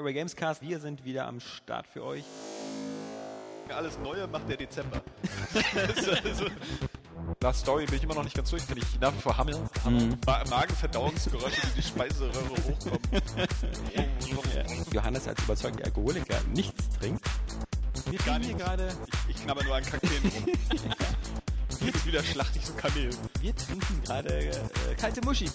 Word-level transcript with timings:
Airway 0.00 0.14
Gamescast. 0.14 0.62
Wir 0.62 0.80
sind 0.80 1.04
wieder 1.04 1.26
am 1.26 1.40
Start 1.40 1.86
für 1.86 2.02
euch. 2.02 2.24
Alles 3.68 3.98
Neue 3.98 4.26
macht 4.28 4.48
der 4.48 4.56
Dezember. 4.56 5.02
nach 7.42 7.54
Story 7.54 7.84
bin 7.84 7.96
ich 7.96 8.04
immer 8.04 8.14
noch 8.14 8.24
nicht 8.24 8.34
ganz 8.34 8.48
durch, 8.48 8.66
kann 8.66 8.78
ich 8.78 8.98
nach 8.98 9.12
wie 9.12 9.20
vor 9.20 9.36
hammeln. 9.36 9.68
Mhm. 9.84 10.16
Ma 10.24 10.42
Magenverdauungsgeräusche, 10.48 11.60
die 11.66 11.82
die 11.82 11.86
Speiseröhre 11.86 12.48
hochkommen. 12.48 12.98
Johannes 14.90 15.28
als 15.28 15.42
überzeugter 15.42 15.84
Alkoholiker 15.84 16.40
nichts 16.54 16.88
trinkt. 16.98 17.26
Wir 18.08 18.18
Gar 18.20 18.40
trinken 18.40 18.42
hier 18.42 18.54
nichts. 18.54 18.64
gerade, 18.64 18.88
Ich, 19.28 19.36
ich 19.36 19.42
knabber 19.44 19.64
nur 19.64 19.74
an 19.76 19.84
Kakteen 19.84 20.32
rum. 20.32 20.46
Jetzt 21.80 22.06
wieder 22.06 22.22
schlachte 22.22 22.58
ich 22.58 22.66
so 22.66 22.72
Kamel. 22.74 23.10
wir 23.40 23.56
trinken 23.56 24.02
gerade 24.04 24.34
äh, 24.34 24.94
kalte 24.98 25.22
Muschi. 25.24 25.50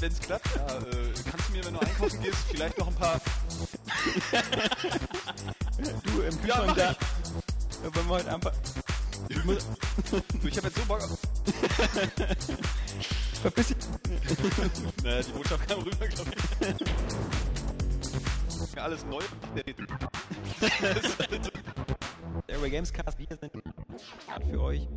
Wenn 0.00 0.10
es 0.12 0.18
klappt, 0.18 0.48
ja, 0.56 0.78
äh, 0.78 1.12
kannst 1.30 1.48
du 1.48 1.52
mir, 1.52 1.64
wenn 1.64 1.74
du 1.74 1.80
einkaufen 1.80 2.20
gehst, 2.20 2.38
vielleicht 2.50 2.78
noch 2.78 2.88
ein 2.88 2.94
paar. 2.94 3.20
Du 6.04 6.20
im 6.22 6.34
Ja, 6.46 6.60
Kühlschrank 6.60 6.66
mach 6.66 6.76
da. 6.76 6.82
Ja, 6.90 6.96
Wollen 7.94 8.06
wir 8.06 8.14
heute 8.14 8.34
einfach 8.34 8.52
Ich, 9.28 9.44
muss, 9.44 9.66
du, 10.10 10.20
ich 10.48 10.56
hab 10.56 10.64
jetzt 10.64 10.76
so 10.76 10.84
Bock 10.86 11.02
auf. 11.02 11.18
verpiss 13.42 13.66
dich. 13.68 13.76
Naja, 15.02 15.22
die 15.22 15.32
Botschaft 15.32 15.68
kam 15.68 15.80
rüber, 15.82 16.06
glaube 16.08 16.30
ich. 18.70 18.80
Alles 18.80 19.04
neu. 19.04 19.22
Airway 22.48 22.70
Gamescast. 22.70 23.18
Wir 23.18 23.26
sind 23.26 23.52
für 24.50 24.60
euch. 24.60 24.88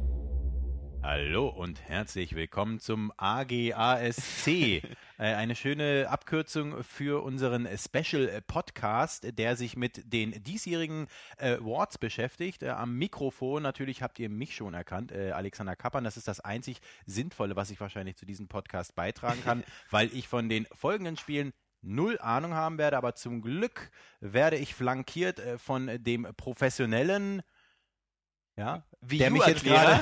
Hallo 1.07 1.49
und 1.49 1.87
herzlich 1.87 2.33
willkommen 2.33 2.79
zum 2.79 3.13
AGASC. 3.17 4.47
äh, 4.47 4.81
eine 5.19 5.55
schöne 5.55 6.07
Abkürzung 6.09 6.83
für 6.83 7.23
unseren 7.23 7.67
Special 7.77 8.41
Podcast, 8.47 9.37
der 9.37 9.55
sich 9.55 9.77
mit 9.77 10.11
den 10.11 10.31
diesjährigen 10.43 11.05
äh, 11.37 11.57
Awards 11.57 11.99
beschäftigt. 11.99 12.63
Äh, 12.63 12.69
am 12.69 12.97
Mikrofon 12.97 13.61
natürlich 13.61 14.01
habt 14.01 14.17
ihr 14.17 14.31
mich 14.31 14.55
schon 14.55 14.73
erkannt, 14.73 15.13
Alexander 15.13 15.75
Kappern. 15.75 16.03
Das 16.03 16.17
ist 16.17 16.27
das 16.27 16.39
einzig 16.39 16.79
Sinnvolle, 17.05 17.55
was 17.55 17.69
ich 17.69 17.79
wahrscheinlich 17.79 18.15
zu 18.15 18.25
diesem 18.25 18.47
Podcast 18.47 18.95
beitragen 18.95 19.43
kann, 19.43 19.63
weil 19.91 20.09
ich 20.11 20.27
von 20.27 20.49
den 20.49 20.65
folgenden 20.73 21.17
Spielen 21.17 21.53
null 21.83 22.17
Ahnung 22.19 22.55
haben 22.55 22.79
werde, 22.79 22.97
aber 22.97 23.13
zum 23.13 23.43
Glück 23.43 23.91
werde 24.21 24.57
ich 24.57 24.73
flankiert 24.73 25.39
von 25.57 26.03
dem 26.03 26.27
professionellen 26.35 27.43
ja, 28.57 28.83
Wie 29.01 29.17
der 29.17 29.29
mich 29.31 29.45
jetzt 29.45 29.63
gerade. 29.63 29.99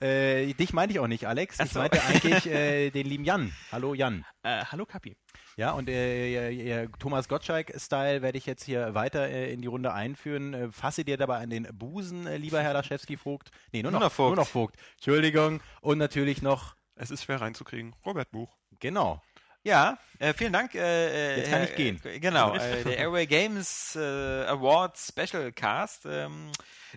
äh, 0.00 0.52
dich 0.54 0.72
meinte 0.72 0.92
ich 0.92 1.00
auch 1.00 1.06
nicht, 1.06 1.26
Alex. 1.26 1.58
Ich 1.60 1.70
so. 1.72 1.78
meinte 1.78 2.02
eigentlich 2.02 2.46
äh, 2.46 2.90
den 2.90 3.06
lieben 3.06 3.24
Jan. 3.24 3.52
Hallo 3.72 3.94
Jan. 3.94 4.24
Äh, 4.42 4.64
hallo 4.66 4.84
Kapi. 4.86 5.16
Ja, 5.56 5.72
und 5.72 5.88
äh, 5.88 6.88
Thomas 6.98 7.28
Gottschalk-Style 7.28 8.22
werde 8.22 8.38
ich 8.38 8.46
jetzt 8.46 8.64
hier 8.64 8.94
weiter 8.94 9.28
äh, 9.28 9.52
in 9.52 9.60
die 9.60 9.68
Runde 9.68 9.92
einführen. 9.92 10.54
Äh, 10.54 10.72
fasse 10.72 11.04
dir 11.04 11.16
dabei 11.16 11.38
an 11.38 11.50
den 11.50 11.68
Busen, 11.72 12.26
äh, 12.26 12.36
lieber 12.36 12.62
Herr 12.62 12.72
Laschewski-Vogt. 12.72 13.50
Nee, 13.72 13.82
nur 13.82 13.90
noch, 13.92 14.00
Nur 14.00 14.06
noch 14.08 14.12
Vogt. 14.12 14.28
Nur 14.36 14.44
noch 14.44 14.48
Vogt. 14.50 14.76
Entschuldigung. 14.96 15.60
Und 15.80 15.98
natürlich 15.98 16.40
noch, 16.42 16.76
Es 16.94 17.10
ist 17.10 17.24
schwer 17.24 17.40
reinzukriegen. 17.40 17.94
Robert 18.04 18.30
Buch. 18.30 18.56
genau. 18.78 19.22
Ja, 19.62 19.98
äh, 20.18 20.32
vielen 20.32 20.52
Dank. 20.52 20.74
Äh, 20.74 20.78
äh, 20.78 21.36
Jetzt 21.38 21.50
kann 21.50 21.62
ich 21.62 21.70
Herr- 21.70 21.76
gehen. 21.76 22.00
Äh, 22.04 22.18
genau, 22.18 22.54
äh, 22.56 22.82
der 22.82 22.98
Airway 22.98 23.26
Games 23.26 23.94
äh, 23.94 24.00
Awards 24.46 25.08
Special 25.08 25.52
Cast 25.52 26.06
ähm, 26.06 26.50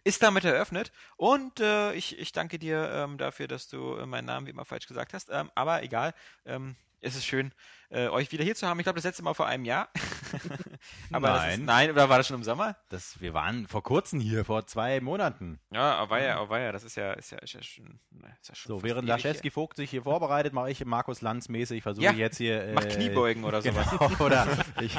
ist 0.05 0.23
damit 0.23 0.45
eröffnet. 0.45 0.91
Und 1.17 1.59
äh, 1.59 1.93
ich, 1.93 2.17
ich 2.17 2.31
danke 2.31 2.59
dir 2.59 2.89
ähm, 2.93 3.17
dafür, 3.17 3.47
dass 3.47 3.67
du 3.67 3.97
äh, 3.97 4.05
meinen 4.05 4.25
Namen 4.25 4.47
wie 4.47 4.51
immer 4.51 4.65
falsch 4.65 4.87
gesagt 4.87 5.13
hast. 5.13 5.29
Ähm, 5.29 5.51
aber 5.55 5.83
egal, 5.83 6.13
ähm, 6.45 6.75
es 7.01 7.15
ist 7.17 7.25
schön, 7.25 7.51
äh, 7.93 8.07
euch 8.09 8.31
wieder 8.31 8.43
hier 8.43 8.55
zu 8.55 8.67
haben. 8.67 8.79
Ich 8.79 8.83
glaube, 8.83 8.97
das 8.97 9.05
letzte 9.05 9.23
Mal 9.23 9.33
vor 9.33 9.45
einem 9.45 9.65
Jahr. 9.65 9.89
aber 11.11 11.27
Das 11.27 11.37
ist, 11.43 11.49
Nein. 11.49 11.65
nein, 11.65 11.91
oder 11.91 12.09
war 12.09 12.17
das 12.17 12.27
schon 12.27 12.37
im 12.37 12.43
Sommer? 12.43 12.75
Das, 12.89 13.21
wir 13.21 13.33
waren 13.33 13.67
vor 13.67 13.83
kurzem 13.83 14.19
hier, 14.19 14.43
vor 14.45 14.65
zwei 14.65 14.99
Monaten. 14.99 15.59
Ja, 15.71 15.95
aber 15.95 16.21
ja, 16.21 16.39
aber 16.39 16.59
ja, 16.59 16.71
das 16.71 16.83
ist 16.83 16.95
ja, 16.95 17.13
ist 17.13 17.31
ja, 17.31 17.37
ist 17.37 17.53
ja 17.53 17.61
schon. 17.61 17.99
Ist 18.41 18.49
ja 18.49 18.55
schon 18.55 18.69
So, 18.69 18.83
während 18.83 19.07
ewig 19.07 19.23
Laschewski-Vogt 19.23 19.77
sich 19.77 19.89
hier 19.91 20.03
vorbereitet, 20.03 20.53
mache 20.53 20.71
ich 20.71 20.83
Markus 20.85 21.21
Lanz 21.21 21.49
mäßig, 21.49 21.83
versuche 21.83 22.05
Ja, 22.05 22.11
ich 22.11 22.17
jetzt 22.17 22.37
hier... 22.37 22.71
Mach 22.73 22.87
Kniebeugen 22.87 23.43
oder 23.43 23.61
sowas. 23.61 23.89
Genau, 23.91 24.11
oder 24.25 24.47
ich, 24.81 24.97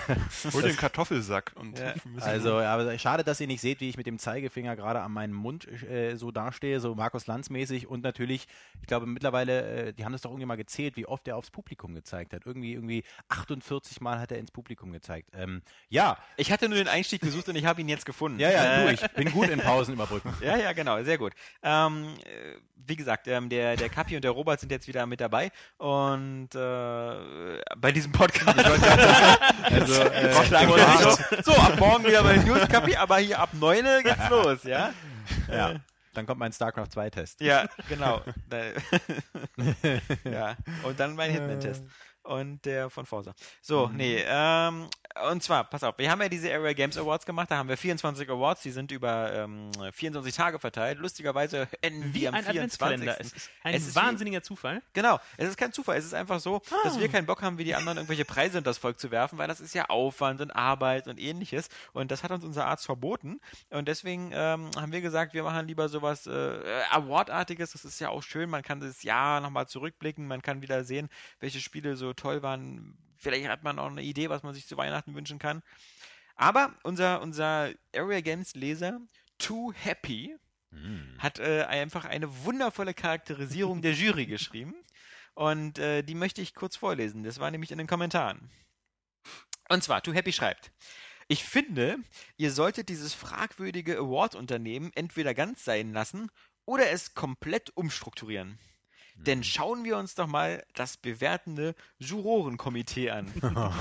Hol 0.53 0.63
den 0.63 0.77
Kartoffelsack 0.77 1.53
und 1.57 1.79
Ja. 1.79 1.95
Also, 2.21 2.59
aber 2.59 2.97
schade, 2.99 3.25
dass 3.25 3.41
ihr 3.41 3.47
nicht 3.47 3.61
seht, 3.61 3.81
wie 3.81 3.89
ich 3.89 3.97
mit 3.97 4.07
dem 4.07 4.19
Zeigefinger 4.19 4.77
gerade 4.77 5.01
an 5.01 5.13
meinem 5.13 5.35
Mund 5.35 5.67
äh, 5.83 6.17
so 6.17 6.31
dastehe, 6.31 6.79
so 6.81 6.95
Markus 6.95 7.27
Lanz-mäßig. 7.27 7.89
Und 7.89 8.05
natürlich, 8.05 8.47
ich 8.81 8.87
glaube 8.87 9.07
mittlerweile, 9.07 9.89
äh, 9.89 9.93
die 9.93 10.05
haben 10.05 10.13
das 10.13 10.23
doch 10.23 10.31
irgendwie 10.31 10.47
mal 10.47 10.57
gezählt, 10.57 10.97
wie 10.97 11.07
oft 11.07 11.27
er 11.27 11.37
aufs 11.37 11.51
Publikum 11.51 11.95
gezeigt 11.95 12.33
hat. 12.33 12.47
Irgendwie, 12.47 12.75
irgendwie 12.75 12.84
48 13.29 14.01
Mal 14.01 14.19
hat 14.21 14.33
er 14.33 14.39
ins 14.39 14.51
Publikum 14.51 14.93
gezeigt. 14.93 15.31
Ähm, 15.35 15.63
ja, 15.89 16.17
Ich 16.37 16.53
hatte 16.53 16.69
nur 16.69 16.79
den 16.79 16.89
Einstieg 16.89 17.21
gesucht 17.23 17.49
und 17.49 17.57
ich 17.57 17.65
habe 17.65 17.81
ihn 17.81 17.89
jetzt 17.89 18.07
gefunden. 18.07 18.39
ja, 18.41 18.51
ja, 18.51 18.65
Äh, 18.83 18.85
du, 18.87 18.93
ich 18.93 19.11
bin 19.13 19.33
gut 19.33 19.49
in 19.49 19.61
Pausen 19.61 19.95
überbrücken. 19.95 20.33
Ja, 20.41 20.57
ja, 20.57 20.73
genau, 20.73 21.03
sehr 21.03 21.19
gut. 21.19 21.33
Ähm, 21.63 22.15
äh, 22.25 22.57
wie 22.87 22.97
gesagt, 22.97 23.27
ähm, 23.29 23.49
der, 23.49 23.77
der 23.77 23.89
Kapi 23.89 24.15
und 24.17 24.23
der 24.25 24.33
Robert 24.33 24.61
sind 24.61 24.71
jetzt 24.71 24.87
wieder 24.89 25.07
mit 25.07 25.21
dabei 25.21 25.51
und 25.79 26.55
äh, 26.55 27.61
bei 27.79 27.93
diesem 27.93 28.13
Podcast. 28.13 28.59
Also, 29.63 30.03
äh, 30.03 30.33
so, 31.43 31.53
so, 31.53 31.59
ab 31.59 31.79
morgen 31.79 32.05
wieder 32.05 32.23
bei 32.23 32.35
den 32.35 32.45
News 32.47 32.69
Kapi, 32.69 32.97
aber 32.97 33.19
hier 33.19 33.39
ab 33.39 33.51
9 33.55 33.85
geht's 34.03 34.17
los, 34.31 34.65
ja? 34.65 34.93
ja, 35.51 35.77
dann 36.13 36.27
kommt 36.27 36.39
mein 36.41 36.53
StarCraft 36.53 36.89
2-Test. 36.95 37.41
Ja, 37.41 37.67
genau. 37.89 38.21
Ja, 40.25 40.57
und 40.83 40.99
dann 41.01 41.15
mein 41.15 41.31
Hitman-Test. 41.31 41.85
Und 42.25 42.65
der 42.65 42.89
von 42.89 43.05
Forza. 43.05 43.35
So, 43.61 43.89
nee, 43.95 44.25
ähm, 44.27 44.89
und 45.31 45.43
zwar, 45.43 45.65
pass 45.65 45.83
auf, 45.85 45.97
wir 45.99 46.11
haben 46.11 46.23
ja 46.23 46.29
diese 46.31 46.51
Area 46.53 46.73
Games 46.73 46.97
Awards 46.97 47.27
gemacht, 47.27 47.51
da 47.51 47.59
haben 47.59 47.69
wir 47.69 47.77
24 47.77 48.29
Awards, 48.31 48.63
die 48.63 48.71
sind 48.71 48.91
über 48.91 49.31
ähm, 49.33 49.71
24 49.93 50.35
Tage 50.35 50.59
verteilt. 50.59 50.99
Lustigerweise 50.99 51.69
enden 51.83 52.15
Wie 52.15 52.23
wir 52.23 52.31
am 52.31 52.37
ein 52.37 52.45
24. 52.45 52.59
Adventskalender. 52.59 53.21
Es 53.21 53.33
ist 53.35 53.51
ein 53.63 53.75
Es 53.75 53.83
ist 53.87 53.91
wie- 53.95 54.01
wahnsinniger 54.01 54.43
Zufall. 54.43 54.83
Genau, 54.95 55.21
es 55.37 55.51
ist 55.51 55.59
kein 55.59 55.73
Zufall. 55.75 55.99
Es 55.99 56.07
ist 56.07 56.15
einfach 56.15 56.41
so, 56.41 56.63
dass 56.83 56.99
wir 56.99 57.09
keinen 57.11 57.27
Bock 57.27 57.43
haben, 57.43 57.59
wie 57.59 57.65
die 57.65 57.75
anderen 57.75 57.99
irgendwelche 57.99 58.25
Preise 58.25 58.57
in 58.57 58.65
das 58.65 58.79
Volk 58.79 58.99
zu 58.99 59.11
werfen, 59.11 59.37
weil 59.39 59.47
das 59.47 59.61
ist 59.61 59.75
ja 59.75 59.91
Aufwand 59.91 60.41
und 60.41 60.51
Arbeit 60.51 61.07
und 61.07 61.21
ähnliches. 61.21 61.69
Und 61.93 62.11
das 62.11 62.23
hat 62.25 62.31
uns 62.31 62.43
unser 62.43 62.65
Arzt 62.67 62.87
verboten. 62.87 63.39
Und 63.69 63.87
deswegen 63.87 64.31
ähm, 64.33 64.71
haben 64.77 64.93
wir 64.93 65.03
gesagt, 65.03 65.35
wir 65.35 65.43
machen 65.43 65.67
lieber 65.67 65.91
sowas 65.91 66.27
äh, 66.27 66.59
Awardartiges. 66.91 67.73
Das 67.73 67.85
ist 67.85 68.01
ja 68.01 68.09
auch 68.09 68.23
schön. 68.23 68.49
Man 68.49 68.63
kann 68.63 68.81
das 68.81 69.03
Jahr 69.03 69.43
nochmal 69.43 69.69
zurückblicken. 69.69 70.27
Man 70.27 70.41
kann 70.41 70.63
wieder 70.63 70.85
sehen, 70.85 71.11
welche 71.41 71.61
Spiele 71.61 71.97
so 71.97 72.14
toll 72.17 72.43
waren. 72.43 72.99
Vielleicht 73.17 73.49
hat 73.49 73.63
man 73.63 73.79
auch 73.79 73.91
eine 73.91 74.03
Idee, 74.03 74.29
was 74.29 74.43
man 74.43 74.55
sich 74.55 74.67
zu 74.67 74.77
Weihnachten 74.77 75.15
wünschen 75.15 75.39
kann. 75.39 75.63
Aber 76.37 76.75
unser, 76.83 77.23
unser 77.23 77.71
Area 77.95 78.21
Games 78.21 78.55
Leser, 78.55 79.01
Too 79.39 79.73
Happy, 79.73 80.37
hat 81.19 81.39
äh, 81.39 81.63
einfach 81.65 82.05
eine 82.05 82.45
wundervolle 82.45 82.95
Charakterisierung 82.95 83.83
der 83.83 83.93
Jury 83.93 84.27
geschrieben. 84.37 84.75
Und 85.35 85.79
äh, 85.79 86.03
die 86.03 86.15
möchte 86.15 86.41
ich 86.41 86.55
kurz 86.55 86.77
vorlesen. 86.77 87.25
Das 87.25 87.41
war 87.41 87.51
nämlich 87.51 87.73
in 87.73 87.79
den 87.79 87.87
Kommentaren. 87.87 88.51
Und 89.69 89.83
zwar, 89.83 90.03
Too 90.03 90.13
Happy 90.13 90.33
schreibt. 90.33 90.73
Ich 91.27 91.45
finde, 91.45 91.99
ihr 92.37 92.53
solltet 92.53 92.89
dieses 92.89 93.15
fragwürdige 93.15 93.97
Award-Unternehmen 93.97 94.93
entweder 94.95 95.35
ganz 95.35 95.65
sein 95.65 95.93
lassen 95.93 96.31
oder 96.67 96.91
es 96.91 97.15
komplett 97.15 97.75
umstrukturieren. 97.77 98.59
Denn 99.17 99.45
schauen 99.45 99.85
wir 99.85 99.97
uns 99.97 100.17
doch 100.17 100.27
mal 100.27 100.65
das 100.75 100.97
bewertende 100.97 101.75
Jurorenkomitee 101.99 103.11
an. 103.11 103.33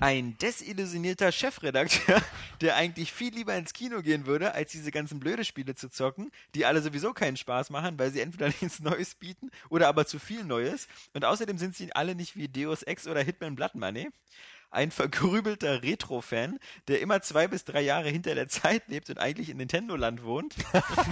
Ein 0.00 0.38
desillusionierter 0.38 1.32
Chefredakteur, 1.32 2.22
der 2.60 2.76
eigentlich 2.76 3.12
viel 3.12 3.34
lieber 3.34 3.54
ins 3.56 3.72
Kino 3.72 4.00
gehen 4.00 4.26
würde, 4.26 4.54
als 4.54 4.70
diese 4.70 4.92
ganzen 4.92 5.18
blöde 5.18 5.44
Spiele 5.44 5.74
zu 5.74 5.90
zocken, 5.90 6.30
die 6.54 6.66
alle 6.66 6.82
sowieso 6.82 7.12
keinen 7.12 7.36
Spaß 7.36 7.70
machen, 7.70 7.98
weil 7.98 8.12
sie 8.12 8.20
entweder 8.20 8.46
nichts 8.60 8.80
Neues 8.80 9.16
bieten 9.16 9.50
oder 9.68 9.88
aber 9.88 10.06
zu 10.06 10.18
viel 10.18 10.44
Neues. 10.44 10.86
Und 11.14 11.24
außerdem 11.24 11.58
sind 11.58 11.74
sie 11.74 11.92
alle 11.94 12.14
nicht 12.14 12.36
wie 12.36 12.48
Deus 12.48 12.82
Ex 12.84 13.08
oder 13.08 13.22
Hitman 13.22 13.56
Blood 13.56 13.74
Money. 13.74 14.08
Ein 14.72 14.90
vergrübelter 14.90 15.82
Retro-Fan, 15.82 16.58
der 16.86 17.00
immer 17.00 17.22
zwei 17.22 17.48
bis 17.48 17.64
drei 17.64 17.80
Jahre 17.80 18.08
hinter 18.08 18.34
der 18.34 18.48
Zeit 18.48 18.84
lebt 18.88 19.10
und 19.10 19.18
eigentlich 19.18 19.50
in 19.50 19.56
Nintendo-Land 19.56 20.22
wohnt. 20.22 20.54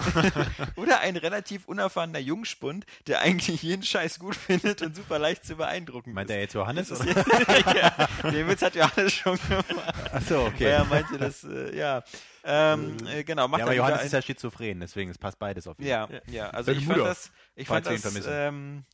Oder 0.76 1.00
ein 1.00 1.16
relativ 1.16 1.66
unerfahrener 1.66 2.20
Jungspund, 2.20 2.86
der 3.06 3.20
eigentlich 3.20 3.62
jeden 3.62 3.82
Scheiß 3.82 4.18
gut 4.20 4.36
findet 4.36 4.82
und 4.82 4.94
super 4.94 5.18
leicht 5.18 5.44
zu 5.44 5.56
beeindrucken 5.56 6.12
Meint 6.12 6.30
ist. 6.30 6.36
er 6.36 6.40
jetzt 6.42 6.54
Johannes? 6.54 6.88
Das 6.88 7.00
Oder? 7.00 7.16
ist 7.16 7.26
ja, 7.74 8.30
den 8.30 8.48
Witz 8.48 8.62
hat 8.62 8.74
Johannes 8.74 9.12
schon 9.12 9.38
gemacht. 9.48 9.94
Achso, 10.12 10.44
Weil 10.44 10.48
okay. 10.48 10.64
er 10.64 10.84
meinte 10.84 11.18
das, 11.18 11.44
äh, 11.44 11.76
ja. 11.76 12.02
Ähm, 12.44 12.96
äh, 13.06 13.24
genau, 13.24 13.48
macht 13.48 13.58
Ja, 13.58 13.64
aber 13.64 13.72
er 13.74 13.78
Johannes 13.78 14.04
ist 14.04 14.12
ja 14.12 14.22
schizophren, 14.22 14.80
deswegen 14.80 15.10
es 15.10 15.18
passt 15.18 15.38
beides 15.38 15.66
auf 15.66 15.78
ihn. 15.78 15.86
ja, 15.86 16.08
ja, 16.26 16.50
also 16.50 16.70
ich 16.72 16.86
fand 16.86 16.98
das, 17.00 17.30
ich 17.56 17.66
fand 17.66 17.86
das 17.86 18.26
ähm, 18.26 18.84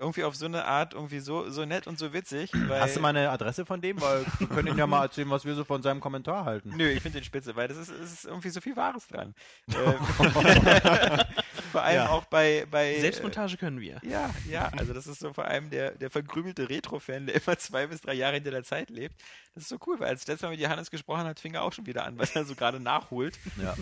irgendwie 0.00 0.24
auf 0.24 0.34
so 0.34 0.46
eine 0.46 0.64
Art 0.64 0.94
irgendwie 0.94 1.20
so, 1.20 1.48
so 1.50 1.64
nett 1.64 1.86
und 1.86 1.98
so 1.98 2.12
witzig. 2.12 2.50
Weil, 2.68 2.80
Hast 2.80 2.96
du 2.96 3.00
mal 3.00 3.08
eine 3.10 3.30
Adresse 3.30 3.64
von 3.66 3.80
dem? 3.80 4.00
Weil 4.00 4.24
wir 4.38 4.46
können 4.48 4.68
ihm 4.68 4.78
ja 4.78 4.86
mal 4.86 5.02
erzählen, 5.04 5.30
was 5.30 5.44
wir 5.44 5.54
so 5.54 5.64
von 5.64 5.82
seinem 5.82 6.00
Kommentar 6.00 6.44
halten. 6.44 6.72
Nö, 6.76 6.88
ich 6.88 7.02
finde 7.02 7.18
den 7.20 7.24
spitze, 7.24 7.54
weil 7.56 7.68
das 7.68 7.76
ist, 7.76 7.90
es 7.90 8.12
ist 8.12 8.24
irgendwie 8.24 8.50
so 8.50 8.60
viel 8.60 8.76
Wahres 8.76 9.06
dran. 9.06 9.34
Ähm, 9.80 9.98
vor 11.72 11.82
allem 11.82 11.96
Ja. 11.96 12.08
auch 12.10 12.24
bei, 12.24 12.66
bei 12.70 12.98
Selbstmontage 13.00 13.56
können 13.56 13.80
wir. 13.80 14.00
Äh, 14.02 14.08
ja, 14.10 14.30
ja, 14.48 14.68
also 14.76 14.92
das 14.92 15.06
ist 15.06 15.20
so 15.20 15.32
vor 15.32 15.44
allem 15.46 15.70
der, 15.70 15.92
der 15.92 16.10
verkrümelte 16.10 16.68
Retro-Fan, 16.68 17.26
der 17.26 17.36
immer 17.36 17.56
zwei 17.58 17.86
bis 17.86 18.00
drei 18.00 18.14
Jahre 18.14 18.34
hinter 18.34 18.50
der 18.50 18.64
Zeit 18.64 18.90
lebt. 18.90 19.14
Das 19.54 19.64
ist 19.64 19.68
so 19.68 19.78
cool, 19.86 19.98
weil 19.98 20.08
als 20.08 20.26
letztes 20.26 20.42
Mal 20.42 20.50
mit 20.50 20.60
Johannes 20.60 20.90
gesprochen 20.90 21.24
hat, 21.24 21.40
fing 21.40 21.54
er 21.54 21.62
auch 21.62 21.72
schon 21.72 21.86
wieder 21.86 22.04
an, 22.04 22.18
weil 22.18 22.28
er 22.34 22.44
so 22.44 22.54
gerade 22.54 22.78
nachholt. 22.78 23.38
Ja. 23.60 23.74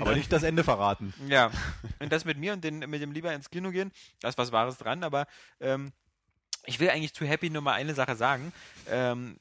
Aber 0.00 0.14
nicht 0.14 0.32
das 0.32 0.42
Ende 0.42 0.64
verraten. 0.64 1.12
Ja, 1.28 1.50
und 1.98 2.10
das 2.10 2.24
mit 2.24 2.38
mir 2.38 2.54
und 2.54 2.64
den, 2.64 2.78
mit 2.78 3.02
dem 3.02 3.12
lieber 3.12 3.32
ins 3.32 3.50
Kino 3.50 3.70
gehen, 3.70 3.92
da 4.20 4.28
ist 4.28 4.38
was 4.38 4.50
Wahres 4.50 4.78
dran, 4.78 5.04
aber 5.04 5.26
ähm, 5.60 5.92
ich 6.66 6.80
will 6.80 6.90
eigentlich 6.90 7.14
zu 7.14 7.24
Happy 7.24 7.50
nur 7.50 7.62
mal 7.62 7.72
eine 7.72 7.94
Sache 7.94 8.16
sagen. 8.16 8.52
Ähm, 8.88 9.38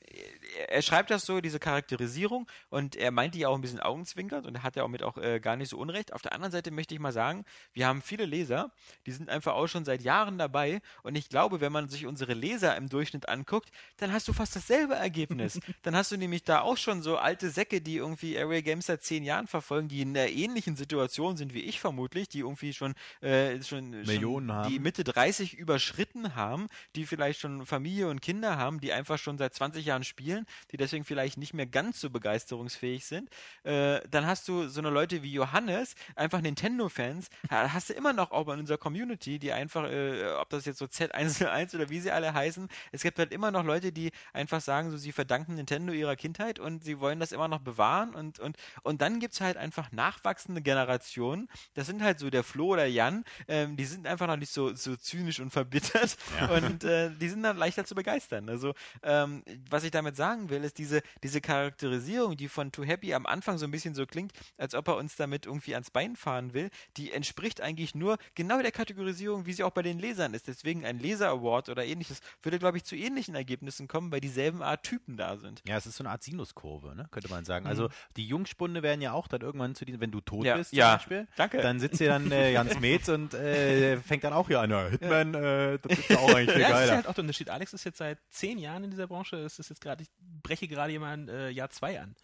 er 0.67 0.81
schreibt 0.81 1.11
das 1.11 1.25
so, 1.25 1.41
diese 1.41 1.59
Charakterisierung, 1.59 2.47
und 2.69 2.95
er 2.95 3.11
meint 3.11 3.35
die 3.35 3.45
auch 3.45 3.55
ein 3.55 3.61
bisschen 3.61 3.79
augenzwinkert 3.79 4.45
und 4.45 4.55
er 4.55 4.63
hat 4.63 4.75
ja 4.75 4.83
auch 4.83 4.87
mit 4.87 5.03
auch 5.03 5.17
äh, 5.17 5.39
gar 5.39 5.55
nicht 5.55 5.69
so 5.69 5.77
unrecht. 5.77 6.13
Auf 6.13 6.21
der 6.21 6.33
anderen 6.33 6.51
Seite 6.51 6.71
möchte 6.71 6.93
ich 6.93 6.99
mal 6.99 7.11
sagen, 7.11 7.45
wir 7.73 7.87
haben 7.87 8.01
viele 8.01 8.25
Leser, 8.25 8.71
die 9.05 9.11
sind 9.11 9.29
einfach 9.29 9.53
auch 9.53 9.67
schon 9.67 9.85
seit 9.85 10.01
Jahren 10.01 10.37
dabei 10.37 10.81
und 11.03 11.15
ich 11.15 11.29
glaube, 11.29 11.61
wenn 11.61 11.71
man 11.71 11.89
sich 11.89 12.05
unsere 12.05 12.33
Leser 12.33 12.75
im 12.77 12.89
Durchschnitt 12.89 13.27
anguckt, 13.29 13.69
dann 13.97 14.11
hast 14.11 14.27
du 14.27 14.33
fast 14.33 14.55
dasselbe 14.55 14.95
Ergebnis. 14.95 15.59
dann 15.83 15.95
hast 15.95 16.11
du 16.11 16.17
nämlich 16.17 16.43
da 16.43 16.61
auch 16.61 16.77
schon 16.77 17.01
so 17.01 17.17
alte 17.17 17.49
Säcke, 17.49 17.81
die 17.81 17.97
irgendwie 17.97 18.37
Area 18.37 18.61
Games 18.61 18.85
seit 18.85 19.03
zehn 19.03 19.23
Jahren 19.23 19.47
verfolgen, 19.47 19.87
die 19.87 20.01
in 20.01 20.15
einer 20.15 20.29
ähnlichen 20.29 20.75
Situation 20.75 21.37
sind 21.37 21.53
wie 21.53 21.61
ich 21.61 21.79
vermutlich, 21.79 22.29
die 22.29 22.39
irgendwie 22.39 22.73
schon, 22.73 22.95
äh, 23.21 23.61
schon, 23.63 23.89
Millionen 23.89 24.47
schon 24.47 24.55
haben. 24.55 24.69
die 24.71 24.79
Mitte 24.79 25.03
30 25.03 25.55
überschritten 25.55 26.35
haben, 26.35 26.67
die 26.95 27.05
vielleicht 27.09 27.39
schon 27.41 27.65
Familie 27.65 28.07
und 28.07 28.21
Kinder 28.21 28.57
haben, 28.57 28.79
die 28.79 28.93
einfach 28.93 29.17
schon 29.17 29.37
seit 29.37 29.53
20 29.53 29.85
Jahren 29.85 30.03
spielen, 30.03 30.45
die 30.71 30.77
deswegen 30.77 31.03
vielleicht 31.03 31.37
nicht 31.37 31.53
mehr 31.53 31.65
ganz 31.65 31.99
so 31.99 32.09
begeisterungsfähig 32.09 33.05
sind. 33.05 33.29
Äh, 33.63 33.99
dann 34.09 34.25
hast 34.25 34.47
du 34.47 34.67
so 34.69 34.79
eine 34.79 34.89
Leute 34.89 35.23
wie 35.23 35.33
Johannes, 35.33 35.95
einfach 36.15 36.41
Nintendo-Fans, 36.41 37.29
ha- 37.51 37.73
hast 37.73 37.89
du 37.89 37.93
immer 37.93 38.13
noch 38.13 38.31
auch 38.31 38.47
in 38.49 38.59
unserer 38.59 38.77
Community, 38.77 39.39
die 39.39 39.51
einfach, 39.51 39.83
äh, 39.89 40.31
ob 40.39 40.49
das 40.49 40.65
jetzt 40.65 40.77
so 40.79 40.85
Z101 40.85 41.75
oder 41.75 41.89
wie 41.89 41.99
sie 41.99 42.11
alle 42.11 42.33
heißen, 42.33 42.69
es 42.91 43.01
gibt 43.01 43.19
halt 43.19 43.31
immer 43.31 43.51
noch 43.51 43.63
Leute, 43.65 43.91
die 43.91 44.11
einfach 44.33 44.61
sagen, 44.61 44.91
so 44.91 44.97
sie 44.97 45.11
verdanken 45.11 45.55
Nintendo 45.55 45.91
ihrer 45.93 46.15
Kindheit 46.15 46.59
und 46.59 46.83
sie 46.83 46.99
wollen 46.99 47.19
das 47.19 47.31
immer 47.31 47.47
noch 47.47 47.59
bewahren 47.59 48.13
und, 48.15 48.39
und, 48.39 48.57
und 48.83 49.01
dann 49.01 49.19
gibt 49.19 49.33
es 49.33 49.41
halt 49.41 49.57
einfach 49.57 49.91
nachwachsende 49.91 50.61
Generationen, 50.61 51.47
das 51.73 51.87
sind 51.87 52.01
halt 52.03 52.19
so 52.19 52.29
der 52.29 52.43
Flo 52.43 52.67
oder 52.73 52.85
Jan, 52.85 53.23
ähm, 53.47 53.75
die 53.75 53.85
sind 53.85 54.05
einfach 54.05 54.27
noch 54.27 54.37
nicht 54.37 54.51
so, 54.51 54.75
so 54.75 54.95
zynisch 54.95 55.39
und 55.39 55.49
verbittert 55.51 56.17
und 56.51 56.83
äh, 56.83 56.98
die 57.07 57.29
sind 57.29 57.43
dann 57.43 57.57
leichter 57.57 57.85
zu 57.85 57.95
begeistern. 57.95 58.49
Also 58.49 58.73
ähm, 59.03 59.43
was 59.69 59.83
ich 59.83 59.91
damit 59.91 60.15
sagen 60.15 60.49
will, 60.49 60.63
ist 60.63 60.77
diese, 60.77 61.01
diese 61.23 61.41
Charakterisierung, 61.41 62.35
die 62.35 62.47
von 62.47 62.71
Too 62.71 62.83
Happy 62.83 63.13
am 63.13 63.25
Anfang 63.25 63.57
so 63.57 63.65
ein 63.65 63.71
bisschen 63.71 63.95
so 63.95 64.05
klingt, 64.05 64.33
als 64.57 64.75
ob 64.75 64.87
er 64.87 64.97
uns 64.97 65.15
damit 65.15 65.45
irgendwie 65.45 65.73
ans 65.73 65.91
Bein 65.91 66.15
fahren 66.15 66.53
will, 66.53 66.69
die 66.97 67.11
entspricht 67.11 67.61
eigentlich 67.61 67.95
nur 67.95 68.17
genau 68.35 68.61
der 68.61 68.71
Kategorisierung, 68.71 69.45
wie 69.45 69.53
sie 69.53 69.63
auch 69.63 69.71
bei 69.71 69.81
den 69.81 69.99
Lesern 69.99 70.33
ist. 70.33 70.47
Deswegen 70.47 70.85
ein 70.85 70.99
Leser-Award 70.99 71.69
oder 71.69 71.85
ähnliches 71.85 72.19
würde, 72.43 72.59
glaube 72.59 72.77
ich, 72.77 72.83
zu 72.83 72.95
ähnlichen 72.95 73.35
Ergebnissen 73.35 73.87
kommen, 73.87 74.11
weil 74.11 74.21
dieselben 74.21 74.61
Art 74.61 74.83
Typen 74.83 75.17
da 75.17 75.37
sind. 75.37 75.61
Ja, 75.67 75.77
es 75.77 75.85
ist 75.85 75.97
so 75.97 76.03
eine 76.03 76.11
Art 76.11 76.23
Sinuskurve, 76.23 76.95
ne? 76.95 77.07
könnte 77.11 77.29
man 77.29 77.45
sagen. 77.45 77.65
Also 77.67 77.89
die 78.17 78.25
Jungspunde 78.25 78.83
werden 78.83 79.01
ja 79.01 79.13
auch 79.13 79.27
dann 79.27 79.41
irgendwann 79.41 79.75
zu 79.75 79.85
diesem, 79.85 80.01
wenn 80.01 80.11
du 80.11 80.21
tot 80.21 80.45
Ja, 80.45 80.57
bist 80.57 80.73
ja. 80.73 80.89
zum 80.91 80.97
Beispiel, 80.97 81.27
Danke. 81.35 81.57
dann 81.61 81.79
sitzt 81.79 81.97
hier 81.99 82.09
dann 82.09 82.31
äh, 82.31 82.51
Jans 82.51 82.79
Metz 82.79 83.07
und 83.09 83.33
äh, 83.33 83.97
fängt 83.97 84.23
dann 84.23 84.33
auch 84.33 84.47
hier 84.47 84.59
an, 84.61 84.69
ja, 84.71 84.87
Hitman, 84.87 85.33
äh, 85.33 85.79
das 85.79 85.99
ist 85.99 86.09
ja 86.09 86.17
auch 86.17 86.33
eigentlich 86.33 86.67
das 86.67 86.88
ist 86.89 86.91
geiler. 86.91 86.97
halt 86.97 87.07
auch 87.07 87.13
der 87.13 87.23
Unterschied. 87.23 87.49
Alex 87.49 87.73
ist 87.73 87.83
jetzt 87.83 87.97
seit 87.97 88.19
zehn 88.29 88.57
Jahren 88.57 88.83
in 88.83 88.91
dieser 88.91 89.07
Branche. 89.07 89.37
Es 89.37 89.59
ist 89.59 89.69
jetzt 89.69 89.81
gerade, 89.81 90.03
ich 90.03 90.09
breche 90.43 90.67
gerade 90.67 90.91
jemand 90.91 91.29
äh, 91.29 91.49
Jahr 91.49 91.69
zwei 91.69 91.99
an. 91.99 92.15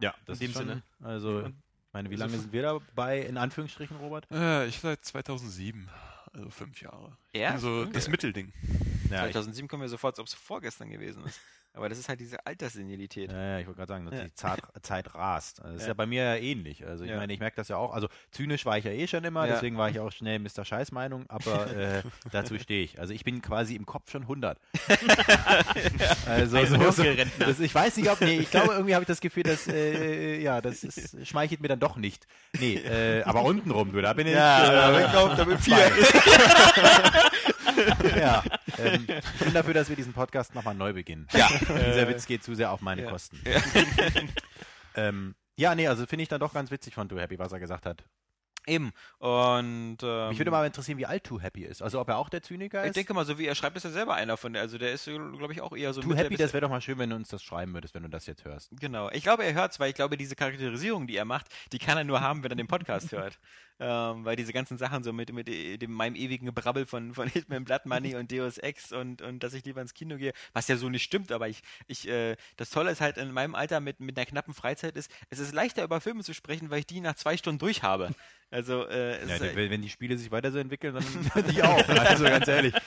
Ja, 0.00 0.14
das 0.26 0.40
in 0.40 0.46
dem 0.46 0.50
ist 0.50 0.56
schon, 0.58 0.68
Sinne. 0.68 0.82
Also, 1.02 1.40
ich 1.46 1.52
meine, 1.92 2.08
wie 2.10 2.14
also 2.14 2.24
lange 2.24 2.38
sind 2.38 2.52
wir 2.52 2.62
dabei, 2.62 3.20
in 3.20 3.36
Anführungsstrichen, 3.36 3.96
Robert? 3.98 4.26
Äh, 4.30 4.66
ich 4.66 4.78
seit 4.80 5.04
2007, 5.04 5.88
also 6.32 6.50
fünf 6.50 6.80
Jahre. 6.80 7.16
Ja? 7.34 7.50
Also 7.50 7.84
das 7.84 8.04
Okay. 8.04 8.10
Mittelding. 8.12 8.52
Ja, 9.10 9.26
ich, 9.26 9.32
2007 9.32 9.68
kommen 9.68 9.82
wir 9.82 9.88
sofort, 9.88 10.14
als 10.14 10.20
ob 10.20 10.26
es 10.26 10.34
vorgestern 10.34 10.90
gewesen 10.90 11.24
ist. 11.24 11.40
Aber 11.72 11.88
das 11.88 11.98
ist 11.98 12.08
halt 12.08 12.18
diese 12.20 12.44
Alterssenilität. 12.44 13.30
ja, 13.30 13.38
ja, 13.40 13.58
ich 13.60 13.66
wollte 13.66 13.78
gerade 13.78 13.88
sagen, 13.92 14.04
dass 14.06 14.14
Ja. 14.18 14.24
die 14.24 14.34
Zeit, 14.34 14.60
Zeit 14.82 15.14
rast. 15.14 15.60
Also, 15.60 15.72
das 15.74 15.82
ist 15.82 15.86
Ja. 15.86 15.88
ja 15.92 15.94
bei 15.94 16.06
mir 16.06 16.24
ja 16.24 16.34
ähnlich. 16.36 16.84
Also 16.84 17.04
ich 17.04 17.10
Ja. 17.10 17.16
meine, 17.16 17.32
ich 17.32 17.38
merke 17.38 17.56
das 17.56 17.68
ja 17.68 17.76
auch. 17.76 17.92
Also 17.94 18.08
zynisch 18.32 18.66
war 18.66 18.76
ich 18.76 18.84
ja 18.84 18.90
eh 18.90 19.06
schon 19.06 19.22
immer, 19.24 19.46
Ja. 19.46 19.54
deswegen 19.54 19.78
war 19.78 19.88
ich 19.88 20.00
auch 20.00 20.10
schnell 20.10 20.40
Mr. 20.40 20.64
Scheißmeinung, 20.64 21.26
aber 21.28 21.70
äh, 21.74 22.02
dazu 22.32 22.58
stehe 22.58 22.82
ich. 22.82 22.98
Also 22.98 23.14
ich 23.14 23.22
bin 23.24 23.40
quasi 23.40 23.76
im 23.76 23.86
Kopf 23.86 24.10
schon 24.10 24.22
100. 24.22 24.58
also 26.26 26.56
Ein 26.56 26.66
so, 26.66 27.04
das, 27.38 27.60
ich 27.60 27.74
weiß 27.74 27.96
nicht, 27.98 28.10
ob, 28.10 28.20
nee, 28.20 28.38
ich 28.40 28.50
glaube, 28.50 28.72
irgendwie 28.72 28.94
habe 28.94 29.04
ich 29.04 29.08
das 29.08 29.20
Gefühl, 29.20 29.44
dass, 29.44 29.66
äh, 29.68 30.40
ja, 30.40 30.60
das 30.60 30.82
ist, 30.82 31.26
schmeichelt 31.26 31.60
mir 31.60 31.68
dann 31.68 31.80
doch 31.80 31.96
nicht. 31.96 32.26
Nee, 32.58 32.74
äh, 32.76 33.22
aber 33.22 33.44
untenrum, 33.44 33.92
du, 33.92 34.00
da 34.02 34.12
bin 34.12 34.26
ich, 34.26 34.34
äh, 34.34 35.04
ich 35.04 35.10
glaube, 35.12 35.36
damit 35.36 35.60
vier. 35.60 35.76
ja, 38.16 38.42
ähm, 38.78 39.06
ich 39.34 39.44
bin 39.44 39.54
dafür, 39.54 39.74
dass 39.74 39.88
wir 39.88 39.96
diesen 39.96 40.12
Podcast 40.12 40.54
nochmal 40.54 40.74
neu 40.74 40.92
beginnen. 40.92 41.26
Ja. 41.32 41.48
Dieser 41.58 42.08
Witz 42.08 42.26
geht 42.26 42.42
zu 42.42 42.54
sehr 42.54 42.70
auf 42.72 42.80
meine 42.80 43.02
ja. 43.02 43.10
Kosten. 43.10 43.40
ähm, 44.94 45.34
ja, 45.56 45.74
nee, 45.74 45.88
also 45.88 46.06
finde 46.06 46.22
ich 46.22 46.28
dann 46.28 46.40
doch 46.40 46.54
ganz 46.54 46.70
witzig 46.70 46.94
von 46.94 47.08
Too 47.08 47.18
Happy, 47.18 47.38
was 47.38 47.52
er 47.52 47.60
gesagt 47.60 47.86
hat. 47.86 48.04
Eben. 48.70 48.92
Und 49.18 49.98
ähm, 50.02 50.28
Mich 50.28 50.38
würde 50.38 50.50
mal 50.50 50.64
interessieren, 50.64 50.96
wie 50.98 51.06
alt 51.06 51.24
Too 51.24 51.40
Happy 51.40 51.64
ist. 51.64 51.82
Also 51.82 52.00
ob 52.00 52.08
er 52.08 52.18
auch 52.18 52.28
der 52.28 52.42
Zyniker 52.42 52.82
ich 52.82 52.90
ist. 52.90 52.96
denke 52.96 53.14
mal, 53.14 53.24
so 53.24 53.38
wie 53.38 53.46
er 53.46 53.54
schreibt, 53.54 53.76
ist 53.76 53.84
er 53.84 53.90
selber 53.90 54.14
einer 54.14 54.36
von 54.36 54.52
der. 54.52 54.62
Also 54.62 54.78
der 54.78 54.92
ist, 54.92 55.06
glaube 55.06 55.52
ich, 55.52 55.60
auch 55.60 55.76
eher 55.76 55.92
so 55.92 56.00
Too 56.00 56.14
Happy, 56.14 56.36
das 56.36 56.52
wäre 56.52 56.62
doch 56.62 56.70
mal 56.70 56.80
schön, 56.80 56.98
wenn 56.98 57.10
du 57.10 57.16
uns 57.16 57.28
das 57.28 57.42
schreiben 57.42 57.74
würdest, 57.74 57.94
wenn 57.94 58.04
du 58.04 58.08
das 58.08 58.26
jetzt 58.26 58.44
hörst. 58.44 58.70
Genau. 58.78 59.10
Ich 59.10 59.24
glaube, 59.24 59.44
er 59.44 59.54
hört's, 59.54 59.80
weil 59.80 59.90
ich 59.90 59.96
glaube, 59.96 60.16
diese 60.16 60.36
Charakterisierung, 60.36 61.06
die 61.08 61.16
er 61.16 61.24
macht, 61.24 61.46
die 61.72 61.78
kann 61.78 61.98
er 61.98 62.04
nur 62.04 62.20
haben, 62.20 62.44
wenn 62.44 62.52
er 62.52 62.56
den 62.56 62.68
Podcast 62.68 63.10
hört. 63.12 63.38
Ähm, 63.82 64.26
weil 64.26 64.36
diese 64.36 64.52
ganzen 64.52 64.76
Sachen 64.76 65.02
so 65.02 65.12
mit, 65.14 65.32
mit 65.32 65.48
äh, 65.48 65.78
dem, 65.78 65.92
meinem 65.92 66.14
ewigen 66.14 66.44
Gebrabbel 66.44 66.84
von, 66.84 67.14
von 67.14 67.28
Hitman 67.28 67.64
Blood 67.64 67.86
Money 67.86 68.14
und 68.16 68.30
Deus 68.30 68.58
Ex 68.58 68.92
und, 68.92 69.22
und 69.22 69.42
dass 69.42 69.54
ich 69.54 69.64
lieber 69.64 69.80
ins 69.80 69.94
Kino 69.94 70.18
gehe, 70.18 70.34
was 70.52 70.68
ja 70.68 70.76
so 70.76 70.90
nicht 70.90 71.02
stimmt, 71.02 71.32
aber 71.32 71.48
ich, 71.48 71.62
ich, 71.86 72.06
äh, 72.06 72.36
das 72.58 72.68
Tolle 72.68 72.90
ist 72.90 73.00
halt 73.00 73.16
in 73.16 73.32
meinem 73.32 73.54
Alter 73.54 73.80
mit, 73.80 73.98
mit 74.00 74.18
einer 74.18 74.26
knappen 74.26 74.52
Freizeit 74.52 74.96
ist, 74.96 75.10
es 75.30 75.38
ist 75.38 75.54
leichter 75.54 75.82
über 75.82 76.02
Filme 76.02 76.22
zu 76.22 76.34
sprechen, 76.34 76.68
weil 76.68 76.80
ich 76.80 76.86
die 76.86 77.00
nach 77.00 77.14
zwei 77.14 77.38
Stunden 77.38 77.58
durch 77.58 77.82
habe. 77.82 78.10
Also, 78.10 78.14
äh, 78.68 79.16
es 79.18 79.28
Ja, 79.28 79.34
ist, 79.36 79.42
die- 79.44 79.56
wenn 79.56 79.70
wenn 79.70 79.82
die 79.82 79.88
Spiele 79.90 80.16
sich 80.18 80.30
weiter 80.30 80.50
so 80.52 80.58
entwickeln, 80.58 80.94
dann 81.34 81.44
die 81.48 81.62
auch. 81.62 81.88
Also 81.88 82.24
ganz 82.24 82.48
ehrlich. 82.48 82.74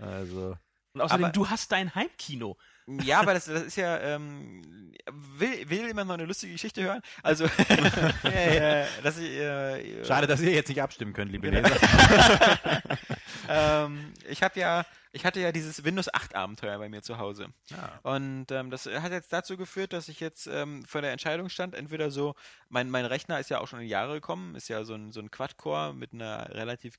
Also. 0.00 0.56
Und 0.94 1.00
außerdem, 1.02 1.24
Aber- 1.24 1.32
du 1.32 1.48
hast 1.50 1.70
dein 1.72 1.94
Heimkino. 1.94 2.56
Ja, 3.02 3.20
aber 3.20 3.32
das, 3.34 3.46
das 3.46 3.62
ist 3.62 3.76
ja, 3.76 3.98
ähm, 3.98 4.92
will, 5.38 5.68
will 5.70 5.86
jemand 5.86 6.08
noch 6.08 6.14
eine 6.14 6.24
lustige 6.26 6.52
Geschichte 6.52 6.82
hören? 6.82 7.00
Also, 7.22 7.44
äh, 8.24 8.84
dass 9.02 9.18
ich, 9.18 9.30
äh, 9.30 10.04
Schade, 10.04 10.26
dass 10.26 10.40
ihr 10.42 10.50
jetzt 10.52 10.68
nicht 10.68 10.80
abstimmen 10.82 11.12
könnt, 11.14 11.32
liebe 11.32 11.50
Genau. 11.50 11.66
Leser. 11.66 11.80
Ähm, 13.48 14.12
ich 14.28 14.42
habe 14.42 14.58
ja, 14.58 14.84
ich 15.12 15.24
hatte 15.24 15.40
ja 15.40 15.52
dieses 15.52 15.84
Windows 15.84 16.12
8 16.12 16.34
Abenteuer 16.34 16.78
bei 16.78 16.88
mir 16.88 17.02
zu 17.02 17.18
Hause. 17.18 17.48
Ja. 17.68 18.00
Und 18.02 18.50
ähm, 18.50 18.70
das 18.70 18.86
hat 18.86 19.12
jetzt 19.12 19.32
dazu 19.32 19.56
geführt, 19.56 19.92
dass 19.92 20.08
ich 20.08 20.20
jetzt 20.20 20.46
ähm, 20.46 20.84
vor 20.84 21.02
der 21.02 21.12
Entscheidung 21.12 21.48
stand, 21.48 21.74
entweder 21.74 22.10
so, 22.10 22.34
mein, 22.68 22.90
mein 22.90 23.04
Rechner 23.06 23.38
ist 23.38 23.50
ja 23.50 23.60
auch 23.60 23.68
schon 23.68 23.80
in 23.80 23.86
die 23.86 23.90
Jahre 23.90 24.14
gekommen, 24.14 24.54
ist 24.54 24.68
ja 24.68 24.84
so 24.84 24.94
ein, 24.94 25.12
so 25.12 25.20
ein 25.20 25.30
Quad-Core 25.30 25.94
mit 25.94 26.12
einer 26.12 26.48
relativ 26.54 26.98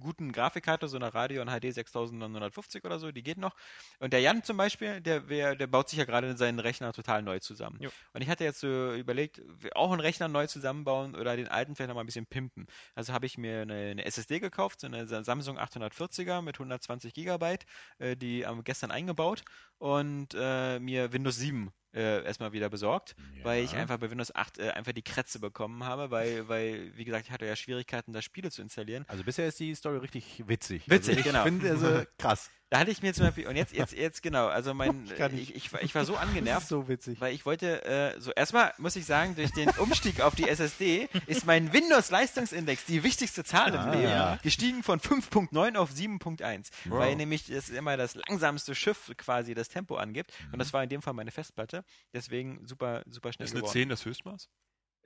guten 0.00 0.32
Grafikkarte, 0.32 0.88
so 0.88 0.96
einer 0.96 1.14
Radeon 1.14 1.48
HD 1.48 1.72
6950 1.72 2.84
oder 2.84 2.98
so, 2.98 3.10
die 3.10 3.22
geht 3.22 3.38
noch. 3.38 3.54
Und 3.98 4.12
der 4.12 4.20
Jan 4.20 4.42
zum 4.42 4.56
Beispiel, 4.56 5.00
der, 5.00 5.20
der 5.56 5.66
baut 5.66 5.88
sich 5.88 5.98
ja 5.98 6.04
gerade 6.04 6.36
seinen 6.36 6.58
Rechner 6.60 6.92
total 6.92 7.22
neu 7.22 7.38
zusammen. 7.38 7.78
Jo. 7.80 7.90
Und 8.12 8.22
ich 8.22 8.28
hatte 8.28 8.44
jetzt 8.44 8.60
so 8.60 8.92
überlegt, 8.94 9.42
auch 9.74 9.90
einen 9.90 10.00
Rechner 10.00 10.28
neu 10.28 10.46
zusammenbauen 10.46 11.14
oder 11.14 11.36
den 11.36 11.48
alten 11.48 11.74
vielleicht 11.74 11.88
noch 11.88 11.94
mal 11.94 12.02
ein 12.02 12.06
bisschen 12.06 12.26
pimpen. 12.26 12.66
Also 12.94 13.12
habe 13.12 13.26
ich 13.26 13.38
mir 13.38 13.62
eine, 13.62 13.90
eine 13.90 14.04
SSD 14.04 14.40
gekauft, 14.40 14.80
so 14.80 14.86
eine 14.86 15.06
Samsung 15.06 15.58
840er 15.58 16.42
mit 16.42 16.56
120 16.56 17.14
Gigabyte, 17.14 17.66
äh, 17.98 18.16
die 18.16 18.46
am 18.46 18.64
gestern 18.64 18.90
eingebaut 18.90 19.42
und 19.78 20.28
äh, 20.38 20.78
mir 20.78 21.12
Windows 21.12 21.36
7 21.36 21.70
äh, 21.94 22.24
erstmal 22.24 22.52
wieder 22.52 22.68
besorgt, 22.68 23.16
weil 23.42 23.64
ich 23.64 23.72
Ja. 23.72 23.78
einfach 23.80 23.98
bei 23.98 24.10
Windows 24.10 24.34
8 24.34 24.58
äh, 24.58 24.70
einfach 24.70 24.92
die 24.92 25.02
Krätze 25.02 25.38
bekommen 25.40 25.84
habe, 25.84 26.10
weil, 26.10 26.46
weil, 26.48 26.92
wie 26.96 27.04
gesagt, 27.04 27.26
ich 27.26 27.30
hatte 27.32 27.46
ja 27.46 27.56
Schwierigkeiten, 27.56 28.12
da 28.12 28.20
Spiele 28.20 28.50
zu 28.50 28.60
installieren. 28.62 29.04
Also 29.08 29.24
bisher 29.24 29.48
ist 29.48 29.58
die 29.58 29.74
Story 29.74 29.98
richtig 29.98 30.44
witzig. 30.46 30.82
Witzig, 30.88 31.16
also 31.16 31.20
ich 31.20 31.26
genau. 31.26 31.44
finde 31.44 31.70
also 31.70 32.02
krass. 32.18 32.50
Da 32.70 32.80
hatte 32.80 32.90
ich 32.90 33.00
mir 33.00 33.14
zum 33.14 33.24
Beispiel, 33.24 33.46
und 33.48 33.56
jetzt, 33.56 33.72
jetzt, 33.74 33.94
jetzt 33.94 34.22
genau, 34.22 34.46
also 34.48 34.74
mein, 34.74 35.06
Ich 35.06 35.18
ich, 35.50 35.54
ich, 35.56 35.72
war- 35.72 35.82
ich 35.82 35.94
war 35.94 36.04
so 36.04 36.16
angenervt, 36.16 36.68
so 36.68 36.86
witzig. 36.86 37.18
weil 37.18 37.34
ich 37.34 37.46
wollte, 37.46 37.82
äh, 37.86 38.20
so 38.20 38.30
erstmal 38.32 38.74
muss 38.76 38.94
ich 38.94 39.06
sagen, 39.06 39.34
durch 39.36 39.50
den 39.52 39.70
Umstieg 39.78 40.20
auf 40.20 40.34
die 40.34 40.46
SSD 40.48 41.08
ist 41.26 41.46
mein 41.46 41.72
Windows-Leistungsindex, 41.72 42.84
die 42.84 43.02
wichtigste 43.02 43.42
Zahl 43.42 43.72
im 43.72 43.80
Ah. 43.80 43.90
Leben, 43.94 44.02
Ja. 44.10 44.38
gestiegen 44.42 44.82
von 44.82 45.00
5.9 45.00 45.76
auf 45.76 45.90
7.1. 45.92 46.68
Weil 46.86 47.16
nämlich 47.16 47.46
das 47.46 47.70
immer 47.70 47.96
das 47.96 48.14
langsamste 48.14 48.74
Schiff 48.74 49.12
quasi 49.16 49.54
das 49.54 49.68
Tempo 49.70 49.96
angibt. 49.96 50.32
Und 50.52 50.58
das 50.58 50.72
war 50.74 50.82
in 50.82 50.90
dem 50.90 51.00
Fall 51.00 51.14
meine 51.14 51.30
Festplatte. 51.30 51.84
Deswegen 52.12 52.66
super, 52.66 53.02
super 53.06 53.32
schnell 53.32 53.46
Ist 53.46 53.52
eine 53.52 53.60
geworden. 53.60 53.72
10 53.72 53.88
das 53.88 54.04
Höchstmaß? 54.04 54.48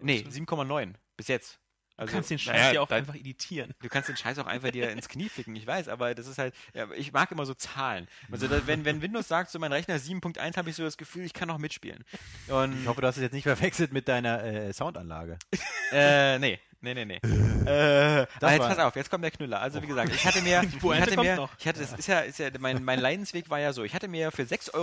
Nee, 0.00 0.24
7,9 0.28 0.94
bis 1.16 1.28
jetzt. 1.28 1.60
Du 1.96 2.02
Also, 2.02 2.14
kannst 2.14 2.30
den 2.30 2.38
Scheiß 2.38 2.56
naja, 2.60 2.72
ja 2.72 2.80
auch 2.80 2.88
dein- 2.88 3.02
einfach 3.02 3.14
editieren. 3.14 3.74
Du 3.82 3.88
kannst 3.88 4.08
den 4.08 4.16
Scheiß 4.16 4.38
auch 4.38 4.46
einfach 4.46 4.70
dir 4.70 4.90
ins 4.90 5.08
Knie 5.08 5.28
ficken, 5.28 5.54
ich 5.54 5.66
weiß, 5.66 5.88
aber 5.88 6.14
das 6.14 6.26
ist 6.26 6.38
halt, 6.38 6.54
ja, 6.74 6.90
ich 6.92 7.12
mag 7.12 7.30
immer 7.30 7.44
so 7.46 7.54
Zahlen. 7.54 8.08
Also 8.30 8.48
da, 8.48 8.66
wenn, 8.66 8.84
wenn 8.84 9.02
Windows 9.02 9.28
sagt, 9.28 9.50
so 9.50 9.58
mein 9.58 9.72
Rechner 9.72 9.96
ist 9.96 10.06
7.1, 10.08 10.56
habe 10.56 10.70
ich 10.70 10.76
so 10.76 10.82
das 10.82 10.96
Gefühl, 10.96 11.24
ich 11.24 11.32
kann 11.34 11.48
noch 11.48 11.58
mitspielen. 11.58 12.02
Und 12.48 12.80
Ich 12.80 12.86
hoffe, 12.88 13.00
du 13.02 13.06
hast 13.06 13.16
es 13.16 13.22
jetzt 13.22 13.34
nicht 13.34 13.44
verwechselt 13.44 13.92
mit 13.92 14.08
deiner 14.08 14.42
äh, 14.42 14.72
Soundanlage. 14.72 15.38
äh, 15.92 16.38
nee, 16.38 16.58
Nee, 16.82 16.94
nee, 16.94 17.04
nee. 17.04 17.16
äh, 17.66 18.26
aber 18.40 18.52
jetzt 18.52 18.58
pass 18.68 18.78
auf, 18.78 18.96
jetzt 18.96 19.08
kommt 19.10 19.22
der 19.24 19.30
Knüller. 19.30 19.60
Also 19.60 19.80
wie 19.82 19.86
gesagt, 19.86 20.12
ich 20.12 20.24
hatte 20.26 20.42
mir, 20.42 20.62
ich 20.82 21.00
hatte 21.00 21.16
mir, 21.20 21.36
noch. 21.36 21.50
ich 21.58 21.66
hatte, 21.68 21.80
es 21.82 21.92
ist 21.92 22.08
ja, 22.08 22.20
ist 22.20 22.38
ja 22.38 22.48
mein, 22.58 22.82
mein 22.84 22.98
Leidensweg 22.98 23.48
war 23.50 23.60
ja 23.60 23.72
so, 23.72 23.84
ich 23.84 23.94
hatte 23.94 24.08
mir 24.08 24.30
für 24.32 24.42
6,99 24.42 24.74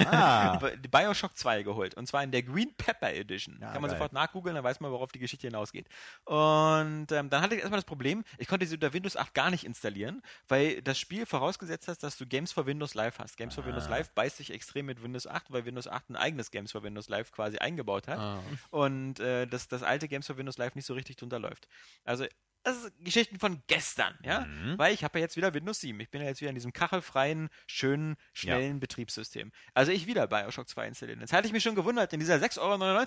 Euro 0.00 0.08
Ah. 0.14 0.58
die 0.84 0.88
Bioshock 0.88 1.36
2 1.36 1.62
geholt. 1.62 1.94
Und 1.94 2.06
zwar 2.06 2.22
in 2.22 2.30
der 2.30 2.42
Green 2.42 2.74
Pepper 2.76 3.12
Edition. 3.14 3.56
Ja, 3.60 3.72
Kann 3.72 3.80
man 3.82 3.90
geil. 3.90 3.98
sofort 3.98 4.12
nachgoogeln, 4.12 4.54
dann 4.54 4.64
weiß 4.64 4.80
man, 4.80 4.90
worauf 4.92 5.10
die 5.12 5.18
Geschichte 5.18 5.46
hinausgeht. 5.46 5.86
Und 6.24 7.10
ähm, 7.10 7.30
dann 7.30 7.40
hatte 7.42 7.54
ich 7.54 7.60
erstmal 7.60 7.78
das 7.78 7.84
Problem, 7.86 8.24
ich 8.36 8.46
konnte 8.48 8.66
sie 8.66 8.74
unter 8.74 8.92
Windows 8.92 9.16
8 9.16 9.32
gar 9.34 9.50
nicht 9.50 9.64
installieren, 9.64 10.22
weil 10.48 10.82
das 10.82 10.98
Spiel 10.98 11.24
vorausgesetzt 11.26 11.88
hat, 11.88 12.02
dass 12.02 12.18
du 12.18 12.26
Games 12.26 12.52
for 12.52 12.66
Windows 12.66 12.94
Live 12.94 13.18
hast. 13.18 13.36
Games 13.36 13.54
for 13.54 13.64
Windows 13.64 13.86
Ah. 13.86 13.90
Live 13.90 14.10
beißt 14.10 14.36
sich 14.36 14.52
extrem 14.52 14.86
mit 14.86 15.02
Windows 15.02 15.26
8, 15.26 15.50
weil 15.52 15.64
Windows 15.64 15.88
8 15.88 16.10
ein 16.10 16.16
eigenes 16.16 16.50
Games 16.50 16.72
for 16.72 16.82
Windows 16.82 17.08
Live 17.08 17.32
quasi 17.32 17.56
eingebaut 17.58 18.08
hat 18.08 18.18
Ah. 18.18 18.40
und 18.70 19.20
äh, 19.20 19.46
dass 19.46 19.68
das 19.68 19.82
alte 19.82 20.06
Games 20.08 20.26
for 20.26 20.36
Windows 20.36 20.58
Live 20.58 20.74
nicht 20.74 20.84
so 20.86 20.94
richtig 20.98 21.16
drunter 21.16 21.38
läuft. 21.38 21.68
Also 22.04 22.26
das 22.64 22.90
Geschichten 22.98 23.38
von 23.38 23.62
gestern, 23.66 24.18
ja, 24.22 24.40
Mhm. 24.40 24.76
weil 24.78 24.92
ich 24.92 25.04
habe 25.04 25.18
ja 25.18 25.24
jetzt 25.24 25.36
wieder 25.36 25.54
Windows 25.54 25.80
7. 25.80 25.98
Ich 26.00 26.10
bin 26.10 26.20
ja 26.20 26.26
jetzt 26.28 26.40
wieder 26.40 26.50
in 26.50 26.54
diesem 26.56 26.72
kachelfreien, 26.72 27.48
schönen, 27.66 28.16
schnellen 28.34 28.80
Betriebssystem. 28.80 29.52
Also 29.74 29.92
ich 29.92 30.06
wieder 30.06 30.26
Bioshock 30.26 30.68
2 30.68 30.88
installieren. 30.88 31.20
Jetzt 31.20 31.32
hatte 31.32 31.46
ich 31.46 31.52
mich 31.52 31.62
schon 31.62 31.76
gewundert, 31.76 32.12
in 32.12 32.20
dieser 32.20 32.36
6,99 32.36 32.58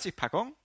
Euro 0.07 0.15
Packung 0.15 0.55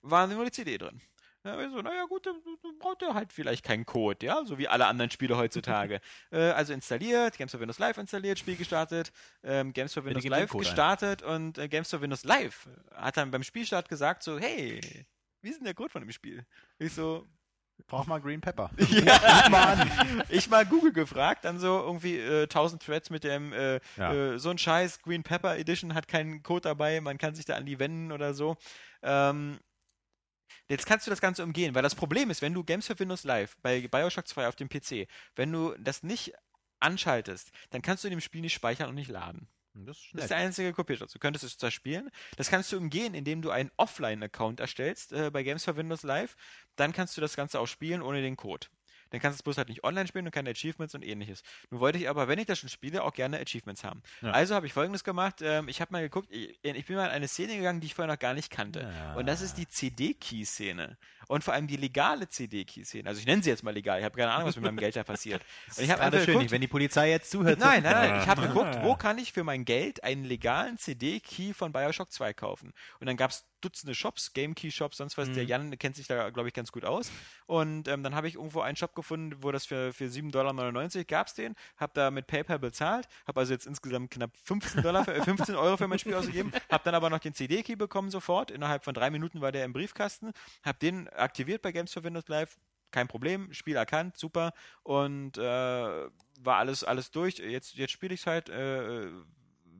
war 0.00 0.26
nur 0.28 0.44
die 0.44 0.50
CD 0.52 0.78
drin. 0.78 1.00
Ja, 1.44 1.60
ich 1.60 1.70
so, 1.72 1.82
naja 1.82 2.04
gut, 2.04 2.24
dann, 2.24 2.40
braucht 2.78 3.02
ihr 3.02 3.14
halt 3.14 3.32
vielleicht 3.32 3.64
keinen 3.64 3.84
Code, 3.84 4.24
ja, 4.24 4.44
so 4.44 4.58
wie 4.58 4.68
alle 4.68 4.86
anderen 4.86 5.10
Spiele 5.10 5.36
heutzutage. 5.36 6.00
äh, 6.30 6.50
also 6.52 6.72
installiert, 6.72 7.36
Games 7.36 7.50
for 7.50 7.58
Windows 7.60 7.80
Live 7.80 7.98
installiert, 7.98 8.38
Spiel 8.38 8.54
gestartet, 8.56 9.12
ähm, 9.42 9.72
Games 9.72 9.92
for 9.92 10.04
Windows 10.04 10.24
Live 10.24 10.50
Code 10.50 10.62
ein. 10.64 10.68
gestartet 10.68 11.22
und 11.22 11.58
äh, 11.58 11.68
Games 11.68 11.90
for 11.90 12.00
Windows 12.00 12.22
Live 12.22 12.68
hat 12.94 13.16
dann 13.16 13.32
beim 13.32 13.42
Spielstart 13.42 13.88
gesagt 13.88 14.22
so, 14.22 14.38
hey, 14.38 14.80
wie 15.42 15.50
ist 15.50 15.58
denn 15.58 15.64
der 15.64 15.74
Code 15.74 15.90
von 15.90 16.02
dem 16.02 16.12
Spiel? 16.12 16.46
Ich 16.78 16.92
so, 16.94 17.26
Brauch 17.86 18.06
mal 18.06 18.20
Green 18.20 18.40
Pepper. 18.40 18.70
ja, 18.78 19.48
Mann. 19.50 20.22
Ich 20.28 20.48
mal 20.48 20.64
Google 20.64 20.92
gefragt, 20.92 21.44
dann 21.44 21.58
so 21.58 21.80
irgendwie 21.80 22.16
äh, 22.18 22.42
1000 22.44 22.82
Threads 22.82 23.10
mit 23.10 23.24
dem 23.24 23.52
äh, 23.52 23.80
Ja. 23.96 24.12
äh, 24.14 24.38
so 24.38 24.50
ein 24.50 24.58
Scheiß 24.58 25.02
Green 25.02 25.22
Pepper 25.22 25.58
Edition 25.58 25.94
hat 25.94 26.08
keinen 26.08 26.42
Code 26.42 26.62
dabei, 26.62 27.00
man 27.00 27.18
kann 27.18 27.34
sich 27.34 27.44
da 27.44 27.56
an 27.56 27.66
die 27.66 27.78
wenden 27.78 28.12
oder 28.12 28.34
so. 28.34 28.56
Ähm, 29.02 29.58
jetzt 30.68 30.86
kannst 30.86 31.06
du 31.06 31.10
das 31.10 31.20
Ganze 31.20 31.42
umgehen, 31.42 31.74
weil 31.74 31.82
das 31.82 31.94
Problem 31.94 32.30
ist, 32.30 32.40
wenn 32.42 32.54
du 32.54 32.62
Games 32.64 32.86
for 32.86 32.98
Windows 32.98 33.24
Live 33.24 33.56
bei 33.62 33.88
BioShock 33.88 34.28
2 34.28 34.48
auf 34.48 34.56
dem 34.56 34.68
PC, 34.68 35.08
wenn 35.34 35.52
du 35.52 35.74
das 35.78 36.02
nicht 36.02 36.32
anschaltest, 36.80 37.50
dann 37.70 37.82
kannst 37.82 38.04
du 38.04 38.08
in 38.08 38.12
dem 38.12 38.20
Spiel 38.20 38.40
nicht 38.42 38.54
speichern 38.54 38.88
und 38.88 38.94
nicht 38.94 39.10
laden. 39.10 39.48
Das 39.74 39.96
ist 39.98 40.10
Das 40.12 40.24
ist 40.24 40.30
der 40.30 40.36
einzige 40.38 40.72
Kopierschutz. 40.72 41.12
Du 41.12 41.18
könntest 41.18 41.44
es 41.44 41.56
zwar 41.56 41.70
spielen, 41.70 42.10
das 42.36 42.50
kannst 42.50 42.72
du 42.72 42.76
umgehen, 42.76 43.14
indem 43.14 43.42
du 43.42 43.50
einen 43.50 43.70
Offline-Account 43.76 44.60
erstellst 44.60 45.12
äh, 45.12 45.30
bei 45.30 45.42
Games 45.42 45.64
for 45.64 45.76
Windows 45.76 46.02
Live. 46.02 46.36
Dann 46.76 46.92
kannst 46.92 47.16
du 47.16 47.20
das 47.20 47.36
Ganze 47.36 47.58
auch 47.58 47.66
spielen 47.66 48.02
ohne 48.02 48.20
den 48.20 48.36
Code. 48.36 48.66
Dann 49.12 49.20
kannst 49.20 49.38
du 49.38 49.40
es 49.40 49.42
bloß 49.42 49.58
halt 49.58 49.68
nicht 49.68 49.84
online 49.84 50.06
spielen 50.06 50.24
und 50.24 50.32
keine 50.32 50.50
Achievements 50.50 50.94
und 50.94 51.04
ähnliches. 51.04 51.42
Nun 51.70 51.80
wollte 51.80 51.98
ich 51.98 52.08
aber, 52.08 52.28
wenn 52.28 52.38
ich 52.38 52.46
das 52.46 52.58
schon 52.58 52.70
spiele, 52.70 53.04
auch 53.04 53.12
gerne 53.12 53.38
Achievements 53.38 53.84
haben. 53.84 54.02
Ja. 54.22 54.30
Also 54.30 54.54
habe 54.54 54.66
ich 54.66 54.72
folgendes 54.72 55.04
gemacht. 55.04 55.42
Ähm, 55.42 55.68
ich 55.68 55.82
habe 55.82 55.92
mal 55.92 56.00
geguckt, 56.00 56.28
ich, 56.30 56.58
ich 56.62 56.86
bin 56.86 56.96
mal 56.96 57.06
in 57.06 57.12
eine 57.12 57.28
Szene 57.28 57.56
gegangen, 57.56 57.80
die 57.80 57.88
ich 57.88 57.94
vorher 57.94 58.12
noch 58.12 58.18
gar 58.18 58.32
nicht 58.32 58.50
kannte. 58.50 58.90
Ja. 58.90 59.14
Und 59.14 59.26
das 59.26 59.42
ist 59.42 59.58
die 59.58 59.68
CD-Key-Szene. 59.68 60.96
Und 61.28 61.44
vor 61.44 61.52
allem 61.52 61.66
die 61.66 61.76
legale 61.76 62.28
CD-Key-Szene. 62.28 63.06
Also 63.08 63.20
ich 63.20 63.26
nenne 63.26 63.42
sie 63.42 63.50
jetzt 63.50 63.62
mal 63.62 63.72
legal. 63.72 63.98
Ich 63.98 64.04
habe 64.04 64.16
keine 64.16 64.32
Ahnung, 64.32 64.48
was 64.48 64.56
mit 64.56 64.64
meinem 64.64 64.78
Geld 64.78 64.96
da 64.96 65.04
passiert. 65.04 65.42
Und 65.76 65.84
ich 65.84 65.90
habe 65.90 66.00
einfach 66.00 66.18
schön, 66.18 66.26
geguckt, 66.26 66.42
nicht, 66.44 66.50
wenn 66.50 66.60
die 66.62 66.68
Polizei 66.68 67.10
jetzt 67.10 67.30
zuhört. 67.30 67.58
Nein, 67.58 67.82
nein, 67.82 67.92
nein. 67.92 68.20
Ich 68.22 68.26
habe 68.26 68.42
geguckt, 68.42 68.78
wo 68.82 68.96
kann 68.96 69.18
ich 69.18 69.32
für 69.32 69.44
mein 69.44 69.66
Geld 69.66 70.02
einen 70.04 70.24
legalen 70.24 70.78
CD-Key 70.78 71.52
von 71.52 71.72
Bioshock 71.72 72.10
2 72.10 72.32
kaufen. 72.32 72.72
Und 72.98 73.06
dann 73.06 73.16
gab 73.18 73.30
es 73.30 73.44
Dutzende 73.62 73.94
Shops, 73.94 74.32
Game-Key-Shops, 74.32 74.98
sonst 74.98 75.16
was. 75.16 75.30
Der 75.32 75.44
Jan 75.44 75.76
kennt 75.78 75.96
sich 75.96 76.06
da, 76.06 76.30
glaube 76.30 76.48
ich, 76.48 76.54
ganz 76.54 76.72
gut 76.72 76.84
aus. 76.84 77.10
Und 77.46 77.88
ähm, 77.88 78.02
dann 78.02 78.14
habe 78.14 78.28
ich 78.28 78.34
irgendwo 78.34 78.60
einen 78.60 78.76
Shop 78.76 78.94
gefunden, 78.94 79.42
wo 79.42 79.50
das 79.52 79.66
für, 79.66 79.92
für 79.92 80.04
7,99 80.04 80.30
Dollar 80.30 81.04
gab 81.04 81.26
es 81.28 81.34
den. 81.34 81.54
Habe 81.76 81.92
da 81.94 82.10
mit 82.10 82.26
PayPal 82.26 82.58
bezahlt. 82.58 83.08
Habe 83.26 83.40
also 83.40 83.52
jetzt 83.52 83.66
insgesamt 83.66 84.10
knapp 84.10 84.36
15, 84.44 84.82
Dollar 84.82 85.04
für, 85.04 85.14
äh, 85.14 85.22
15 85.22 85.54
Euro 85.54 85.76
für 85.76 85.88
mein 85.88 85.98
Spiel 85.98 86.14
ausgegeben. 86.14 86.52
Habe 86.70 86.84
dann 86.84 86.94
aber 86.94 87.10
noch 87.10 87.20
den 87.20 87.34
CD-Key 87.34 87.76
bekommen 87.76 88.10
sofort. 88.10 88.50
Innerhalb 88.50 88.84
von 88.84 88.94
drei 88.94 89.10
Minuten 89.10 89.40
war 89.40 89.52
der 89.52 89.64
im 89.64 89.72
Briefkasten. 89.72 90.32
Habe 90.62 90.78
den 90.78 91.08
aktiviert 91.08 91.62
bei 91.62 91.72
Games 91.72 91.92
for 91.92 92.04
Windows 92.04 92.28
Live 92.28 92.58
kein 92.92 93.08
Problem, 93.08 93.52
Spiel 93.52 93.74
erkannt, 93.74 94.16
super 94.16 94.52
und 94.82 95.38
äh, 95.38 95.40
war 95.40 96.56
alles 96.58 96.84
alles 96.84 97.10
durch. 97.10 97.38
Jetzt 97.38 97.74
jetzt 97.74 97.90
spiele 97.90 98.14
ich 98.14 98.20
es 98.20 98.26
halt, 98.26 98.48
äh, 98.50 99.08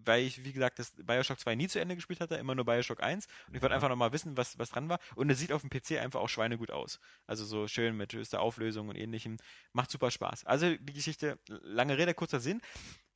weil 0.05 0.25
ich 0.25 0.45
wie 0.45 0.53
gesagt 0.53 0.79
das 0.79 0.93
Bioshock 0.97 1.39
2 1.39 1.55
nie 1.55 1.69
zu 1.69 1.81
Ende 1.81 1.95
gespielt 1.95 2.21
hatte, 2.21 2.37
immer 2.37 2.55
nur 2.55 2.65
Bioshock 2.65 3.03
1 3.03 3.27
und 3.49 3.55
ich 3.55 3.63
wollte 3.63 3.75
einfach 3.75 3.89
noch 3.89 3.97
mal 3.97 4.13
wissen, 4.13 4.37
was 4.37 4.59
was 4.59 4.71
dran 4.71 4.89
war 4.89 4.99
und 5.15 5.31
es 5.31 5.39
sieht 5.39 5.53
auf 5.53 5.63
dem 5.63 5.71
PC 5.71 6.03
einfach 6.03 6.21
auch 6.21 6.29
schweinegut 6.29 6.71
aus. 6.71 6.99
Also 7.27 7.45
so 7.45 7.69
schön 7.69 7.97
mit 7.97 8.13
höchster 8.13 8.41
Auflösung 8.41 8.89
und 8.89 8.97
ähnlichem, 8.97 9.37
macht 9.73 9.91
super 9.91 10.11
Spaß. 10.11 10.45
Also 10.45 10.77
die 10.77 10.93
Geschichte 10.93 11.39
lange 11.49 11.99
Rede 11.99 12.15
kurzer 12.15 12.41
Sinn. 12.41 12.61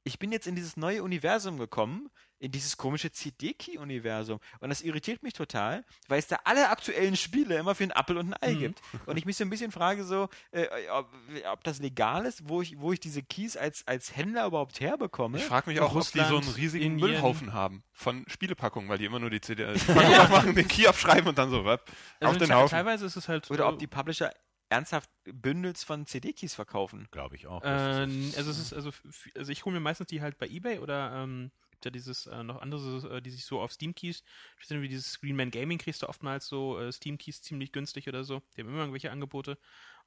Ich 0.05 0.21
bin 0.21 0.31
jetzt 0.31 0.47
in 0.47 0.55
dieses 0.55 0.77
neue 0.77 1.03
Universum 1.03 1.59
gekommen, 1.59 2.11
in 2.39 2.53
dieses 2.53 2.77
komische 2.77 3.11
CD-Key-Universum. 3.11 4.41
Und 4.61 4.69
das 4.69 4.83
irritiert 4.83 5.23
mich 5.23 5.33
total, 5.33 5.85
weil 6.09 6.19
es 6.19 6.27
da 6.27 6.39
alle 6.45 6.69
aktuellen 6.69 7.17
Spiele 7.17 7.57
immer 7.57 7.75
für 7.75 7.85
einen 7.85 7.93
Appel 7.93 8.19
und 8.19 8.33
ein 8.33 8.43
Ei 8.43 8.55
gibt. 8.55 8.81
Und 9.07 9.17
ich 9.17 9.25
mich 9.25 9.37
so 9.37 9.45
ein 9.45 9.51
bisschen 9.51 9.73
frage, 9.73 10.05
so, 10.05 10.29
äh, 10.51 10.67
ob, 10.91 11.11
ob 11.51 11.65
das 11.65 11.79
legal 11.79 12.27
ist, 12.27 12.49
wo 12.49 12.61
ich, 12.61 12.79
wo 12.79 12.93
ich 12.93 13.01
diese 13.01 13.23
Keys 13.23 13.57
als, 13.57 13.87
als 13.87 14.15
Händler 14.15 14.47
überhaupt 14.47 14.81
herbekomme. 14.81 15.39
Ich 15.39 15.45
frage 15.45 15.71
mich 15.71 15.81
auch, 15.81 15.95
ob 15.95 16.03
die 16.03 16.19
so 16.19 16.25
einen 16.25 16.35
Russland, 16.35 16.57
riesigen 16.57 16.85
Indien. 16.85 17.11
Müllhaufen 17.11 17.53
haben 17.53 17.83
von 17.93 18.25
Spielepackungen, 18.29 18.89
weil 18.89 18.99
die 18.99 19.07
immer 19.07 19.19
nur 19.19 19.31
die 19.31 19.41
CD 19.41 19.73
die 19.75 19.91
aufmachen, 20.17 20.55
den 20.55 20.69
Key 20.69 20.87
abschreiben 20.87 21.29
und 21.29 21.39
dann 21.39 21.51
so, 21.51 21.65
was? 21.65 21.81
Also 22.21 22.33
auf 22.33 22.39
den 22.39 22.55
Haufen. 22.55 22.71
Teilweise 22.71 23.07
ist 23.07 23.17
es 23.17 23.29
halt. 23.29 23.51
Oder 23.51 23.69
ob 23.69 23.79
die 23.79 23.87
Publisher 23.87 24.33
ernsthaft 24.69 25.09
Bündels 25.25 25.85
von 25.85 26.07
CD-Keys 26.07 26.55
verkaufen. 26.55 27.09
Glaube 27.11 27.37
ich 27.37 27.47
auch. 27.47 27.63
Äh, 27.63 27.69
also 27.69 28.51
es 28.51 28.59
ist 28.59 28.73
also, 28.73 28.91
also 29.37 29.53
ich 29.53 29.65
hole 29.65 29.75
mir 29.75 29.81
meistens 29.81 30.09
die 30.09 30.21
halt 30.21 30.39
bei 30.39 30.47
eBay 30.47 30.79
oder 30.79 31.23
ähm, 31.23 31.51
gibt 31.77 31.85
ja 31.85 31.91
dieses 31.91 32.27
äh, 32.27 32.43
noch 32.43 32.63
andere, 32.63 33.17
äh, 33.17 33.21
die 33.21 33.31
sich 33.31 33.45
so 33.45 33.61
auf 33.61 33.73
Steam 33.73 33.95
Keys, 33.95 34.23
speziell 34.57 34.81
wie 34.81 34.89
dieses 34.89 35.13
Screenman 35.13 35.51
Gaming 35.51 35.79
kriegst 35.79 36.03
du 36.03 36.09
oftmals 36.09 36.47
so 36.47 36.79
äh, 36.81 36.91
Steam 36.91 37.19
Keys 37.19 37.43
ziemlich 37.43 37.71
günstig 37.71 38.09
oder 38.09 38.25
so. 38.25 38.43
Die 38.57 38.63
haben 38.63 38.69
immer 38.69 38.81
irgendwelche 38.81 39.11
Angebote 39.11 39.59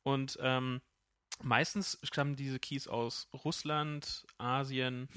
und 0.02 0.38
ähm, 0.42 0.82
meistens 1.44 2.00
stammen 2.02 2.36
diese 2.36 2.60
Keys 2.60 2.88
aus 2.88 3.28
Russland, 3.46 4.26
Asien, 4.40 5.10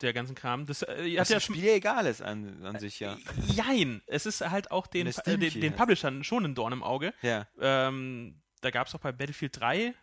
der 0.00 0.12
ganzen 0.12 0.34
Kram. 0.34 0.66
Das 0.66 0.82
äh, 0.82 1.16
Was 1.16 1.28
ja 1.28 1.38
Spiel 1.38 1.64
ja 1.64 1.74
egal 1.74 2.06
ist 2.06 2.22
an, 2.22 2.66
an 2.66 2.80
sich, 2.80 2.98
ja. 2.98 3.16
Jein, 3.46 4.02
es 4.06 4.26
ist 4.26 4.40
halt 4.40 4.72
auch 4.72 4.88
den, 4.88 5.06
äh, 5.06 5.38
den, 5.38 5.60
den. 5.60 5.76
Publishern 5.76 6.24
schon 6.24 6.44
ein 6.44 6.56
Dorn 6.56 6.72
im 6.72 6.82
Auge. 6.82 7.14
Ja. 7.22 7.46
Ähm, 7.60 8.42
da 8.62 8.70
gab 8.70 8.88
es 8.88 8.94
auch 8.96 9.00
bei 9.00 9.12
Battlefield 9.12 9.60
3, 9.60 9.94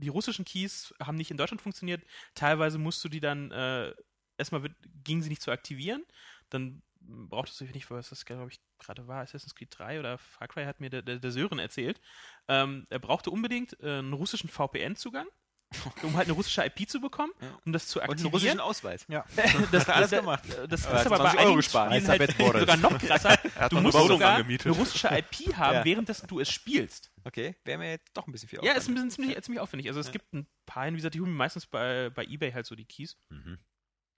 die 0.00 0.08
russischen 0.08 0.44
Keys 0.44 0.94
haben 1.00 1.16
nicht 1.16 1.30
in 1.30 1.36
Deutschland 1.36 1.60
funktioniert. 1.60 2.02
Teilweise 2.34 2.78
musst 2.78 3.04
du 3.04 3.08
die 3.08 3.20
dann, 3.20 3.50
äh, 3.50 3.94
erstmal 4.40 4.62
wird, 4.64 4.74
gingen 5.04 5.22
sie 5.22 5.28
nicht 5.28 5.42
zu 5.42 5.50
aktivieren. 5.52 6.04
Dann 6.48 6.82
brauchtest 7.00 7.60
du 7.60 7.64
nicht, 7.66 7.90
was 7.90 8.10
das 8.10 8.24
glaube 8.24 8.50
ich 8.50 8.60
gerade 8.78 9.06
war, 9.06 9.22
Assassin's 9.22 9.54
Creed 9.54 9.68
3 9.78 10.00
oder 10.00 10.18
Far 10.18 10.48
Cry 10.48 10.64
hat 10.64 10.80
mir 10.80 10.90
der, 10.90 11.02
der, 11.02 11.18
der 11.18 11.30
Sören 11.30 11.58
erzählt. 11.58 12.00
Ähm, 12.48 12.86
er 12.90 12.98
brauchte 12.98 13.30
unbedingt 13.30 13.78
äh, 13.80 13.98
einen 13.98 14.12
russischen 14.12 14.48
VPN-Zugang. 14.50 15.26
Um 16.02 16.16
halt 16.16 16.26
eine 16.26 16.32
russische 16.32 16.64
IP 16.66 16.88
zu 16.90 17.00
bekommen, 17.00 17.32
Ja. 17.40 17.56
um 17.64 17.72
das 17.72 17.86
zu 17.86 18.00
Und 18.00 18.02
einen 18.06 18.10
aktivieren. 18.14 18.32
russischen 18.32 18.60
Ausweis. 18.60 19.04
ja. 19.08 19.24
das, 19.70 19.86
er 19.86 19.94
alles 19.94 20.10
das- 20.10 20.18
gemacht. 20.20 20.42
Das 20.68 20.84
Aber 20.84 20.98
ist 20.98 21.04
hat 21.04 21.06
aber 21.06 21.16
20 21.16 21.16
bei 21.16 21.28
Euro 21.30 21.38
einigen 21.38 21.56
gespart. 21.58 21.94
Spielen 21.94 22.08
halt 22.08 22.58
sogar 22.60 22.76
noch 22.78 22.98
krasser. 22.98 23.28
hat 23.54 23.70
Du 23.72 23.80
musst 23.80 23.96
sogar 23.96 24.32
angemietet. 24.34 24.66
eine 24.66 24.74
russische 24.74 25.06
IP 25.08 25.54
haben, 25.56 25.74
Ja. 25.76 25.84
währenddessen 25.84 26.26
du 26.26 26.40
es 26.40 26.50
spielst. 26.50 27.12
Okay, 27.22 27.54
wäre 27.64 27.78
mir 27.78 27.90
jetzt 27.90 28.10
doch 28.14 28.26
ein 28.26 28.32
bisschen 28.32 28.48
viel 28.48 28.58
Ja, 28.64 28.72
ist 28.72 28.88
ein 28.88 28.94
bisschen 28.94 29.10
ziemlich, 29.12 29.40
ziemlich 29.44 29.60
aufwendig. 29.60 29.86
Also 29.86 30.00
es 30.00 30.10
gibt 30.10 30.32
ein 30.34 30.48
paar, 30.66 30.88
wie 30.90 30.96
gesagt, 30.96 31.14
die 31.14 31.20
holen 31.20 31.32
meistens 31.32 31.66
bei, 31.68 32.10
bei 32.10 32.24
Ebay 32.24 32.50
halt 32.50 32.66
so 32.66 32.74
die 32.74 32.84
Keys. 32.86 33.16
Mhm. 33.28 33.58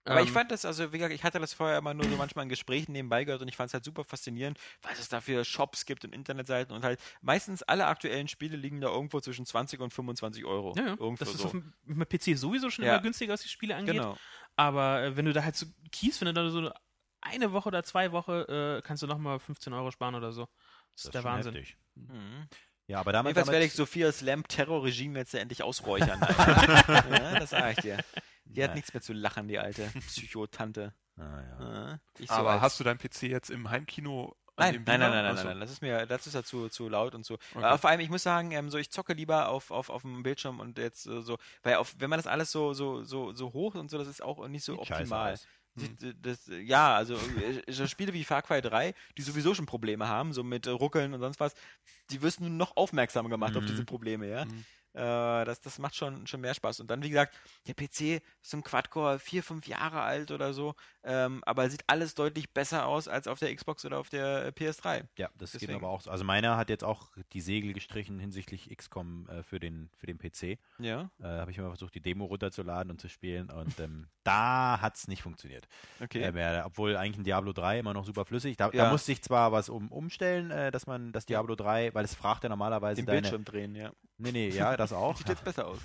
Aber 0.04 0.21
ich 0.21 0.28
Ähm, 0.28 0.35
fand 0.35 0.50
das, 0.50 0.64
also 0.64 0.92
wie 0.92 0.99
gesagt, 0.99 1.14
ich 1.14 1.23
hatte 1.23 1.38
das 1.38 1.52
vorher 1.54 1.78
immer 1.78 1.94
nur 1.94 2.09
so 2.09 2.16
manchmal 2.16 2.42
in 2.44 2.49
Gesprächen 2.49 2.92
nebenbei 2.92 3.25
gehört 3.25 3.40
und 3.40 3.49
ich 3.49 3.56
fand 3.56 3.68
es 3.68 3.75
halt 3.75 3.85
super 3.85 4.02
faszinierend, 4.04 4.59
was 4.82 4.99
es 4.99 5.09
da 5.09 5.21
für 5.21 5.44
Shops 5.44 5.87
gibt 5.87 6.04
und 6.04 6.12
Internetseiten 6.12 6.75
und 6.75 6.82
halt 6.82 6.99
meistens 7.21 7.62
alle 7.62 7.87
aktuellen 7.87 8.26
Spiele 8.26 8.56
liegen 8.56 8.80
da 8.80 8.88
irgendwo 8.88 9.21
zwischen 9.21 9.47
20 9.47 9.78
und 9.80 9.92
25 9.92 10.44
Euro. 10.44 10.75
ja, 10.76 10.82
ja, 10.82 10.88
Irgendwo 10.90 11.16
das 11.25 11.28
ist 11.35 11.38
so. 11.40 11.44
auf 11.47 11.50
dem 11.52 11.73
PC 12.09 12.37
sowieso 12.37 12.68
schon 12.71 12.85
Ja. 12.85 12.94
immer 12.94 13.02
günstiger, 13.02 13.32
was 13.32 13.42
die 13.42 13.49
Spiele 13.49 13.76
angeht. 13.76 13.94
Genau. 13.94 14.16
Aber 14.56 15.02
äh, 15.02 15.16
wenn 15.16 15.25
du 15.25 15.32
da 15.32 15.44
halt 15.44 15.54
so 15.56 15.66
Keys, 15.92 16.21
wenn 16.21 16.26
du 16.26 16.35
da 16.35 16.50
so 16.50 16.71
eine 17.21 17.52
Woche 17.52 17.68
oder 17.68 17.85
zwei 17.85 18.11
Wochen, 18.11 18.32
äh, 18.32 18.82
kannst 18.85 19.02
du 19.04 19.06
nochmal 19.06 19.38
15 19.38 19.73
Euro 19.73 19.92
sparen 19.92 20.16
oder 20.16 20.32
so. 20.32 20.49
Das 20.97 21.04
ist 21.04 21.14
der 21.14 21.23
Wahnsinn. 21.25 21.54
heftig. 21.54 21.76
Mhm. 21.94 22.49
Ja, 22.88 22.99
aber 22.99 23.12
damals. 23.12 23.30
Jedenfalls 23.37 23.52
werde 23.52 23.64
ich 23.66 23.73
Sophias 23.73 24.21
Lamp-Terror-Regime 24.21 25.18
jetzt 25.21 25.32
endlich 25.35 25.62
ausräuchern. 25.62 26.21
Ja, 27.09 27.38
das 27.38 27.50
sage 27.50 27.73
ich 27.73 27.78
dir. 27.78 27.99
Die 28.54 28.62
hat 28.62 28.71
Ja. 28.71 28.75
nichts 28.75 28.92
mehr 28.94 29.02
zu 29.02 29.12
lachen, 29.12 29.49
die 29.49 29.59
alte 29.59 29.82
Psychotante. 30.06 30.94
ah, 31.16 31.40
ja. 31.42 32.00
Ich 32.18 32.28
so 32.28 32.35
Aber 32.35 32.52
als- 32.52 32.62
hast 32.62 32.80
du 32.80 32.85
deinen 32.85 32.99
PC 32.99 33.23
jetzt 33.28 33.50
im 33.50 33.71
Heimkino 33.71 34.37
Nein, 34.59 34.75
dem 34.75 34.85
nein, 34.85 35.00
nein, 35.00 35.11
Beamer? 35.11 35.23
nein, 35.23 35.35
nein, 35.35 35.44
nein, 35.47 35.61
das 35.61 35.71
ist 35.73 35.80
mir, 35.82 36.06
das 36.06 36.26
ist 36.26 36.35
ja 36.35 36.42
zu, 36.44 36.68
zu 36.68 36.88
laut 36.88 37.14
und 37.14 37.25
so. 37.25 37.35
Okay. 37.54 37.64
Aber 37.64 37.78
vor 37.78 37.88
allem, 37.90 38.00
ich 38.00 38.11
muss 38.11 38.23
sagen, 38.23 38.50
ähm, 38.52 38.68
so 38.71 38.76
ich 38.78 38.90
zocke 38.90 39.14
lieber 39.14 39.49
auf, 39.49 39.71
auf, 39.71 39.88
auf 39.88 40.02
dem 40.02 40.23
Bildschirm 40.23 40.61
und 40.61 40.76
jetzt 40.78 41.06
äh, 41.06 41.23
so, 41.23 41.38
weil 41.62 41.76
auf, 41.76 41.94
wenn 41.99 42.11
man 42.11 42.18
das 42.18 42.26
alles 42.26 42.52
so, 42.52 42.75
so, 42.75 43.02
so, 43.02 43.32
so 43.32 43.52
hoch 43.54 43.75
und 43.75 43.90
so, 43.90 43.97
das 43.99 44.09
ist 44.09 44.23
auch 44.23 44.47
nicht 44.49 44.62
so 44.64 44.75
Sieht 44.76 44.87
scheiße 44.88 45.00
optimal. 45.02 45.32
aus. 45.32 45.47
Sie- 45.75 46.14
Das, 46.21 46.49
ja, 46.49 46.94
also 46.94 47.14
äh, 47.14 47.73
so 47.73 47.87
Spiele 47.87 48.12
wie 48.12 48.25
Far 48.25 48.42
Cry 48.42 48.61
3, 48.61 48.92
die 49.16 49.23
sowieso 49.23 49.54
schon 49.54 49.64
Probleme 49.64 50.06
haben, 50.06 50.35
so 50.35 50.44
mit 50.44 50.66
äh, 50.66 50.71
Ruckeln 50.71 51.14
und 51.14 51.21
sonst 51.21 51.40
was, 51.40 51.54
die 52.11 52.21
wirst 52.21 52.40
du 52.40 52.44
noch 52.50 52.76
aufmerksamer 52.76 53.30
gemacht 53.30 53.56
auf 53.56 53.62
Mhm. 53.62 53.68
diese 53.68 53.85
Probleme, 53.87 54.28
ja. 54.28 54.44
Mhm. 54.44 54.66
Äh, 54.94 55.44
das, 55.44 55.61
das 55.61 55.78
macht 55.78 55.94
schon, 55.94 56.26
schon 56.26 56.40
mehr 56.40 56.54
Spaß. 56.54 56.80
Und 56.80 56.90
dann, 56.90 57.02
wie 57.02 57.08
gesagt, 57.08 57.34
der 57.66 57.75
PC 57.75 58.22
ist 58.42 58.50
so 58.50 58.56
ein 58.58 58.62
Quad-Core, 58.64 59.18
vier, 59.18 59.42
fünf 59.42 59.66
Jahre 59.66 60.02
alt 60.02 60.30
oder 60.30 60.52
so, 60.52 60.75
ähm, 61.04 61.42
aber 61.44 61.68
sieht 61.70 61.84
alles 61.87 62.14
deutlich 62.14 62.52
besser 62.52 62.87
aus 62.87 63.08
als 63.08 63.26
auf 63.26 63.38
der 63.38 63.54
Xbox 63.54 63.84
oder 63.84 63.99
auf 63.99 64.08
der 64.11 64.46
äh, 64.46 64.49
PS3. 64.50 65.04
Ja, 65.16 65.28
das 65.38 65.52
geht 65.52 65.62
Deswegen. 65.62 65.78
aber 65.78 65.88
auch 65.88 66.00
so. 66.02 66.11
Also 66.11 66.25
meiner 66.25 66.56
hat 66.56 66.68
jetzt 66.68 66.84
auch 66.84 67.11
die 67.32 67.40
Segel 67.40 67.72
gestrichen 67.72 68.18
hinsichtlich 68.18 68.68
XCOM 68.76 69.28
äh, 69.28 69.42
für, 69.42 69.58
den, 69.61 69.88
für 69.96 70.06
den 70.06 70.18
PC. 70.18 70.58
Ja, 70.78 71.11
Äh, 71.20 71.25
Habe 71.25 71.50
ich 71.50 71.58
mal 71.58 71.68
versucht, 71.68 71.94
die 71.94 72.00
Demo 72.00 72.26
runterzuladen 72.26 72.90
und 72.90 73.00
zu 73.00 73.08
spielen 73.08 73.50
und 73.50 73.78
ähm, 73.80 74.06
da 74.25 74.80
hat 74.80 74.96
es 74.96 75.08
nicht 75.08 75.22
funktioniert. 75.22 75.66
okay. 76.00 76.22
Äh, 76.22 76.32
mehr, 76.32 76.62
obwohl 76.66 76.96
eigentlich 76.96 77.18
ein 77.18 77.25
Diablo 77.25 77.52
3 77.52 77.78
immer 77.80 77.94
noch 77.94 78.04
super 78.04 78.25
flüssig. 78.25 78.56
Da, 78.56 78.66
Ja. 78.72 78.84
da 78.84 78.90
musste 78.90 79.12
ich 79.12 79.22
zwar 79.22 79.52
was 79.52 79.68
um, 79.68 79.90
umstellen, 79.90 80.50
äh, 80.50 80.70
dass 80.70 80.87
man 80.87 81.12
das 81.12 81.26
Diablo 81.26 81.54
3, 81.56 81.94
weil 81.94 82.04
es 82.04 82.14
fragt 82.14 82.42
ja 82.44 82.49
normalerweise 82.49 82.96
Den 83.00 83.06
deine. 83.06 83.20
Bildschirm 83.22 83.44
drehen, 83.44 83.75
ja. 83.75 83.92
Nee, 84.23 84.33
nee, 84.33 84.49
ja, 84.50 84.76
das 84.76 84.93
auch. 84.93 85.17
Sieht 85.17 85.29
jetzt 85.29 85.45
besser 85.45 85.67
aus. 85.67 85.79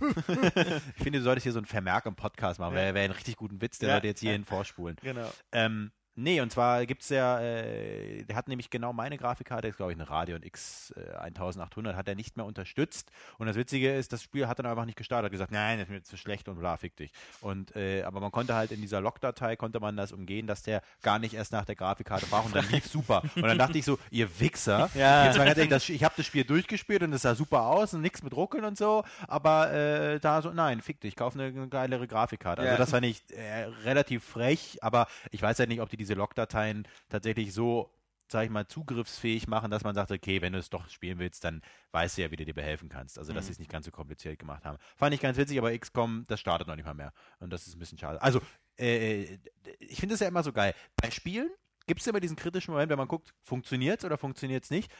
ich 0.00 1.02
finde, 1.02 1.18
du 1.18 1.22
solltest 1.22 1.44
hier 1.44 1.52
so 1.52 1.58
einen 1.58 1.66
Vermerk 1.66 2.06
im 2.06 2.14
Podcast 2.14 2.60
machen. 2.60 2.74
Ja. 2.74 2.82
Wäre 2.82 2.94
wär 2.94 3.02
ein 3.04 3.10
richtig 3.10 3.36
guten 3.36 3.60
Witz, 3.60 3.78
der 3.78 3.88
Ja. 3.88 3.94
sollte 3.96 4.06
jetzt 4.08 4.20
hierhin 4.20 4.44
vorspulen. 4.44 4.96
Genau. 5.02 5.30
Ähm, 5.52 5.90
nee, 6.18 6.40
und 6.40 6.50
zwar 6.52 6.84
gibt 6.86 7.02
es 7.02 7.08
ja, 7.08 7.40
äh, 7.40 8.24
der 8.24 8.36
hat 8.36 8.48
nämlich 8.48 8.70
genau 8.70 8.92
meine 8.92 9.16
Grafikkarte, 9.18 9.68
ist 9.68 9.76
glaube 9.76 9.92
ich 9.92 9.98
eine 9.98 10.08
Radeon 10.08 10.42
X 10.42 10.92
äh, 10.96 11.14
1800, 11.16 11.96
hat 11.96 12.08
er 12.08 12.14
nicht 12.14 12.36
mehr 12.36 12.46
unterstützt. 12.46 13.10
Und 13.38 13.46
das 13.46 13.56
Witzige 13.56 13.94
ist, 13.94 14.12
das 14.12 14.22
Spiel 14.22 14.48
hat 14.48 14.58
dann 14.58 14.66
einfach 14.66 14.84
nicht 14.84 14.96
gestartet, 14.98 15.26
hat 15.26 15.32
gesagt, 15.32 15.52
nein, 15.52 15.78
das 15.78 15.88
ist 15.88 15.92
mir 15.92 16.02
zu 16.02 16.16
schlecht 16.16 16.48
und 16.48 16.58
bla, 16.58 16.76
fick 16.76 16.96
dich. 16.96 17.12
Und, 17.40 17.74
äh, 17.76 18.02
aber 18.02 18.20
man 18.20 18.30
konnte 18.32 18.54
halt 18.54 18.72
in 18.72 18.80
dieser 18.80 19.00
Log-Datei, 19.00 19.56
konnte 19.56 19.80
man 19.80 19.96
das 19.96 20.12
umgehen, 20.12 20.46
dass 20.46 20.62
der 20.62 20.82
gar 21.02 21.18
nicht 21.18 21.34
erst 21.34 21.52
nach 21.52 21.64
der 21.64 21.74
Grafikkarte 21.76 22.26
braucht 22.26 22.46
und 22.46 22.56
dann 22.56 22.68
lief 22.70 22.86
super. 22.90 23.22
Und 23.36 23.42
dann 23.44 23.58
dachte 23.58 23.78
ich 23.78 23.84
so, 23.84 23.98
ihr 24.10 24.28
Wichser, 24.40 24.90
Ja. 24.94 25.26
jetzt 25.26 25.38
mal 25.38 25.44
ganz 25.46 25.58
ehrlich, 25.58 25.70
das, 25.70 25.88
ich 25.88 26.02
habe 26.04 26.14
das 26.16 26.26
Spiel 26.26 26.44
durchgespielt 26.44 27.02
und 27.02 27.12
es 27.12 27.22
sah 27.22 27.34
super 27.34 27.62
aus 27.66 27.94
und 27.94 28.00
nichts 28.02 28.22
mit 28.22 28.34
Ruckeln 28.34 28.64
und 28.64 28.76
so, 28.76 29.04
aber 29.26 29.72
äh, 29.72 30.20
da 30.20 30.42
so, 30.42 30.50
nein, 30.50 30.80
fick 30.80 31.00
dich, 31.00 31.14
kauf 31.16 31.34
eine, 31.34 31.44
eine 31.44 31.68
geilere 31.68 32.06
Grafikkarte. 32.08 32.62
Also 32.62 32.72
Ja. 32.72 32.78
das 32.78 32.90
fand 32.90 33.06
ich 33.06 33.22
äh, 33.36 33.64
relativ 33.84 34.24
frech, 34.24 34.78
aber 34.82 35.06
ich 35.30 35.40
weiß 35.42 35.58
halt 35.58 35.68
nicht, 35.68 35.80
ob 35.80 35.88
die 35.90 35.96
diese 35.96 36.07
Logdateien 36.14 36.86
tatsächlich 37.08 37.52
so, 37.52 37.90
sag 38.30 38.44
ich 38.44 38.50
mal, 38.50 38.66
zugriffsfähig 38.66 39.48
machen, 39.48 39.70
dass 39.70 39.84
man 39.84 39.94
sagt, 39.94 40.10
okay, 40.12 40.42
wenn 40.42 40.52
du 40.52 40.58
es 40.58 40.68
doch 40.70 40.88
spielen 40.90 41.18
willst, 41.18 41.44
dann 41.44 41.62
weißt 41.92 42.18
du 42.18 42.22
ja, 42.22 42.30
wie 42.30 42.36
du 42.36 42.44
dir 42.44 42.54
behelfen 42.54 42.88
kannst. 42.88 43.18
Also, 43.18 43.32
dass 43.32 43.44
Mhm. 43.44 43.46
sie 43.46 43.52
es 43.52 43.58
nicht 43.58 43.70
ganz 43.70 43.86
so 43.86 43.90
kompliziert 43.90 44.38
gemacht 44.38 44.64
haben. 44.64 44.78
Fand 44.96 45.14
ich 45.14 45.20
ganz 45.20 45.38
witzig, 45.38 45.58
aber 45.58 45.76
XCOM, 45.76 46.24
das 46.28 46.38
startet 46.40 46.68
noch 46.68 46.76
nicht 46.76 46.84
mal 46.84 46.94
mehr. 46.94 47.12
Und 47.40 47.52
das 47.52 47.66
ist 47.66 47.74
ein 47.74 47.78
bisschen 47.78 47.98
schade. 47.98 48.20
Also, 48.20 48.40
äh, 48.78 49.38
ich 49.78 49.98
finde 49.98 50.14
es 50.14 50.20
ja 50.20 50.28
immer 50.28 50.42
so 50.42 50.52
geil. 50.52 50.74
Bei 50.96 51.10
Spielen 51.10 51.50
gibt 51.86 52.00
es 52.00 52.06
immer 52.06 52.20
diesen 52.20 52.36
kritischen 52.36 52.72
Moment, 52.72 52.90
wenn 52.90 52.98
man 52.98 53.08
guckt, 53.08 53.34
funktioniert 53.42 54.00
es 54.00 54.04
oder 54.04 54.18
funktioniert 54.18 54.64
es 54.64 54.70
nicht. 54.70 54.92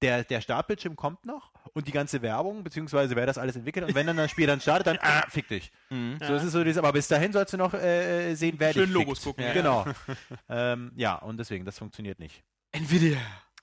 Der, 0.00 0.24
der 0.24 0.40
Startbildschirm 0.40 0.96
kommt 0.96 1.26
noch 1.26 1.52
und 1.74 1.86
die 1.88 1.92
ganze 1.92 2.22
Werbung, 2.22 2.62
beziehungsweise 2.64 3.16
wer 3.16 3.26
das 3.26 3.38
alles 3.38 3.56
entwickelt 3.56 3.86
und 3.86 3.94
wenn 3.94 4.06
dann 4.06 4.16
das 4.16 4.30
Spiel 4.30 4.46
dann 4.46 4.60
startet, 4.60 4.86
dann 4.86 4.98
ah, 5.00 5.24
fick 5.28 5.48
dich. 5.48 5.70
Mhm. 5.90 6.18
So, 6.20 6.28
das 6.28 6.44
ist 6.44 6.52
so 6.52 6.64
dieses, 6.64 6.78
aber 6.78 6.92
bis 6.92 7.08
dahin 7.08 7.32
sollst 7.32 7.52
du 7.52 7.56
noch 7.56 7.74
äh, 7.74 8.34
sehen, 8.34 8.56
wer 8.58 8.72
Schön 8.72 8.84
dich 8.84 8.92
Logos 8.92 9.18
fickt. 9.18 9.36
gucken, 9.36 9.44
ja. 9.44 9.52
Genau. 9.52 9.86
ähm, 10.48 10.92
ja, 10.96 11.16
und 11.16 11.38
deswegen, 11.38 11.64
das 11.64 11.78
funktioniert 11.78 12.18
nicht. 12.18 12.42
Nvidia. 12.72 13.18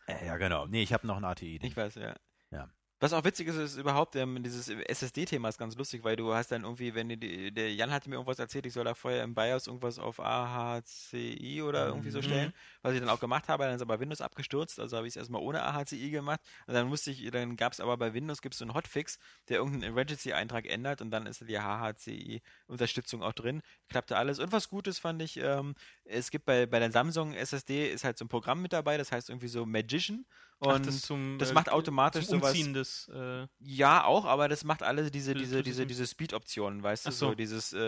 Äh, 0.07 0.25
ja, 0.27 0.37
genau. 0.37 0.67
Nee, 0.67 0.83
ich 0.83 0.93
habe 0.93 1.07
noch 1.07 1.17
ein 1.17 1.25
ATI. 1.25 1.59
Ich 1.61 1.75
weiß, 1.75 1.95
ja. 1.95 2.15
Ja. 2.51 2.69
Was 3.05 3.13
auch 3.13 3.23
witzig 3.23 3.47
ist, 3.49 3.57
ist 3.57 3.77
überhaupt, 3.77 4.15
ähm, 4.15 4.41
dieses 4.41 4.67
SSD-Thema 4.67 5.49
ist 5.49 5.59
ganz 5.59 5.75
lustig, 5.77 6.03
weil 6.03 6.15
du 6.15 6.33
hast 6.33 6.51
dann 6.51 6.63
irgendwie, 6.63 6.95
wenn 6.95 7.07
die- 7.07 7.51
der 7.51 7.71
Jan 7.71 7.91
hatte 7.91 8.09
mir 8.09 8.15
irgendwas 8.15 8.39
erzählt, 8.39 8.65
ich 8.65 8.73
soll 8.73 8.83
da 8.83 8.95
vorher 8.95 9.21
im 9.23 9.35
BIOS 9.35 9.67
irgendwas 9.67 9.99
auf 9.99 10.19
AHCI 10.19 11.61
oder 11.61 11.85
irgendwie 11.85 12.09
so 12.09 12.17
Mhm. 12.17 12.23
stellen, 12.23 12.53
was 12.81 12.95
ich 12.95 12.99
dann 12.99 13.09
auch 13.09 13.19
gemacht 13.19 13.47
habe, 13.47 13.65
dann 13.65 13.75
ist 13.75 13.83
aber 13.83 13.99
Windows 13.99 14.21
abgestürzt, 14.21 14.79
also 14.79 14.97
habe 14.97 15.05
ich 15.05 15.11
es 15.11 15.17
erstmal 15.17 15.43
ohne 15.43 15.61
AHCI 15.61 16.09
gemacht 16.09 16.39
und 16.65 16.73
dann 16.73 16.87
musste 16.87 17.11
ich, 17.11 17.29
dann 17.29 17.55
gab 17.57 17.73
es 17.73 17.79
aber 17.79 17.95
bei 17.95 18.11
Windows 18.15 18.41
gibt 18.41 18.55
es 18.55 18.57
so 18.59 18.65
einen 18.65 18.73
Hotfix, 18.73 19.19
der 19.49 19.57
irgendeinen 19.57 19.93
Registry-Eintrag 19.93 20.65
ändert 20.65 20.99
und 21.03 21.11
dann 21.11 21.27
ist 21.27 21.41
die 21.47 21.59
HHCI-Unterstützung 21.59 23.21
auch 23.21 23.33
drin, 23.33 23.61
klappte 23.87 24.17
alles 24.17 24.39
und 24.39 24.51
was 24.51 24.67
Gutes 24.67 24.97
fand 24.97 25.21
ich, 25.21 25.37
ähm, 25.37 25.75
es 26.05 26.31
gibt 26.31 26.45
bei, 26.45 26.65
bei 26.65 26.79
der 26.79 26.91
Samsung 26.91 27.35
SSD 27.35 27.87
ist 27.87 28.03
halt 28.03 28.17
so 28.17 28.25
ein 28.25 28.29
Programm 28.29 28.63
mit 28.63 28.73
dabei, 28.73 28.97
das 28.97 29.11
heißt 29.11 29.29
irgendwie 29.29 29.47
so 29.47 29.63
Magician 29.67 30.25
und 30.59 30.69
Ach, 30.71 30.79
das, 30.79 31.01
zum, 31.01 31.37
das 31.37 31.51
äh, 31.51 31.53
macht 31.53 31.69
automatisch 31.69 32.25
zum 32.27 32.39
sowas- 32.39 32.53
des, 32.73 33.09
äh, 33.13 33.47
ja, 33.59 34.03
auch, 34.03 34.25
aber 34.25 34.47
das 34.47 34.63
macht 34.63 34.83
alle 34.83 35.11
diese, 35.11 35.33
diese, 35.33 35.61
diese, 35.63 35.85
diese 35.85 36.07
Speed-Optionen, 36.07 36.81
weißt 36.81 37.07
du, 37.07 37.11
so. 37.11 37.29
so. 37.29 37.35
dieses, 37.35 37.73
äh, 37.73 37.79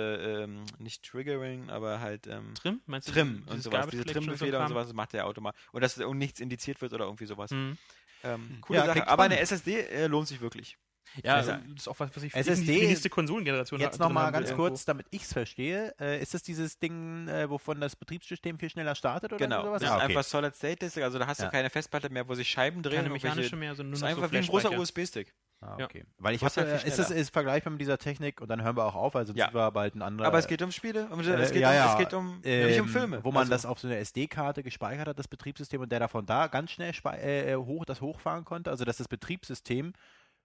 ähm, 0.44 0.64
nicht 0.78 1.04
Triggering, 1.04 1.70
aber 1.70 2.00
halt, 2.00 2.28
ähm, 2.28 2.54
Trim, 2.56 2.82
meinst 2.86 3.08
du? 3.08 3.14
Trim 3.14 3.44
und 3.48 3.64
sowas, 3.64 3.72
Garbage 3.80 3.92
diese 3.92 4.04
Collection 4.04 4.24
und 4.32 4.38
so 4.38 4.46
Trim-Befehle 4.46 4.60
und 4.60 4.68
sowas, 4.70 4.88
das 4.88 4.94
macht 4.96 5.14
der 5.14 5.26
automatisch. 5.26 5.62
Und 5.72 5.82
dass 5.82 5.98
und 5.98 6.18
nichts 6.18 6.40
indiziert 6.40 6.82
wird 6.82 6.94
oder 6.94 7.06
irgendwie 7.06 7.26
sowas. 7.26 7.52
Hm. 7.52 7.78
Ähm, 8.24 8.58
coole 8.62 8.80
Ja, 8.80 8.86
Sache, 8.86 9.08
aber 9.08 9.24
eine 9.24 9.40
SSD 9.40 9.80
äh, 9.80 10.08
lohnt 10.08 10.28
sich 10.28 10.42
wirklich. 10.42 10.78
Ja, 11.24 11.42
Ja. 11.42 11.58
das 11.58 11.62
ist 11.78 11.88
auch 11.88 12.00
was, 12.00 12.10
was 12.16 12.24
ich 12.24 12.34
SSD 12.36 12.66
für 12.66 12.80
die 12.82 12.88
nächste 12.88 13.10
Konsolengeneration 13.10 13.80
Jetzt 13.80 14.00
nochmal 14.00 14.32
ganz 14.32 14.50
irgendwo. 14.50 14.68
kurz, 14.70 14.86
damit 14.86 15.08
ich 15.12 15.24
es 15.24 15.34
verstehe. 15.34 15.94
Äh, 16.00 16.22
ist 16.22 16.34
das 16.34 16.44
dieses 16.44 16.80
Ding, 16.80 17.28
äh, 17.28 17.50
wovon 17.50 17.80
das 17.82 17.96
Betriebssystem 17.96 18.60
viel 18.60 18.70
schneller 18.70 18.96
startet 18.96 19.32
oder 19.34 19.44
Genau. 19.44 19.64
sowas? 19.64 19.82
Das 19.82 19.90
ist 19.90 19.94
Ah, 19.94 19.96
okay. 19.98 20.06
einfach 20.06 20.24
Solid 20.24 20.56
State 20.56 20.76
Disk, 20.86 20.98
also 21.00 21.18
da 21.20 21.28
hast 21.28 21.40
Ja. 21.40 21.46
du 21.46 21.52
keine 21.52 21.70
Festplatte 21.70 22.10
mehr, 22.10 22.28
wo 22.28 22.36
sich 22.36 22.48
Scheiben 22.50 22.82
drehen. 22.84 22.98
Keine 22.98 23.10
mechanische 23.10 23.42
welche- 23.42 23.56
mehr, 23.56 23.76
sondern 23.76 23.92
nur 23.92 23.98
ist 23.98 24.04
einfach 24.04 24.26
so 24.28 24.32
wie 24.32 24.38
ein 24.38 24.46
großer. 24.46 24.72
USB-Stick. 24.78 25.34
Ah, 25.60 25.76
Ja. 25.80 25.86
okay. 25.86 26.06
Weil 26.20 26.36
ich 26.36 26.44
hatte, 26.44 26.62
halt 26.70 26.84
ist 26.86 27.00
das 27.00 27.08
schneller. 27.08 27.20
ist 27.22 27.34
vergleichbar 27.34 27.72
mit 27.72 27.82
dieser 27.82 27.98
Technik 27.98 28.42
und 28.42 28.48
dann 28.48 28.62
hören 28.62 28.78
wir 28.78 28.86
auch 28.86 28.94
auf, 28.94 29.16
weil 29.16 29.26
sonst 29.26 29.40
Ja. 29.40 29.46
sind 29.46 29.56
wir 29.56 29.72
bald 29.72 29.96
ein 29.96 30.04
anderer. 30.04 30.28
Aber 30.28 30.38
es 30.38 30.46
geht 30.46 30.62
um 30.62 30.72
Spiele, 30.72 31.08
um, 31.10 31.20
es, 31.20 31.26
äh, 31.28 31.52
geht 31.52 31.62
ja, 31.64 31.70
um, 31.70 31.76
ja, 31.76 31.92
es 31.94 31.98
geht 31.98 32.14
um, 32.14 32.28
nicht 32.42 32.80
um 32.80 32.86
ähm, 32.86 32.94
Filme. 32.94 33.24
Wo 33.24 33.32
man 33.32 33.40
also, 33.42 33.52
das 33.54 33.66
auf 33.66 33.80
so 33.80 33.88
eine 33.88 33.98
SD-Karte 33.98 34.62
gespeichert 34.62 35.08
hat, 35.08 35.18
das 35.18 35.28
Betriebssystem, 35.28 35.82
und 35.82 35.92
der 35.92 36.00
davon 36.00 36.28
da 36.28 36.46
ganz 36.46 36.70
schnell 36.72 36.94
spei- 36.94 37.18
äh, 37.20 37.56
hoch, 37.56 37.86
das 37.86 38.02
hochfahren 38.02 38.46
konnte. 38.46 38.70
Also 38.70 38.86
dass 38.86 38.98
das 38.98 39.08
Betriebssystem 39.08 39.94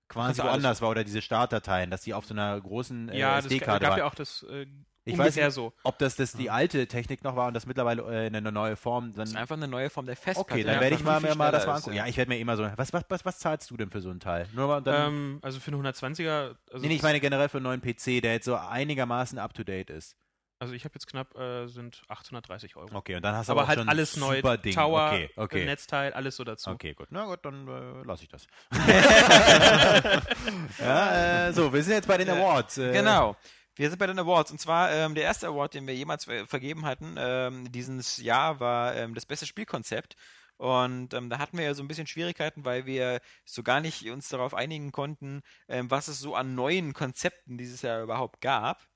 quasi 0.09 0.41
alles- 0.41 0.53
woanders 0.53 0.83
war 0.83 0.91
oder 0.91 1.05
diese 1.05 1.23
Startdateien, 1.23 1.91
dass 1.91 2.03
die 2.03 2.15
auf 2.15 2.27
so 2.27 2.35
einer 2.35 2.61
großen 2.61 3.09
äh, 3.11 3.19
Ja, 3.19 3.37
das 3.37 3.45
ga- 3.45 3.55
SD-Karte 3.55 3.81
gab 3.83 3.91
waren. 3.93 3.99
ja 4.01 4.05
auch 4.07 4.15
das 4.15 4.45
äh, 4.51 4.67
Ich 5.05 5.19
weiß 5.19 5.35
nicht, 5.37 5.51
so. 5.53 5.73
ob 5.85 5.99
das, 5.99 6.15
das 6.17 6.33
die 6.33 6.49
alte 6.51 6.87
Technik 6.87 7.25
noch 7.25 7.35
war 7.35 7.49
und 7.49 7.55
das 7.55 7.67
mittlerweile 7.67 8.03
äh, 8.03 8.27
eine 8.27 8.53
neue 8.53 8.77
Form 8.77 9.07
dann 9.15 9.23
das 9.23 9.31
ist 9.31 9.37
einfach 9.37 9.57
eine 9.57 9.67
neue 9.69 9.91
Form 9.91 10.07
der 10.07 10.17
Festplatte. 10.17 10.53
Okay, 10.53 10.63
dann 10.65 10.81
werde 10.81 10.95
ich 10.97 11.03
mal, 11.03 11.21
mir 11.21 11.35
mal 11.35 11.51
das 11.51 11.67
mal 11.67 11.73
ist, 11.73 11.79
angucken. 11.79 11.97
ja. 11.97 12.05
Ja, 12.05 12.09
ich 12.11 12.17
werde 12.17 12.29
mir 12.29 12.39
immer 12.39 12.57
so. 12.57 12.63
Was, 12.77 12.93
was, 12.93 13.03
was, 13.09 13.25
was 13.25 13.39
zahlst 13.39 13.71
du 13.71 13.77
denn 13.77 13.91
für 13.91 14.01
so 14.01 14.11
ein 14.11 14.21
Teil? 14.21 14.47
Nur 14.53 14.69
mal 14.69 14.81
dann. 14.81 15.13
Ähm, 15.13 15.39
also 15.43 15.59
für 15.61 15.73
einen 15.73 15.85
120er, 15.85 16.29
also, 16.31 16.57
nee, 16.83 16.89
nee, 16.89 16.95
ich 16.97 17.03
meine 17.03 17.19
generell 17.21 17.49
für 17.49 17.59
einen 17.59 17.65
neuen 17.65 17.81
PC, 17.81 18.21
der 18.23 18.35
jetzt 18.35 18.45
so 18.45 18.55
einigermaßen 18.57 19.39
up 19.39 19.55
to 19.55 19.65
date 19.65 19.91
ist. 19.91 20.17
Also 20.63 20.75
ich 20.75 20.85
habe 20.85 20.95
jetzt 20.95 21.09
knapp, 21.09 21.37
äh, 21.37 21.67
sind 21.67 22.03
830 22.07 22.77
Euro. 22.77 22.95
Okay, 22.95 23.17
und 23.17 23.23
dann 23.23 23.35
hast 23.35 23.49
du 23.49 23.53
aber 23.53 23.65
auch 23.65 23.67
halt 23.67 23.81
schon 23.81 23.89
alles 23.89 24.17
neu, 24.17 24.37
super 24.37 24.57
Ding. 24.57 24.73
Tower, 24.73 25.09
okay, 25.09 25.29
okay. 25.35 25.63
äh, 25.63 25.65
Netzteil, 25.65 26.13
alles 26.13 26.37
so 26.37 26.45
dazu. 26.45 26.71
Okay, 26.71 26.95
gut. 26.95 27.09
Na 27.11 27.25
gut, 27.25 27.41
dann 27.43 27.67
äh, 27.67 28.07
lasse 28.07 28.23
ich 28.23 28.29
das. 28.29 28.47
ja, 30.79 31.49
äh, 31.49 31.53
so, 31.53 31.73
wir 31.73 31.83
sind 31.83 31.95
jetzt 31.95 32.07
bei 32.07 32.17
den 32.17 32.31
Awards. 32.31 32.79
Äh, 32.79 32.93
Genau. 32.93 33.37
Wir 33.75 33.89
sind 33.89 33.99
bei 33.99 34.07
den 34.07 34.21
Awards. 34.21 34.53
Und 34.53 34.61
zwar 34.61 34.93
ähm, 34.93 35.17
der 35.17 35.25
erste 35.25 35.49
Award, 35.49 35.75
den 35.75 35.89
wir 35.89 35.97
jemals 35.97 36.27
ver 36.27 36.47
vergeben 36.47 36.85
hatten, 36.85 37.17
ähm, 37.19 37.73
dieses 37.73 38.19
Jahr 38.19 38.61
war 38.61 38.95
ähm, 38.95 39.15
das 39.15 39.27
beste 39.27 39.47
Spielkonzept. 39.47 40.15
Und 40.59 41.13
ähm, 41.13 41.29
da 41.29 41.39
hatten 41.39 41.59
wir 41.59 41.65
ja 41.65 41.75
so 41.75 41.83
ein 41.83 41.89
bisschen 41.89 42.07
Schwierigkeiten, 42.07 42.65
weil 42.65 42.87
wir 42.87 43.21
so 43.45 43.65
gar 43.65 43.81
nicht 43.81 44.09
uns 44.09 44.29
darauf 44.29 44.55
einigen 44.55 44.93
konnten, 44.93 45.43
ähm, 45.67 45.91
was 45.91 46.07
es 46.07 46.21
so 46.21 46.37
an 46.37 46.55
neuen 46.55 46.93
Konzepten 46.93 47.59
dieses 47.59 47.83
Jahr 47.83 48.03
überhaupt 48.03 48.41
gab. 48.41 48.87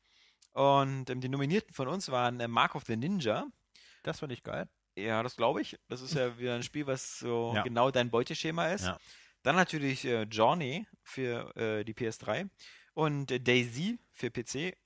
Und 0.57 1.11
ähm, 1.11 1.21
die 1.21 1.29
Nominierten 1.29 1.75
von 1.75 1.87
uns 1.87 2.11
waren 2.11 2.41
äh, 2.41 2.49
Mark 2.49 2.75
of 2.77 2.85
the 2.87 2.97
Ninja. 2.97 3.47
Das 4.03 4.21
fand 4.21 4.33
ich 4.33 4.43
geil. 4.43 4.67
Ja, 4.97 5.23
das 5.23 5.37
glaube 5.37 5.61
ich. 5.61 5.79
Das 5.89 6.01
ist 6.01 6.15
ja 6.15 6.39
wieder 6.39 6.55
ein 6.55 6.63
Spiel, 6.63 6.87
was 6.87 7.19
so 7.19 7.53
Ja. 7.55 7.63
genau 7.63 7.91
dein 7.91 8.11
Beuteschema 8.11 8.69
ist. 8.69 8.87
Ja. 8.87 8.99
Dann 9.43 9.55
natürlich 9.55 10.07
äh, 10.07 10.23
Journey 10.23 10.87
für 11.03 11.55
äh, 11.57 11.85
die 11.85 11.93
PS3 11.93 12.49
und 12.95 13.31
äh, 13.31 13.39
Daisy 13.39 13.99
für 14.15 14.31
PC. 14.31 14.79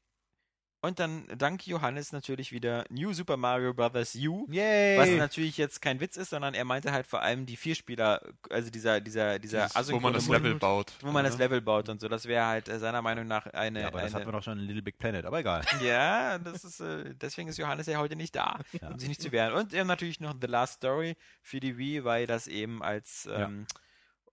Und 0.82 0.98
dann 0.98 1.26
dank 1.36 1.66
Johannes 1.66 2.10
natürlich 2.12 2.52
wieder 2.52 2.86
New 2.88 3.12
Super 3.12 3.36
Mario 3.36 3.74
Bros. 3.74 4.14
U. 4.14 4.46
Yay! 4.50 4.96
Was 4.98 5.10
natürlich 5.10 5.58
jetzt 5.58 5.82
kein 5.82 6.00
Witz 6.00 6.16
ist, 6.16 6.30
sondern 6.30 6.54
er 6.54 6.64
meinte 6.64 6.90
halt 6.92 7.06
vor 7.06 7.20
allem 7.20 7.44
die 7.44 7.58
Vierspieler, 7.58 8.22
also 8.48 8.70
dieser, 8.70 8.98
dieser, 9.02 9.38
dieser 9.38 9.66
Dieses, 9.68 9.92
wo 9.92 10.00
man 10.00 10.14
das 10.14 10.26
Level 10.28 10.52
Mund- 10.52 10.60
baut. 10.60 10.92
wo 11.02 11.10
man 11.10 11.24
das 11.24 11.36
Ne? 11.36 11.44
Level 11.44 11.60
baut 11.60 11.90
und 11.90 12.00
so. 12.00 12.08
Das 12.08 12.24
wäre 12.26 12.46
halt 12.46 12.68
äh, 12.70 12.78
seiner 12.78 13.02
Meinung 13.02 13.26
nach 13.26 13.44
eine. 13.48 13.82
ja, 13.82 13.86
aber 13.88 14.00
das 14.00 14.06
eine 14.14 14.14
hatten 14.22 14.28
wir 14.28 14.32
doch 14.38 14.42
schon 14.42 14.58
in 14.58 14.64
Little 14.64 14.80
Big 14.82 14.96
Planet, 14.96 15.26
aber 15.26 15.40
egal. 15.40 15.62
ja, 15.84 16.38
das 16.38 16.64
ist, 16.64 16.80
äh, 16.80 17.14
deswegen 17.14 17.50
ist 17.50 17.58
Johannes 17.58 17.86
ja 17.86 17.98
heute 17.98 18.16
nicht 18.16 18.34
da, 18.34 18.58
Ja. 18.80 18.88
um 18.88 18.98
sich 18.98 19.08
nicht 19.10 19.20
zu 19.20 19.32
wehren. 19.32 19.52
Und 19.52 19.74
ähm, 19.74 19.86
natürlich 19.86 20.18
noch 20.20 20.34
The 20.40 20.46
Last 20.46 20.74
Story 20.76 21.14
für 21.42 21.60
die 21.60 21.76
Wii, 21.76 22.04
weil 22.04 22.26
das 22.26 22.46
eben 22.46 22.82
als, 22.82 23.24
Ja. 23.30 23.44
ähm, 23.44 23.66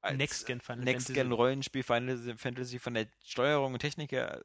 als 0.02 0.18
Next-Gen 0.18 0.62
Final 0.62 0.86
Next-Gen-Rollenspiel 0.86 1.84
Final 1.84 2.38
Fantasy 2.38 2.80
von 2.80 2.94
der 2.94 3.08
Steuerung 3.26 3.74
und 3.74 3.80
Technik 3.80 4.14
her, 4.14 4.42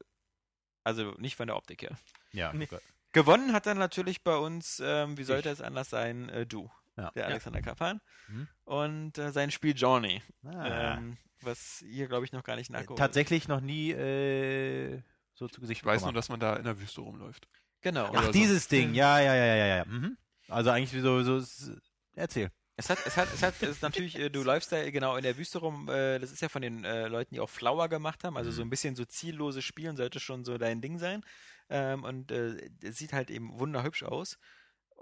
also 0.83 1.11
nicht 1.17 1.35
von 1.35 1.47
der 1.47 1.55
Optik 1.55 1.81
her. 1.83 1.97
Ja, 2.31 2.51
Nee. 2.53 2.67
Gewonnen 3.11 3.53
hat 3.53 3.67
dann 3.67 3.77
natürlich 3.77 4.23
bei 4.23 4.35
uns, 4.35 4.81
ähm, 4.83 5.17
wie 5.17 5.23
sollte 5.23 5.49
es 5.49 5.61
anders 5.61 5.89
sein, 5.89 6.29
äh, 6.29 6.45
du, 6.47 6.71
Ja. 6.97 7.11
der 7.11 7.23
Ja. 7.23 7.29
Alexander 7.29 7.61
Kapan. 7.61 8.01
Mhm. 8.27 8.47
Und 8.63 9.17
äh, 9.19 9.31
sein 9.31 9.51
Spiel 9.51 9.75
Journey, 9.75 10.21
Ah. 10.43 10.95
ähm, 10.97 11.17
was 11.41 11.81
ihr, 11.83 12.07
glaube 12.07 12.25
ich, 12.25 12.31
noch 12.31 12.43
gar 12.43 12.55
nicht 12.55 12.71
nachgeholt 12.71 12.97
Tatsächlich 12.97 13.47
noch 13.47 13.61
nie 13.61 13.91
äh, 13.91 15.01
so 15.35 15.47
zu 15.47 15.61
Gesicht 15.61 15.81
Ich 15.81 15.85
weiß 15.85 16.01
nur, 16.03 16.13
dass 16.13 16.29
man 16.29 16.39
da 16.39 16.55
in 16.55 16.63
der 16.63 16.79
Wüste 16.79 17.01
rumläuft. 17.01 17.47
Genau. 17.81 18.05
Ach, 18.05 18.11
Oder 18.11 18.23
so. 18.23 18.31
dieses 18.31 18.67
Ding. 18.67 18.93
Ja, 18.93 19.19
ja, 19.19 19.35
ja, 19.35 19.55
ja, 19.55 19.65
ja. 19.77 19.85
Mhm. 19.85 20.17
Also 20.47 20.69
eigentlich 20.71 21.01
so, 21.01 21.21
so 21.39 21.73
erzähl. 22.15 22.49
Es 22.75 22.89
hat, 22.89 22.97
es 23.05 23.17
hat, 23.17 23.31
es 23.31 23.43
hat, 23.43 23.53
es 23.61 23.69
ist 23.69 23.81
natürlich, 23.83 24.17
äh, 24.17 24.29
du 24.29 24.41
läufst 24.41 24.71
da 24.71 24.89
genau 24.89 25.15
in 25.15 25.23
der 25.23 25.37
Wüste 25.37 25.59
rum, 25.59 25.89
äh, 25.89 26.17
das 26.17 26.31
ist 26.31 26.41
ja 26.41 26.49
von 26.49 26.63
den 26.63 26.83
äh, 26.83 27.07
Leuten, 27.07 27.35
die 27.35 27.39
auch 27.39 27.49
Flower 27.49 27.87
gemacht 27.87 28.23
haben, 28.23 28.35
also 28.35 28.49
so 28.51 28.63
ein 28.63 28.69
bisschen 28.71 28.95
so 28.95 29.05
zielloses 29.05 29.63
Spielen 29.63 29.95
sollte 29.95 30.19
schon 30.19 30.43
so 30.43 30.57
dein 30.57 30.81
Ding 30.81 30.97
sein. 30.97 31.23
Ähm, 31.69 32.03
und 32.03 32.31
es 32.31 32.97
sieht 32.97 33.13
halt 33.13 33.29
eben 33.29 33.57
wunderhübsch 33.59 34.03
aus. 34.03 34.37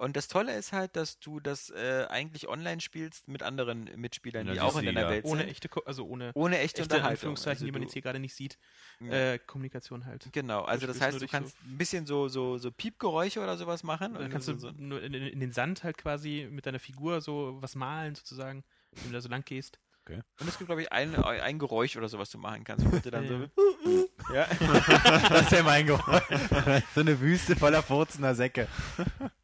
Und 0.02 0.16
das 0.16 0.28
Tolle 0.28 0.56
ist 0.56 0.74
halt, 0.74 0.96
dass 0.96 1.20
du 1.20 1.40
das 1.40 1.70
äh, 1.70 2.08
eigentlich 2.10 2.50
online 2.50 2.82
spielst 2.82 3.28
mit 3.28 3.44
anderen 3.44 3.84
Mitspielern, 3.98 4.48
Ja, 4.48 4.54
die 4.54 4.60
auch 4.62 4.76
in 4.80 4.88
deiner 4.88 5.02
ja. 5.02 5.10
Welt 5.12 5.26
Ohne 5.26 5.42
sind. 5.42 5.50
echte, 5.52 5.70
Ko 5.70 5.82
also 5.86 6.08
ohne 6.08 6.32
ohne 6.34 6.58
echte, 6.58 6.82
echte 6.82 6.96
Unterhaltung. 6.96 7.12
Anführungszeichen, 7.12 7.58
Also 7.58 7.66
die 7.66 7.72
man 7.72 7.84
jetzt 7.84 7.94
hier 7.94 8.02
gerade 8.02 8.18
nicht 8.18 8.34
sieht. 8.34 8.58
Ja. 9.00 9.34
Äh, 9.34 9.38
Kommunikation 9.38 10.08
halt. 10.08 10.28
Genau, 10.32 10.64
also 10.64 10.88
das 10.88 11.00
heißt, 11.00 11.22
du 11.22 11.28
kannst 11.28 11.56
ein 11.66 11.78
bisschen 11.78 12.08
so, 12.08 12.30
so, 12.30 12.58
so 12.58 12.72
Piepgeräusche 12.72 13.42
oder 13.42 13.58
sowas 13.58 13.84
machen. 13.84 14.16
Dann 14.16 14.32
kannst 14.32 14.48
du 14.48 14.58
so, 14.58 14.70
so, 14.70 14.74
nur 14.76 15.04
in, 15.04 15.14
in, 15.14 15.40
den 15.40 15.52
Sand 15.52 15.84
halt 15.84 16.00
quasi 16.00 16.48
mit 16.50 16.66
deiner 16.66 16.80
Figur 16.80 17.22
so 17.22 17.62
was 17.62 17.76
malen 17.76 18.16
sozusagen, 18.16 18.64
wenn 18.94 19.12
du 19.12 19.12
da 19.12 19.22
so 19.22 19.30
lang 19.30 19.46
gehst. 19.46 19.80
und 20.10 20.48
es 20.48 20.58
gibt, 20.58 20.68
glaube 20.68 20.82
ich, 20.82 20.92
ein, 20.92 21.14
ein 21.14 21.60
Geräusch 21.60 21.96
oder 21.96 22.10
so, 22.10 22.18
was 22.18 22.32
du 22.32 22.40
machen 22.40 22.64
kannst. 22.64 22.92
Wo 22.92 22.98
du 22.98 23.12
dann 23.12 23.26
Ja, 24.34 24.48
so, 24.58 24.66
ja. 24.66 25.30
Das 25.30 25.42
ist 25.44 25.52
ja 25.52 25.62
mein 25.62 25.86
Geräusch. 25.86 26.24
so 26.96 27.02
eine 27.02 27.20
Wüste 27.20 27.56
voller 27.56 27.84
furzender 27.84 28.34
Säcke. 28.34 28.68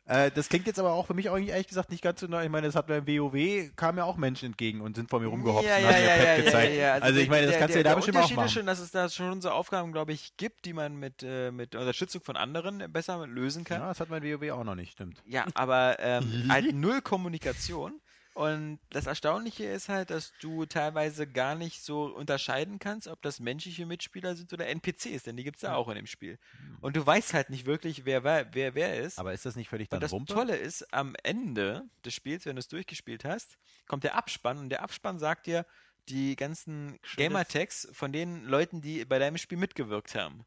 Äh, 0.08 0.32
das 0.32 0.48
klingt 0.48 0.65
jetzt 0.67 0.80
aber 0.80 0.93
auch 0.93 1.06
für 1.06 1.13
mich 1.13 1.30
eigentlich 1.30 1.50
ehrlich 1.50 1.67
gesagt 1.67 1.91
nicht 1.91 2.02
ganz 2.02 2.22
so 2.22 2.28
neu. 2.28 2.43
Ich 2.43 2.50
meine, 2.50 2.65
das 2.67 2.76
hat 2.76 2.88
beim 2.88 3.06
WoW, 3.06 3.72
kamen 3.76 3.98
ja 3.98 4.06
auch 4.06 4.15
Menschen 4.15 4.46
entgegen 4.48 4.80
und 4.82 4.96
sind 4.96 5.10
vor 5.10 5.20
mir 5.20 5.28
rumgehopst 5.28 5.67
Ja, 5.67 5.76
und 5.78 5.84
ja, 5.84 5.88
haben 5.89 6.02
mir 6.02 6.08
ja, 6.08 6.15
Pet 6.15 6.38
ja, 6.38 6.43
gezeigt. 6.43 6.76
ja. 6.76 6.93
Also, 6.93 7.20
ich 7.20 7.30
meine, 7.30 7.41
das 7.43 7.52
der, 7.52 7.60
kannst 7.60 7.76
du 7.76 7.80
ja 7.80 7.84
da 7.84 7.96
bestimmt 7.96 8.17
auch 8.17 8.32
machen. 8.32 8.46
ist 8.46 8.54
schon, 8.54 8.65
dass 8.65 8.80
es 8.80 8.91
da 8.91 9.10
schon 9.10 9.41
so 9.41 9.50
Aufgaben, 9.50 9.91
glaube 9.91 10.13
ich, 10.13 10.38
gibt, 10.38 10.63
die 10.65 10.74
man 10.74 10.96
mit, 10.98 11.24
äh, 11.24 11.52
mit 11.52 11.76
Unterstützung 11.76 12.22
von 12.22 12.38
anderen 12.38 12.91
besser 12.91 13.28
lösen 13.28 13.65
kann. 13.65 13.82
Ja, 13.82 13.88
das 13.89 14.00
hat 14.00 14.10
mein 14.10 14.24
WoW 14.24 14.50
auch 14.52 14.63
noch 14.63 14.76
nicht, 14.76 14.93
stimmt. 14.93 15.22
Ja, 15.28 15.46
aber 15.54 15.98
ähm, 16.00 16.46
halt 16.50 16.74
null 16.74 17.02
Kommunikation. 17.02 18.00
Und 18.38 18.78
das 18.91 19.08
Erstaunliche 19.08 19.65
ist 19.65 19.89
halt, 19.89 20.12
dass 20.12 20.32
du 20.41 20.67
teilweise 20.67 21.26
gar 21.26 21.56
nicht 21.56 21.82
so 21.82 22.04
unterscheiden 22.04 22.78
kannst, 22.78 23.08
ob 23.08 23.19
das 23.23 23.39
menschliche 23.39 23.88
Mitspieler 23.88 24.36
sind 24.36 24.54
oder 24.54 24.67
NPCs, 24.67 25.23
denn 25.23 25.38
die 25.38 25.43
gibt 25.43 25.56
es 25.56 25.63
ja 25.63 25.73
auch 25.73 25.89
in 25.89 25.95
dem 25.95 26.06
Spiel. 26.06 26.38
Und 26.80 26.95
du 26.95 27.04
weißt 27.04 27.34
halt 27.34 27.50
nicht 27.50 27.65
wirklich, 27.65 28.06
wer 28.06 28.23
wer, 28.23 28.54
wer, 28.54 28.76
wer 28.76 29.02
ist. 29.02 29.17
Aber 29.17 29.34
ist 29.34 29.47
das 29.47 29.56
nicht 29.56 29.69
völlig 29.69 29.89
dann 29.89 29.97
und 29.97 30.04
das 30.04 30.12
Wumpe? 30.12 30.36
Tolle 30.36 30.56
ist, 30.56 30.93
am 30.93 31.15
Ende 31.23 31.89
des 32.06 32.13
Spiels, 32.13 32.45
wenn 32.45 32.58
du 32.58 32.60
es 32.60 32.67
durchgespielt 32.67 33.26
hast, 33.26 33.58
kommt 33.88 34.04
der 34.04 34.13
Abspann 34.13 34.60
und 34.60 34.69
der 34.69 34.84
Abspann 34.84 35.17
sagt 35.17 35.47
dir 35.47 35.65
die 36.08 36.36
ganzen 36.36 37.00
Gamertags 37.15 37.88
von 37.91 38.12
den 38.12 38.45
Leuten, 38.45 38.82
die 38.82 39.04
bei 39.06 39.17
deinem 39.17 39.39
Spiel 39.39 39.58
mitgewirkt 39.58 40.13
haben. 40.13 40.45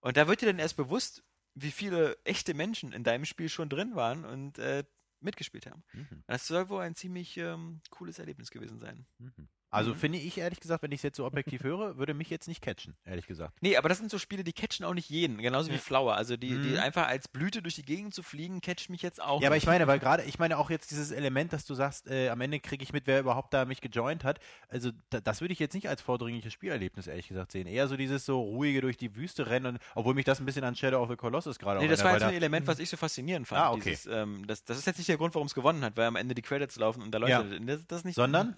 Und 0.00 0.16
da 0.16 0.28
wird 0.28 0.40
dir 0.40 0.46
dann 0.46 0.60
erst 0.60 0.76
bewusst, 0.76 1.24
wie 1.56 1.72
viele 1.72 2.16
echte 2.22 2.54
Menschen 2.54 2.92
in 2.92 3.02
deinem 3.02 3.24
Spiel 3.24 3.48
schon 3.48 3.68
drin 3.68 3.96
waren 3.96 4.24
und 4.24 4.60
äh, 4.60 4.84
mitgespielt 5.24 5.66
haben. 5.66 5.82
Mhm. 5.92 6.22
Das 6.26 6.46
soll 6.46 6.68
wohl 6.68 6.82
ein 6.82 6.94
ziemlich 6.94 7.36
ähm, 7.36 7.80
cooles 7.90 8.18
Erlebnis 8.18 8.50
gewesen 8.50 8.78
sein. 8.78 9.06
Mhm. 9.18 9.48
Also 9.74 9.90
Mhm. 9.92 9.96
finde 9.96 10.18
ich 10.18 10.38
ehrlich 10.38 10.60
gesagt, 10.60 10.82
wenn 10.82 10.92
ich 10.92 10.98
es 11.00 11.02
jetzt 11.02 11.16
so 11.16 11.26
objektiv 11.26 11.62
höre, 11.62 11.96
würde 11.98 12.14
mich 12.14 12.30
jetzt 12.30 12.48
nicht 12.48 12.62
catchen, 12.62 12.94
ehrlich 13.04 13.26
gesagt. 13.26 13.58
Nee, 13.60 13.76
aber 13.76 13.88
das 13.88 13.98
sind 13.98 14.10
so 14.10 14.18
Spiele, 14.18 14.44
die 14.44 14.52
catchen 14.52 14.86
auch 14.86 14.94
nicht 14.94 15.10
jeden, 15.10 15.38
genauso 15.38 15.70
wie. 15.70 15.78
Flower. 15.78 16.16
Also 16.16 16.36
die, 16.36 16.58
die 16.60 16.68
Mhm. 16.70 16.78
einfach 16.78 17.06
als 17.08 17.28
Blüte 17.28 17.60
durch 17.62 17.74
die 17.74 17.82
Gegend 17.84 18.14
zu 18.14 18.22
fliegen, 18.22 18.60
catcht 18.60 18.88
mich 18.90 19.02
jetzt 19.02 19.20
auch 19.20 19.40
Ja, 19.42 19.48
aber 19.48 19.56
nicht. 19.56 19.64
ich 19.64 19.68
meine, 19.68 19.86
weil 19.86 19.98
gerade, 19.98 20.22
ich 20.24 20.38
meine 20.38 20.56
auch 20.58 20.70
jetzt 20.70 20.90
dieses 20.90 21.10
Element, 21.10 21.52
dass 21.52 21.64
du 21.66 21.74
sagst, 21.74 22.08
äh, 22.08 22.28
am 22.30 22.40
Ende 22.40 22.60
kriege 22.60 22.82
ich 22.82 22.92
mit, 22.92 23.06
wer 23.06 23.20
überhaupt 23.20 23.52
da 23.52 23.64
mich 23.64 23.80
gejoint 23.80 24.24
hat. 24.24 24.38
Also 24.68 24.90
da, 25.10 25.20
das 25.20 25.40
würde 25.40 25.52
ich 25.52 25.58
jetzt 25.58 25.74
nicht 25.74 25.88
als 25.88 26.00
vordringliches 26.02 26.52
Spielerlebnis 26.52 27.06
ehrlich 27.06 27.28
gesagt 27.28 27.52
sehen. 27.52 27.66
Eher 27.66 27.88
so 27.88 27.96
dieses 27.96 28.24
so 28.24 28.40
ruhige 28.40 28.80
durch 28.80 28.96
die 28.96 29.14
Wüste 29.16 29.48
rennen, 29.48 29.66
und, 29.74 29.78
obwoor 29.94 30.14
mich 30.14 30.24
das 30.24 30.40
ein 30.40 30.46
bisschen 30.46 30.64
an 30.64 30.76
Shadow 30.76 31.02
of 31.02 31.10
the 31.10 31.16
Colossus 31.16 31.58
gerade 31.58 31.80
Nee, 31.80 31.88
das 31.88 32.04
war 32.04 32.12
jetzt 32.12 32.22
ein 32.22 32.34
Element, 32.34 32.66
was 32.66 32.78
ich 32.78 32.88
so 32.88 32.96
faszinierend 32.96 33.48
fand. 33.48 33.60
Ah, 33.60 33.72
okay. 33.72 33.90
Dieses, 33.90 34.06
ähm, 34.06 34.46
das, 34.46 34.64
das 34.64 34.78
ist 34.78 34.86
jetzt 34.86 34.98
nicht 34.98 35.08
der 35.08 35.16
Grund, 35.16 35.34
warum 35.34 35.46
es 35.46 35.54
gewonnen 35.54 35.84
hat, 35.84 35.96
weil 35.96 36.06
am 36.06 36.16
Ende 36.16 36.34
die 36.34 36.42
Credits 36.42 36.76
laufen 36.76 37.02
und 37.02 37.10
da 37.10 37.18
Leute. 37.18 37.32
Ja. 37.32 37.58
Das, 37.60 37.86
das 37.86 38.04
nicht 38.04 38.14
Sondern? 38.14 38.54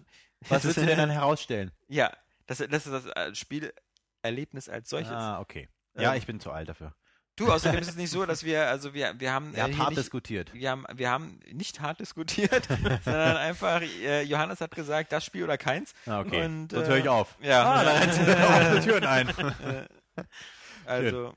Was 0.49 0.65
würdest 0.65 0.79
du 0.79 0.87
denn 0.87 0.99
dann 0.99 1.11
herausstellen? 1.11 1.73
Ja, 1.89 2.13
das, 2.47 2.59
das 2.59 2.87
ist 2.87 2.93
das 2.93 3.07
äh, 3.07 3.35
Spielerlebnis 3.35 4.69
als 4.69 4.89
solches. 4.91 5.13
Ah, 5.13 5.41
okay. 5.41 5.69
Ja, 5.99 6.13
Ähm, 6.13 6.19
ich 6.19 6.27
bin 6.27 6.41
zu 6.41 6.51
alt 6.53 6.69
dafür. 6.69 6.95
Du, 7.37 7.53
außerdem 7.53 7.81
ist 7.81 7.89
es 7.91 7.97
nicht 7.97 8.09
so, 8.11 8.25
dass 8.25 8.45
wir, 8.45 8.67
also 8.69 8.95
wir, 8.95 9.21
wir 9.21 9.31
haben. 9.31 9.55
Er 9.55 9.65
hat 9.65 9.77
hart 9.77 9.91
nicht, 9.91 9.99
diskutiert. 9.99 10.55
wir 10.55 10.71
haben, 10.71 10.87
wir 10.95 11.11
haben 11.11 11.39
nicht 11.53 11.81
hart 11.81 12.01
diskutiert, 12.01 12.67
sondern 13.05 13.37
einfach, 13.37 13.83
äh, 13.83 14.23
Johannes 14.23 14.63
hat 14.63 14.75
gesagt, 14.75 15.13
das 15.13 15.23
Spiel 15.25 15.45
oder 15.45 15.59
keins. 15.59 15.93
Ah, 16.07 16.21
okay. 16.21 16.45
Und, 16.47 16.71
Sonst 16.73 16.87
äh, 16.87 16.91
höre 16.91 16.97
ich 16.99 17.09
auf. 17.11 17.37
Ja, 17.43 17.63
Ah, 17.65 17.85
da 17.85 17.93
rennst 17.93 18.19
du 18.27 18.33
offene 18.33 18.81
Türen 18.81 19.05
ein. 19.05 19.87
also. 20.87 21.35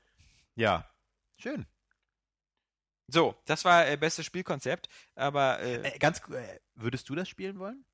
Ja. 0.56 0.86
Schön. 1.36 1.66
So, 3.08 3.34
das 3.44 3.64
war 3.64 3.86
äh, 3.88 3.96
bestes 3.96 4.24
Spielkonzept, 4.24 4.88
aber 5.16 5.58
äh, 5.60 5.82
Äh, 5.82 5.98
ganz, 5.98 6.20
äh, 6.30 6.60
würdest 6.76 7.08
du 7.08 7.14
das 7.14 7.28
spielen 7.28 7.58
wollen? 7.58 7.84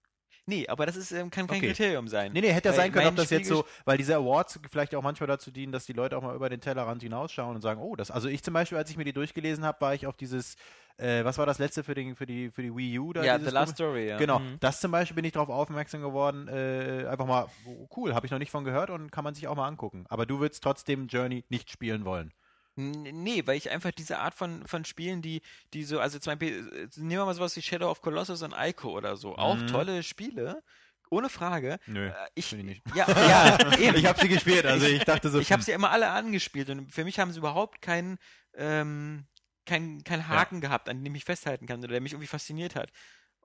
Nee, 0.47 0.67
aber 0.69 0.87
das 0.87 0.97
ist, 0.97 1.13
ähm, 1.13 1.31
kann 1.31 1.47
kein 1.47 1.59
Okay. 1.59 1.69
Kriterium 1.69 2.09
sein. 2.09 2.33
Nee, 2.33 2.41
nee, 2.41 2.53
hätte 2.53 2.69
ja 2.71 2.75
sein 2.75 2.93
können, 2.93 3.07
ob 3.09 3.17
das 3.17 3.31
jetzt 3.31 3.49
so, 3.49 3.65
weil 3.85 3.99
diese 3.99 4.17
Awards 4.17 4.59
vielleicht 4.71 4.95
auch 4.95 5.03
manchmal 5.03 5.27
dazu 5.27 5.51
dienen, 5.51 5.73
dass 5.73 5.87
die 5.87 5.93
Leute 5.93 6.17
auch 6.17 6.23
mal 6.23 6.35
über 6.35 6.49
den 6.49 6.61
Tellerrand 6.61 7.03
hinausschauen 7.03 7.55
und 7.57 7.63
sagen, 7.63 7.81
oh, 7.81 7.97
das, 7.97 8.11
also 8.11 8.29
ich 8.29 8.43
zum 8.43 8.55
Beispiel, 8.55 8.79
als 8.79 8.91
ich 8.91 8.97
mir 8.97 9.05
die 9.05 9.13
durchgelesen 9.13 9.65
habe, 9.65 9.81
war 9.81 9.95
ich 9.95 10.07
auf 10.07 10.17
dieses, 10.17 10.57
äh, 10.99 11.25
was 11.25 11.39
war 11.39 11.47
das 11.47 11.59
letzte 11.59 11.83
für, 11.85 11.95
den, 11.95 12.17
für, 12.17 12.27
die, 12.27 12.51
für 12.51 12.63
die 12.63 12.75
Wii 12.75 12.99
U? 12.99 13.13
Da, 13.13 13.23
Ja, 13.25 13.39
The 13.39 13.51
Last? 13.51 13.75
Story, 13.75 14.09
ja. 14.09 14.17
Genau, 14.19 14.39
Mhm. 14.39 14.57
das 14.61 14.81
zum 14.81 14.91
Beispiel 14.93 15.17
bin 15.17 15.25
ich 15.25 15.33
darauf 15.33 15.49
aufmerksam 15.51 16.01
geworden, 16.01 16.49
äh, 16.49 17.07
einfach 17.09 17.27
mal, 17.27 17.47
oh, 17.67 17.89
cool, 17.97 18.15
habe 18.15 18.27
ich 18.27 18.33
noch 18.33 18.39
nicht 18.39 18.51
von 18.51 18.65
gehört 18.65 18.91
und 18.91 19.11
kann 19.13 19.25
man 19.25 19.35
sich 19.35 19.49
auch 19.49 19.57
mal 19.57 19.67
angucken. 19.67 20.05
Aber 20.09 20.27
du 20.27 20.41
würdest 20.41 20.63
trotzdem 20.63 21.07
Journey 21.09 21.45
nicht 21.49 21.71
spielen 21.71 22.05
wollen. 22.05 22.33
Nee, 22.77 23.43
weil 23.47 23.57
ich 23.57 23.71
einfach 23.71 23.91
diese 23.91 24.19
Art 24.19 24.35
von, 24.35 24.67
von 24.67 24.85
Spielen, 24.85 25.23
die, 25.23 25.41
die 25.73 25.83
so, 25.85 25.99
also 25.99 26.19
zum 26.19 26.33
Beispiel, 26.33 26.69
äh, 26.75 27.01
nehmen 27.01 27.11
wir 27.21 27.25
mal 27.25 27.35
sowas 27.35 27.57
wie 27.57 27.63
Shadow 27.63 27.91
of 27.91 28.03
Colossus 28.03 28.43
und 28.43 28.55
Ico 28.57 28.91
oder 28.91 29.17
so. 29.17 29.35
Auch 29.37 29.57
Mhm. 29.57 29.67
tolle 29.69 30.03
Spiele, 30.03 30.63
ohne 31.09 31.29
Frage. 31.31 31.79
Nö, 31.87 32.09
Äh, 32.09 32.13
ich, 32.35 32.53
ich 32.53 32.63
nicht. 32.63 32.83
ja, 32.95 33.07
ja, 33.09 33.59
eben. 33.79 33.97
Ich 33.97 34.05
habe 34.07 34.21
sie 34.21 34.29
gespielt, 34.29 34.67
also 34.67 34.87
ich 34.87 35.05
dachte 35.05 35.31
so, 35.31 35.39
Ich 35.41 35.53
habe 35.53 35.63
sie 35.63 35.73
immer 35.73 35.91
alle 35.91 36.11
angespielt 36.11 36.69
und 36.69 36.93
für 36.93 37.05
mich 37.05 37.19
haben 37.19 37.33
sie 37.33 37.39
überhaupt 37.39 37.81
keinen 37.81 38.19
ähm, 38.55 39.27
kein, 39.65 40.05
kein 40.05 40.29
Haken 40.29 40.61
gehabt, 40.61 40.89
an 40.89 41.03
dem 41.03 41.15
ich 41.17 41.25
festhalten 41.25 41.67
kann 41.67 41.81
oder 41.81 41.89
der 41.89 42.01
mich 42.01 42.13
irgendwie 42.13 42.29
fasziniert 42.29 42.77
hat. 42.77 42.91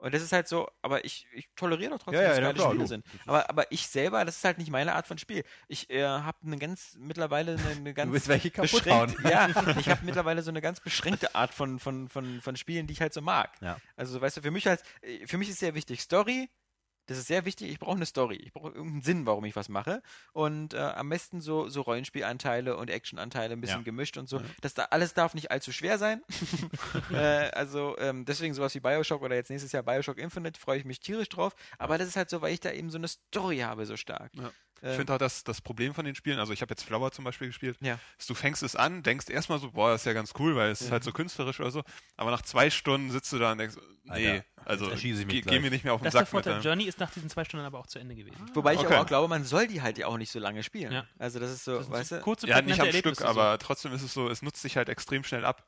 Und 0.01 0.15
das 0.15 0.23
ist 0.23 0.31
halt 0.31 0.47
so, 0.47 0.67
aber 0.81 1.05
ich, 1.05 1.27
ich 1.31 1.47
toleriere 1.55 1.91
doch 1.91 1.99
trotzdem, 1.99 2.21
Ja, 2.21 2.21
ja, 2.21 2.27
dass 2.29 2.37
es 2.37 2.39
ja, 2.39 2.47
geile 2.47 2.55
klar, 2.55 2.69
Spiele 2.71 2.87
sind. 2.87 3.05
Aber, 3.27 3.49
aber 3.51 3.71
ich 3.71 3.85
selber, 3.85 4.25
das 4.25 4.37
ist 4.37 4.43
halt 4.43 4.57
nicht 4.57 4.71
meine 4.71 4.95
Art 4.95 5.05
von 5.05 5.19
Spiel. 5.19 5.43
Ich 5.67 5.91
äh, 5.91 6.03
habe 6.03 6.39
eine 6.43 6.57
ganz, 6.57 6.97
mittlerweile 6.99 7.51
eine, 7.51 7.69
eine 7.69 7.93
ganz 7.93 8.07
du 8.07 8.13
willst 8.13 8.27
welche 8.27 8.49
kaputt 8.49 8.87
hauen. 8.87 9.11
beschränkt, 9.11 9.31
ja, 9.31 9.47
ich 9.79 9.89
habe 9.89 10.03
mittlerweile 10.03 10.41
so 10.41 10.49
eine 10.49 10.59
ganz 10.59 10.79
beschränkte 10.79 11.35
Art 11.35 11.53
von, 11.53 11.77
von, 11.77 12.09
von, 12.09 12.41
von 12.41 12.55
Spielen, 12.55 12.87
die 12.87 12.93
ich 12.93 13.01
halt 13.01 13.13
so 13.13 13.21
mag. 13.21 13.51
Ja. 13.61 13.77
Also, 13.95 14.19
weißt 14.19 14.37
du, 14.37 14.41
für 14.41 14.49
mich 14.49 14.65
halt, 14.65 14.81
äh, 15.01 15.27
für 15.27 15.37
mich 15.37 15.49
ist 15.49 15.59
sehr 15.59 15.75
wichtig 15.75 16.01
Story. 16.01 16.49
Das 17.07 17.17
ist 17.17 17.27
sehr 17.27 17.45
wichtig. 17.45 17.69
Ich 17.71 17.79
brauche 17.79 17.95
eine 17.95 18.05
Story. 18.05 18.35
Ich 18.35 18.53
brauche 18.53 18.69
irgendeinen 18.69 19.01
Sinn, 19.01 19.25
warum 19.25 19.43
ich 19.45 19.55
was 19.55 19.69
mache. 19.69 20.01
Und 20.33 20.73
äh, 20.73 20.77
am 20.77 21.09
besten 21.09 21.41
so, 21.41 21.67
so 21.67 21.81
Rollenspielanteile 21.81 22.77
und 22.77 22.89
Actionanteile 22.89 23.53
ein 23.53 23.61
bisschen 23.61 23.79
Ja. 23.79 23.83
gemischt 23.83 24.17
und 24.17 24.29
so. 24.29 24.41
Das 24.61 24.73
da, 24.73 24.85
alles 24.85 25.13
darf 25.13 25.33
nicht 25.33 25.51
allzu 25.51 25.71
schwer 25.71 25.97
sein. 25.97 26.21
äh, 27.11 27.49
also 27.51 27.97
ähm, 27.97 28.25
deswegen 28.25 28.53
sowas 28.53 28.73
wie 28.75 28.79
Bioshock 28.79 29.21
oder 29.21 29.35
jetzt 29.35 29.49
nächstes 29.49 29.71
Jahr 29.71 29.83
Bioshock 29.83 30.17
Infinite 30.17 30.59
freue 30.59 30.77
ich 30.77 30.85
mich 30.85 30.99
tierisch 30.99 31.29
drauf. 31.29 31.55
Aber 31.77 31.97
das 31.97 32.07
ist 32.07 32.15
halt 32.15 32.29
so, 32.29 32.41
weil 32.41 32.53
ich 32.53 32.59
da 32.59 32.71
eben 32.71 32.89
so 32.89 32.97
eine 32.97 33.07
Story 33.07 33.59
habe 33.59 33.85
so 33.85 33.97
stark. 33.97 34.31
Ja. 34.35 34.51
Ähm, 34.83 34.89
Ich 34.91 34.95
finde 34.97 35.13
auch 35.13 35.17
das, 35.17 35.43
das 35.43 35.61
Problem 35.61 35.93
von 35.93 36.05
den 36.05 36.15
Spielen, 36.15 36.39
also 36.39 36.53
ich 36.53 36.61
habe 36.61 36.71
jetzt 36.71 36.83
Flower 36.83 37.11
zum 37.11 37.23
Beispiel 37.25 37.47
gespielt, 37.47 37.77
Ja. 37.81 37.99
ist, 38.17 38.29
du 38.29 38.33
fängst 38.33 38.63
es 38.63 38.75
an, 38.75 39.03
denkst 39.03 39.29
erstmal 39.29 39.59
so, 39.59 39.71
boah, 39.71 39.91
das 39.91 40.01
ist 40.01 40.05
ja 40.05 40.13
ganz 40.13 40.33
cool, 40.39 40.55
weil 40.55 40.71
es 40.71 40.81
ist 40.81 40.91
halt 40.91 41.03
so 41.03 41.11
künstlerisch 41.11 41.59
oder 41.59 41.71
so, 41.71 41.83
aber 42.17 42.31
nach 42.31 42.41
zwei 42.41 42.69
Stunden 42.69 43.11
sitzt 43.11 43.31
du 43.31 43.39
da 43.39 43.51
und 43.51 43.57
denkst, 43.59 43.75
nee, 44.03 44.11
Alter, 44.11 44.45
also 44.65 44.89
geh, 44.89 45.41
geh 45.41 45.59
mir 45.59 45.69
nicht 45.69 45.83
mehr 45.83 45.93
auf 45.93 46.01
den 46.01 46.05
Das 46.05 46.13
der 46.13 46.21
Sack 46.21 46.33
mit. 46.33 46.45
Vorteil. 46.45 46.53
ja. 46.53 46.59
Journey 46.61 46.85
ist 46.85 46.99
nach 46.99 47.11
diesen 47.11 47.29
zwei 47.29 47.43
Stunden 47.45 47.65
aber 47.65 47.79
auch 47.79 47.87
zu 47.87 47.99
Ende 47.99 48.15
gewesen. 48.15 48.49
Wobei 48.53 48.73
ich 48.73 48.79
Okay. 48.79 48.87
aber 48.93 49.01
auch 49.01 49.07
glaube, 49.07 49.27
man 49.27 49.43
soll 49.43 49.67
die 49.67 49.81
halt 49.81 49.97
ja 49.97 50.07
auch 50.07 50.17
nicht 50.17 50.31
so 50.31 50.39
lange 50.39 50.63
spielen. 50.63 50.91
Ja. 50.91 51.05
Also 51.19 51.39
das 51.39 51.51
ist 51.51 51.63
so, 51.65 51.77
Das 51.77 51.89
weißt 51.89 52.09
so 52.09 52.15
du? 52.15 52.21
kurze, 52.21 52.47
Ja, 52.47 52.61
nicht 52.61 52.79
am 52.79 52.87
Stück, 52.89 53.05
Erlebnisse 53.05 53.27
aber 53.27 53.57
trotzdem 53.59 53.93
ist 53.93 54.01
es 54.01 54.13
so, 54.13 54.29
es 54.29 54.41
nutzt 54.41 54.61
sich 54.61 54.77
halt 54.77 54.89
extrem 54.89 55.23
schnell 55.23 55.45
ab. 55.45 55.67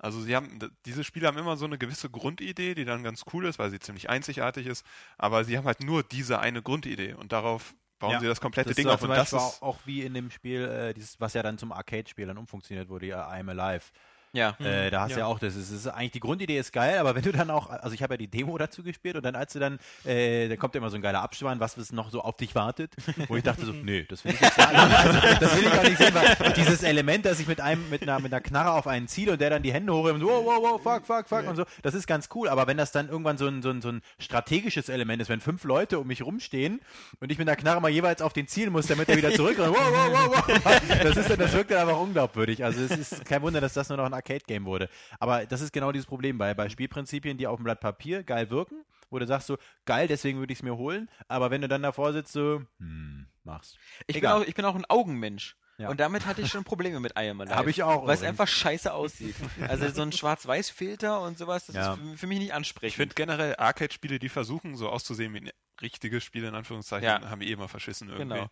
Also 0.00 0.20
sie 0.20 0.36
haben, 0.36 0.58
diese 0.86 1.02
Spiele 1.02 1.26
haben 1.26 1.38
immer 1.38 1.56
so 1.56 1.64
eine 1.64 1.76
gewisse 1.78 2.08
Grundidee, 2.08 2.74
die 2.76 2.84
dann 2.84 3.02
ganz 3.02 3.24
cool 3.32 3.46
ist, 3.46 3.58
weil 3.58 3.70
sie 3.70 3.80
ziemlich 3.80 4.08
einzigartig 4.08 4.66
ist, 4.68 4.86
aber 5.16 5.42
sie 5.44 5.58
haben 5.58 5.64
halt 5.66 5.80
nur 5.80 6.04
diese 6.04 6.38
eine 6.38 6.62
Grundidee 6.62 7.14
und 7.14 7.32
darauf 7.32 7.74
bauen 7.98 8.12
Ja. 8.12 8.20
sie 8.20 8.26
das 8.26 8.40
komplette 8.40 8.70
Das 8.70 8.76
Ding 8.76 8.88
auf 8.88 9.02
und 9.02 9.10
das 9.10 9.32
ist, 9.32 9.38
auch, 9.38 9.62
auch 9.62 9.78
wie 9.84 10.02
in 10.02 10.14
dem 10.14 10.30
Spiel, 10.30 10.64
äh, 10.64 10.94
dieses, 10.94 11.20
was 11.20 11.34
ja 11.34 11.42
dann 11.42 11.58
zum 11.58 11.72
Arcade-Spiel 11.72 12.26
dann 12.26 12.38
umfunktioniert 12.38 12.88
wurde, 12.88 13.06
ja, 13.06 13.28
I'm 13.28 13.50
Alive. 13.50 13.86
Ja. 14.32 14.56
Äh, 14.60 14.90
da 14.90 15.02
hast 15.02 15.10
du 15.10 15.20
ja. 15.20 15.20
ja 15.20 15.26
auch, 15.26 15.38
das 15.38 15.56
ist, 15.56 15.72
das 15.72 15.80
ist 15.80 15.86
eigentlich 15.86 16.12
die 16.12 16.20
Grundidee 16.20 16.58
ist 16.58 16.72
geil, 16.72 16.98
aber 16.98 17.14
wenn 17.14 17.22
du 17.22 17.32
dann 17.32 17.50
auch, 17.50 17.70
also 17.70 17.94
ich 17.94 18.02
habe 18.02 18.14
ja 18.14 18.18
die 18.18 18.28
Demo 18.28 18.56
dazu 18.58 18.82
gespielt 18.82 19.16
und 19.16 19.24
dann 19.24 19.34
als 19.34 19.52
du 19.52 19.58
dann, 19.58 19.78
äh, 20.04 20.48
da 20.48 20.56
kommt 20.56 20.76
immer 20.76 20.90
so 20.90 20.96
ein 20.96 21.02
geiler 21.02 21.22
Abspann, 21.22 21.60
was 21.60 21.76
es 21.76 21.92
noch 21.92 22.10
so 22.10 22.20
auf 22.20 22.36
dich 22.36 22.54
wartet, 22.54 22.94
wo 23.28 23.36
ich 23.36 23.42
dachte 23.42 23.64
so, 23.64 23.72
nee, 23.82 24.04
das 24.08 24.24
will 24.24 24.32
ich 24.32 24.40
sagen. 24.40 24.76
Also, 24.76 25.18
das 25.40 25.56
will 25.56 25.64
ich 25.64 25.72
auch 25.72 25.82
nicht 25.82 25.98
sehen, 25.98 26.14
weil 26.14 26.52
dieses 26.52 26.82
Element, 26.82 27.24
dass 27.24 27.40
ich 27.40 27.46
mit 27.46 27.60
einem, 27.60 27.88
mit 27.90 28.02
einer, 28.02 28.18
mit 28.20 28.32
einer 28.32 28.40
Knarre 28.40 28.72
auf 28.72 28.86
einen 28.86 29.08
ziele 29.08 29.32
und 29.32 29.40
der 29.40 29.50
dann 29.50 29.62
die 29.62 29.72
Hände 29.72 29.92
hochhebt 29.92 30.14
und 30.14 30.20
so, 30.20 30.28
wow, 30.28 30.44
wow, 30.44 30.62
wow, 30.62 30.82
fuck, 30.82 31.06
fuck, 31.06 31.28
fuck 31.28 31.48
und 31.48 31.56
so, 31.56 31.64
das 31.82 31.94
ist 31.94 32.06
ganz 32.06 32.28
cool, 32.34 32.48
aber 32.48 32.66
wenn 32.66 32.76
das 32.76 32.92
dann 32.92 33.08
irgendwann 33.08 33.38
so 33.38 33.46
ein, 33.46 33.62
so 33.62 33.70
ein, 33.70 33.80
so 33.80 33.88
ein 33.88 34.02
strategisches 34.18 34.88
Element 34.88 35.22
ist, 35.22 35.28
wenn 35.28 35.40
fünf 35.40 35.64
Leute 35.64 35.98
um 35.98 36.06
mich 36.06 36.22
rumstehen 36.22 36.80
und 37.20 37.32
ich 37.32 37.38
mit 37.38 37.48
einer 37.48 37.56
Knarre 37.56 37.80
mal 37.80 37.90
jeweils 37.90 38.22
auf 38.22 38.32
den 38.32 38.46
zielen 38.46 38.72
muss, 38.72 38.86
damit 38.86 39.08
er 39.08 39.16
wieder 39.16 39.32
zurückrennt, 39.32 39.74
wow, 39.74 39.88
wow, 39.90 40.30
wow, 40.34 40.44
wow, 40.64 40.80
das 41.02 41.16
ist 41.16 41.30
dann, 41.30 41.38
das 41.38 41.52
wirkt 41.52 41.70
dann 41.70 41.88
einfach 41.88 42.00
unglaubwürdig. 42.00 42.64
Also 42.64 42.82
es 42.82 42.90
ist 42.90 43.24
kein 43.24 43.42
Wunder, 43.42 43.60
dass 43.60 43.72
das 43.72 43.88
nur 43.88 43.98
noch 43.98 44.06
ein 44.06 44.14
Arcade-Game 44.28 44.64
wurde. 44.66 44.88
Aber 45.20 45.46
das 45.46 45.60
ist 45.60 45.72
genau 45.72 45.92
dieses 45.92 46.06
Problem 46.06 46.38
bei, 46.38 46.54
bei 46.54 46.68
Spielprinzipien, 46.68 47.38
die 47.38 47.46
auf 47.46 47.56
dem 47.58 47.64
Blatt 47.64 47.80
Papier 47.80 48.22
geil 48.22 48.50
wirken, 48.50 48.84
wo 49.10 49.18
du 49.18 49.26
sagst 49.26 49.46
so, 49.46 49.56
geil, 49.86 50.08
deswegen 50.08 50.38
würde 50.38 50.52
ich 50.52 50.58
es 50.58 50.62
mir 50.62 50.76
holen. 50.76 51.08
Aber 51.28 51.50
wenn 51.50 51.60
du 51.62 51.68
dann 51.68 51.82
davor 51.82 52.12
sitzt, 52.12 52.32
so, 52.32 52.62
hm, 52.78 53.26
mach's. 53.44 53.76
Ich 54.02 54.06
bin, 54.08 54.16
Egal. 54.16 54.42
auch, 54.42 54.46
ich 54.46 54.54
bin 54.54 54.64
auch 54.64 54.74
ein 54.74 54.84
Augenmensch. 54.88 55.56
Ja. 55.78 55.88
Und 55.90 56.00
damit 56.00 56.26
hatte 56.26 56.42
ich 56.42 56.48
schon 56.50 56.64
Probleme 56.64 56.98
mit 56.98 57.12
I 57.16 57.28
Am 57.30 57.40
Alive. 57.40 57.54
Hab 57.56 57.66
ich 57.68 57.82
auch 57.84 58.04
Weil 58.06 58.14
es 58.16 58.22
einfach 58.24 58.48
scheiße 58.48 58.92
aussieht. 58.92 59.36
Also 59.68 59.88
so 59.90 60.02
ein 60.02 60.10
Schwarz-Weiß-Filter 60.10 61.20
und 61.22 61.38
sowas, 61.38 61.66
das 61.66 61.76
Ja. 61.76 61.94
ist 61.94 62.18
für, 62.20 62.26
mich 62.26 62.38
nicht 62.40 62.48
Ich 62.48 62.54
ansprechend. 62.54 62.96
finde 62.96 63.14
generell 63.14 63.54
Arcade-Spiele, 63.56 64.18
die 64.18 64.28
versuchen, 64.28 64.76
so 64.76 64.88
auszusehen 64.88 65.32
wie 65.34 65.52
richtige 65.80 66.20
Spiele, 66.20 66.48
in 66.48 66.56
Anführungszeichen, 66.56 67.04
Ja. 67.06 67.30
haben 67.30 67.40
eh 67.42 67.52
immer 67.52 67.68
verschissen 67.68 68.08
irgendwie. 68.08 68.34
Genau. 68.34 68.50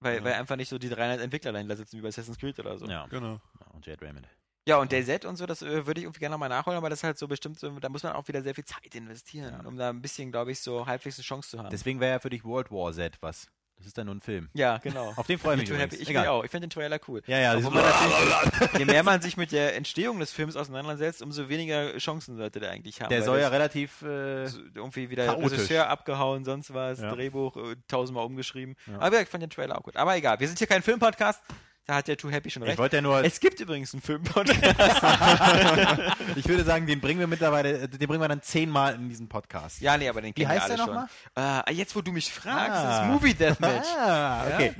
Weil, 0.00 0.16
Ja. 0.16 0.24
weil 0.24 0.32
einfach 0.34 0.56
nicht 0.56 0.70
so 0.70 0.78
die 0.78 0.88
300 0.88 1.20
Entwickler 1.20 1.52
dahinter 1.52 1.76
sitzen 1.76 1.98
wie 1.98 2.02
bei 2.02 2.08
Assassin's 2.08 2.38
Creed 2.38 2.58
oder 2.58 2.78
so. 2.78 2.86
Ja. 2.86 3.06
Genau. 3.08 3.38
Und 3.74 3.84
Jade 3.86 4.00
Raymond. 4.04 4.26
Ja, 4.66 4.78
und 4.78 4.90
DayZ 4.92 5.24
und 5.24 5.36
so, 5.36 5.46
das 5.46 5.62
äh, 5.62 5.86
würde 5.86 6.00
ich 6.00 6.04
irgendwie 6.04 6.20
gerne 6.20 6.32
nochmal 6.34 6.48
nachholen, 6.48 6.76
aber 6.76 6.90
das 6.90 6.98
ist 7.00 7.04
halt 7.04 7.18
so 7.18 7.28
bestimmt 7.28 7.58
so, 7.60 7.70
da 7.78 7.88
muss 7.88 8.02
man 8.02 8.12
auch 8.14 8.26
wieder 8.28 8.42
sehr 8.42 8.54
viel 8.54 8.64
Zeit 8.64 8.94
investieren, 8.94 9.54
Ja. 9.62 9.68
um 9.68 9.76
da 9.76 9.90
ein 9.90 10.02
bisschen, 10.02 10.32
glaube 10.32 10.50
ich, 10.52 10.60
so 10.60 10.86
halbwegs 10.86 11.18
eine 11.18 11.24
Chance 11.24 11.50
zu 11.50 11.58
haben. 11.58 11.70
Deswegen 11.70 12.00
wäre 12.00 12.12
ja 12.14 12.18
für 12.18 12.30
dich 12.30 12.44
World 12.44 12.70
War 12.70 12.92
Z 12.92 13.16
was. 13.20 13.46
Das 13.78 13.86
ist 13.86 13.98
dann 13.98 14.06
nur 14.06 14.14
ein 14.14 14.22
Film. 14.22 14.48
ja, 14.54 14.78
genau. 14.78 15.12
Auf 15.16 15.26
den 15.26 15.38
freue 15.38 15.54
ich 15.56 15.60
mich 15.60 15.68
happy. 15.70 15.82
übrigens. 15.84 16.00
ich 16.00 16.08
Egal. 16.08 16.28
auch. 16.28 16.42
Ich 16.44 16.50
finde 16.50 16.66
den 16.66 16.70
Trailer 16.70 16.98
cool. 17.08 17.20
Ja, 17.26 17.38
ja, 17.38 17.52
natürlich, 17.60 18.78
je 18.78 18.84
mehr 18.86 19.02
man 19.02 19.20
sich 19.20 19.36
mit 19.36 19.52
der 19.52 19.76
Entstehung 19.76 20.18
des 20.18 20.32
Films 20.32 20.56
auseinandersetzt, 20.56 21.20
umso 21.20 21.50
weniger 21.50 21.94
Chancen 21.98 22.36
sollte 22.38 22.58
der 22.58 22.70
eigentlich 22.70 23.02
haben. 23.02 23.10
der 23.10 23.22
soll 23.22 23.38
ja 23.38 23.48
relativ. 23.48 24.00
Äh, 24.00 24.46
so 24.46 24.60
irgendwie 24.74 25.10
wieder 25.10 25.26
chaotisch. 25.26 25.52
Regisseur 25.52 25.88
abgehauen, 25.90 26.46
sonst 26.46 26.72
was, 26.72 27.00
Ja. 27.00 27.14
Drehbuch 27.14 27.56
äh, 27.58 27.76
tausendmal 27.86 28.24
umgeschrieben. 28.24 28.76
Ja. 28.86 28.98
Aber 28.98 29.20
ich 29.20 29.28
fand 29.28 29.42
den 29.42 29.50
Trailer 29.50 29.76
auch 29.76 29.82
gut. 29.82 29.96
Aber 29.96 30.16
egal, 30.16 30.40
wir 30.40 30.46
sind 30.48 30.56
hier 30.58 30.66
kein 30.66 30.82
Filmpodcast. 30.82 31.42
Da 31.86 31.94
hat 31.96 32.08
der 32.08 32.16
Too 32.16 32.30
Happy 32.30 32.50
schon 32.50 32.62
ich 32.64 32.70
recht. 32.70 32.78
wollte 32.78 32.96
ja 32.96 33.02
nur. 33.02 33.22
Es 33.24 33.38
gibt 33.38 33.60
übrigens 33.60 33.94
einen 33.94 34.02
Filmpodcast. 34.02 34.60
ich 36.36 36.48
würde 36.48 36.64
sagen, 36.64 36.86
den 36.86 37.00
bringen 37.00 37.20
wir 37.20 37.28
mittlerweile. 37.28 37.88
Den 37.88 38.08
bringen 38.08 38.20
wir 38.20 38.26
dann 38.28 38.42
zehnmal 38.42 38.96
in 38.96 39.08
diesen 39.08 39.28
Podcast. 39.28 39.80
ja, 39.80 39.96
nee, 39.96 40.08
aber 40.08 40.20
den 40.20 40.34
kennen 40.34 40.50
wir 40.50 40.62
alle 40.62 40.76
der 40.76 40.82
schon. 40.84 40.94
nochmal? 40.94 41.62
Äh, 41.68 41.72
jetzt, 41.74 41.94
wo 41.94 42.00
du 42.02 42.10
mich 42.10 42.32
fragst, 42.32 42.76
Ah. 42.76 43.02
ist 43.04 43.12
Movie 43.12 43.34
Deathmatch. 43.34 43.86
Ah, 43.96 44.46
okay. 44.52 44.74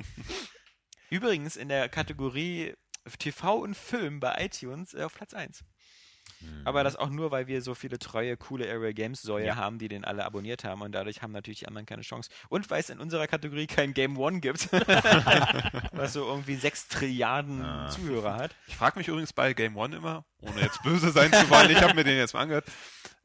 Übrigens 1.11 1.57
in 1.57 1.69
der 1.69 1.89
Kategorie 1.89 2.75
TV 3.21 3.55
und 3.59 3.77
Film 3.77 4.19
bei 4.19 4.35
iTunes 4.45 4.93
äh, 4.95 5.05
auf 5.05 5.15
Platz 5.15 5.33
1. 5.33 5.61
Aber 6.65 6.85
das 6.85 6.97
auch 6.97 7.11
nur, 7.11 7.31
weil 7.31 7.47
wir 7.47 7.63
so 7.63 7.75
viele 7.75 7.99
treue, 7.99 8.37
coole 8.37 8.69
Area 8.71 8.93
Games 8.93 9.23
Säue 9.23 9.47
Ja. 9.47 9.57
haben, 9.57 9.79
die 9.79 9.89
den 9.89 10.05
alle 10.05 10.25
abonniert 10.25 10.65
haben 10.65 10.83
und 10.83 10.93
dadurch 10.93 11.23
haben 11.23 11.33
natürlich 11.33 11.61
die 11.61 11.69
anderen 11.69 11.87
keine 11.87 12.03
Chance. 12.03 12.31
Und 12.49 12.69
weil 12.71 12.81
es 12.81 12.91
in 12.91 12.99
unserer 13.01 13.27
Kategorie 13.27 13.67
kein 13.67 13.95
Game 13.95 14.17
One 14.19 14.41
gibt, 14.41 14.69
was 15.93 16.13
so 16.13 16.25
irgendwie 16.27 16.57
6 16.57 16.89
Trilliarden 16.89 17.63
Ah. 17.65 17.89
Zuhörer 17.89 18.35
hat. 18.37 18.55
Ich 18.67 18.77
frage 18.77 18.99
mich 18.99 19.09
übrigens 19.09 19.33
bei 19.33 19.53
Game 19.53 19.77
One 19.77 19.97
immer, 19.97 20.25
ohne 20.41 20.61
jetzt 20.61 20.83
böse 20.83 21.11
sein 21.11 21.33
zu 21.33 21.49
wollen, 21.51 21.71
ich 21.71 21.81
habe 21.81 21.95
mir 21.95 22.05
den 22.05 22.17
jetzt 22.19 22.35
mal 22.35 22.41
angehört, 22.41 22.67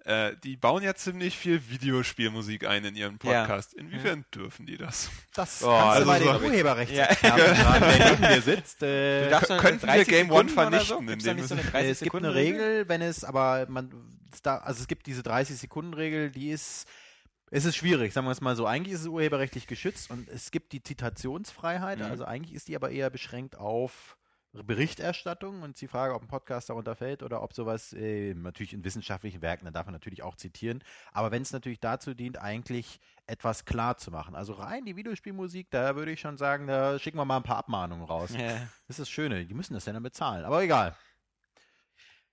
äh, 0.06 0.36
die 0.44 0.58
bauen 0.58 0.82
ja 0.84 0.96
ziemlich 0.96 1.38
viel 1.38 1.62
Videospielmusik 1.70 2.66
ein 2.68 2.84
in 2.86 2.96
ihren 2.96 3.20
Ja. 3.24 3.42
Podcast. 3.46 3.74
Inwiefern 3.74 4.26
dürfen 4.34 4.66
die 4.66 4.78
das? 4.78 5.10
Das 5.34 5.64
Oh, 5.64 5.68
kannst 5.68 5.86
also 5.88 6.02
du 6.02 6.08
mal 6.08 6.20
so- 6.22 6.40
den 6.40 6.52
Urheberrecht 6.52 6.92
Ja. 6.92 7.08
der 7.08 8.10
neben 8.20 8.22
dir 8.34 8.42
sitzt. 8.42 8.82
Äh, 8.84 9.24
Du 9.26 9.30
darfst 9.30 9.50
doch 9.50 9.58
könnten 9.60 9.82
wir 9.84 9.88
30 9.94 10.08
Game 10.08 10.32
One 10.32 10.50
Sekunden 10.50 10.74
oder 10.76 10.82
vernichten, 10.86 11.08
So? 11.08 11.14
Indem 11.14 11.36
nicht 11.38 11.48
so 11.48 11.56
30 11.56 11.74
es 11.92 12.00
gibt 12.00 12.16
eine 12.16 12.28
Sekunden 12.28 12.28
Regel, 12.28 12.90
wenn 12.90 13.02
es, 13.02 13.24
aber 13.24 13.66
man, 13.70 13.92
also 14.44 14.82
es 14.82 14.88
gibt 14.88 15.06
diese 15.08 15.22
30-Sekunden-Regel, 15.22 16.32
die 16.32 16.50
ist, 16.50 16.88
es 17.52 17.66
ist 17.66 17.76
schwierig, 17.76 18.14
sagen 18.14 18.26
wir 18.26 18.32
es 18.32 18.42
mal 18.42 18.56
so. 18.56 18.66
Eigentlich 18.66 18.94
ist 18.96 19.02
es 19.02 19.08
urheberrechtlich 19.08 19.68
geschützt 19.68 20.10
und 20.10 20.30
es 20.30 20.52
gibt 20.52 20.72
die 20.74 20.82
Zitationsfreiheit, 20.82 22.00
Mhm. 22.00 22.06
also 22.06 22.26
eigentlich 22.26 22.56
ist 22.56 22.68
die 22.70 22.76
aber 22.76 22.90
eher 22.92 23.10
beschränkt 23.10 23.56
auf 23.58 24.18
Berichterstattung 24.54 25.62
und 25.62 25.80
die 25.80 25.88
Frage, 25.88 26.14
ob 26.14 26.24
ein 26.24 26.28
Podcast 26.28 26.70
darunter 26.70 26.96
fällt 26.96 27.24
oder 27.24 27.42
ob 27.42 27.54
sowas, 27.54 27.94
äh, 27.94 28.34
natürlich 28.34 28.74
in 28.74 28.84
wissenschaftlichen 28.84 29.42
Werken, 29.42 29.66
dann 29.66 29.74
darf 29.74 29.86
man 29.86 29.94
natürlich 29.94 30.24
auch 30.24 30.36
zitieren, 30.36 30.84
aber 31.14 31.32
wenn 31.32 31.42
es 31.42 31.54
natürlich 31.54 31.80
dazu 31.80 32.14
dient, 32.14 32.38
eigentlich 32.38 33.00
etwas 33.28 33.64
klar 33.64 33.98
zu 33.98 34.12
machen. 34.12 34.36
Also 34.36 34.54
rein 34.54 34.84
die 34.86 34.96
Videospielmusik, 34.98 35.72
da 35.72 35.96
würde 35.96 36.12
ich 36.12 36.20
schon 36.20 36.38
sagen, 36.38 36.68
da 36.68 37.00
schicken 37.00 37.18
wir 37.18 37.26
mal 37.26 37.38
ein 37.38 37.44
paar 37.44 37.58
Abmahnungen 37.58 38.06
raus. 38.06 38.32
Ja. 38.34 38.56
Das 38.88 38.98
ist 38.98 39.00
das 39.00 39.10
Schöne, 39.10 39.46
die 39.46 39.54
müssen 39.54 39.74
das 39.74 39.86
ja 39.86 39.94
dann 39.94 40.04
bezahlen, 40.04 40.44
aber 40.44 40.62
egal. 40.62 40.96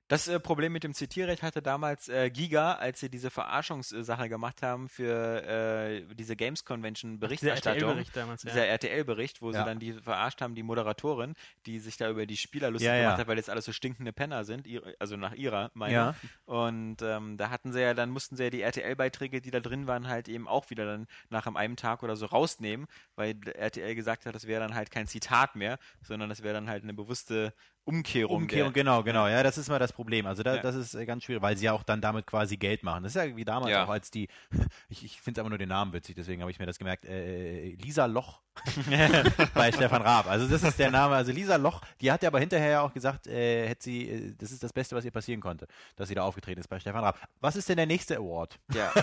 Das 0.09 0.27
äh, 0.27 0.41
Problem 0.41 0.73
mit 0.73 0.85
dem 0.85 0.95
Zitierrecht 0.95 1.43
hatte 1.43 1.61
damals 1.61 2.09
äh, 2.09 2.31
Giga, 2.31 2.73
als 2.73 3.01
sie 3.01 3.11
diese 3.11 3.29
Verarschungssache 3.31 4.29
gemacht 4.31 4.63
haben 4.63 4.89
für 4.89 5.43
äh, 5.47 6.03
diese 6.15 6.35
Games 6.35 6.65
Convention 6.65 7.13
Dieser 7.13 7.21
Berichterstattung. 7.29 7.83
RTL-Bericht 7.91 8.17
damals, 8.17 8.43
ja. 8.43 8.51
Dieser 8.51 8.67
RTL-Bericht, 8.67 9.43
wo 9.43 9.51
Ja. 9.53 9.59
sie 9.61 9.65
dann 9.67 9.79
die 9.79 9.93
verarscht 9.93 10.41
haben, 10.41 10.55
die 10.55 10.63
Moderatorin, 10.63 11.35
die 11.67 11.79
sich 11.79 11.99
da 11.99 12.09
über 12.09 12.25
die 12.25 12.39
Spieler 12.39 12.71
lustig 12.71 12.87
Ja, 12.87 12.95
ja. 12.95 13.03
gemacht 13.03 13.19
hat, 13.21 13.29
weil 13.29 13.37
jetzt 13.37 13.51
alles 13.51 13.67
so 13.67 13.73
stinkende 13.73 14.15
Penner 14.15 14.45
sind, 14.45 14.67
ihre- 14.67 14.95
also 14.99 15.17
nach 15.19 15.35
ihrer 15.35 15.71
Meinung. 15.75 15.95
Ja. 15.95 16.15
Und 16.47 17.03
ähm, 17.03 17.37
da 17.37 17.51
hatten 17.51 17.73
sie 17.73 17.81
ja, 17.83 17.93
dann 17.93 18.09
mussten 18.09 18.37
sie 18.37 18.45
ja 18.45 18.51
die 18.51 18.63
RTL-Beiträge, 18.63 19.43
die 19.43 19.51
da 19.51 19.61
drin 19.61 19.87
waren, 19.87 20.09
halt 20.09 20.29
eben 20.29 20.49
auch 20.49 20.71
wieder 20.71 20.87
dann 20.87 21.07
nach 21.29 21.47
einem 21.47 21.77
Tag 21.77 22.03
oder 22.03 22.17
so 22.17 22.25
rausnehmen, 22.25 22.87
weil 23.15 23.37
RTL 23.47 23.95
gesagt 23.95 24.25
hat, 24.25 24.35
das 24.35 24.47
wäre 24.47 24.61
dann 24.61 24.75
halt 24.75 24.91
kein 24.91 25.07
Zitat 25.07 25.55
mehr, 25.55 25.79
sondern 26.03 26.31
das 26.31 26.43
wäre 26.43 26.55
dann 26.55 26.69
halt 26.71 26.83
eine 26.83 26.95
bewusste 26.95 27.53
Umkehrung. 27.89 28.37
Umkehrung, 28.43 28.73
genau, 28.73 29.03
genau. 29.03 29.27
Ja, 29.29 29.43
das 29.43 29.57
ist 29.59 29.69
mal 29.69 29.79
das 29.79 29.93
Problem. 29.93 30.27
Also 30.27 30.43
da, 30.43 30.57
Ja. 30.57 30.63
das 30.63 30.75
ist 30.75 30.95
äh, 30.95 31.07
ganz 31.07 31.25
schwierig, 31.25 31.43
weil 31.43 31.57
sie 31.57 31.65
ja 31.65 31.73
auch 31.73 31.83
dann 31.83 32.01
damit 32.01 32.27
quasi 32.27 32.57
Geld 32.57 32.83
machen. 32.83 33.03
Das 33.03 33.17
ist 33.17 33.23
ja 33.23 33.35
wie 33.35 33.45
damals 33.45 33.73
Ja. 33.73 33.85
auch 33.85 33.89
als 33.89 34.11
die, 34.11 34.29
ich, 34.89 35.05
ich 35.05 35.21
finde 35.21 35.41
einfach 35.41 35.49
nur 35.49 35.59
den 35.59 35.71
Namen 35.71 35.93
witzig, 35.93 36.15
deswegen 36.17 36.43
habe 36.43 36.51
ich 36.51 36.59
mir 36.59 36.67
das 36.67 36.79
gemerkt, 36.79 37.05
äh, 37.07 37.71
Lisa 37.77 38.07
Loch 38.07 38.41
bei 39.55 39.73
Stefan 39.73 40.03
Raab. 40.03 40.27
Also 40.27 40.47
das 40.49 40.63
ist 40.63 40.79
der 40.79 40.91
Name, 40.91 41.15
also 41.15 41.33
Lisa 41.33 41.57
Loch, 41.57 41.81
die 42.01 42.11
hat 42.13 42.23
ja 42.23 42.29
aber 42.29 42.41
hinterher 42.41 42.71
ja 42.71 42.81
auch 42.83 42.93
gesagt, 42.93 43.27
äh, 43.27 43.69
hätte 43.69 43.85
sie, 43.85 44.09
äh, 44.09 44.35
das 44.37 44.53
ist 44.53 44.63
das 44.63 44.73
Beste, 44.73 44.95
was 44.97 45.05
ihr 45.05 45.11
passieren 45.11 45.41
konnte, 45.41 45.67
dass 45.97 46.09
sie 46.09 46.15
da 46.15 46.23
aufgetreten 46.23 46.61
ist 46.61 46.69
bei 46.69 46.79
Stefan 46.81 47.03
Raab. 47.05 47.19
Was 47.41 47.57
ist 47.57 47.69
denn 47.69 47.77
der 47.77 47.87
nächste 47.87 48.17
Award? 48.19 48.59
ja. 48.75 48.93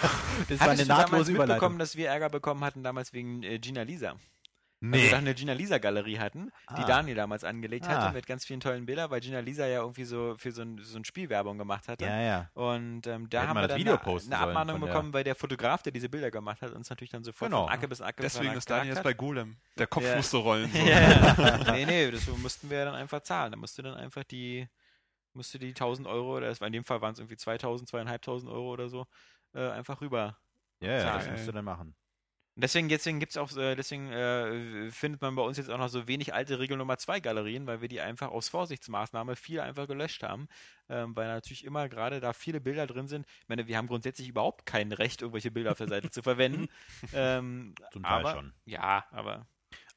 Das 0.49 0.59
war 0.59 0.69
eine 0.69 0.81
du 0.83 0.87
damals 0.87 0.87
nahtlose 0.87 1.31
mitbekommen, 1.31 1.35
Überleitung. 1.53 1.79
dass 1.79 1.95
wir 1.95 2.09
Ärger 2.09 2.29
bekommen 2.29 2.63
hatten 2.63 2.83
damals 2.83 3.13
wegen 3.13 3.41
äh, 3.43 3.57
Gina 3.59 3.81
Lisa? 3.83 4.15
Nee. 4.89 4.97
Also 4.97 5.11
wir 5.11 5.17
eine 5.17 5.33
Gina 5.35 5.53
Lisa 5.53 5.77
Galerie 5.77 6.17
hatten, 6.19 6.51
die 6.77 6.81
Ah. 6.81 6.85
Daniel 6.85 7.15
damals 7.15 7.43
angelegt 7.43 7.85
Ah. 7.87 7.89
hatte 8.03 8.13
mit 8.13 8.25
ganz 8.27 8.45
vielen 8.45 8.59
tollen 8.59 8.85
Bildern, 8.85 9.09
weil 9.11 9.19
Gina 9.21 9.39
Lisa 9.39 9.65
ja 9.67 9.81
irgendwie 9.81 10.03
so 10.05 10.35
für 10.37 10.51
so 10.51 10.61
ein, 10.61 10.79
so 10.83 10.97
ein 10.97 11.05
Spielwerbung 11.05 11.57
gemacht 11.57 11.87
hatte. 11.87 12.05
ja, 12.05 12.19
ja. 12.21 12.49
Und 12.53 13.07
ähm, 13.07 13.29
da 13.29 13.39
Hätten 13.41 13.49
haben 13.49 13.57
wir 13.61 13.67
dann 13.67 13.77
Video 13.79 13.95
eine, 13.97 14.21
eine 14.21 14.37
Abmahnung 14.37 14.79
bekommen, 14.81 15.13
weil 15.13 15.23
der 15.23 15.35
Fotograf, 15.35 15.81
der 15.83 15.91
diese 15.91 16.09
Bilder 16.09 16.31
gemacht 16.31 16.61
hat, 16.61 16.71
uns 16.71 16.89
natürlich 16.89 17.11
dann 17.11 17.23
sofort 17.23 17.49
Genau. 17.51 17.65
von 17.65 17.73
Acke 17.73 17.87
bis 17.87 18.01
Acke 18.01 18.21
Deswegen 18.23 18.53
ist 18.53 18.69
Daniel 18.69 18.93
jetzt 18.95 19.03
bei 19.03 19.13
Golem. 19.13 19.57
Der 19.77 19.87
Kopf 19.87 20.03
Ja. 20.03 20.15
musste 20.15 20.37
rollen. 20.37 20.69
So. 20.71 20.77
ja, 20.87 21.57
nee, 21.73 21.85
nee, 21.85 22.11
das 22.11 22.27
mussten 22.37 22.69
wir 22.69 22.85
dann 22.85 22.95
einfach 22.95 23.21
zahlen. 23.21 23.51
Da 23.51 23.57
musste 23.57 23.81
dann 23.83 23.95
einfach 23.95 24.23
die, 24.23 24.67
musste 25.33 25.59
die 25.59 25.69
1000 25.69 26.07
Euro, 26.07 26.37
oder 26.37 26.47
das 26.47 26.61
war 26.61 26.67
in 26.67 26.73
dem 26.73 26.83
Fall 26.85 27.01
waren 27.01 27.13
es 27.13 27.19
irgendwie 27.19 27.37
2000, 27.37 27.89
2500 27.89 28.53
Euro 28.55 28.71
oder 28.71 28.87
so, 28.89 29.05
äh, 29.53 29.69
einfach 29.71 30.01
rüber. 30.01 30.37
Ja, 30.81 30.91
ja, 30.91 31.17
das 31.17 31.29
musst 31.31 31.47
du 31.47 31.51
dann 31.51 31.65
machen. 31.65 31.95
Und 32.55 32.63
Deswegen, 32.63 32.87
deswegen 32.87 33.19
gibt's 33.19 33.35
auch, 33.35 33.55
äh, 33.57 33.75
deswegen 33.75 34.09
äh, 34.11 34.89
findet 34.89 35.21
man 35.21 35.35
bei 35.35 35.41
uns 35.41 35.57
jetzt 35.57 35.69
auch 35.69 35.77
noch 35.77 35.89
so 35.89 36.07
wenig 36.07 36.33
alte 36.33 36.57
Regel 36.57 36.77
Nummer 36.77 36.97
2 36.97 37.19
Galerien, 37.19 37.67
weil 37.67 37.81
wir 37.81 37.89
die 37.89 37.99
einfach 37.99 38.29
aus 38.31 38.47
Vorsichtsmaßnahme 38.47 39.35
viel 39.35 39.59
einfach 39.59 39.87
gelöscht 39.87 40.23
haben, 40.23 40.47
ähm, 40.87 41.15
weil 41.17 41.27
natürlich 41.27 41.65
immer 41.65 41.89
gerade 41.89 42.21
da 42.21 42.31
viele 42.31 42.61
Bilder 42.61 42.87
drin 42.87 43.07
sind. 43.09 43.25
Ich 43.41 43.49
meine, 43.49 43.67
wir 43.67 43.77
haben 43.77 43.87
grundsätzlich 43.87 44.29
überhaupt 44.29 44.65
kein 44.65 44.93
Recht, 44.93 45.21
irgendwelche 45.21 45.51
Bilder 45.51 45.71
auf 45.73 45.77
der 45.77 45.89
Seite 45.89 46.09
zu 46.11 46.21
verwenden. 46.23 46.69
Ähm, 47.13 47.75
Zum 47.91 48.07
Teil 48.07 48.13
aber, 48.19 48.31
schon. 48.31 48.53
Ja, 48.65 49.05
aber 49.11 49.47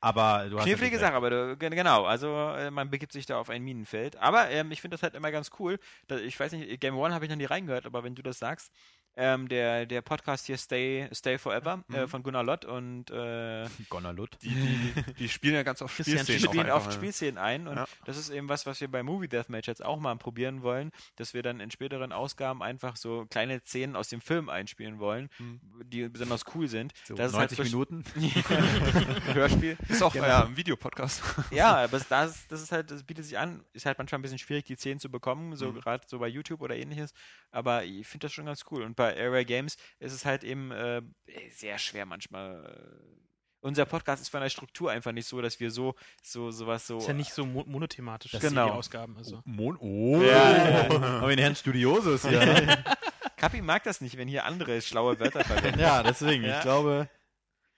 Aber 0.01 0.49
du 0.49 0.59
hast 0.59 0.65
Knifflige 0.65 0.97
natürlich 0.97 1.01
Sache, 1.01 1.15
aber 1.15 1.31
du, 1.31 1.57
gen- 1.57 1.75
genau, 1.75 2.05
also 2.05 2.29
äh, 2.57 2.71
man 2.71 2.91
begibt 2.91 3.13
sich 3.13 3.27
da 3.27 3.39
auf 3.39 3.51
ein 3.51 3.63
Minenfeld. 3.63 4.17
Aber 4.17 4.51
ähm, 4.51 4.71
ich 4.71 4.81
finde 4.81 4.95
das 4.97 5.03
halt 5.03 5.15
immer 5.15 5.31
ganz 5.33 5.51
cool. 5.59 5.79
Ich 6.25 6.39
weiß 6.39 6.53
nicht, 6.53 6.81
Game 6.81 6.97
One 6.97 7.15
habe 7.15 7.25
ich 7.25 7.31
noch 7.31 7.37
nie 7.37 7.45
reingehört, 7.47 7.87
aber 7.87 8.05
wenn 8.05 8.15
du 8.15 8.23
das 8.23 8.39
sagst, 8.39 8.73
ähm, 9.19 9.49
der, 9.49 9.85
der 9.85 10.01
Podcast 10.01 10.47
hier 10.47 10.57
Stay, 10.57 11.09
Stay 11.13 11.37
Forever 11.39 11.83
äh, 11.93 12.03
Mhm. 12.05 12.09
von 12.09 12.23
Gunnar 12.23 12.45
Lott 12.45 12.65
und 12.65 13.11
äh, 13.11 13.15
recht. 13.65 13.91
Gonnerlut. 13.91 14.39
Die, 14.43 14.49
die, 14.49 15.13
die 15.15 15.29
spielen 15.29 15.55
ja 15.55 15.65
ganz 15.65 15.83
oft 15.83 15.93
Spielszenen. 15.93 16.27
die 16.27 16.47
auch 16.47 16.53
spielen 16.53 16.71
oft. 16.71 16.93
Spielszenen 16.93 17.37
ein 17.39 17.67
und 17.69 17.77
Ja. 17.77 17.87
das 18.05 18.17
ist 18.17 18.31
eben 18.31 18.49
was, 18.49 18.65
was 18.65 18.81
wir 18.81 18.89
bei 18.91 19.03
Movie 19.03 19.29
Deathmatch 19.29 19.67
jetzt 19.67 19.85
auch 19.85 19.99
mal 19.99 20.15
probieren 20.17 20.63
wollen, 20.63 20.93
dass 21.17 21.35
wir 21.35 21.43
dann 21.43 21.59
in 21.61 21.71
späteren 21.71 22.13
Ausgaben 22.13 22.63
einfach 22.63 22.97
so 22.97 23.27
kleine 23.29 23.61
Szenen 23.61 23.97
aus 23.97 24.09
dem 24.09 24.21
Film 24.21 24.49
einspielen 24.49 24.99
wollen, 25.01 25.29
Mhm. 25.39 25.61
die 25.85 26.09
besonders 26.09 26.45
cool 26.55 26.69
sind. 26.69 26.93
So, 27.05 27.15
das 27.15 27.33
90 27.33 27.59
ist 27.59 27.65
halt 27.65 27.73
Minuten. 27.73 28.05
ein 28.17 29.35
Hörspiel. 29.35 29.77
Ist 29.89 30.03
auch 30.03 30.13
Genau. 30.13 30.27
ja, 30.27 30.45
ein 30.45 30.57
Videopodcast. 30.57 31.23
Ja, 31.51 31.77
aber 31.77 31.99
das, 31.99 32.47
das 32.49 32.63
ist 32.63 32.73
halt, 32.73 32.91
das 32.91 33.03
bietet 33.03 33.25
sich 33.25 33.37
an, 33.39 33.65
ist 33.73 33.87
halt 33.87 33.99
manchmal 33.99 34.19
ein 34.21 34.23
bisschen 34.23 34.39
schwierig, 34.39 34.65
die 34.65 34.77
Szenen 34.77 35.01
zu 35.01 35.11
bekommen, 35.11 35.57
so 35.57 35.73
Mhm. 35.73 35.81
gerade 35.81 36.05
so 36.07 36.19
bei 36.19 36.29
YouTube 36.29 36.61
oder 36.61 36.77
ähnliches. 36.77 37.13
Aber 37.51 37.85
ich 37.85 38.07
finde 38.07 38.27
das 38.27 38.33
schon 38.33 38.47
ganz 38.47 38.65
cool. 38.71 38.83
Und 38.83 38.95
bei 38.97 39.08
Area 39.17 39.43
Games 39.45 39.77
ist 39.99 40.13
es 40.13 40.25
halt 40.25 40.45
eben 40.45 40.71
äh, 40.73 41.03
sehr 41.51 41.79
schwer 41.79 42.07
manchmal. 42.07 42.65
Äh, 42.65 43.19
unser 43.61 43.87
Podcast 43.87 44.23
ist 44.23 44.29
von 44.29 44.41
der 44.41 44.51
Struktur 44.51 44.91
einfach 44.93 45.11
nicht 45.13 45.27
so, 45.27 45.41
dass 45.41 45.59
wir 45.59 45.71
so, 45.73 45.95
so, 46.23 46.51
sowas 46.53 46.87
so. 46.87 46.99
Ist 46.99 47.09
ja 47.09 47.13
nicht 47.15 47.33
so 47.33 47.45
mo 47.45 47.65
monothematisch, 47.67 48.31
Das- 48.33 48.41
Genau. 48.41 48.67
die 48.67 48.73
Ausgaben. 48.73 49.17
Also. 49.17 49.43
Mon 49.45 49.77
oh, 49.79 50.23
Ja, 50.23 50.57
ja, 50.57 50.89
haben 51.01 51.23
wir 51.23 51.29
den 51.37 51.41
Herrn 51.41 51.57
Studiosus 51.57 52.27
hier. 52.29 52.41
Kapi 53.37 53.61
mag 53.63 53.83
das 53.85 54.01
nicht, 54.01 54.17
wenn 54.17 54.29
hier 54.29 54.45
andere 54.45 54.81
schlaue 54.81 55.19
Wörter 55.19 55.45
verwenden. 55.45 55.81
ja, 55.81 56.03
deswegen, 56.03 56.45
Ja. 56.45 56.57
ich 56.59 56.63
glaube, 56.63 57.09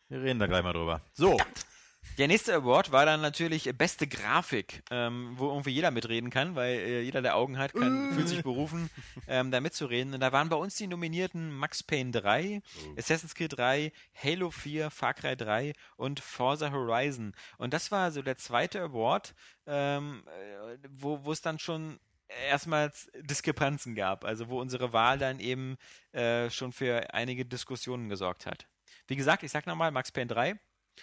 wir 0.09 0.21
reden 0.23 0.39
da 0.39 0.47
gleich 0.47 0.63
mal 0.63 0.73
drüber. 0.73 1.01
So, 1.13 1.37
Der 2.19 2.29
nächste 2.29 2.55
Award 2.55 2.93
war 2.93 3.07
dann 3.07 3.21
natürlich 3.23 3.71
beste 3.77 4.07
Grafik, 4.07 4.83
ähm, 4.91 5.33
wo 5.37 5.49
irgendwie 5.49 5.71
jeder 5.71 5.91
mitreden 5.91 6.29
kann, 6.29 6.55
weil 6.55 6.75
äh, 6.75 7.01
jeder, 7.01 7.23
der 7.23 7.37
Augen 7.37 7.57
hat, 7.57 7.73
kann, 7.73 8.13
fühlt 8.13 8.29
sich 8.29 8.43
berufen, 8.43 8.91
ähm, 9.27 9.51
da 9.51 9.61
mitzureden. 9.61 10.13
Und 10.13 10.21
da 10.21 10.31
waren 10.33 10.49
bei 10.49 10.57
uns 10.57 10.77
die 10.77 10.87
Nominierten 10.87 11.51
Max 11.51 11.83
Payne 11.83 12.11
3, 12.11 12.61
Assassin's 12.99 13.35
Creed 13.35 13.57
3, 13.57 13.93
Halo 14.15 14.51
4, 14.51 14.91
Far 14.91 15.15
Cry 15.15 15.37
3 15.37 15.73
und 15.97 16.21
Forza 16.21 16.71
Horizon. 16.71 17.33
Und 17.57 17.73
das 17.73 17.91
war 17.91 18.11
so 18.11 18.21
der 18.23 18.37
zweite 18.37 18.81
Award, 18.83 19.35
ähm, 19.67 20.25
äh, 20.27 20.77
wo 20.91 21.25
wo 21.25 21.33
es 21.33 21.41
dann 21.41 21.59
schon 21.59 21.99
erstmals 22.49 23.11
Diskrepanzen 23.19 23.95
gab, 23.95 24.25
also 24.25 24.49
wo 24.49 24.61
unsere 24.61 24.93
Wahl 24.93 25.19
dann 25.19 25.41
eben 25.41 25.77
äh, 26.13 26.51
schon 26.51 26.73
für 26.73 27.13
einige 27.15 27.45
Diskussionen 27.45 28.09
gesorgt 28.09 28.47
hat. 28.47 28.67
Wie 29.07 29.17
gesagt, 29.17 29.43
ich 29.43 29.51
sag 29.51 29.67
nochmal, 29.67 29.91
Max 29.91 30.13
Payne 30.13 30.29
3. 30.29 30.61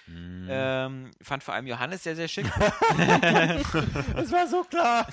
Mhm. 0.08 0.48
Ähm, 0.50 1.12
fand 1.22 1.44
vor 1.44 1.54
allem 1.54 1.68
Johannes 1.68 2.04
sehr, 2.04 2.16
sehr 2.16 2.28
schick. 2.28 2.46
Das 4.16 4.32
war 4.32 4.48
so 4.48 4.64
klar. 4.64 5.08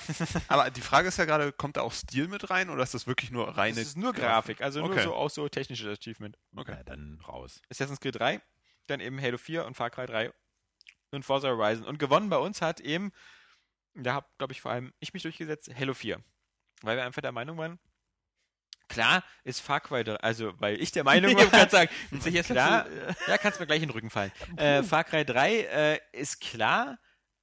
Aber 0.47 0.69
die 0.69 0.81
Frage 0.81 1.07
ist 1.09 1.17
ja 1.17 1.25
gerade, 1.25 1.51
kommt 1.51 1.77
da 1.77 1.81
auch 1.81 1.91
Stil 1.91 2.27
mit 2.27 2.49
rein 2.49 2.69
oder 2.69 2.83
ist 2.83 2.93
das 2.93 3.07
wirklich 3.07 3.31
nur 3.31 3.49
Es 3.49 3.57
reine 3.57 3.81
ist 3.81 3.97
nur 3.97 4.13
Grafik, 4.13 4.61
also 4.61 4.79
nur 4.81 4.91
Okay. 4.91 5.03
so 5.03 5.13
auch 5.13 5.29
so 5.29 5.47
technisches 5.49 5.97
Achievement. 5.99 6.37
Okay. 6.55 6.73
Ja, 6.73 6.83
dann 6.83 7.19
raus. 7.27 7.61
Assassin's 7.69 7.99
Creed 7.99 8.19
3, 8.19 8.41
dann 8.87 8.99
eben 8.99 9.21
Halo 9.21 9.37
4 9.37 9.65
und 9.65 9.75
Far 9.75 9.89
Cry 9.89 10.05
3 10.05 10.31
und 11.11 11.25
Forza 11.25 11.49
Horizon. 11.49 11.85
Und 11.85 11.99
gewonnen 11.99 12.29
bei 12.29 12.37
uns 12.37 12.61
hat 12.61 12.79
eben, 12.79 13.11
da 13.95 14.13
habe, 14.13 14.27
glaube 14.37 14.53
ich, 14.53 14.61
vor 14.61 14.71
allem 14.71 14.93
ich 14.99 15.13
mich 15.13 15.23
durchgesetzt, 15.23 15.69
Halo 15.77 15.93
4. 15.93 16.21
Weil 16.81 16.97
wir 16.97 17.03
einfach 17.05 17.21
der 17.21 17.31
Meinung 17.31 17.57
waren, 17.57 17.79
klar 18.87 19.23
ist 19.43 19.59
Far 19.61 19.79
Cry 19.81 20.03
3, 20.03 20.15
also 20.17 20.53
weil 20.59 20.81
ich 20.81 20.91
der 20.91 21.03
Meinung 21.05 21.35
war, 21.35 21.45
kann 21.47 21.69
sagen, 21.69 21.89
klar, 22.43 22.85
äh, 22.87 23.13
ja, 23.27 23.37
kannst 23.37 23.59
mir 23.59 23.65
gleich 23.67 23.81
in 23.81 23.89
den 23.89 23.93
Rücken 23.93 24.09
fallen. 24.09 24.31
Äh, 24.57 24.83
Far 24.83 25.03
Cry 25.03 25.25
3 25.25 25.55
äh, 25.61 25.99
ist 26.13 26.39
klar 26.41 26.97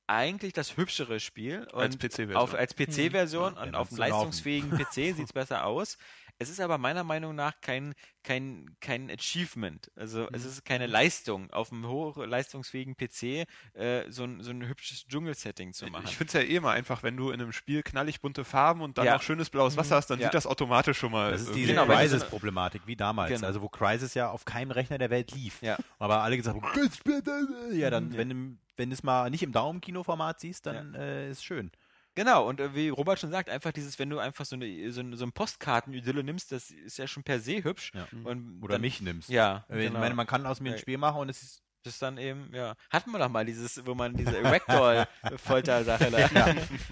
eigentlich 0.08 0.52
das 0.52 0.76
hübschere 0.76 1.20
Spiel 1.20 1.66
Als 1.72 1.96
PC-Version. 1.96 2.36
als 2.56 2.74
PC-Version 2.74 3.54
Ja, 3.54 3.60
und 3.60 3.66
dann 3.66 3.74
auf 3.74 3.88
laufen. 3.90 3.98
leistungsfähigen 3.98 4.70
PC 4.70 4.92
sieht 5.16 5.20
es 5.20 5.32
besser 5.32 5.64
aus. 5.64 5.96
Es 6.38 6.48
ist 6.50 6.60
aber 6.60 6.76
meiner 6.76 7.04
Meinung 7.04 7.36
nach 7.36 7.60
kein, 7.60 7.94
kein, 8.24 8.66
kein 8.80 9.08
Achievement. 9.10 9.90
Also 9.94 10.28
es 10.32 10.44
ist 10.44 10.64
keine 10.64 10.86
Leistung, 10.86 11.50
auf 11.52 11.70
einem 11.70 11.86
hochleistungsfähigen 11.86 12.96
PC 12.96 13.46
äh, 13.74 14.10
so, 14.10 14.24
ein, 14.24 14.42
so 14.42 14.50
ein 14.50 14.66
hübsches 14.66 15.06
Dschungel-Setting 15.06 15.72
zu 15.72 15.86
machen. 15.86 16.04
Ich 16.06 16.16
finde 16.16 16.28
es 16.28 16.32
ja 16.34 16.40
eh 16.40 16.56
immer 16.56 16.70
einfach, 16.72 17.02
wenn 17.02 17.16
du 17.16 17.30
in 17.30 17.40
einem 17.40 17.52
Spiel 17.52 17.82
knallig 17.82 18.20
bunte 18.20 18.44
Farben 18.44 18.80
und 18.80 18.98
dann 18.98 19.06
Ja. 19.06 19.14
noch 19.14 19.22
schönes 19.22 19.50
blaues 19.50 19.76
Wasser 19.76 19.96
hast, 19.96 20.08
dann 20.08 20.18
Ja. 20.18 20.26
sieht 20.26 20.34
das 20.34 20.46
automatisch 20.46 20.98
schon 20.98 21.12
mal. 21.12 21.30
Das 21.30 21.42
ist 21.42 21.48
irgendwie- 21.48 21.60
diese 21.66 21.74
Genau, 21.74 21.86
Crysis-Problematik, 21.86 22.82
wie 22.86 22.96
damals. 22.96 23.30
Genau. 23.32 23.46
Also 23.46 23.62
wo 23.62 23.68
Crysis 23.68 24.14
ja 24.14 24.30
auf 24.30 24.44
keinem 24.44 24.72
Rechner 24.72 24.98
der 24.98 25.10
Welt 25.10 25.30
lief. 25.32 25.62
Ja. 25.62 25.76
Aber 25.98 26.22
alle 26.22 26.36
gesagt 26.36 26.60
haben, 26.60 26.66
"Das 26.88 26.96
Spiel, 26.96 27.22
das-" 27.22 27.46
ja, 27.72 27.88
dann, 27.90 28.16
wenn 28.16 28.28
du 28.28 28.56
wenn 28.78 28.88
du 28.88 28.94
es 28.94 29.02
mal 29.02 29.28
nicht 29.30 29.42
im 29.42 29.52
Daumenkinoformat 29.52 30.40
siehst, 30.40 30.64
dann 30.64 30.94
äh, 30.94 31.28
ist 31.30 31.44
schön. 31.44 31.70
Genau, 32.14 32.46
und 32.46 32.60
äh, 32.60 32.74
wie 32.74 32.88
Robert 32.90 33.18
schon 33.18 33.30
sagt, 33.30 33.48
einfach 33.48 33.72
dieses, 33.72 33.98
wenn 33.98 34.10
du 34.10 34.18
einfach 34.18 34.44
so 34.44 34.56
eine, 34.56 34.92
so 34.92 35.00
eine, 35.00 35.16
so 35.16 35.24
ein 35.24 35.32
Postkarten-Idylle 35.32 36.22
nimmst, 36.22 36.52
das 36.52 36.70
ist 36.70 36.98
ja 36.98 37.06
schon 37.06 37.22
per 37.22 37.40
se 37.40 37.64
hübsch. 37.64 37.92
Ja. 37.94 38.06
Und 38.24 38.62
Oder 38.62 38.74
dann, 38.74 38.80
mich 38.82 39.00
nimmst. 39.00 39.28
Ja, 39.28 39.64
Ich 39.68 39.76
genau. 39.76 40.00
meine, 40.00 40.14
man 40.14 40.26
kann 40.26 40.44
aus 40.46 40.60
mir 40.60 40.70
ein 40.70 40.74
Ja. 40.74 40.78
Spiel 40.78 40.98
machen 40.98 41.20
und 41.20 41.28
es 41.30 41.42
ist 41.42 41.62
Das 41.84 41.94
ist 41.94 42.02
dann 42.02 42.18
eben, 42.18 42.54
ja. 42.54 42.76
Hatten 42.90 43.10
wir 43.10 43.18
doch 43.18 43.28
mal 43.28 43.44
dieses, 43.44 43.84
wo 43.86 43.94
man 43.94 44.14
diese 44.14 44.42
Ragdoll-Folter-Sache 44.44 46.10
da. 46.10 46.18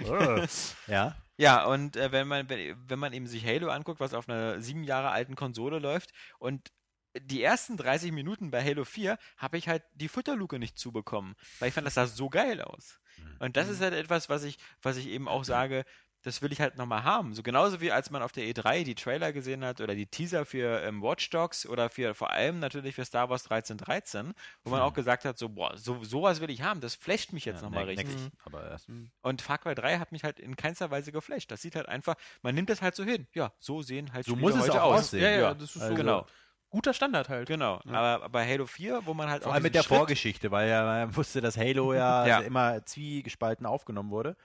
ja. 0.07 0.45
ja. 0.87 1.17
Ja, 1.37 1.65
und 1.65 1.97
äh, 1.97 2.13
wenn 2.13 2.29
man, 2.29 2.49
wenn, 2.51 2.77
wenn 2.89 2.99
man 2.99 3.13
eben 3.13 3.27
sich 3.27 3.47
Halo 3.47 3.69
anguckt, 3.71 4.01
was 4.01 4.13
auf 4.15 4.29
einer 4.29 4.61
sieben 4.61 4.85
Jahre 4.85 5.11
alten 5.11 5.37
Konsole 5.37 5.79
läuft 5.79 6.11
und 6.39 6.71
die 7.19 7.43
ersten 7.43 7.77
30 7.77 8.13
Minuten 8.13 8.51
bei 8.51 8.63
Halo 8.63 8.85
4 8.85 9.19
habe 9.37 9.59
ich 9.59 9.69
halt 9.69 9.83
die 9.95 10.09
Futterluke 10.09 10.59
nicht 10.59 10.79
zubekommen, 10.79 11.35
weil 11.59 11.69
ich 11.69 11.75
fand, 11.75 11.87
das 11.87 11.95
sah 11.95 12.07
so 12.07 12.29
geil 12.29 12.61
aus. 12.61 13.00
Und 13.39 13.57
das 13.57 13.69
ist 13.69 13.81
halt 13.81 13.95
etwas, 13.95 14.29
was 14.29 14.45
ich, 14.45 14.59
was 14.83 14.97
ich 14.97 15.09
eben 15.09 15.29
auch 15.29 15.45
sage, 15.45 15.85
das 16.23 16.43
will 16.43 16.53
ich 16.53 16.61
halt 16.61 16.77
nochmal 16.77 17.03
haben. 17.03 17.33
So 17.33 17.43
genauso 17.43 17.81
wie 17.81 17.91
als 17.93 18.11
man 18.11 18.23
auf 18.23 18.31
der 18.33 18.45
E3 18.45 18.85
die 18.85 18.95
Trailer 18.95 19.33
gesehen 19.33 19.65
hat 19.65 19.81
oder 19.81 19.95
die 19.95 20.05
Teaser 20.07 20.45
für 20.45 20.83
ähm, 20.83 21.01
Watch 21.03 21.31
Dogs 21.31 21.65
oder 21.65 21.89
für 21.89 22.15
vor 22.15 22.31
allem 22.31 22.59
natürlich 22.61 22.95
für 22.95 23.07
Star 23.07 23.31
Wars 23.31 23.45
1313, 23.51 24.35
wo 24.63 24.71
man 24.71 24.83
auch 24.83 24.93
gesagt 24.93 25.25
hat, 25.25 25.39
so, 25.39 25.49
boah, 25.49 25.75
so, 25.79 26.05
sowas 26.05 26.43
will 26.43 26.51
ich 26.51 26.61
haben, 26.61 26.83
das 26.83 26.95
flasht 26.95 27.33
mich 27.33 27.47
jetzt 27.47 27.63
ja 27.63 27.63
nochmal 27.63 27.87
neck- 27.87 28.01
richtig. 28.01 28.17
neckig. 28.21 28.33
Aber 28.45 28.69
erst, 28.71 28.89
Und 29.23 29.41
Far 29.41 29.57
Cry 29.57 29.75
3 29.75 29.99
hat 29.99 30.13
mich 30.13 30.23
halt 30.23 30.39
in 30.39 30.57
keinster 30.57 30.91
Weise 30.91 31.11
geflasht. 31.11 31.51
Das 31.51 31.63
sieht 31.63 31.75
halt 31.75 31.89
einfach, 31.89 32.17
man 32.43 32.55
nimmt 32.55 32.69
das 32.69 32.83
halt 32.83 32.95
so 32.95 33.03
hin. 33.05 33.27
Ja, 33.33 33.55
so 33.59 33.81
sehen 33.81 34.13
halt 34.13 34.27
So 34.27 34.33
Spiele 34.33 34.47
muss 34.47 34.57
es 34.57 34.69
heute 34.69 34.83
auch 34.83 34.93
aus. 34.93 35.01
aussehen. 35.01 35.23
ja, 35.23 35.31
ja, 35.31 35.41
Ja, 35.41 35.55
das 35.55 35.75
ist 35.75 35.81
also- 35.81 35.89
so 35.89 36.03
Genau, 36.03 36.27
guter 36.71 36.95
Standard 36.95 37.29
halt. 37.29 37.49
genau. 37.49 37.81
Aber 37.91 38.29
bei 38.29 38.47
Halo 38.49 38.67
4, 38.67 39.01
wo 39.05 39.13
man 39.15 39.29
halt 39.29 39.43
vor 39.43 39.51
auch 39.51 39.55
allem 39.55 39.63
mit 39.65 39.75
der 39.75 39.83
Schritt- 39.83 39.97
Vorgeschichte, 39.99 40.51
weil 40.51 40.69
ja 40.69 40.85
man 40.85 41.17
wusste, 41.17 41.41
dass 41.41 41.57
Halo 41.57 41.93
ja, 41.95 42.27
Ja. 42.27 42.37
Also 42.37 42.47
immer 42.47 42.85
zwiegespalten 42.87 43.67
aufgenommen 43.67 44.11
wurde. 44.11 44.37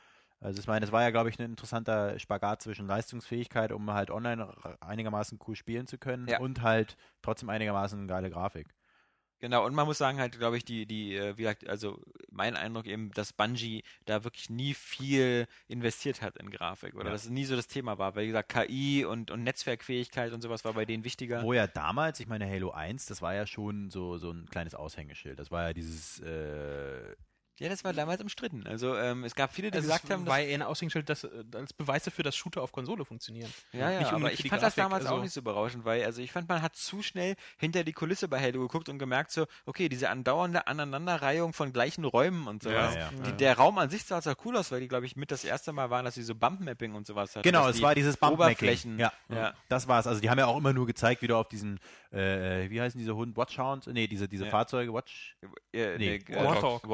Also 0.41 0.59
ich 0.59 0.67
meine, 0.67 0.85
es 0.85 0.91
war 0.91 1.01
ja, 1.01 1.09
glaube 1.11 1.29
ich, 1.29 1.39
ein 1.39 1.45
interessanter 1.45 2.19
Spagat 2.19 2.61
zwischen 2.61 2.87
Leistungsfähigkeit, 2.87 3.71
um 3.71 3.89
halt 3.91 4.11
online 4.11 4.53
einigermaßen 4.81 5.39
cool 5.47 5.55
spielen 5.55 5.87
zu 5.87 5.97
können 5.97 6.27
Ja. 6.27 6.39
und 6.39 6.61
halt 6.61 6.97
trotzdem 7.21 7.49
einigermaßen 7.49 8.07
geile 8.07 8.29
Grafik. 8.29 8.67
Genau, 9.45 9.63
und 9.63 9.75
man 9.75 9.85
muss 9.85 9.99
sagen, 9.99 10.19
halt, 10.19 10.39
glaube 10.39 10.57
ich, 10.57 10.65
die, 10.65 10.87
die, 10.87 11.15
äh, 11.15 11.37
wie 11.37 11.43
gesagt, 11.43 11.69
also 11.69 12.01
mein 12.31 12.55
Eindruck 12.55 12.87
eben, 12.87 13.11
dass 13.11 13.31
Bungie 13.31 13.83
da 14.05 14.23
wirklich 14.23 14.49
nie 14.49 14.73
viel 14.73 15.45
investiert 15.67 16.23
hat 16.23 16.37
in 16.37 16.49
Grafik 16.49 16.95
oder 16.95 17.05
Ja. 17.05 17.11
dass 17.11 17.25
es 17.25 17.29
nie 17.29 17.45
so 17.45 17.55
das 17.55 17.67
Thema 17.67 17.99
war. 17.99 18.15
Weil, 18.15 18.23
wie 18.23 18.29
gesagt, 18.29 18.49
KI 18.49 19.05
und, 19.05 19.29
und 19.29 19.43
Netzwerkfähigkeit 19.43 20.33
und 20.33 20.41
sowas 20.41 20.65
war 20.65 20.73
bei 20.73 20.85
denen 20.85 21.03
wichtiger. 21.03 21.43
Wo 21.43 21.53
ja 21.53 21.67
damals, 21.67 22.19
ich 22.19 22.25
meine, 22.25 22.49
Halo 22.49 22.71
1, 22.71 23.05
das 23.05 23.21
war 23.21 23.35
ja 23.35 23.45
schon 23.45 23.91
so, 23.91 24.17
so 24.17 24.31
ein 24.31 24.47
kleines 24.49 24.73
Aushängeschild. 24.73 25.37
Das 25.37 25.51
war 25.51 25.67
ja 25.67 25.73
dieses, 25.73 26.19
äh, 26.21 27.15
Ja, 27.57 27.69
das 27.69 27.83
war 27.85 27.93
damals 27.93 28.21
umstritten. 28.21 28.67
Also 28.67 28.97
ähm, 28.97 29.23
es 29.23 29.33
gab 29.33 29.53
viele, 29.53 29.71
die 29.71 29.77
Also 29.77 29.87
gesagt 29.87 30.03
es 30.05 30.09
haben, 30.09 30.25
war 30.27 30.39
dass, 30.39 30.47
eher 30.47 30.55
ein 30.55 30.61
Aushängeschild, 30.61 31.07
das 31.09 31.23
äh, 31.23 31.29
als 31.55 31.71
Beweis 31.71 32.03
dafür, 32.03 32.23
dass 32.23 32.35
Shooter 32.35 32.61
auf 32.61 32.71
Konsole 32.73 33.05
funktionieren. 33.05 33.49
ja, 33.71 33.91
ja, 33.91 33.99
nicht 33.99 34.11
aber 34.11 34.31
ich 34.33 34.41
fand 34.41 34.53
das 34.61 34.75
Grafik, 34.75 34.83
damals 34.83 35.05
auch 35.05 35.11
also- 35.11 35.23
nicht 35.23 35.33
so 35.33 35.41
berauschend, 35.41 35.85
weil 35.85 36.03
also 36.03 36.21
ich 36.21 36.31
fand, 36.33 36.49
man 36.49 36.61
hat 36.61 36.75
zu 36.75 37.01
schnell 37.01 37.35
hinter 37.57 37.83
die 37.85 37.93
Kulisse 37.93 38.27
bei 38.27 38.41
Halo 38.41 38.59
geguckt 38.59 38.89
und 38.89 38.99
gemerkt 38.99 39.31
so, 39.31 39.45
okay, 39.65 39.87
diese 39.87 40.09
andauernde 40.09 40.67
Aneinanderreihung 40.67 41.53
von 41.53 41.71
gleichen 41.71 42.03
Räumen 42.03 42.47
und 42.47 42.61
sowas. 42.63 42.93
Ja, 42.95 43.01
ja. 43.01 43.09
Die, 43.25 43.31
der 43.37 43.55
Raum 43.57 43.77
an 43.77 43.89
sich 43.89 44.03
sah 44.03 44.21
zwar 44.21 44.35
cool 44.45 44.57
aus, 44.57 44.71
weil 44.71 44.81
die, 44.81 44.87
glaube 44.89 45.05
ich, 45.05 45.15
mit 45.15 45.31
das 45.31 45.45
erste 45.45 45.71
Mal 45.71 45.89
waren, 45.89 46.03
dass 46.03 46.15
sie 46.15 46.23
so 46.23 46.35
Bump-Mapping 46.35 46.93
und 46.93 47.07
sowas 47.07 47.35
hatten. 47.37 47.43
Genau, 47.43 47.61
dass 47.61 47.71
es 47.71 47.77
die 47.77 47.83
war 47.83 47.95
dieses 47.95 48.17
Bump 48.17 48.33
Oberflächen. 48.33 48.99
Ja, 48.99 49.13
Ja. 49.29 49.53
das 49.69 49.87
war's. 49.87 50.07
Also 50.07 50.19
die 50.19 50.29
haben 50.29 50.39
ja 50.39 50.47
auch 50.47 50.57
immer 50.57 50.73
nur 50.73 50.85
gezeigt, 50.85 51.21
wie 51.21 51.27
du 51.27 51.37
auf 51.37 51.47
diesen, 51.47 51.79
äh, 52.11 52.69
wie 52.69 52.81
heißen 52.81 52.97
diese 52.99 53.15
Hunde? 53.15 53.37
Watchhounds? 53.37 53.87
Nee, 53.87 54.07
diese, 54.07 54.27
diese 54.27 54.43
Ja. 54.45 54.51
Fahrzeuge, 54.51 54.93
Watch? 54.93 55.37
Äh, 55.71 55.97
Nee, 55.97 56.15
äh, 56.15 56.43
Warthog. 56.43 56.87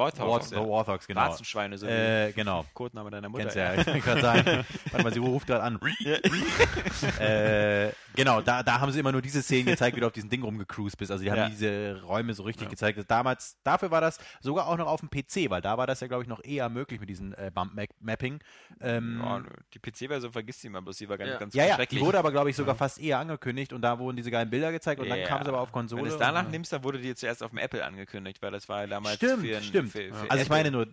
Warthogs, 0.52 0.62
Warth- 0.62 0.68
ja. 0.68 0.70
Warthogs, 0.72 1.08
genau. 1.08 1.22
Warzenschweine, 1.22 1.78
so 1.78 1.88
Äh, 1.88 2.32
genau. 2.34 2.66
Codename 2.74 3.10
deiner 3.10 3.30
Mutter. 3.30 3.44
Kennst 3.44 3.56
ja, 3.58 3.74
ich 3.76 3.86
wollte 3.88 4.00
gerade 4.02 4.22
sagen. 4.22 4.66
Warte 4.92 5.04
mal, 5.04 5.14
sie 5.14 5.20
ruft 5.20 5.48
gerade 5.48 5.64
an. 5.64 5.80
äh, 7.20 7.92
genau, 8.16 8.42
da, 8.42 8.64
da 8.64 8.80
haben 8.80 8.92
sie 8.92 9.00
immer 9.00 9.12
nur 9.12 9.22
diese 9.22 9.42
Szenen 9.42 9.66
gezeigt, 9.68 9.96
wie 9.96 10.02
du 10.02 10.08
auf 10.08 10.14
diesem 10.14 10.30
Ding 10.30 10.44
rumgecruised 10.44 10.98
bist. 10.98 11.12
Also 11.12 11.24
die 11.24 11.32
haben 11.32 11.38
Ja. 11.40 11.50
diese 11.50 12.02
Räume 12.04 12.34
so 12.34 12.44
richtig 12.44 12.70
gezeigt. 12.70 13.00
Damals, 13.08 13.58
dafür 13.64 13.92
war 13.92 14.02
das 14.02 14.20
sogar 14.42 14.68
auch 14.68 14.78
noch 14.78 14.88
auf 14.88 15.00
dem 15.02 15.10
PC, 15.10 15.50
weil 15.50 15.62
da 15.62 15.78
war 15.78 15.88
das 15.88 16.00
ja, 16.00 16.08
glaube 16.08 16.24
ich, 16.24 16.30
noch 16.30 16.44
eher 16.44 16.70
möglich 16.70 17.00
mit 17.00 17.10
diesem 17.10 17.34
äh, 17.34 17.52
Bump-Mapping. 17.54 18.40
Ähm, 18.82 19.22
Ja, 19.24 19.42
die 19.74 19.80
PC-Version 19.80 20.32
vergisst 20.32 20.62
sie 20.62 20.70
mal, 20.70 20.82
bloß 20.82 20.98
sie 20.98 21.10
war 21.10 21.18
ganz, 21.18 21.32
Ja. 21.32 21.38
ganz 21.38 21.54
ja, 21.54 21.64
ja, 21.64 21.70
die 21.70 21.76
schrecklich. 21.76 22.02
wurde 22.02 22.20
aber, 22.20 22.32
glaube 22.32 22.50
ich, 22.50 22.56
sogar 22.56 22.76
fast 22.76 23.00
eher 23.00 23.20
angekündigt 23.20 23.74
und 23.74 23.82
da 23.82 24.00
wurden 24.00 24.18
diese 24.18 24.32
geilen 24.32 24.50
Bilder 24.50 24.72
gezeigt 24.72 25.02
und 25.02 25.10
dann 25.10 25.20
Ja. 25.20 25.28
kam 25.28 25.42
es 25.42 25.48
aber 25.48 25.60
auf 25.62 25.72
Konsole. 25.72 26.02
Wenn 26.02 26.10
du 26.10 26.16
es 26.16 26.16
und- 26.16 26.22
danach 26.22 26.48
nimmst, 26.50 26.72
dann 26.74 26.84
wurde 26.84 27.00
die 27.00 27.14
zuerst 27.16 27.44
auf 27.44 27.50
dem 27.52 27.60
Apple 27.60 27.84
angekündigt, 27.86 28.42
weil 28.42 28.52
das 28.52 28.68
war 28.70 28.82
ja 28.82 28.88
damals 28.88 29.16
Stimmt, 29.16 29.46
für, 29.46 29.58
ein- 29.58 29.64
stimmt. 29.64 29.92
Für, 29.92 30.14
für 30.14 30.32
also 30.32 30.41
ich 30.42 30.50
meine 30.50 30.72
nur, 30.72 30.88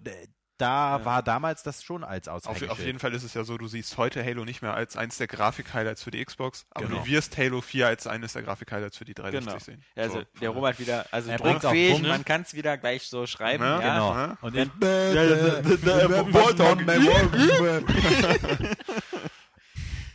da 0.59 1.05
war 1.05 1.23
damals 1.23 1.63
das 1.63 1.85
schon 1.85 2.03
als 2.03 2.27
Auf, 2.27 2.39
Aushängeschild. 2.45 2.71
auf 2.73 2.81
jeden 2.85 2.99
Fall 2.99 3.15
ist 3.15 3.23
es 3.23 3.33
ja 3.33 3.45
so, 3.45 3.57
du 3.59 3.69
siehst 3.69 3.97
heute 3.97 4.25
Halo 4.25 4.45
nicht 4.45 4.61
mehr 4.61 4.75
als 4.75 4.97
eins 4.97 5.17
der 5.17 5.29
Grafik-Highlights 5.29 6.03
für 6.03 6.11
die 6.11 6.25
Xbox, 6.25 6.67
aber 6.71 6.87
Genau. 6.89 6.99
du 7.01 7.07
wirst 7.07 7.39
Halo 7.39 7.61
4 7.61 7.87
als 7.87 8.09
eines 8.09 8.33
der 8.33 8.43
Grafik-Highlights 8.43 8.97
für 8.99 9.05
die 9.05 9.15
360 9.15 9.53
Genau. 9.53 9.65
sehen. 9.65 9.85
Ja, 9.95 10.03
also 10.03 10.19
So. 10.19 10.25
der 10.41 10.51
Robert 10.51 10.81
wieder, 10.81 11.07
also 11.13 11.31
Er 11.31 11.39
bringt's 11.39 11.65
auf 11.65 11.71
druckfähig, 11.71 11.91
Punkt, 11.93 12.03
ne? 12.07 12.13
man 12.13 12.25
kann 12.25 12.43
es 12.43 12.55
wieder 12.55 12.77
gleich 12.77 13.05
so 13.07 13.25
schreiben. 13.29 13.63
Ja, 13.63 13.81
Ja, 13.81 13.93
Genau. 13.95 14.15
Ja. 14.15 14.39
Und 14.41 14.57
den 14.57 14.71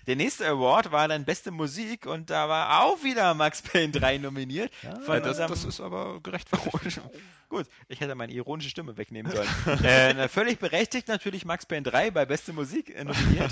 Der 0.07 0.15
nächste 0.15 0.47
Award 0.47 0.91
war 0.91 1.07
dann 1.07 1.25
beste 1.25 1.51
Musik 1.51 2.05
und 2.05 2.29
da 2.29 2.49
war 2.49 2.83
auch 2.83 3.03
wieder 3.03 3.33
Max 3.33 3.61
Payne 3.61 3.91
3 3.91 4.17
nominiert. 4.17 4.71
von 5.05 5.15
Ja, 5.15 5.19
das, 5.21 5.37
das 5.37 5.63
ist 5.63 5.79
aber 5.79 6.19
gerechtfertigt. 6.21 7.01
Gut, 7.49 7.67
ich 7.87 7.99
hätte 7.99 8.15
meine 8.15 8.33
ironische 8.33 8.69
Stimme 8.69 8.97
wegnehmen 8.97 9.31
sollen. 9.31 9.47
äh, 9.83 10.27
völlig 10.27 10.59
berechtigt 10.59 11.07
natürlich 11.07 11.45
Max 11.45 11.65
Payne 11.65 11.83
3 11.83 12.11
bei 12.11 12.25
beste 12.25 12.51
Musik 12.51 12.93
äh, 12.93 13.04
nominiert. 13.04 13.51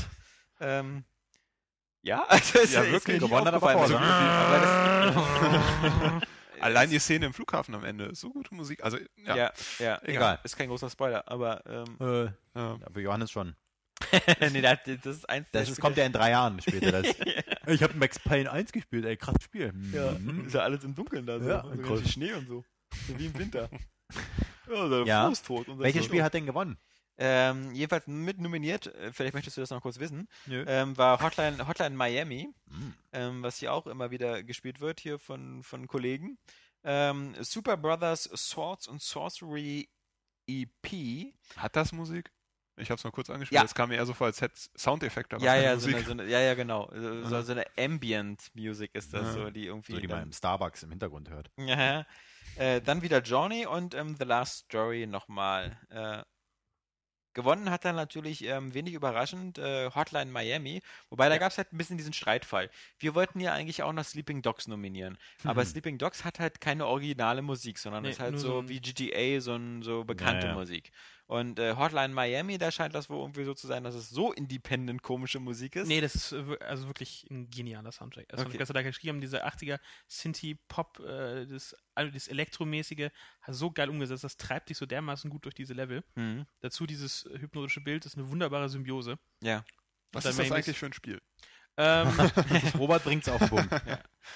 ähm, 0.60 1.04
ja, 2.02 2.24
also 2.28 2.60
es 2.60 2.74
Ja, 2.74 2.82
ist 2.82 2.92
wirklich, 2.92 3.20
gewonnen 3.20 3.46
hat 3.46 3.54
er. 3.54 3.60
Forza. 3.60 4.00
Aber 4.00 6.22
Allein 6.60 6.90
die 6.92 7.00
Szene 7.00 7.26
im 7.26 7.34
Flughafen 7.34 7.74
am 7.74 7.84
Ende, 7.84 8.14
so 8.14 8.30
gute 8.30 8.54
Musik. 8.54 8.84
Also, 8.84 8.98
ja. 9.26 9.36
ja, 9.36 9.52
ja, 9.80 10.00
Egal. 10.04 10.40
Ist 10.44 10.58
kein 10.58 10.70
großer 10.70 10.92
Spoiler, 10.92 11.24
aber 11.28 11.64
ähm, 11.66 11.98
äh, 12.00 12.24
ja. 12.60 12.78
ja, 12.80 12.88
für 12.94 13.02
Johannes 13.02 13.32
schon. 13.32 13.56
nee, 14.52 14.62
das, 14.62 14.80
das 14.86 15.16
ist 15.18 15.30
eins 15.30 15.48
Das 15.52 15.64
ist, 15.64 15.70
Spiele- 15.70 15.82
kommt 15.82 15.98
ja 15.98 16.06
in 16.06 16.14
drei 16.14 16.32
Jahren 16.32 16.62
später. 16.62 17.02
Das. 17.02 17.16
Ich 17.68 17.84
habe 17.84 17.94
Max 17.94 18.18
Payne 18.20 18.52
1 18.52 18.72
gespielt, 18.72 19.06
ey, 19.06 19.16
krasses 19.16 19.44
Spiel. 19.44 19.72
Ja, 19.94 20.14
Mhm. 20.14 20.48
ist 20.48 20.54
ja 20.56 20.62
alles 20.62 20.84
im 20.84 20.96
Dunkeln 20.96 21.26
da 21.28 21.40
so. 21.40 21.48
Ja, 21.48 21.64
so 21.86 21.96
viel 21.98 22.08
Schnee 22.08 22.34
und 22.34 22.48
so. 22.48 22.66
So 23.08 23.18
wie 23.20 23.28
im 23.28 23.38
Winter. 23.38 23.70
Ja, 24.70 24.88
der 24.90 25.06
Ja. 25.06 25.28
Fuß 25.30 25.42
tot. 25.44 25.66
Welches 25.80 26.06
Spiel 26.06 26.24
hat 26.24 26.34
denn 26.34 26.46
gewonnen? 26.46 26.78
Ähm, 27.18 27.72
jedenfalls 27.74 28.08
mit 28.08 28.40
nominiert, 28.40 28.88
äh, 28.88 29.12
vielleicht 29.14 29.34
möchtest 29.36 29.58
du 29.58 29.62
das 29.62 29.70
noch 29.70 29.82
kurz 29.82 30.00
wissen, 30.00 30.28
ähm, 30.50 30.98
war 30.98 31.22
Hotline, 31.22 31.68
Hotline 31.68 31.96
Miami, 31.96 32.50
Hm. 32.70 32.94
ähm, 33.14 33.44
was 33.44 33.58
hier 33.58 33.74
auch 33.74 33.86
immer 33.88 34.12
wieder 34.12 34.44
gespielt 34.44 34.80
wird, 34.80 35.00
hier 35.00 35.20
von, 35.20 35.62
von 35.64 35.88
Kollegen. 35.88 36.38
Ähm, 36.84 37.36
Super 37.42 37.78
Brothers 37.78 38.24
Swords 38.36 38.88
and 38.90 39.02
Sorcery 39.02 39.88
EP. 40.48 41.34
Hat 41.58 41.76
das 41.76 41.92
Musik? 41.92 42.32
Ich 42.82 42.90
habe 42.90 42.98
es 42.98 43.04
mal 43.04 43.12
kurz 43.12 43.30
angespielt. 43.30 43.62
Ja. 43.62 43.66
Es 43.66 43.76
kam 43.76 43.90
mir 43.90 43.96
eher 43.96 44.06
so 44.06 44.14
vor, 44.14 44.28
als 44.28 44.42
hätte 44.42 44.56
es 44.56 44.72
Soundeffekte, 44.76 45.36
aber 45.36 45.46
Ja, 45.46 45.56
ja, 45.56 45.78
so 45.78 45.88
eine, 45.88 46.04
so 46.04 46.12
eine, 46.12 46.26
ja, 46.26 46.40
ja, 46.40 46.54
genau. 46.56 46.90
So, 46.94 47.24
so, 47.26 47.42
so 47.42 47.52
eine 47.52 47.66
Ambient 47.78 48.50
Music 48.56 48.94
ist 48.96 49.14
das, 49.14 49.36
Ja. 49.36 49.46
so, 49.46 49.50
die 49.52 49.68
irgendwie. 49.68 49.94
So, 49.94 50.00
die 50.00 50.08
man 50.08 50.24
im 50.24 50.32
Starbucks 50.34 50.84
im 50.84 50.90
Hintergrund 50.90 51.30
hört. 51.30 51.52
ja, 51.58 52.06
äh, 52.58 52.82
dann 52.82 53.02
wieder 53.02 53.22
Johnny 53.22 53.66
und 53.66 53.94
ähm, 53.94 54.16
The 54.18 54.26
Last 54.26 54.66
Story 54.66 55.08
nochmal. 55.08 55.78
Äh, 55.90 56.24
gewonnen 57.34 57.70
hat 57.70 57.86
dann 57.86 57.96
natürlich 57.96 58.44
ähm, 58.44 58.74
wenig 58.74 58.94
überraschend 58.94 59.58
äh, 59.58 59.90
Hotline 59.96 60.32
Miami, 60.32 60.82
wobei 61.10 61.30
da 61.30 61.38
gab 61.38 61.52
es 61.52 61.58
halt 61.58 61.72
ein 61.72 61.78
bisschen 61.78 61.98
diesen 61.98 62.14
Streitfall. 62.14 62.70
Wir 63.00 63.16
wollten 63.16 63.40
ja 63.40 63.54
eigentlich 63.54 63.84
auch 63.84 63.94
noch 63.94 64.04
Sleeping 64.04 64.42
Dogs 64.42 64.68
nominieren, 64.68 65.18
aber 65.46 65.62
Mhm. 65.62 65.66
Sleeping 65.68 65.98
Dogs 65.98 66.26
hat 66.26 66.40
halt 66.40 66.60
keine 66.60 66.88
originale 66.88 67.42
Musik, 67.42 67.78
sondern 67.78 68.04
Nee, 68.04 68.10
ist 68.12 68.20
halt 68.20 68.38
so, 68.38 68.64
so 68.64 68.70
wie 68.70 68.82
GTA, 68.82 69.40
so, 69.40 69.56
ein, 69.56 69.82
so 69.82 70.04
bekannte 70.04 70.48
Ja, 70.48 70.54
ja. 70.54 70.60
Musik. 70.60 70.92
Und 71.32 71.60
äh, 71.60 71.78
Hotline 71.78 72.14
Miami, 72.14 72.58
da 72.58 72.72
scheint 72.72 72.94
das 72.94 73.10
wohl 73.10 73.20
irgendwie 73.20 73.46
so 73.46 73.54
zu 73.54 73.66
sein, 73.66 73.86
dass 73.86 73.96
es 73.96 74.10
so 74.10 74.34
independent 74.34 75.02
komische 75.02 75.40
Musik 75.40 75.78
ist. 75.78 75.88
Nee, 75.88 76.02
das 76.02 76.14
ist 76.14 76.34
äh, 76.34 76.58
also 76.60 76.88
wirklich 76.88 77.26
ein 77.32 77.50
genialer 77.50 77.94
Soundtrack. 77.94 78.26
Also, 78.34 78.44
Okay. 78.46 78.60
was 78.60 78.68
sie 78.68 78.74
da 78.74 78.82
geschrieben 78.82 79.16
haben, 79.16 79.22
diese 79.22 79.46
80er 79.46 79.80
Synthie-Pop, 80.10 81.00
äh, 81.00 81.46
das, 81.46 81.74
also 81.96 82.12
das 82.12 82.28
Elektromäßige, 82.28 83.12
hat 83.44 83.56
so 83.56 83.72
geil 83.72 83.90
umgesetzt. 83.90 84.26
Das 84.26 84.36
treibt 84.36 84.68
dich 84.72 84.78
so 84.78 84.86
dermaßen 84.86 85.30
gut 85.30 85.46
durch 85.46 85.56
diese 85.56 85.74
Level. 85.74 86.04
Mhm. 86.16 86.48
Dazu 86.60 86.86
dieses 86.86 87.26
äh, 87.28 87.40
hypnotische 87.40 87.80
Bild 87.80 88.06
ist 88.06 88.18
eine 88.18 88.30
wunderbare 88.30 88.68
Symbiose. 88.68 89.18
Ja. 89.42 89.64
Was 90.12 90.26
ist 90.26 90.38
das 90.38 90.52
eigentlich 90.52 90.78
für 90.78 90.88
ein 90.88 90.94
Spiel? 90.94 91.22
Ähm, 91.84 92.08
Robert 92.78 93.04
bringt's 93.04 93.28
auf 93.28 93.40
den 93.40 93.50
Punkt. 93.50 93.70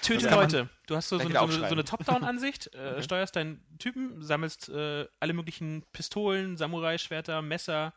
Tötet 0.02 0.24
Ja, 0.24 0.32
man- 0.32 0.40
Leute. 0.52 0.70
Du 0.88 0.96
hast 0.96 1.10
so, 1.10 1.18
so, 1.20 1.30
so, 1.30 1.38
eine, 1.38 1.52
so 1.52 1.66
eine. 1.66 1.84
Top-Down-Ansicht, 1.84 2.68
äh, 2.74 2.92
Okay. 2.94 3.04
steuerst 3.04 3.36
deinen 3.36 3.64
Typen, 3.78 4.22
sammelst 4.24 4.70
äh, 4.70 5.06
alle 5.20 5.34
möglichen 5.34 5.84
Pistolen, 5.94 6.58
Samurai-Schwerter, 6.58 7.42
Messer, 7.42 7.94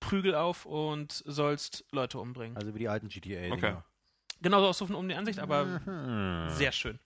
Prügel 0.00 0.34
auf 0.34 0.66
und 0.66 1.22
sollst 1.26 1.84
Leute 1.92 2.18
umbringen. 2.18 2.56
Also 2.56 2.74
wie 2.74 2.78
die 2.80 2.88
alten 2.88 3.08
GTA. 3.08 3.52
Okay. 3.52 3.76
Genauso 4.40 4.68
aus 4.68 4.78
so 4.78 4.86
von 4.86 4.96
um 4.96 5.08
die 5.08 5.14
Ansicht, 5.14 5.38
aber 5.40 5.64
Mhm. 5.64 6.48
sehr 6.50 6.72
schön. 6.72 6.98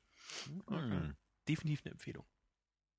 Mhm. 0.68 1.16
Definitiv 1.48 1.82
eine 1.84 1.92
Empfehlung. 1.92 2.24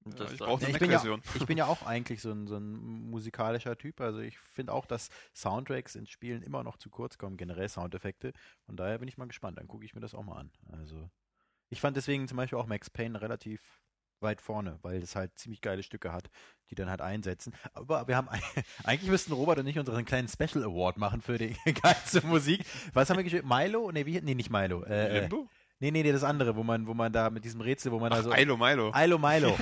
Das 0.06 0.34
ich 0.34 0.40
Ja, 0.40 0.58
ich, 0.68 0.80
bin 0.80 0.92
ja, 0.92 1.04
ich 1.36 1.46
bin 1.46 1.58
ja 1.58 1.66
auch 1.68 1.86
eigentlich 1.86 2.22
so 2.22 2.32
ein, 2.32 2.48
so 2.48 2.58
ein 2.58 2.74
musikalischer 3.10 3.78
Typ. 3.78 4.02
Also 4.02 4.20
ich 4.20 4.38
finde 4.38 4.74
auch, 4.74 4.86
dass 4.86 5.10
Soundtracks 5.34 5.96
in 5.96 6.08
Spielen 6.08 6.42
immer 6.42 6.64
noch 6.64 6.78
zu 6.78 6.90
kurz 6.90 7.18
kommen, 7.18 7.38
generell 7.38 7.70
Soundeffekte. 7.70 8.34
Von 8.66 8.76
daher 8.76 9.00
bin 9.00 9.08
ich 9.08 9.18
mal 9.18 9.28
gespannt. 9.28 9.58
Dann 9.58 9.68
gucke 9.68 9.86
ich 9.86 9.96
mir 9.96 10.02
das 10.02 10.14
auch 10.14 10.24
mal 10.24 10.38
an. 10.38 10.52
Also 10.72 11.10
ich 11.70 11.82
fand 11.82 11.98
deswegen 11.98 12.28
zum 12.28 12.38
Beispiel 12.38 12.60
auch 12.60 12.68
Max 12.68 12.90
Payne 12.90 13.22
relativ 13.22 13.82
weit 14.24 14.42
vorne, 14.42 14.80
weil 14.82 15.02
es 15.04 15.16
halt 15.16 15.38
ziemlich 15.38 15.62
geile 15.62 15.84
Stücke 15.84 16.12
hat, 16.12 16.30
die 16.70 16.76
dann 16.76 16.90
halt 16.90 17.02
einsetzen. 17.02 17.54
Aber 17.74 18.08
wir 18.08 18.16
haben 18.16 18.30
eigentlich 18.84 19.10
müssten 19.10 19.34
Robert 19.34 19.60
und 19.60 19.68
ich 19.68 19.78
unseren 19.78 20.06
kleinen 20.06 20.28
Special 20.28 20.64
Award 20.64 20.98
machen 20.98 21.22
für 21.22 21.38
die 21.38 21.56
geilste 21.82 22.26
Musik. 22.26 22.66
Was 22.94 23.10
haben 23.10 23.18
wir 23.18 23.24
gespielt? 23.24 23.46
Milo? 23.46 23.92
Nee, 23.92 24.06
wie, 24.06 24.22
nee 24.22 24.34
nicht 24.34 24.50
Milo. 24.50 24.84
Äh, 24.84 25.08
äh, 25.08 25.20
Limbo? 25.22 25.48
Nee, 25.84 25.92
nee, 25.92 26.04
nee, 26.04 26.12
das 26.14 26.24
andere, 26.24 26.56
wo 26.56 26.64
man, 26.64 26.88
wo 26.88 26.94
man 26.94 27.12
da 27.12 27.30
mit 27.30 27.44
diesem 27.44 27.60
Rätsel, 27.62 27.92
wo 27.92 28.00
man 28.00 28.10
da 28.10 28.20
Ach, 28.20 28.24
so. 28.24 28.30
Milo 28.30 28.56
Milo. 28.58 28.92
Ilo 28.96 29.18
Milo. 29.20 29.58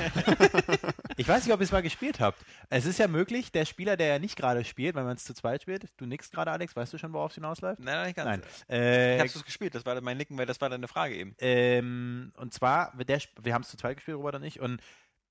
ich 1.18 1.28
weiß 1.28 1.46
nicht, 1.46 1.54
ob 1.54 1.60
ihr 1.60 1.64
es 1.64 1.72
mal 1.72 1.82
gespielt 1.82 2.20
habt. 2.20 2.44
Es 2.70 2.86
ist 2.86 3.00
ja 3.00 3.08
möglich, 3.08 3.52
der 3.52 3.66
Spieler, 3.66 3.98
der 3.98 4.08
ja 4.08 4.20
nicht 4.20 4.36
gerade 4.38 4.64
spielt, 4.64 4.96
weil 4.96 5.04
man 5.04 5.16
es 5.16 5.24
zu 5.24 5.34
zweit 5.34 5.64
spielt, 5.64 5.86
du 5.98 6.06
nix 6.06 6.30
gerade, 6.32 6.52
Alex, 6.52 6.76
weißt 6.76 6.94
du 6.94 6.98
schon, 6.98 7.12
worauf 7.14 7.32
es 7.32 7.36
hinausläuft? 7.36 7.80
Nein, 7.80 7.96
nein, 7.96 8.06
nicht 8.08 8.16
ganz. 8.16 8.28
Nein. 8.28 8.42
Ich 8.68 8.76
Äh, 8.76 9.20
hab's 9.20 9.36
es 9.36 9.44
gespielt, 9.46 9.74
das 9.76 9.86
war 9.86 10.00
mein 10.02 10.18
Nicken, 10.18 10.38
weil 10.38 10.46
das 10.46 10.62
war 10.62 10.70
deine 10.70 10.88
Frage 10.88 11.16
eben. 11.16 11.36
ähm, 11.40 12.32
und 12.38 12.54
zwar, 12.54 12.94
der, 12.98 13.20
wir 13.42 13.54
haben 13.54 13.64
es 13.64 13.70
zu 13.70 13.78
zweit 13.78 13.98
gespielt, 13.98 14.18
Robert 14.18 14.36
und 14.36 14.44
ich, 14.44 14.60
und 14.60 14.80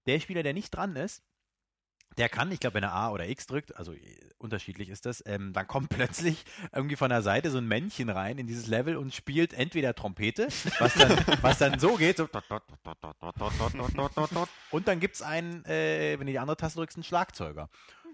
der 0.07 0.19
Spieler, 0.21 0.43
der 0.43 0.55
nicht 0.55 0.71
dran 0.71 0.97
ist, 0.97 1.23
der 2.19 2.29
kann, 2.29 2.51
ich 2.53 2.61
glaube, 2.61 2.75
wenn 2.75 2.83
er 2.83 2.93
A 2.93 3.11
oder 3.11 3.29
X 3.29 3.47
drückt, 3.47 3.77
also 3.77 3.93
äh, 3.93 3.99
unterschiedlich 4.39 4.89
ist 4.89 5.07
das, 5.07 5.23
ähm, 5.27 5.53
dann 5.53 5.67
kommt 5.67 5.89
plötzlich 5.91 6.45
irgendwie 6.75 6.97
von 6.97 7.11
der 7.11 7.23
Seite 7.23 7.51
so 7.51 7.59
ein 7.59 7.69
Männchen 7.69 8.09
rein 8.09 8.39
in 8.39 8.47
dieses 8.47 8.67
Level 8.67 8.97
und 8.97 9.15
spielt 9.15 9.53
entweder 9.53 9.95
Trompete, 9.95 10.49
was 10.79 10.95
dann, 10.95 11.19
was 11.43 11.59
dann 11.59 11.79
so 11.79 11.97
geht, 11.97 12.17
so 12.17 12.25
und 14.71 14.89
dann 14.89 15.01
gibt 15.01 15.15
es 15.15 15.23
einen, 15.23 15.65
äh, 15.65 16.19
wenn 16.19 16.27
du 16.27 16.33
die 16.33 16.39
andere 16.39 16.57
Taste 16.57 16.79
drückst, 16.79 16.97
einen 16.97 17.05
Schlagzeuger. 17.05 17.69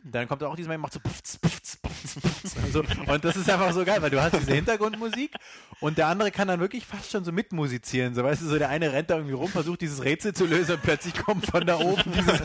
Dann 0.05 0.29
kommt 0.29 0.43
auch 0.45 0.55
dieser 0.55 0.69
Mann, 0.69 0.81
macht 0.81 0.93
so 0.93 1.01
pfz, 1.01 1.39
pfz, 1.39 1.79
pfz, 2.21 2.75
und, 3.09 3.25
das 3.25 3.37
ist 3.37 3.49
einfach 3.51 3.73
so 3.73 3.85
geil, 3.85 4.03
weil 4.03 4.11
du 4.11 4.21
hast 4.21 4.35
diese 4.35 4.55
Hintergrundmusik 4.55 5.35
und 5.81 5.99
der 5.99 6.09
andere 6.09 6.31
kann 6.31 6.49
dann 6.49 6.61
wirklich 6.61 6.87
fast 6.87 7.11
schon 7.11 7.25
so 7.25 7.33
mitmusizieren. 7.33 8.15
So 8.15 8.25
weißt 8.25 8.43
du, 8.43 8.47
so 8.47 8.59
der 8.59 8.69
eine 8.69 8.93
rennt 8.93 9.11
da 9.11 9.17
irgendwie 9.17 9.35
rum, 9.35 9.49
versucht 9.49 9.81
dieses 9.81 10.05
Rätsel 10.05 10.35
zu 10.35 10.47
lösen 10.47 10.77
und 10.77 10.83
plötzlich 10.83 11.15
kommt 11.15 11.47
von 11.47 11.67
da 11.67 11.79
oben 11.79 12.13
dieses. 12.13 12.41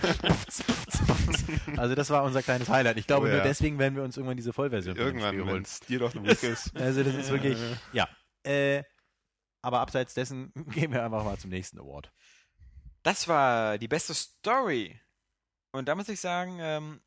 Also 1.78 1.96
das 1.96 2.10
war 2.10 2.24
unser 2.24 2.44
kleines 2.44 2.70
Highlight. 2.70 2.98
Ich 2.98 3.08
glaube, 3.08 3.28
Oh 3.28 3.30
ja. 3.30 3.36
nur 3.36 3.44
deswegen 3.44 3.80
werden 3.80 3.96
wir 3.96 4.04
uns 4.04 4.18
irgendwann 4.18 4.38
diese 4.38 4.54
Vollversion 4.54 4.96
Irgendwann, 4.96 5.46
wenn 5.46 5.62
es 5.64 5.80
dir 5.82 6.00
doch 6.00 6.12
eine 6.14 6.22
Musik 6.22 6.44
ist. 6.44 6.76
Also 6.76 7.04
das 7.04 7.16
ist 7.16 7.30
wirklich, 7.32 7.58
ja. 7.94 8.08
Äh, 8.44 8.84
aber 9.62 9.80
abseits 9.80 10.14
dessen 10.14 10.52
gehen 10.72 10.92
wir 10.92 11.04
einfach 11.04 11.24
mal 11.24 11.38
zum 11.38 11.50
nächsten 11.50 11.80
Award. 11.80 12.12
Das 13.04 13.28
war 13.28 13.78
die 13.78 13.88
beste 13.88 14.14
Story. 14.14 15.00
Und 15.72 15.88
da 15.88 15.96
muss 15.96 16.10
ich 16.10 16.20
sagen, 16.20 16.58
ähm, 16.60 17.02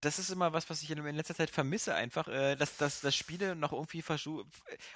das 0.00 0.18
ist 0.18 0.30
immer 0.30 0.52
was, 0.52 0.70
was 0.70 0.82
ich 0.82 0.90
in, 0.90 0.98
letzter 1.16 1.34
Zeit 1.34 1.50
vermisse, 1.50 1.94
einfach, 1.94 2.28
äh, 2.28 2.54
dass, 2.56 2.76
dass, 2.76 3.00
dass 3.00 3.14
Spiele 3.16 3.56
noch 3.56 3.72
irgendwie 3.72 4.02
versuchen. 4.02 4.48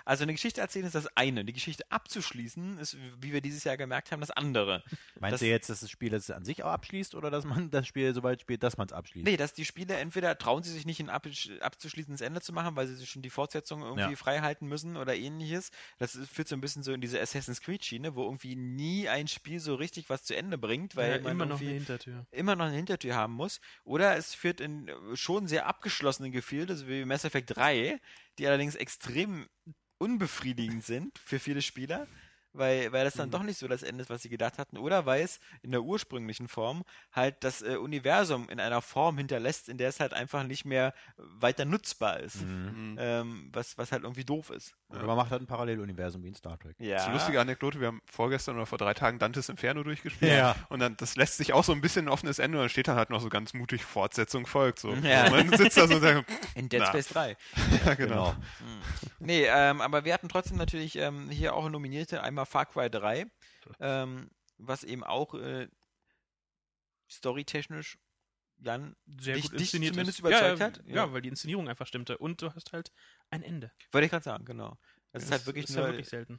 Also 0.05 0.23
eine 0.23 0.33
Geschichte 0.33 0.61
erzählen 0.61 0.87
ist 0.87 0.95
das 0.95 1.09
eine, 1.17 1.45
die 1.45 1.53
Geschichte 1.53 1.85
abzuschließen 1.91 2.79
ist, 2.79 2.97
wie 3.21 3.33
wir 3.33 3.41
dieses 3.41 3.65
Jahr 3.65 3.77
gemerkt 3.77 4.13
haben, 4.13 4.21
das 4.21 4.31
andere. 4.31 4.83
Meinst 5.19 5.35
Das- 5.35 5.41
du 5.41 5.47
jetzt, 5.47 5.71
dass 5.71 5.81
das 5.81 5.91
Spiel 5.91 6.11
das 6.11 6.31
an 6.31 6.45
sich 6.45 6.63
auch 6.63 6.71
abschließt 6.71 7.15
oder 7.15 7.31
dass 7.31 7.45
man 7.45 7.71
das 7.71 7.87
Spiel 7.87 8.15
so 8.15 8.23
weit 8.23 8.41
spielt, 8.41 8.63
dass 8.63 8.77
man 8.77 8.87
es 8.87 8.93
abschließt? 8.93 9.27
Nee, 9.27 9.37
dass 9.37 9.53
die 9.55 9.65
Spiele 9.65 9.97
entweder 9.97 10.37
trauen 10.39 10.63
sie 10.63 10.71
sich 10.73 10.87
nicht 10.87 11.01
ein 11.01 11.11
ab, 11.11 11.27
abzuschließendes 11.61 12.21
Ende 12.21 12.41
zu 12.41 12.53
machen, 12.53 12.77
weil 12.77 12.87
sie 12.87 12.95
sich 12.97 13.11
schon 13.11 13.23
die 13.23 13.31
Fortsetzung 13.31 13.83
irgendwie 13.83 14.11
Ja. 14.11 14.17
frei 14.17 14.41
halten 14.41 14.67
müssen 14.67 14.97
oder 14.97 15.15
ähnliches. 15.17 15.71
Das 15.99 16.17
führt 16.33 16.49
so 16.49 16.55
ein 16.57 16.61
bisschen 16.61 16.83
so 16.83 16.93
in 16.93 17.01
diese 17.01 17.21
Assassin's 17.21 17.61
Creed-Schiene, 17.61 18.15
wo 18.15 18.25
irgendwie 18.25 18.57
nie 18.57 19.09
ein 19.09 19.29
Spiel 19.29 19.61
so 19.61 19.75
richtig 19.75 20.09
was 20.11 20.25
zu 20.25 20.37
Ende 20.37 20.59
bringt, 20.59 20.97
weil 20.97 21.17
ja, 21.17 21.21
man 21.23 21.33
immer 21.33 21.47
noch 21.47 21.61
eine 21.61 21.71
Hintertür. 21.71 22.27
immer 22.31 22.57
noch 22.57 22.67
eine 22.67 22.77
Hintertür 22.77 23.15
haben 23.15 23.33
muss. 23.35 23.61
Oder 23.85 24.17
es 24.17 24.35
führt 24.35 24.61
in 24.61 24.91
schon 25.15 25.47
sehr 25.47 25.67
abgeschlossene 25.67 26.31
Gefilde, 26.31 26.77
so 26.77 26.89
wie 26.89 27.05
Mass 27.05 27.25
Effect 27.25 27.57
3, 27.57 28.01
die 28.39 28.47
allerdings 28.47 28.75
extrem 28.75 29.49
unbefriedigend 29.99 30.85
sind 30.85 31.19
für 31.19 31.39
viele 31.39 31.63
Spieler. 31.63 32.07
Weil, 32.53 32.93
weil 32.93 33.05
das 33.05 33.15
dann 33.15 33.31
doch 33.31 33.43
nicht 33.43 33.59
so 33.59 33.69
das 33.69 33.83
Ende 33.83 34.03
ist, 34.03 34.11
was 34.11 34.23
sie 34.23 34.29
gedacht 34.29 34.59
hatten. 34.59 34.77
Oder 34.77 35.07
weil 35.07 35.23
es 35.23 35.41
in 35.63 35.71
der 35.71 35.83
ursprünglichen 35.83 36.49
Form 36.49 36.85
halt 37.13 37.43
das 37.45 37.63
äh, 37.63 37.77
Universum 37.77 38.49
in 38.49 38.61
einer 38.61 38.83
Form 38.83 39.19
hinterlässt, 39.19 39.69
in 39.69 39.79
der 39.79 39.89
es 39.89 40.01
halt 40.01 40.13
einfach 40.13 40.45
nicht 40.45 40.65
mehr 40.65 40.95
weiter 41.17 41.65
nutzbar 41.65 42.21
ist. 42.21 42.43
Mhm. 42.43 42.97
Ähm, 42.99 43.51
was, 43.53 43.79
was 43.79 43.93
halt 43.93 44.03
irgendwie 44.03 44.25
doof 44.25 44.51
ist. 44.51 44.75
Oder 44.91 45.07
man 45.07 45.17
macht 45.17 45.31
halt 45.31 45.43
ein 45.43 45.47
Paralleluniversum 45.47 46.23
wie 46.23 46.29
in 46.29 46.35
Star 46.35 46.59
Trek. 46.59 46.77
Ja. 46.79 46.95
Das 46.95 47.03
ist 47.03 47.09
eine 47.09 47.17
lustige 47.17 47.41
Anekdote, 47.41 47.81
wir 47.81 47.87
haben 47.89 48.03
vorgestern 48.05 48.57
oder 48.57 48.67
vor 48.67 48.79
drei 48.79 48.95
Tagen 48.95 49.19
Dantes 49.19 49.49
Inferno 49.49 49.83
durchgespielt. 49.83 50.33
Ja. 50.33 50.55
Und 50.69 50.81
dann, 50.81 50.97
das 50.97 51.17
lässt 51.17 51.39
sich 51.39 51.53
auch 51.53 51.65
so 51.65 51.73
ein 51.73 51.81
bisschen 51.81 52.07
ein 52.07 52.09
offenes 52.09 52.39
Ende 52.39 52.59
und 52.59 52.65
dann 52.65 52.69
steht 52.69 52.89
dann 52.89 52.97
halt 52.97 53.11
noch 53.11 53.21
so 53.21 53.29
ganz 53.29 53.55
mutig, 53.55 53.85
Fortsetzung 53.85 54.47
folgt. 54.47 54.79
So. 54.79 54.93
Ja. 54.93 55.25
Und 55.27 55.49
man 55.49 55.59
sitzt 55.59 55.77
da 55.77 55.87
so 55.87 55.95
und 55.95 56.01
sagt, 56.01 56.31
In 56.55 56.69
Dead 56.69 56.81
Na. 56.81 56.87
Space 56.87 57.09
3. 57.09 57.37
ja, 57.87 57.95
genau. 57.95 58.35
Nee, 59.19 59.47
ähm, 59.47 59.81
aber 59.81 60.05
wir 60.05 60.13
hatten 60.13 60.29
trotzdem 60.29 60.59
natürlich 60.59 60.97
ähm, 60.97 61.31
hier 61.31 61.55
auch 61.55 61.69
Nominierte, 61.69 62.23
einmal 62.23 62.42
Far 62.47 62.67
Cry 62.67 62.91
3, 62.91 63.27
ähm, 63.81 64.31
was 64.59 64.85
eben 64.85 65.05
auch 65.05 65.35
äh, 65.35 65.69
storytechnisch 67.11 67.99
Jan, 68.65 68.95
Sehr 69.19 69.35
Dich- 69.35 69.51
gut 69.51 69.59
dich 69.59 69.71
zumindest 69.73 70.09
ist. 70.11 70.19
überzeugt 70.21 70.61
ja, 70.61 70.65
hat? 70.67 70.81
Ja, 70.87 70.95
Ja. 70.95 71.13
weil 71.13 71.21
die 71.23 71.29
Inszenierung 71.31 71.69
einfach 71.69 71.87
stimmte. 71.87 72.17
Und 72.19 72.41
du 72.43 72.55
hast 72.55 72.73
halt 72.73 72.93
ein 73.31 73.43
Ende. 73.43 73.73
wollte 73.91 74.05
ich 74.05 74.11
gerade 74.11 74.23
sagen, 74.23 74.45
genau. 74.45 74.79
Das 75.11 75.25
ist 75.25 75.33
halt 75.33 75.45
wirklich 75.47 75.65
ist 75.69 75.75
ja 75.75 75.85
wirklich 75.85 76.09
selten. 76.09 76.39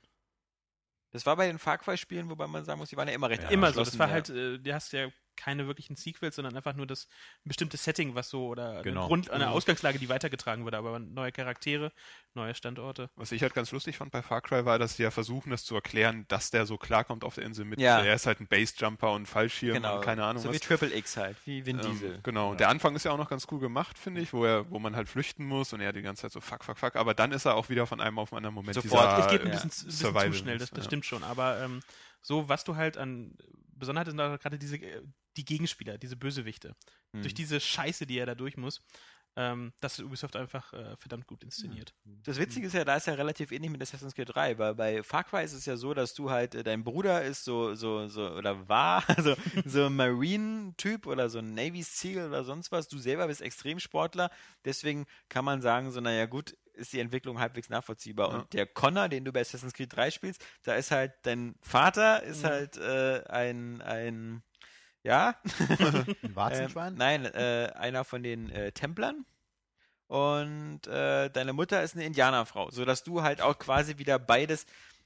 das 1.12 1.26
war 1.26 1.36
bei 1.36 1.48
den 1.48 1.60
Far 1.60 1.78
Cry 1.78 1.98
Spielen, 1.98 2.30
wobei 2.30 2.48
man 2.48 2.64
sagen 2.64 2.80
muss, 2.80 2.90
die 2.90 2.98
waren 2.98 3.08
ja 3.10 3.14
immer 3.14 3.30
recht 3.30 3.44
Immer 3.52 3.74
so. 3.74 3.84
Das 3.84 4.00
war 4.00 4.08
ja. 4.08 4.14
halt, 4.14 4.30
äh, 4.30 4.58
du 4.58 4.74
hast 4.74 4.94
ja 4.94 5.10
keine 5.36 5.68
wirklichen 5.68 5.96
Sequels, 5.96 6.36
sondern 6.36 6.56
einfach 6.56 6.76
nur 6.76 6.88
das 6.88 7.08
ein 7.46 7.50
bestimmtes 7.50 7.84
Setting, 7.84 8.16
was 8.16 8.30
so 8.30 8.48
oder 8.48 8.82
Genau. 8.84 9.02
eine, 9.02 9.08
Grund, 9.08 9.30
eine 9.30 9.46
Mhm. 9.48 9.52
Ausgangslage, 9.52 10.00
die 10.00 10.10
weitergetragen 10.10 10.64
wurde, 10.66 10.78
aber 10.78 11.00
neue 11.00 11.32
Charaktere, 11.32 11.92
neue 12.34 12.56
Standorte. 12.56 13.10
Was 13.16 13.32
ich 13.32 13.42
halt 13.42 13.54
ganz 13.54 13.72
lustig 13.72 13.98
fand 13.98 14.12
bei 14.12 14.22
Far 14.22 14.42
Cry 14.42 14.66
war, 14.66 14.80
dass 14.80 14.98
sie 14.98 15.04
ja 15.04 15.12
versuchen, 15.12 15.50
das 15.52 15.64
zu 15.66 15.76
erklären, 15.76 16.26
dass 16.28 16.52
der 16.52 16.66
so 16.66 16.78
klarkommt 16.78 17.24
auf 17.24 17.36
der 17.36 17.46
Insel 17.46 17.66
mit. 17.66 17.80
Ja. 17.80 18.02
Er 18.02 18.16
ist 18.16 18.26
halt 18.26 18.40
ein 18.40 18.48
Basejumper 18.48 19.12
und 19.12 19.28
Fallschirm 19.28 19.74
genau. 19.76 19.98
und 19.98 20.02
keine 20.04 20.24
Ahnung 20.24 20.42
So 20.42 20.50
was. 20.50 20.56
wie 20.56 20.60
Triple 20.60 20.96
X 20.96 21.18
halt, 21.18 21.38
wie 21.46 21.66
Vin 21.66 21.80
Ähm, 21.80 21.92
Diesel. 21.92 22.20
Genau, 22.24 22.52
und 22.52 22.60
der 22.60 22.70
Anfang 22.70 22.96
ist 22.96 23.04
ja 23.06 23.12
auch 23.12 23.18
noch 23.18 23.30
ganz 23.30 23.48
cool 23.52 23.60
gemacht, 23.60 23.98
finde 23.98 24.22
ich, 24.22 24.34
wo 24.34 24.46
er, 24.46 24.70
wo 24.72 24.80
man 24.80 24.96
halt 24.96 25.10
flüchten 25.10 25.46
muss 25.46 25.74
und 25.74 25.82
er 25.82 25.94
die 25.94 26.02
ganze 26.02 26.24
Zeit 26.24 26.32
so 26.32 26.42
fuck, 26.42 26.64
fuck, 26.64 26.78
fuck, 26.78 26.96
aber 26.96 27.14
dann 27.14 27.32
ist 27.32 27.46
er 27.46 27.56
auch 27.56 27.70
wieder 27.70 27.86
von 27.88 28.00
einem 28.02 28.20
auf 28.20 28.30
den 28.30 28.38
anderen 28.38 28.56
Moment 28.56 28.76
Sofort. 28.76 29.18
dieser, 29.18 29.26
es 29.26 29.32
geht 29.32 29.42
ein 29.42 29.52
bisschen, 29.52 29.72
zu- 29.72 29.86
ein 30.08 30.14
bisschen 30.14 30.32
zu 30.34 30.38
schnell, 30.40 30.58
das, 30.58 30.70
das 30.70 30.80
ja. 30.80 30.84
stimmt 30.86 31.06
schon. 31.06 31.24
Aber 31.24 31.62
ähm, 31.62 31.82
so, 32.22 32.48
was 32.50 32.64
du 32.64 32.76
halt 32.76 32.98
an 32.98 33.36
Besonderheit 33.84 34.08
ist, 34.08 34.18
da 34.18 34.38
gerade 34.38 34.58
diese, 34.58 34.78
äh, 34.78 35.02
die 35.38 35.46
Gegenspieler, 35.46 35.98
diese 35.98 36.16
Bösewichte. 36.16 36.76
Mhm. 37.12 37.22
Durch 37.22 37.34
diese 37.34 37.60
Scheiße, 37.60 38.06
die 38.06 38.18
er 38.18 38.26
da 38.26 38.36
durch 38.36 38.58
muss. 38.58 38.82
Ähm, 39.36 39.74
das 39.80 39.98
hat 39.98 40.06
Ubisoft 40.06 40.36
einfach 40.36 40.74
äh, 40.74 40.96
verdammt 40.98 41.26
gut 41.26 41.44
inszeniert. 41.44 41.96
Das 42.24 42.38
Witzige 42.38 42.68
ist 42.68 42.74
ja, 42.74 42.86
da 42.86 42.98
ist 42.98 43.08
ja 43.08 43.16
relativ 43.16 43.52
ähnlich 43.52 43.72
mit 43.72 43.82
Assassin's 43.82 44.14
Creed 44.14 44.30
3, 44.32 44.60
weil 44.60 44.76
bei 44.76 45.02
Far 45.02 45.24
Cry 45.24 45.44
ist 45.44 45.54
es 45.54 45.66
ja 45.66 45.76
so, 45.76 45.96
dass 45.96 46.14
du 46.14 46.30
halt, 46.30 46.54
äh, 46.54 46.64
dein 46.64 46.84
Bruder 46.84 47.24
ist 47.24 47.44
so, 47.44 47.74
so, 47.74 48.08
so, 48.08 48.30
oder 48.30 48.70
war, 48.70 49.04
so, 49.24 49.36
so 49.66 49.86
ein 49.88 49.96
Marine-Typ 49.96 51.08
oder 51.08 51.30
so 51.32 51.40
ein 51.40 51.56
Navy 51.56 51.82
SEAL 51.82 52.28
oder 52.28 52.44
sonst 52.44 52.72
was. 52.72 52.88
Du 52.88 53.00
selber 53.00 53.26
bist 53.26 53.42
Extremsportler, 53.42 54.30
deswegen 54.66 55.08
kann 55.30 55.46
man 55.46 55.64
sagen, 55.64 55.90
so, 55.92 56.00
naja, 56.00 56.28
gut, 56.28 56.56
ist 56.74 56.94
die 56.94 57.00
Entwicklung 57.00 57.40
halbwegs 57.40 57.70
nachvollziehbar. 57.70 58.30
Ja. 58.32 58.36
Und 58.40 58.54
der 58.54 58.66
Connor, 58.66 59.10
den 59.10 59.26
du 59.26 59.32
bei 59.32 59.42
Assassin's 59.42 59.74
Creed 59.74 59.96
3 59.96 60.12
spielst, 60.12 60.44
da 60.64 60.76
ist 60.76 60.92
halt, 60.92 61.14
dein 61.24 61.56
Vater 61.62 62.24
ist 62.24 62.44
Mhm. 62.44 62.48
halt 62.48 62.78
äh, 62.78 63.24
ein, 63.30 63.82
ein, 63.82 64.44
ja, 65.04 65.36
Ein 65.80 66.06
ähm, 66.24 66.36
Warzenschwein? 66.36 66.96
nein, 66.96 67.26
äh, 67.26 67.72
einer 67.76 68.04
von 68.04 68.24
den 68.24 68.50
äh, 68.50 68.72
Templern. 68.72 69.26
Und 70.08 70.86
äh, 70.88 71.30
deine 71.30 71.54
Mutter 71.54 71.82
ist 71.82 71.96
eine 71.96 72.06
Indianerfrau, 72.06 72.70
sodass 72.72 73.04
du 73.04 73.24
halt 73.24 73.42
auch 73.42 73.58
quasi 73.58 73.98
wieder 73.98 74.20
beides. 74.20 74.66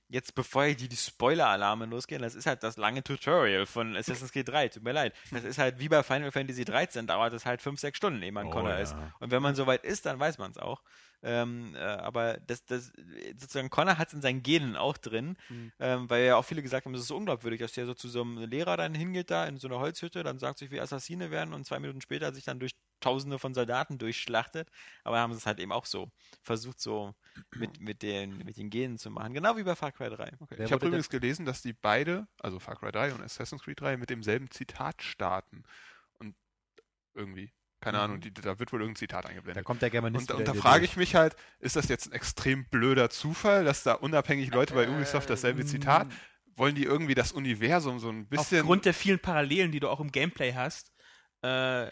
Jetzt 0.09 0.35
bevor 0.35 0.63
hier 0.63 0.75
die, 0.75 0.87
die 0.87 0.95
Spoiler-Alarme 0.95 1.85
losgehen, 1.85 2.21
das 2.21 2.33
ist 2.33 2.45
halt 2.45 2.63
das 2.63 2.77
lange 2.77 3.03
Tutorial 3.03 3.65
von 3.65 3.95
Assassin's 3.97 4.31
Creed 4.31 4.47
3, 4.47 4.69
tut 4.69 4.83
mir 4.83 4.93
leid. 4.93 5.13
Das 5.31 5.43
ist 5.43 5.57
halt 5.57 5.79
wie 5.79 5.89
bei 5.89 6.01
Final 6.01 6.31
Fantasy 6.31 6.63
13, 6.63 7.07
dauert 7.07 7.33
es 7.33 7.45
halt 7.45 7.61
5, 7.61 7.77
6 7.79 7.97
Stunden, 7.97 8.21
ehe 8.23 8.31
man 8.31 8.47
Oh, 8.47 8.51
Connor 8.51 8.71
ja. 8.71 8.77
ist. 8.79 8.95
Und 9.19 9.31
wenn 9.31 9.41
man 9.41 9.55
soweit 9.55 9.83
ist, 9.83 10.05
dann 10.05 10.17
weiß 10.17 10.37
man 10.37 10.51
es 10.51 10.57
auch. 10.57 10.81
Ähm, 11.23 11.73
äh, 11.75 11.79
aber 11.79 12.37
das, 12.45 12.63
das, 12.65 12.91
sozusagen 13.37 13.69
Connor 13.69 13.97
hat 13.97 14.09
es 14.09 14.13
in 14.13 14.21
seinen 14.21 14.43
Genen 14.43 14.75
auch 14.75 14.97
drin, 14.97 15.37
Mhm. 15.49 15.71
ähm, 15.79 16.09
weil 16.09 16.25
ja 16.25 16.35
auch 16.35 16.45
viele 16.45 16.61
gesagt 16.61 16.85
haben, 16.85 16.93
es 16.93 17.01
ist 17.01 17.07
so 17.07 17.17
unglaubwürdig, 17.17 17.59
dass 17.59 17.73
der 17.73 17.85
so 17.85 17.93
zu 17.93 18.07
so 18.07 18.21
einem 18.21 18.37
Lehrer 18.37 18.77
dann 18.77 18.93
hingeht 18.93 19.31
da 19.31 19.45
in 19.45 19.57
so 19.57 19.67
einer 19.67 19.79
Holzhütte, 19.79 20.23
dann 20.23 20.39
sagt 20.39 20.59
sich, 20.59 20.71
wie 20.71 20.79
Assassine 20.79 21.31
werden 21.31 21.53
und 21.53 21.65
zwei 21.65 21.79
Minuten 21.79 22.01
später 22.01 22.33
sich 22.33 22.43
dann 22.45 22.59
durch 22.59 22.75
Tausende 22.99 23.37
von 23.37 23.53
Soldaten 23.53 23.99
durchschlachtet. 23.99 24.69
Aber 25.03 25.19
haben 25.19 25.31
sie 25.31 25.37
es 25.37 25.45
halt 25.45 25.59
eben 25.59 25.71
auch 25.71 25.85
so 25.85 26.09
versucht, 26.41 26.79
so 26.79 27.13
mit, 27.53 27.79
mit, 27.79 28.01
den, 28.01 28.37
mit 28.39 28.57
den 28.57 28.69
Genen 28.71 28.97
zu 28.97 29.11
machen. 29.11 29.33
Genau 29.33 29.55
wie 29.55 29.63
bei 29.63 29.75
Far 29.75 29.91
Cry 29.91 30.09
3. 30.09 30.33
Okay. 30.39 30.63
Ich 30.63 30.71
habe 30.71 30.85
übrigens 30.87 31.09
gelesen, 31.09 31.45
dass 31.45 31.61
die 31.61 31.73
beide, 31.73 32.27
also 32.39 32.59
Far 32.59 32.75
Cry 32.75 32.91
3 32.91 33.13
und 33.13 33.21
Assassin's 33.21 33.61
Creed 33.63 33.79
3, 33.81 33.97
mit 33.97 34.09
demselben 34.09 34.49
Zitat 34.49 35.03
starten. 35.03 35.63
Und 36.17 36.35
irgendwie, 37.13 37.51
keine 37.79 37.97
Mhm. 37.97 38.03
Ahnung, 38.03 38.21
die, 38.21 38.33
da 38.33 38.57
wird 38.59 38.71
wohl 38.73 38.81
irgendein 38.81 38.99
Zitat 38.99 39.25
Da 39.25 39.29
eingeblendet. 39.29 39.63
kommt 39.65 39.81
der 39.81 39.89
Germanist 39.89 40.31
Und, 40.31 40.39
und 40.39 40.47
da 40.47 40.53
frage 40.53 40.85
ich 40.85 40.97
mich 40.97 41.15
halt, 41.15 41.35
ist 41.59 41.75
das 41.75 41.87
jetzt 41.87 42.07
ein 42.07 42.13
extrem 42.13 42.65
blöder 42.69 43.09
Zufall, 43.09 43.63
dass 43.65 43.83
da 43.83 43.93
unabhängig 43.93 44.51
Leute 44.51 44.73
bei 44.73 44.89
Ubisoft 44.89 45.29
dasselbe 45.29 45.65
Zitat? 45.65 46.07
Wollen 46.55 46.73
die 46.73 46.85
irgendwie 46.85 47.13
das 47.13 47.31
Universum 47.31 47.99
so 47.99 48.09
ein 48.09 48.27
bisschen. 48.27 48.61
Aufgrund 48.61 48.85
der 48.85 48.95
vielen 48.95 49.19
Parallelen, 49.19 49.71
die 49.71 49.79
du 49.79 49.89
auch 49.89 49.99
im 49.99 50.11
Gameplay 50.11 50.53
hast, 50.53 50.91
äh, 51.43 51.91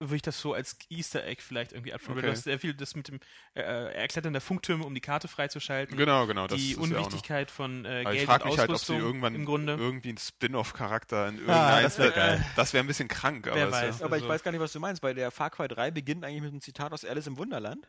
würde 0.00 0.16
ich 0.16 0.22
das 0.22 0.40
so 0.40 0.54
als 0.54 0.76
Easter 0.88 1.24
Egg 1.26 1.42
vielleicht 1.42 1.72
irgendwie 1.72 1.92
weil 1.92 2.00
Okay. 2.18 2.26
Du 2.26 2.32
hast 2.32 2.44
sehr 2.44 2.58
viel 2.58 2.74
das 2.74 2.94
mit 2.96 3.08
dem 3.08 3.20
äh, 3.54 3.60
Erklettern 3.60 4.32
der 4.32 4.40
Funktürme, 4.42 4.84
um 4.84 4.94
die 4.94 5.00
Karte 5.00 5.28
freizuschalten. 5.28 5.96
genau, 5.96 6.26
genau. 6.26 6.46
Das 6.46 6.58
die 6.58 6.70
ist 6.72 6.76
ja 6.78 6.82
auch 6.82 6.86
noch. 6.88 6.96
Unwichtigkeit 6.98 7.50
von 7.50 7.84
äh, 7.84 7.88
Aber 7.88 8.12
ich 8.12 8.18
Geld 8.18 8.26
frage 8.26 8.44
und 8.44 8.50
mich 8.50 8.58
halt, 8.58 8.70
ob 8.70 8.78
sie 8.78 8.96
irgendwann 8.96 9.34
im 9.34 9.44
Grunde. 9.44 9.74
irgendwie 9.74 10.08
einen 10.08 10.18
Spin-off-Charakter 10.18 11.28
in 11.28 11.34
Ah, 11.48 11.78
irgendein. 11.78 11.82
das 11.84 11.98
wär 11.98 12.10
geil. 12.10 12.46
Das 12.56 12.72
wäre 12.72 12.84
ein 12.84 12.86
bisschen 12.86 13.08
krank, 13.08 13.46
aber 13.46 13.56
Wer 13.56 13.70
weiß. 13.72 13.98
Ja, 14.00 14.04
Aber 14.06 14.16
ich 14.16 14.22
Also- 14.22 14.32
weiß 14.34 14.42
gar 14.42 14.50
nicht, 14.52 14.60
was 14.60 14.72
du 14.72 14.80
meinst, 14.80 15.02
weil 15.02 15.14
der 15.14 15.30
Far 15.30 15.50
Cry 15.50 15.68
3 15.68 15.90
beginnt 15.90 16.24
eigentlich 16.24 16.42
mit 16.42 16.50
einem 16.52 16.60
Zitat 16.60 16.92
aus 16.92 17.04
Alice 17.04 17.26
im 17.26 17.36
Wunderland. 17.36 17.86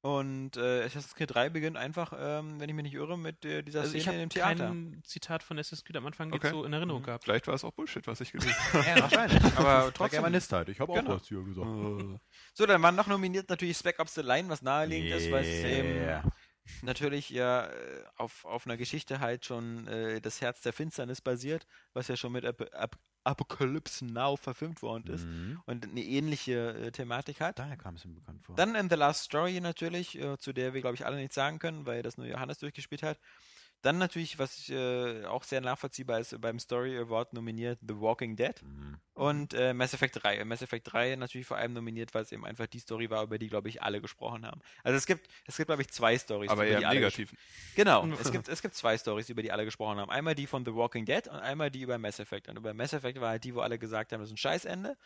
Und 0.00 0.56
äh, 0.56 0.84
Assassin's 0.84 1.14
Creed 1.16 1.34
3 1.34 1.48
beginnt 1.50 1.76
einfach, 1.76 2.12
ähm, 2.16 2.60
wenn 2.60 2.68
ich 2.68 2.74
mich 2.76 2.84
nicht 2.84 2.94
irre, 2.94 3.18
mit 3.18 3.44
äh, 3.44 3.62
dieser 3.62 3.80
Also 3.80 3.96
ich 3.96 4.02
Szene 4.04 4.14
in 4.16 4.20
habe 4.20 4.28
dem 4.28 4.30
Theater. 4.30 4.66
kein 4.68 5.02
Zitat 5.04 5.42
von 5.42 5.58
Assassin's 5.58 5.84
Creed 5.84 5.96
am 5.96 6.06
Anfang 6.06 6.32
Okay. 6.32 6.46
jetzt 6.46 6.52
so 6.52 6.64
in 6.64 6.72
Erinnerung 6.72 7.00
Mhm. 7.02 7.06
gehabt. 7.06 7.24
vielleicht 7.24 7.48
war 7.48 7.54
es 7.54 7.64
auch 7.64 7.72
Bullshit, 7.72 8.06
was 8.06 8.20
ich 8.20 8.30
gelesen 8.30 8.54
habe. 8.72 8.84
Ja, 8.86 9.00
wahrscheinlich. 9.02 9.42
Aber 9.56 9.92
trotzdem. 9.92 10.18
Germanist 10.18 10.52
halt. 10.52 10.68
Ich 10.68 10.78
habe 10.78 10.92
Genau. 10.92 11.10
auch 11.10 11.16
was 11.20 11.26
hier 11.26 11.42
gesagt. 11.42 12.20
So, 12.54 12.64
dann 12.66 12.80
waren 12.80 12.94
noch 12.94 13.08
nominiert 13.08 13.48
natürlich 13.48 13.76
Spec 13.76 13.98
Ops 13.98 14.14
The 14.14 14.20
Line, 14.22 14.48
was 14.48 14.62
naheliegend 14.62 15.10
ist, 15.10 15.30
weil 15.32 15.44
es 15.44 15.64
eben 15.64 15.88
Yeah. 15.88 16.22
Natürlich 16.82 17.30
ja 17.30 17.66
äh, 17.66 18.04
auf, 18.16 18.44
auf 18.44 18.66
einer 18.66 18.76
Geschichte 18.76 19.20
halt 19.20 19.44
schon 19.44 19.86
äh, 19.86 20.20
das 20.20 20.40
Herz 20.40 20.60
der 20.62 20.72
Finsternis 20.72 21.20
basiert, 21.20 21.66
was 21.92 22.08
ja 22.08 22.16
schon 22.16 22.32
mit 22.32 22.44
Ap 22.44 22.68
Ap 22.74 22.98
Apocalypse 23.24 24.06
Now 24.06 24.36
verfilmt 24.36 24.80
worden 24.80 25.12
ist 25.12 25.24
Mhm. 25.26 25.60
und 25.66 25.84
eine 25.84 26.00
ähnliche 26.00 26.70
äh, 26.74 26.90
Thematik 26.92 27.40
hat. 27.40 27.58
Daher 27.58 27.76
kam 27.76 27.96
es 27.96 28.04
mir 28.06 28.14
bekannt 28.14 28.42
vor. 28.42 28.56
Dann 28.56 28.74
in 28.74 28.88
The 28.88 28.94
Last 28.96 29.24
Story 29.24 29.60
natürlich, 29.60 30.18
äh, 30.18 30.38
zu 30.38 30.54
der 30.54 30.72
wir, 30.72 30.80
glaube 30.80 30.94
ich, 30.94 31.04
alle 31.04 31.16
nichts 31.16 31.34
sagen 31.34 31.58
können, 31.58 31.84
weil 31.84 32.02
das 32.02 32.16
nur 32.16 32.26
Johannes 32.26 32.58
durchgespielt 32.58 33.02
hat. 33.02 33.18
Dann 33.82 33.98
natürlich, 33.98 34.38
was 34.40 34.68
äh, 34.70 35.24
auch 35.26 35.44
sehr 35.44 35.60
nachvollziehbar 35.60 36.18
ist, 36.18 36.40
beim 36.40 36.58
Story 36.58 36.98
Award 36.98 37.32
nominiert 37.32 37.78
The 37.86 38.00
Walking 38.00 38.34
Dead 38.34 38.60
Mhm. 38.62 38.98
und 39.14 39.54
äh, 39.54 39.72
Mass 39.72 39.94
Effect 39.94 40.22
3. 40.22 40.44
Mass 40.44 40.62
Effect 40.62 40.92
3 40.92 41.14
natürlich 41.14 41.46
vor 41.46 41.56
allem 41.58 41.74
nominiert, 41.74 42.12
weil 42.12 42.22
es 42.22 42.32
eben 42.32 42.44
einfach 42.44 42.66
die 42.66 42.80
Story 42.80 43.08
war, 43.08 43.22
über 43.22 43.38
die, 43.38 43.46
glaube 43.48 43.68
ich, 43.68 43.80
alle 43.80 44.00
gesprochen 44.00 44.44
haben. 44.44 44.60
Also 44.82 44.96
es 44.96 45.06
gibt, 45.06 45.28
es 45.46 45.56
gibt, 45.56 45.68
glaube 45.68 45.82
ich, 45.82 45.88
zwei 45.90 46.18
Stories, 46.18 46.50
aber 46.50 46.64
über 46.66 46.72
eher 46.72 46.78
die 46.78 46.82
im 46.84 46.88
alle 46.88 46.98
Negativen. 47.00 47.38
Genau, 47.76 48.06
es 48.20 48.32
gibt, 48.32 48.48
es 48.48 48.62
gibt 48.62 48.74
zwei 48.74 48.98
Stories, 48.98 49.28
über 49.28 49.42
die 49.42 49.52
alle 49.52 49.64
gesprochen 49.64 49.98
haben. 49.98 50.10
Einmal 50.10 50.34
die 50.34 50.48
von 50.48 50.64
The 50.64 50.74
Walking 50.74 51.04
Dead 51.04 51.28
und 51.28 51.36
einmal 51.36 51.70
die 51.70 51.82
über 51.82 51.98
Mass 51.98 52.18
Effect. 52.18 52.48
Und 52.48 52.56
über 52.56 52.74
Mass 52.74 52.92
Effect 52.92 53.20
war 53.20 53.30
halt 53.30 53.44
die, 53.44 53.54
wo 53.54 53.60
alle 53.60 53.78
gesagt 53.78 54.12
haben, 54.12 54.20
das 54.20 54.28
ist 54.30 54.34
ein 54.34 54.38
Scheißende. 54.38 54.96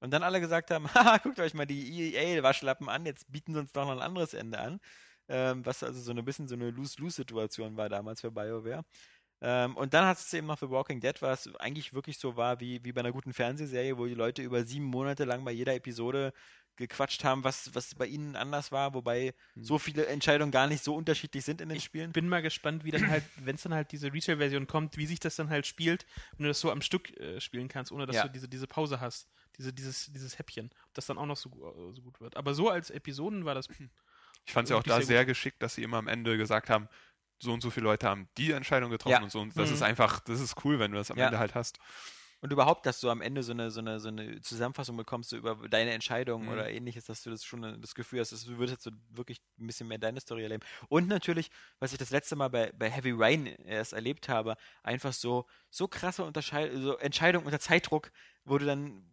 Und 0.00 0.10
dann 0.12 0.22
alle 0.22 0.40
gesagt 0.40 0.70
haben, 0.70 0.86
haha, 0.94 1.16
guckt 1.18 1.40
euch 1.40 1.54
mal 1.54 1.66
die 1.66 2.14
EA-Waschlappen 2.14 2.88
an, 2.90 3.06
jetzt 3.06 3.32
bieten 3.32 3.54
sie 3.54 3.60
uns 3.60 3.72
doch 3.72 3.84
noch 3.86 3.92
ein 3.92 4.00
anderes 4.02 4.34
Ende 4.34 4.58
an. 4.58 4.80
Ähm, 5.28 5.64
was 5.66 5.82
also 5.82 6.00
so 6.00 6.12
ein 6.12 6.24
bisschen 6.24 6.48
so 6.48 6.54
eine 6.54 6.70
Lose-Lose-Situation 6.70 7.76
war 7.76 7.88
damals 7.88 8.20
für 8.22 8.30
BioWare. 8.30 8.84
Ähm, 9.40 9.76
und 9.76 9.94
dann 9.94 10.04
hat 10.06 10.18
es 10.18 10.32
eben 10.34 10.46
noch 10.48 10.58
The 10.58 10.68
Walking 10.70 11.00
Dead, 11.00 11.20
was 11.22 11.48
eigentlich 11.60 11.94
wirklich 11.94 12.18
so 12.18 12.36
war 12.36 12.60
wie, 12.60 12.84
wie 12.84 12.92
bei 12.92 13.00
einer 13.00 13.12
guten 13.12 13.32
Fernsehserie, 13.32 13.96
wo 13.96 14.06
die 14.06 14.14
Leute 14.14 14.42
über 14.42 14.64
sieben 14.64 14.86
Monate 14.86 15.24
lang 15.24 15.44
bei 15.44 15.52
jeder 15.52 15.74
Episode 15.74 16.32
gequatscht 16.76 17.24
haben, 17.24 17.44
was, 17.44 17.74
was 17.74 17.94
bei 17.94 18.06
ihnen 18.06 18.36
anders 18.36 18.70
war, 18.72 18.94
wobei 18.94 19.34
so 19.60 19.78
viele 19.78 20.06
Entscheidungen 20.06 20.52
gar 20.52 20.66
nicht 20.68 20.82
so 20.84 20.94
unterschiedlich 20.94 21.44
sind 21.44 21.60
in 21.60 21.68
den 21.68 21.80
Spielen. 21.80 22.12
Bin 22.12 22.28
mal 22.28 22.40
gespannt, 22.42 22.84
wie 22.84 22.90
dann 22.92 23.08
halt, 23.08 23.24
wenn 23.36 23.56
es 23.56 23.62
dann 23.62 23.74
halt 23.74 23.90
diese 23.92 24.12
Retail-Version 24.12 24.66
kommt, 24.66 24.96
wie 24.96 25.06
sich 25.06 25.18
das 25.20 25.36
dann 25.36 25.50
halt 25.50 25.66
spielt, 25.66 26.06
wenn 26.36 26.44
du 26.44 26.48
das 26.50 26.60
so 26.60 26.70
am 26.70 26.80
Stück 26.82 27.16
äh, 27.18 27.40
spielen 27.40 27.68
kannst, 27.68 27.90
ohne 27.92 28.06
dass 28.06 28.16
Ja. 28.16 28.22
du 28.22 28.28
diese, 28.28 28.48
diese 28.48 28.66
Pause 28.68 29.00
hast, 29.00 29.28
diese, 29.58 29.72
dieses, 29.72 30.06
dieses 30.12 30.38
Häppchen, 30.38 30.70
ob 30.86 30.94
das 30.94 31.06
dann 31.06 31.18
auch 31.18 31.26
noch 31.26 31.36
so, 31.36 31.48
äh, 31.50 31.94
so 31.94 32.02
gut 32.02 32.20
wird. 32.20 32.36
Aber 32.36 32.54
so 32.54 32.68
als 32.70 32.90
Episoden 32.90 33.44
war 33.44 33.54
das 33.56 33.68
Ich 34.48 34.54
fand 34.54 34.64
es 34.66 34.70
ja 34.70 34.76
auch 34.78 34.82
da 34.82 35.02
sehr 35.02 35.02
sehr 35.02 35.26
geschickt, 35.26 35.62
dass 35.62 35.74
sie 35.74 35.82
immer 35.82 35.98
am 35.98 36.08
Ende 36.08 36.38
gesagt 36.38 36.70
haben, 36.70 36.88
so 37.42 37.52
und 37.52 37.60
so 37.60 37.70
viele 37.70 37.84
Leute 37.84 38.08
haben 38.08 38.30
die 38.38 38.52
Entscheidung 38.52 38.90
getroffen 38.90 39.22
Ja. 39.22 39.24
und 39.24 39.30
so. 39.30 39.40
Und 39.40 39.58
das 39.58 39.68
Mhm. 39.68 39.74
ist 39.74 39.82
einfach, 39.82 40.20
das 40.20 40.40
ist 40.40 40.64
cool, 40.64 40.78
wenn 40.78 40.90
du 40.92 40.96
das 40.98 41.10
am 41.10 41.18
Ja. 41.18 41.26
Ende 41.26 41.38
halt 41.38 41.54
hast. 41.54 41.78
Und 42.40 42.52
überhaupt, 42.52 42.86
dass 42.86 43.00
du 43.00 43.10
am 43.10 43.20
Ende 43.20 43.42
so 43.42 43.52
eine, 43.52 43.70
so 43.70 43.80
eine, 43.80 43.98
so 43.98 44.08
eine 44.08 44.40
Zusammenfassung 44.40 44.96
bekommst 44.96 45.30
so 45.30 45.36
über 45.36 45.56
deine 45.68 45.90
Entscheidung 45.92 46.46
Mhm. 46.46 46.48
oder 46.48 46.70
ähnliches, 46.70 47.06
dass 47.06 47.22
du 47.24 47.30
das 47.30 47.44
schon 47.44 47.64
äh, 47.64 47.78
das 47.80 47.94
Gefühl 47.96 48.20
hast, 48.20 48.30
du 48.32 48.58
würdest 48.58 48.74
jetzt 48.74 48.84
so 48.84 48.90
wirklich 49.10 49.40
ein 49.58 49.66
bisschen 49.66 49.88
mehr 49.88 49.98
deine 49.98 50.20
Story 50.20 50.44
erleben. 50.44 50.64
Und 50.88 51.08
natürlich, 51.08 51.50
was 51.80 51.92
ich 51.92 51.98
das 51.98 52.10
letzte 52.10 52.36
Mal 52.36 52.48
bei, 52.48 52.72
bei 52.72 52.90
Heavy 52.90 53.12
Rain 53.12 53.46
erst 53.46 53.92
erlebt 53.92 54.28
habe, 54.28 54.56
einfach 54.84 55.12
so, 55.12 55.46
so 55.70 55.88
krasse 55.88 56.24
Unterscheid 56.24 56.70
so 56.76 56.96
Entscheidungen 56.98 57.44
unter 57.46 57.58
Zeitdruck, 57.60 58.12
wo 58.44 58.58
du 58.58 58.66
dann 58.66 59.10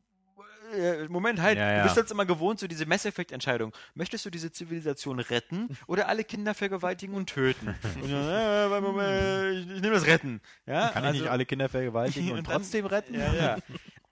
äh, 0.74 1.08
Moment, 1.08 1.42
halt, 1.42 1.58
Ja, 1.58 1.72
ja. 1.72 1.78
du 1.80 1.84
bist 1.86 1.98
jetzt 1.98 2.12
immer 2.12 2.26
gewohnt, 2.26 2.60
so 2.60 2.68
diese 2.68 2.86
Mass 2.86 3.06
Effect-Entscheidung. 3.06 3.74
Möchtest 3.94 4.26
du 4.26 4.30
diese 4.30 4.52
Zivilisation 4.52 5.20
retten 5.20 5.78
oder 5.88 6.08
alle 6.08 6.24
Kinder 6.24 6.54
vergewaltigen 6.54 7.16
und 7.16 7.28
töten? 7.28 7.68
und 8.02 8.12
dann, 8.12 8.74
äh, 8.74 8.82
mal, 8.82 9.52
ich, 9.54 9.70
ich 9.76 9.82
nehme 9.82 9.94
das 9.96 10.06
Retten. 10.06 10.42
Ja, 10.66 10.90
Kann 10.90 11.04
ich 11.04 11.08
also- 11.10 11.22
nicht 11.22 11.32
alle 11.32 11.46
Kinder 11.46 11.70
vergewaltigen 11.70 12.32
und, 12.32 12.38
Und 12.40 12.46
trotzdem 12.46 12.86
retten? 12.86 13.14
ja, 13.16 13.34
ja. 13.34 13.58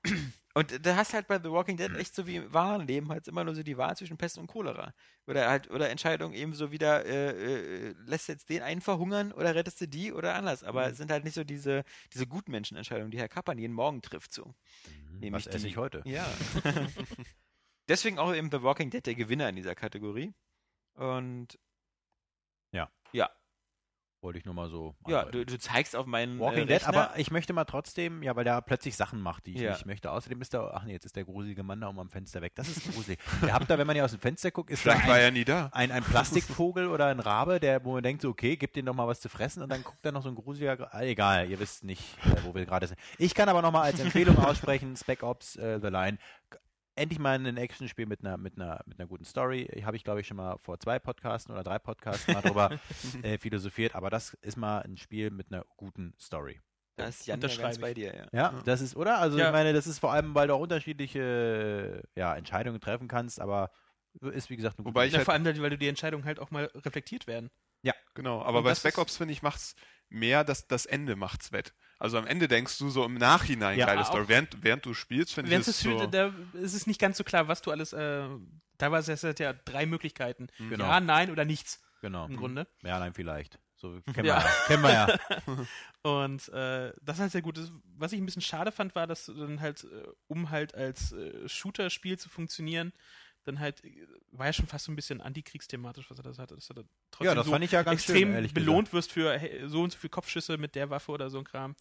Und 0.55 0.85
da 0.85 0.95
hast 0.95 1.13
halt 1.13 1.27
bei 1.27 1.39
The 1.39 1.51
Walking 1.51 1.77
Dead 1.77 1.95
echt 1.95 2.13
so 2.13 2.27
wie 2.27 2.35
im 2.35 2.53
wahren 2.53 2.85
Leben 2.85 3.09
halt 3.09 3.27
immer 3.27 3.43
nur 3.43 3.55
so 3.55 3.63
die 3.63 3.77
Wahl 3.77 3.97
zwischen 3.97 4.17
Pest 4.17 4.37
und 4.37 4.47
Cholera. 4.47 4.93
Oder 5.25 5.49
halt, 5.49 5.69
oder 5.71 5.89
Entscheidung 5.89 6.33
eben 6.33 6.53
so 6.53 6.71
wieder, 6.71 7.05
äh, 7.05 7.89
äh, 7.89 7.95
lässt 8.05 8.27
du 8.27 8.33
jetzt 8.33 8.49
den 8.49 8.61
einen 8.61 8.81
verhungern 8.81 9.31
oder 9.31 9.55
rettest 9.55 9.81
du 9.81 9.87
die 9.87 10.13
oder 10.13 10.35
anders. 10.35 10.63
Aber 10.63 10.87
es 10.87 10.97
sind 10.97 11.11
halt 11.11 11.23
nicht 11.23 11.33
so 11.33 11.43
diese, 11.43 11.83
diese 12.13 12.27
Gutmenschenentscheidungen, 12.27 13.09
die 13.09 13.17
Herr 13.17 13.29
Kappan 13.29 13.57
jeden 13.57 13.73
Morgen 13.73 14.03
trifft 14.03 14.31
so. 14.31 14.45
Mhm. 14.45 15.19
Nämlich 15.19 15.47
Was 15.47 15.55
esse 15.55 15.67
ich 15.67 15.77
heute? 15.77 16.03
Ja. 16.05 16.27
Deswegen 17.87 18.19
auch 18.19 18.33
eben 18.33 18.51
The 18.51 18.61
Walking 18.61 18.91
Dead 18.91 19.05
der 19.05 19.15
Gewinner 19.15 19.49
in 19.49 19.55
dieser 19.55 19.73
Kategorie. 19.73 20.33
Und 20.93 21.57
Wollte 24.23 24.39
ich 24.39 24.45
nur 24.45 24.53
mal 24.53 24.69
so. 24.69 24.95
ja, 25.05 25.25
du, 25.25 25.45
du 25.45 25.59
zeigst 25.59 25.97
auf 25.97 26.05
meinen 26.05 26.39
Walking 26.39 26.63
äh, 26.63 26.65
Dead, 26.65 26.87
aber 26.87 27.11
ich 27.17 27.29
möchte 27.29 27.51
mal 27.51 27.65
trotzdem, 27.65 28.23
ja, 28.23 28.33
weil 28.37 28.45
der 28.45 28.61
plötzlich 28.61 28.95
Sachen 28.95 29.19
macht, 29.19 29.45
die 29.47 29.55
ich 29.55 29.59
Ja. 29.59 29.71
nicht 29.73 29.85
möchte. 29.85 30.09
Außerdem 30.11 30.41
ist 30.41 30.53
da, 30.53 30.71
ach 30.73 30.85
nee, 30.85 30.93
jetzt 30.93 31.03
ist 31.03 31.17
der 31.17 31.25
gruselige 31.25 31.61
Mann 31.61 31.81
da 31.81 31.89
oben 31.89 31.99
am 31.99 32.09
Fenster 32.09 32.41
weg. 32.41 32.53
Das 32.55 32.69
ist 32.69 32.89
gruselig. 32.93 33.19
Ihr 33.41 33.53
habt 33.53 33.69
da, 33.69 33.77
wenn 33.77 33.85
man 33.85 33.97
hier 33.97 34.05
aus 34.05 34.11
dem 34.11 34.21
Fenster 34.21 34.49
guckt, 34.51 34.69
ist 34.69 34.85
da 34.85 34.91
Vielleicht 34.93 35.07
war 35.09 35.15
ein, 35.15 35.21
er 35.23 35.31
nie 35.31 35.43
da. 35.43 35.69
ein, 35.73 35.91
ein 35.91 36.03
Plastikvogel 36.03 36.87
oder 36.87 37.07
ein 37.07 37.19
Rabe, 37.19 37.59
der, 37.59 37.83
wo 37.83 37.91
man 37.93 38.01
denkt, 38.03 38.21
so, 38.21 38.29
okay, 38.29 38.55
gib 38.55 38.71
dem 38.71 38.85
doch 38.85 38.93
mal 38.95 39.07
was 39.07 39.19
zu 39.19 39.27
fressen 39.27 39.61
und 39.61 39.67
dann 39.69 39.83
guckt 39.83 39.99
da 40.03 40.13
noch 40.13 40.23
so 40.23 40.29
ein 40.29 40.35
gruseliger, 40.35 40.93
ah, 40.93 41.01
egal, 41.01 41.49
ihr 41.49 41.59
wisst 41.59 41.83
nicht, 41.83 42.01
äh, 42.25 42.43
wo 42.45 42.55
wir 42.55 42.65
gerade 42.65 42.87
sind. 42.87 42.97
Ich 43.17 43.35
kann 43.35 43.49
aber 43.49 43.61
noch 43.61 43.73
mal 43.73 43.81
als 43.81 43.99
Empfehlung 43.99 44.37
aussprechen, 44.39 44.95
Spec 44.95 45.21
Ops 45.21 45.57
äh, 45.57 45.81
The 45.81 45.87
Line. 45.89 46.17
Endlich 46.95 47.17
mal 47.17 47.33
ein 47.39 47.57
Actionspiel 47.57 48.05
mit 48.05 48.19
einer, 48.21 48.37
mit 48.37 48.55
einer, 48.55 48.81
mit 48.85 48.99
einer 48.99 49.07
guten 49.07 49.25
Story. 49.25 49.65
Habe 49.83 49.97
ich, 49.97 50.03
glaube 50.03 50.21
ich, 50.21 50.27
schon 50.27 50.37
mal 50.37 50.57
vor 50.59 50.79
zwei 50.79 50.99
Podcasten 50.99 51.51
oder 51.51 51.63
drei 51.63 51.79
Podcasten 51.79 52.33
mal 52.33 52.41
drüber 52.41 52.69
äh, 53.23 53.39
philosophiert, 53.39 53.95
aber 53.95 54.11
das 54.11 54.35
ist 54.41 54.57
mal 54.57 54.81
ein 54.81 54.97
Spiel 54.97 55.31
mit 55.31 55.51
einer 55.51 55.65
guten 55.75 56.13
Story. 56.19 56.61
Da 56.95 57.07
ist 57.07 57.25
Jan 57.25 57.41
ja 57.41 57.47
ganz 57.47 57.77
ich. 57.77 57.81
bei 57.81 57.95
dir, 57.95 58.15
ja. 58.15 58.27
Ja, 58.31 58.61
das 58.63 58.81
ist, 58.81 58.95
oder? 58.95 59.17
Also 59.17 59.39
Ja. 59.39 59.47
ich 59.47 59.51
meine, 59.51 59.73
das 59.73 59.87
ist 59.87 59.97
vor 59.97 60.13
allem, 60.13 60.35
weil 60.35 60.47
du 60.47 60.53
auch 60.53 60.59
unterschiedliche 60.59 62.03
ja, 62.15 62.35
Entscheidungen 62.35 62.79
treffen 62.79 63.07
kannst, 63.07 63.39
aber 63.39 63.71
ist 64.21 64.51
wie 64.51 64.55
gesagt 64.55 64.77
eine 64.77 64.85
Wobei 64.85 65.05
gute 65.05 65.07
ich 65.07 65.13
Ja, 65.13 65.17
halt- 65.17 65.25
vor 65.25 65.33
allem, 65.33 65.61
weil 65.63 65.75
die 65.77 65.87
Entscheidungen 65.87 66.25
halt 66.25 66.39
auch 66.39 66.51
mal 66.51 66.65
reflektiert 66.75 67.25
werden. 67.25 67.49
Genau, 68.15 68.43
aber 68.43 68.59
Und 68.59 68.63
bei 68.65 68.69
das 68.69 68.79
Spec 68.79 68.97
Ops, 68.99 69.17
finde 69.17 69.31
ich, 69.31 69.41
macht's 69.41 69.75
mehr, 70.09 70.43
dass 70.43 70.67
das 70.67 70.85
Ende 70.85 71.15
macht's 71.15 71.51
wett. 71.51 71.73
Also 71.99 72.17
am 72.17 72.27
Ende 72.27 72.47
denkst 72.47 72.77
du 72.79 72.89
so 72.89 73.05
im 73.05 73.13
Nachhinein 73.15 73.77
Ja, 73.79 73.85
geile 73.85 74.01
auch- 74.01 74.05
Story. 74.07 74.27
Während, 74.27 74.61
während 74.63 74.85
du 74.85 74.93
spielst, 74.93 75.33
finde 75.33 75.51
ich 75.51 75.57
es 75.59 75.67
es 75.67 75.79
so... 75.79 75.99
so 75.99 76.07
da 76.07 76.33
ist 76.53 76.73
es 76.73 76.87
nicht 76.87 76.99
ganz 76.99 77.17
so 77.17 77.23
klar, 77.23 77.47
was 77.47 77.61
du 77.61 77.71
alles. 77.71 77.93
Äh, 77.93 78.27
teilweise 78.77 79.13
ist 79.13 79.23
es 79.23 79.39
ja 79.39 79.53
drei 79.53 79.85
Möglichkeiten. 79.85 80.47
Genau. 80.57 80.85
Ja, 80.85 80.99
nein 80.99 81.31
oder 81.31 81.45
nichts 81.45 81.81
Genau. 82.01 82.25
im 82.25 82.35
Grunde. 82.35 82.67
Ja, 82.83 82.99
nein, 82.99 83.13
vielleicht. 83.13 83.59
So 83.75 83.99
kennen 84.13 84.25
Ja. 84.27 84.37
wir 84.37 84.43
ja. 84.43 84.49
Kennen 84.67 84.83
wir 84.83 84.91
ja. 84.91 85.17
Und 86.01 86.49
äh, 86.49 86.91
das 87.01 87.15
ist 87.17 87.21
halt 87.21 87.31
sehr 87.31 87.41
gut. 87.41 87.59
Was 87.97 88.11
ich 88.11 88.19
ein 88.19 88.25
bisschen 88.25 88.41
schade 88.41 88.71
fand, 88.73 88.93
war, 88.95 89.07
dass 89.07 89.25
du 89.27 89.33
dann 89.33 89.61
halt, 89.61 89.83
äh, 89.85 90.07
um 90.27 90.49
halt 90.49 90.75
als 90.75 91.13
äh, 91.13 91.47
Shooter-Spiel 91.47 92.19
zu 92.19 92.27
funktionieren, 92.29 92.91
dann 93.43 93.59
halt, 93.59 93.83
äh, 93.83 94.07
war 94.31 94.47
ja 94.47 94.53
schon 94.53 94.67
fast 94.67 94.85
so 94.85 94.91
ein 94.91 94.95
bisschen 94.95 95.21
antikriegsthematisch, 95.21 96.09
was 96.09 96.17
er 96.17 96.23
das 96.23 96.39
hatte. 96.39 96.55
Dass 96.55 96.67
du 96.67 96.73
da 96.73 96.83
trotzdem 97.11 97.27
Ja, 97.27 97.35
das 97.35 97.45
so 97.45 97.51
fand 97.51 97.63
ich 97.65 97.71
ja 97.71 97.83
ganz 97.83 98.01
extrem 98.01 98.33
schön, 98.33 98.53
belohnt 98.53 98.93
wirst 98.93 99.11
für 99.11 99.37
hey, 99.37 99.67
so 99.67 99.83
und 99.83 99.91
so 99.91 99.97
viele 99.97 100.11
Kopfschüsse 100.11 100.57
mit 100.57 100.75
der 100.75 100.89
Waffe 100.89 101.11
oder 101.11 101.29
so 101.29 101.37
ein 101.37 101.43
Kram. 101.43 101.75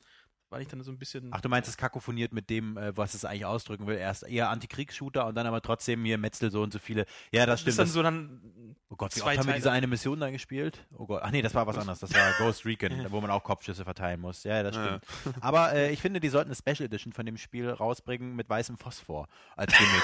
War 0.53 0.61
ich 0.61 0.69
dann 0.69 0.83
so 0.83 0.93
ein 0.93 0.99
bisschen. 0.99 1.29
Ach, 1.33 1.41
du 1.41 1.49
meinst, 1.49 1.67
es 1.71 1.79
kakophoniert 1.79 2.33
mit 2.35 2.51
dem, 2.51 2.77
äh, 2.77 2.95
was 2.95 3.15
es 3.15 3.25
eigentlich 3.25 3.47
ausdrücken 3.47 3.87
will. 3.87 3.97
Erst 3.97 4.23
eher 4.29 4.51
Antikriegsshooter 4.51 5.27
und 5.27 5.35
dann 5.35 5.47
aber 5.47 5.63
trotzdem 5.63 6.05
hier 6.05 6.19
Metzel 6.19 6.51
so 6.51 6.63
und 6.63 6.73
so 6.75 6.79
viele. 6.79 7.07
Ja, 7.33 7.47
das 7.47 7.53
das 7.53 7.61
stimmt. 7.63 7.69
ist 7.71 7.79
dann 7.79 7.87
Das, 7.87 7.93
so 7.95 8.03
dann. 8.03 8.77
oh 8.91 8.97
Gott, 8.97 9.17
wie 9.17 9.23
oft 9.23 9.29
haben 9.31 9.37
wir 9.39 9.43
Teile. 9.45 9.55
diese 9.57 9.71
eine 9.73 9.87
Mission 9.87 10.21
dann 10.21 10.33
gespielt? 10.33 10.87
Oh 10.99 11.07
Gott. 11.07 11.23
Ach 11.25 11.31
nee, 11.31 11.41
das 11.41 11.55
war 11.55 11.67
was 11.67 11.79
anderes. 11.79 12.01
Das 12.01 12.13
war 12.15 12.33
Ghost 12.39 12.67
Recon, 12.67 13.07
wo 13.11 13.21
man 13.23 13.31
auch 13.31 13.43
Kopfschüsse 13.43 13.83
verteilen 13.85 14.21
muss. 14.21 14.45
Ja, 14.45 14.63
das 14.63 14.77
Ja. 14.77 15.01
stimmt. 15.23 15.37
Aber 15.43 15.73
äh, 15.73 15.91
ich 15.91 16.01
finde, 16.03 16.21
die 16.21 16.29
sollten 16.29 16.51
eine 16.51 16.55
Special 16.57 16.87
Edition 16.87 17.15
von 17.15 17.25
dem 17.25 17.39
Spiel 17.39 17.71
rausbringen 17.71 18.37
mit 18.37 18.49
weißem 18.51 18.77
Phosphor 18.77 19.29
als 19.57 19.73
Gimmick. 19.73 20.03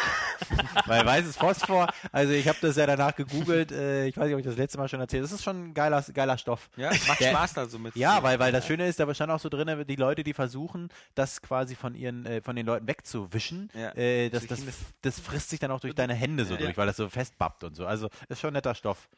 Weil 0.86 1.04
weißes 1.04 1.36
Phosphor, 1.36 1.88
also 2.10 2.32
ich 2.32 2.48
habe 2.48 2.56
das 2.62 2.76
ja 2.76 2.86
danach 2.86 3.14
gegoogelt, 3.14 3.70
äh, 3.70 4.06
ich 4.06 4.16
weiß 4.16 4.24
nicht, 4.24 4.34
ob 4.34 4.40
ich 4.40 4.46
das 4.46 4.56
letzte 4.56 4.78
Mal 4.78 4.88
schon 4.88 5.00
erzählt 5.00 5.24
das 5.24 5.32
ist 5.32 5.44
schon 5.44 5.68
ein 5.70 5.74
geiler, 5.74 6.02
geiler 6.14 6.38
Stoff. 6.38 6.70
Ja, 6.76 6.90
macht 7.06 7.20
Der- 7.20 7.32
Spaß 7.32 7.52
da 7.54 7.66
so 7.66 7.78
mit. 7.78 7.94
Ja, 7.96 8.22
weil, 8.22 8.38
weil 8.38 8.52
das 8.52 8.66
Schöne 8.66 8.86
ist, 8.86 8.98
da 8.98 9.14
stand 9.14 9.30
auch 9.30 9.40
so 9.40 9.48
drin, 9.50 9.84
die 9.86 9.96
Leute, 9.96 10.24
die 10.24 10.32
versuchen, 10.38 10.88
das 11.16 11.42
quasi 11.42 11.74
von 11.74 11.94
ihren, 11.96 12.24
äh, 12.26 12.40
von 12.40 12.54
den 12.54 12.64
Leuten 12.64 12.86
wegzuwischen, 12.86 13.70
Ja. 13.74 13.92
äh, 13.96 14.30
das, 14.30 14.46
das, 14.46 14.60
das 15.02 15.18
frisst 15.20 15.50
sich 15.50 15.58
dann 15.58 15.70
auch 15.72 15.80
durch 15.80 15.94
deine 15.94 16.14
Hände 16.14 16.44
so 16.44 16.54
Ja. 16.54 16.60
durch, 16.60 16.76
weil 16.76 16.86
das 16.86 16.96
so 16.96 17.08
festbappt 17.08 17.64
und 17.64 17.74
so. 17.74 17.86
Also 17.86 18.08
ist 18.28 18.40
schon 18.40 18.52
netter 18.52 18.74
Stoff. 18.74 19.08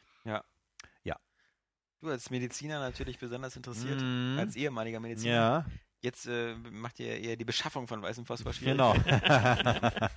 Du 2.03 2.09
als 2.09 2.31
Mediziner 2.31 2.79
natürlich 2.79 3.19
besonders 3.19 3.55
interessiert, 3.55 4.01
Mhm. 4.01 4.35
als 4.39 4.55
ehemaliger 4.55 4.99
Mediziner. 4.99 5.33
Ja, 5.35 5.65
Jetzt 6.01 6.25
äh, 6.25 6.55
macht 6.55 6.99
ihr 6.99 7.19
eher 7.19 7.35
die 7.35 7.45
Beschaffung 7.45 7.87
von 7.87 8.01
weißem 8.01 8.25
Phosphor 8.25 8.53
schwierig. 8.53 8.73
genau. 8.73 8.95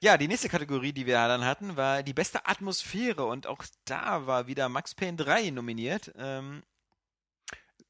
Ja, 0.00 0.16
die 0.16 0.26
nächste 0.26 0.48
Kategorie, 0.48 0.92
die 0.92 1.06
wir 1.06 1.14
dann 1.28 1.44
hatten, 1.44 1.76
war 1.76 2.02
die 2.02 2.14
beste 2.14 2.46
Atmosphäre 2.46 3.24
und 3.24 3.46
auch 3.46 3.62
da 3.84 4.26
war 4.26 4.46
wieder 4.48 4.68
Max 4.68 4.94
Payne 4.96 5.16
3 5.16 5.50
nominiert. 5.50 6.10
Ähm, 6.16 6.62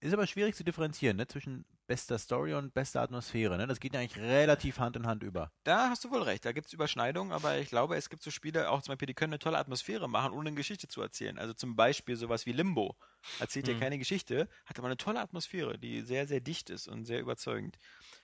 ist 0.03 0.12
aber 0.12 0.26
schwierig 0.26 0.55
zu 0.57 0.64
differenzieren, 0.64 1.16
ne, 1.16 1.26
zwischen 1.26 1.64
bester 1.86 2.18
Story 2.18 2.55
und 2.55 2.74
bester 2.74 3.00
Atmosphäre. 3.03 3.57
Ne? 3.59 3.66
Das 3.66 3.80
geht 3.80 3.94
ja 3.94 4.00
eigentlich 4.00 4.18
relativ 4.22 4.78
Hand 4.78 4.96
in 4.96 5.07
Hand 5.07 5.22
über. 5.22 5.53
da 5.64 5.90
hast 5.90 6.03
du 6.05 6.11
wohl 6.11 6.22
recht, 6.22 6.44
da 6.44 6.50
gibt 6.53 6.66
es 6.66 6.72
Überschneidungen, 6.72 7.32
aber 7.32 7.59
ich 7.59 7.68
glaube, 7.68 7.96
es 7.96 8.11
gibt 8.11 8.22
so 8.24 8.32
Spiele, 8.32 8.68
auch 8.70 8.82
zum 8.82 8.92
Beispiel, 8.92 9.07
die 9.07 9.14
können 9.14 9.32
eine 9.32 9.38
tolle 9.38 9.59
Atmosphäre 9.59 10.09
machen, 10.09 10.32
ohne 10.32 10.48
eine 10.48 10.57
Geschichte 10.57 10.88
zu 10.88 11.00
erzählen. 11.00 11.38
Also 11.38 11.55
zum 11.55 11.76
Beispiel 11.76 12.16
sowas 12.16 12.46
wie 12.46 12.53
Limbo. 12.53 12.96
Erzählt 13.38 13.68
ja 13.68 13.74
Mhm. 13.74 13.74
keine 13.74 13.98
Geschichte, 13.98 14.48
hat 14.66 14.78
aber 14.78 14.88
eine 14.88 14.96
tolle 14.96 15.20
Atmosphäre, 15.20 15.78
die 15.78 16.03
sehr, 16.03 16.26
sehr 16.26 16.40
dicht 16.40 16.68
ist 16.68 16.88
und 16.88 17.05
sehr 17.05 17.20
überzeugend. 17.20 17.78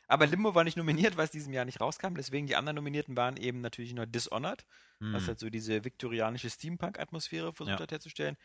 Aber 0.09 0.27
Limbo 0.27 0.55
war 0.55 0.65
nicht 0.65 0.77
nominiert, 0.79 1.17
weil 1.17 1.27
es 1.27 1.33
diesem 1.33 1.53
Jahr 1.53 1.65
nicht 1.67 1.81
rauskam, 1.81 2.15
deswegen 2.17 2.47
die 2.49 2.57
anderen 2.57 2.77
Nominierten 2.77 3.17
waren 3.17 3.37
eben 3.37 3.61
natürlich 3.61 3.95
noch 3.95 4.07
Dishonored. 4.07 4.65
Hm. 5.01 5.09
was 5.13 5.29
halt 5.29 5.39
so 5.41 5.51
diese 5.51 5.85
viktorianische 5.85 6.51
Steampunk-Atmosphäre 6.51 7.53
versucht 7.55 7.81
Ja. 7.81 7.81
hat 7.81 7.93
herzustellen. 7.93 8.37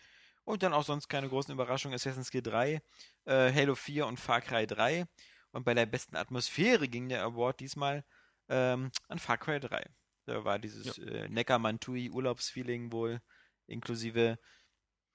Und 0.45 0.63
dann 0.63 0.73
auch 0.73 0.83
sonst 0.83 1.07
keine 1.07 1.29
großen 1.29 1.53
Überraschungen. 1.53 1.95
Assassin's 1.95 2.31
Creed 2.31 2.47
3, 2.47 2.81
äh, 3.25 3.53
Halo 3.53 3.75
4 3.75 4.07
und 4.07 4.19
Far 4.19 4.41
Cry 4.41 4.67
3. 4.67 5.05
Und 5.51 5.63
bei 5.63 5.73
der 5.73 5.85
besten 5.85 6.15
Atmosphäre 6.15 6.87
ging 6.87 7.09
der 7.09 7.23
Award 7.23 7.59
diesmal 7.59 8.03
ähm, 8.49 8.91
an 9.07 9.19
Far 9.19 9.37
Cry 9.37 9.59
3. 9.59 9.85
Da 10.25 10.43
war 10.43 10.59
dieses 10.59 10.97
äh, 10.97 11.27
Neckar-Mantui-Urlaubsfeeling 11.29 12.91
wohl 12.91 13.21
inklusive 13.67 14.37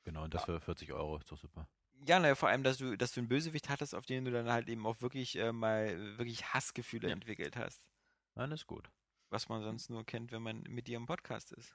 Genau, 0.04 0.24
und 0.24 0.32
das 0.32 0.44
für 0.44 0.60
40 0.60 0.92
Euro, 0.92 1.18
ist 1.18 1.30
doch 1.30 1.38
super. 1.38 1.68
ja, 2.06 2.18
naja, 2.18 2.34
vor 2.34 2.48
allem, 2.48 2.62
dass 2.62 2.78
du, 2.78 2.96
dass 2.96 3.12
du 3.12 3.20
einen 3.20 3.28
Bösewicht 3.28 3.68
hattest, 3.68 3.94
auf 3.94 4.06
den 4.06 4.24
du 4.24 4.30
dann 4.30 4.50
halt 4.50 4.68
eben 4.68 4.86
auch 4.86 5.00
wirklich 5.00 5.36
äh, 5.36 5.52
mal 5.52 6.16
wirklich 6.18 6.54
Hassgefühle 6.54 7.08
Ja. 7.08 7.14
entwickelt 7.14 7.56
hast. 7.56 7.82
Ist 8.36 8.66
gut. 8.66 8.88
Was 9.30 9.48
man 9.48 9.62
sonst 9.62 9.90
nur 9.90 10.04
kennt, 10.06 10.32
wenn 10.32 10.42
man 10.42 10.62
mit 10.68 10.86
dir 10.86 10.96
im 10.96 11.06
Podcast 11.06 11.52
ist. 11.52 11.74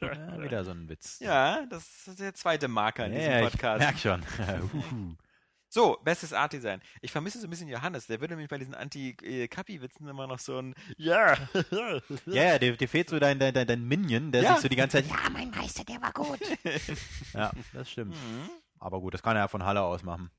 Ja, 0.00 0.42
wieder 0.42 0.64
so 0.64 0.72
ein 0.72 0.88
Witz. 0.88 1.20
Ja, 1.20 1.64
das 1.66 2.06
ist 2.06 2.20
der 2.20 2.34
zweite 2.34 2.68
Marker 2.68 3.06
in 3.06 3.12
diesem 3.12 3.30
ja, 3.30 3.46
ich 3.46 3.52
Podcast. 3.52 3.80
merk 3.80 3.98
schon. 3.98 5.18
So, 5.74 5.98
bestes 6.04 6.34
Art 6.34 6.52
Design. 6.52 6.82
Ich 7.00 7.10
vermisse 7.10 7.40
so 7.40 7.46
ein 7.46 7.50
bisschen 7.50 7.66
Johannes. 7.66 8.06
Der 8.06 8.20
würde 8.20 8.34
nämlich 8.34 8.50
bei 8.50 8.58
diesen 8.58 8.74
Anti-Kapi-Witzen 8.74 10.06
immer 10.06 10.26
noch 10.26 10.38
so 10.38 10.58
ein 10.58 10.74
Ja. 10.98 11.32
ja, 11.70 12.02
ja, 12.26 12.58
dir, 12.58 12.76
dir 12.76 12.88
fehlt 12.88 13.08
so 13.08 13.18
dein, 13.18 13.38
dein, 13.38 13.54
dein, 13.54 13.66
dein 13.66 13.82
Minion, 13.82 14.32
der 14.32 14.42
Ja. 14.42 14.52
sich 14.52 14.64
so 14.64 14.68
die 14.68 14.76
ganze 14.76 14.98
Zeit, 14.98 15.06
ja, 15.10 15.30
mein 15.30 15.48
Meister, 15.48 15.82
der 15.82 16.02
war 16.02 16.12
gut. 16.12 16.40
ja, 17.32 17.50
das 17.72 17.90
stimmt. 17.90 18.14
Mhm. 18.14 18.50
Aber 18.80 19.00
gut, 19.00 19.14
das 19.14 19.22
kann 19.22 19.34
er 19.34 19.44
ja 19.44 19.48
von 19.48 19.64
Halle 19.64 19.80
aus 19.80 20.02
machen. 20.02 20.30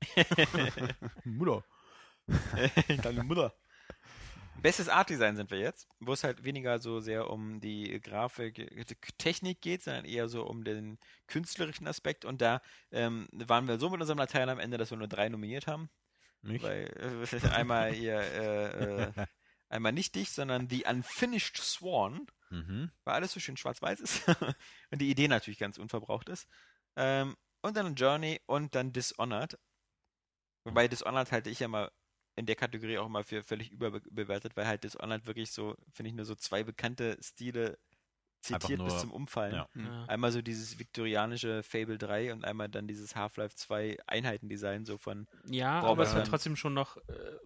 Mutter. 1.24 1.64
Deine 3.02 3.24
Mutter. 3.24 3.52
Bestes 4.62 4.88
Art 4.88 5.10
Design 5.10 5.36
sind 5.36 5.50
wir 5.50 5.58
jetzt, 5.58 5.88
wo 6.00 6.12
es 6.12 6.24
halt 6.24 6.44
weniger 6.44 6.78
so 6.78 7.00
sehr 7.00 7.28
um 7.30 7.60
die 7.60 8.00
Grafik, 8.00 8.86
Technik 9.18 9.60
geht, 9.60 9.82
sondern 9.82 10.04
eher 10.04 10.28
so 10.28 10.46
um 10.46 10.64
den 10.64 10.98
künstlerischen 11.26 11.86
Aspekt. 11.86 12.24
Und 12.24 12.40
da 12.40 12.62
ähm, 12.90 13.28
waren 13.32 13.68
wir 13.68 13.78
so 13.78 13.90
mit 13.90 14.00
unserem 14.00 14.18
Latein 14.18 14.48
am 14.48 14.58
Ende, 14.58 14.78
dass 14.78 14.90
wir 14.90 14.98
nur 14.98 15.08
drei 15.08 15.28
nominiert 15.28 15.66
haben. 15.66 15.90
Nicht? 16.42 16.62
Weil 16.62 16.86
äh, 17.32 17.48
einmal 17.50 17.92
hier, 17.92 18.18
äh, 18.20 19.02
äh, 19.02 19.26
einmal 19.68 19.92
nicht 19.92 20.14
dich, 20.14 20.30
sondern 20.32 20.68
The 20.68 20.84
Unfinished 20.86 21.58
Swan. 21.58 22.26
Mhm. 22.50 22.92
weil 23.02 23.14
alles 23.14 23.32
so 23.32 23.40
schön 23.40 23.56
schwarz-weiß 23.56 23.98
ist 23.98 24.22
und 24.92 25.00
die 25.00 25.10
Idee 25.10 25.26
natürlich 25.26 25.58
ganz 25.58 25.76
unverbraucht 25.76 26.28
ist. 26.28 26.46
Ähm, 26.94 27.36
und 27.62 27.76
dann 27.76 27.94
Journey 27.94 28.40
und 28.46 28.74
dann 28.74 28.92
Dishonored. 28.92 29.58
Wobei 30.64 30.86
Dishonored 30.86 31.32
halte 31.32 31.50
ich 31.50 31.60
ja 31.60 31.68
mal 31.68 31.90
in 32.36 32.46
der 32.46 32.56
Kategorie 32.56 32.98
auch 32.98 33.08
mal 33.08 33.24
für 33.24 33.42
völlig 33.42 33.70
überbewertet, 33.70 34.56
weil 34.56 34.66
halt 34.66 34.84
Dishonored 34.84 35.26
wirklich 35.26 35.50
so, 35.52 35.76
finde 35.92 36.10
ich, 36.10 36.14
nur 36.16 36.24
so 36.24 36.34
zwei 36.34 36.62
bekannte 36.64 37.16
Stile 37.20 37.78
zitiert 38.40 38.64
Einfach 38.72 38.84
bis 38.84 38.92
nur- 38.94 39.00
zum 39.00 39.12
Umfallen. 39.12 39.54
ja. 39.54 39.68
Ja. 39.74 40.04
Einmal 40.04 40.30
so 40.30 40.42
dieses 40.42 40.78
viktorianische 40.78 41.62
Fable 41.62 41.96
3 41.96 42.30
und 42.34 42.44
einmal 42.44 42.68
dann 42.68 42.86
dieses 42.86 43.16
Half-Life 43.16 43.56
2 43.56 43.96
Einheitendesign 44.06 44.84
so 44.84 44.98
von. 44.98 45.26
Ja, 45.46 45.80
Boah, 45.80 45.90
aber 45.92 46.02
es 46.02 46.12
dann- 46.12 46.24
trotzdem 46.26 46.54
schon 46.54 46.74
noch, 46.74 46.98
äh, 46.98 47.02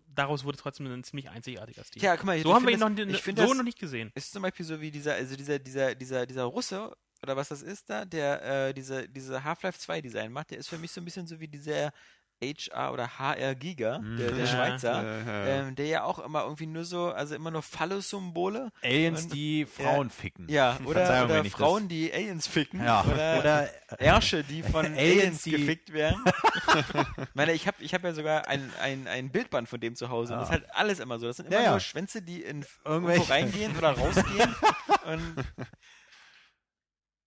daraus 0.09 0.43
wurde 0.43 0.59
trotzdem 0.59 0.87
ein 0.93 1.05
ziemlich 1.05 1.31
einzigartiger 1.31 1.85
Stil. 1.85 2.03
Ja, 2.03 2.17
guck 2.17 2.27
mal, 2.27 2.41
so 2.41 2.49
ich 2.49 2.55
haben 2.55 2.67
wir 2.67 2.73
ihn 2.73 2.81
noch, 2.81 2.91
das- 2.91 3.07
ich 3.07 3.23
so 3.23 3.31
das- 3.33 3.55
noch 3.55 3.63
nicht 3.63 3.79
gesehen. 3.79 4.11
ist 4.17 4.33
zum 4.33 4.43
Beispiel 4.43 4.67
so 4.67 4.81
wie 4.81 4.91
dieser, 4.91 5.15
also 5.15 5.37
dieser, 5.37 5.61
dieser, 5.61 5.95
dieser, 5.95 6.27
dieser 6.27 6.45
Russe 6.45 6.97
oder 7.23 7.37
was 7.37 7.49
das 7.49 7.63
ist 7.63 7.89
da, 7.91 8.05
der 8.05 8.69
äh, 8.69 8.75
diese, 8.75 9.09
diese 9.09 9.45
Half-Life 9.45 9.79
2 9.79 10.01
Design 10.01 10.33
macht, 10.33 10.51
der 10.51 10.59
ist 10.59 10.69
für 10.69 10.79
mich 10.79 10.91
so 10.91 11.01
ein 11.01 11.05
bisschen 11.05 11.27
so 11.29 11.39
wie 11.39 11.47
dieser 11.49 11.93
HR 12.41 12.93
oder 12.93 13.19
HR 13.19 13.55
Giga, 13.57 13.99
der, 13.99 14.31
der 14.31 14.45
Ja. 14.45 14.47
Schweizer, 14.47 15.03
Äh, 15.03 15.23
äh, 15.23 15.61
ähm, 15.61 15.75
der 15.75 15.87
ja 15.87 16.03
auch 16.05 16.19
immer 16.21 16.43
irgendwie 16.45 16.67
nur 16.67 16.85
so, 16.85 17.07
also 17.11 17.35
immer 17.35 17.51
nur 17.51 17.63
Phallus-Symbole. 17.63 18.71
Aliens, 18.83 19.25
Und- 19.25 19.33
die 19.35 19.67
Frauen 19.67 20.09
ficken. 20.11 20.49
Ja, 20.49 20.79
oder, 20.85 21.25
oder 21.25 21.37
ich 21.45 21.51
das- 21.53 21.61
Frauen, 21.61 21.89
die 21.89 22.13
Aliens 22.13 22.47
ficken. 22.47 22.83
Ja, 22.85 23.03
Oder, 23.05 23.39
oder 23.41 23.69
Ärsche, 23.99 24.45
die 24.45 24.63
von 24.63 24.87
Aliens, 24.87 24.99
Aliens, 25.01 25.43
die- 25.43 25.51
gefickt 25.51 25.93
werden. 25.93 26.23
ich 27.19 27.35
meine, 27.35 27.53
ich 27.55 27.67
habe 27.67 27.77
ich 27.83 27.93
hab 27.93 28.05
ja 28.05 28.13
sogar 28.13 28.47
ein, 28.47 28.73
ein, 28.81 29.09
ein 29.09 29.31
Bildband 29.31 29.69
von 29.69 29.81
dem 29.81 29.97
zu 29.97 30.09
Hause. 30.11 30.35
Das 30.35 30.45
ist 30.45 30.49
Ah. 30.49 30.53
halt 30.53 30.67
alles 30.77 31.01
immer 31.01 31.19
so. 31.19 31.27
Das 31.27 31.39
sind 31.39 31.47
immer 31.47 31.57
Ja, 31.57 31.63
ja. 31.65 31.71
nur 31.71 31.81
Schwänze, 31.81 32.23
die 32.23 32.43
in 32.43 32.65
irgendwo 32.85 33.21
reingehen 33.23 33.77
oder 33.77 33.91
rausgehen. 33.93 34.55
und 35.07 35.35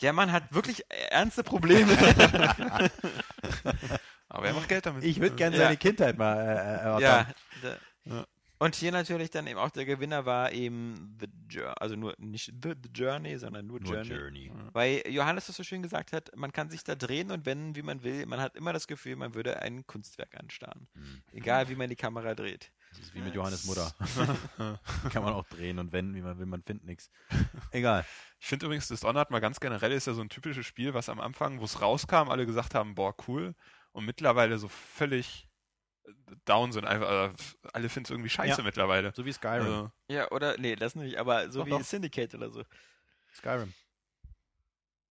der 0.01 0.13
Mann 0.13 0.31
hat 0.31 0.53
wirklich 0.53 0.83
ernste 1.09 1.43
Probleme. 1.43 1.95
Aber 4.31 4.47
er 4.47 4.53
macht 4.53 4.69
Geld 4.69 4.85
damit. 4.85 5.03
ich 5.03 5.19
würde 5.19 5.35
gerne 5.35 5.55
Ja. 5.57 5.63
seine 5.63 5.77
Kindheit 5.77 6.17
mal 6.17 6.35
äh, 6.37 6.41
äh, 6.41 6.83
erörtern. 6.83 7.33
ja, 7.63 7.77
Ja. 8.05 8.25
Und 8.59 8.75
hier 8.75 8.91
natürlich 8.91 9.31
dann 9.31 9.47
eben 9.47 9.57
auch 9.57 9.71
der 9.71 9.85
Gewinner 9.85 10.27
war 10.27 10.51
eben 10.51 11.17
The 11.19 11.25
Journey, 11.49 11.73
also 11.79 11.95
nur 11.95 12.13
nicht 12.19 12.53
The, 12.61 12.73
The 12.83 12.89
Journey, 12.93 13.35
sondern 13.39 13.65
nur, 13.65 13.79
Nur 13.79 13.95
Journey. 14.03 14.13
Journey. 14.45 14.51
Weil 14.71 15.01
Johannes 15.09 15.47
das 15.47 15.55
so 15.55 15.63
schön 15.63 15.81
gesagt 15.81 16.13
hat, 16.13 16.29
man 16.35 16.51
kann 16.51 16.69
sich 16.69 16.83
da 16.83 16.93
drehen 16.93 17.31
und 17.31 17.47
wenden, 17.47 17.75
wie 17.75 17.81
man 17.81 18.03
will. 18.03 18.23
Man 18.27 18.39
hat 18.39 18.55
immer 18.55 18.71
das 18.71 18.85
Gefühl, 18.85 19.15
man 19.15 19.33
würde 19.33 19.59
ein 19.63 19.87
Kunstwerk 19.87 20.39
anstarren. 20.39 20.87
Hm. 20.93 21.23
Egal, 21.31 21.69
wie 21.69 21.75
man 21.75 21.89
die 21.89 21.95
Kamera 21.95 22.35
dreht. 22.35 22.71
Das 22.91 22.99
ist 22.99 23.15
wie 23.15 23.21
mit 23.21 23.33
Johannes 23.33 23.65
Mutter. 23.65 23.91
Kann 25.11 25.23
man 25.23 25.33
auch 25.33 25.47
drehen 25.47 25.79
und 25.79 25.91
wenden, 25.91 26.13
wie 26.13 26.21
man 26.21 26.37
will, 26.37 26.45
man 26.45 26.61
findet 26.61 26.85
nichts. 26.85 27.09
Egal. 27.71 28.05
Ich 28.39 28.45
finde 28.45 28.67
übrigens, 28.67 28.87
Dishonored 28.87 29.31
mal 29.31 29.39
ganz 29.39 29.59
generell 29.59 29.91
ist 29.91 30.05
ja 30.05 30.13
so 30.13 30.21
ein 30.21 30.29
typisches 30.29 30.67
Spiel, 30.67 30.93
was 30.93 31.09
am 31.09 31.19
Anfang, 31.19 31.59
wo 31.61 31.65
es 31.65 31.81
rauskam, 31.81 32.29
alle 32.29 32.45
gesagt 32.45 32.75
haben, 32.75 32.93
boah, 32.93 33.15
cool. 33.27 33.55
Und 33.93 34.05
mittlerweile 34.05 34.57
so 34.57 34.67
völlig 34.69 35.47
down 36.45 36.71
sind. 36.71 36.85
Einfach, 36.85 37.31
äh, 37.31 37.33
alle 37.73 37.89
finden 37.89 38.05
es 38.05 38.09
irgendwie 38.11 38.29
scheiße 38.29 38.59
Ja. 38.61 38.63
mittlerweile. 38.63 39.13
So 39.15 39.25
wie 39.25 39.33
Skyrim. 39.33 39.61
Also, 39.61 39.91
Ja, 40.07 40.31
oder, 40.31 40.57
nee, 40.57 40.75
das 40.75 40.95
nicht, 40.95 41.17
aber 41.17 41.51
so 41.51 41.59
Doch, 41.59 41.65
wie 41.67 41.69
doch. 41.71 41.83
Syndicate 41.83 42.33
oder 42.35 42.49
so. 42.49 42.63
Skyrim. 43.33 43.73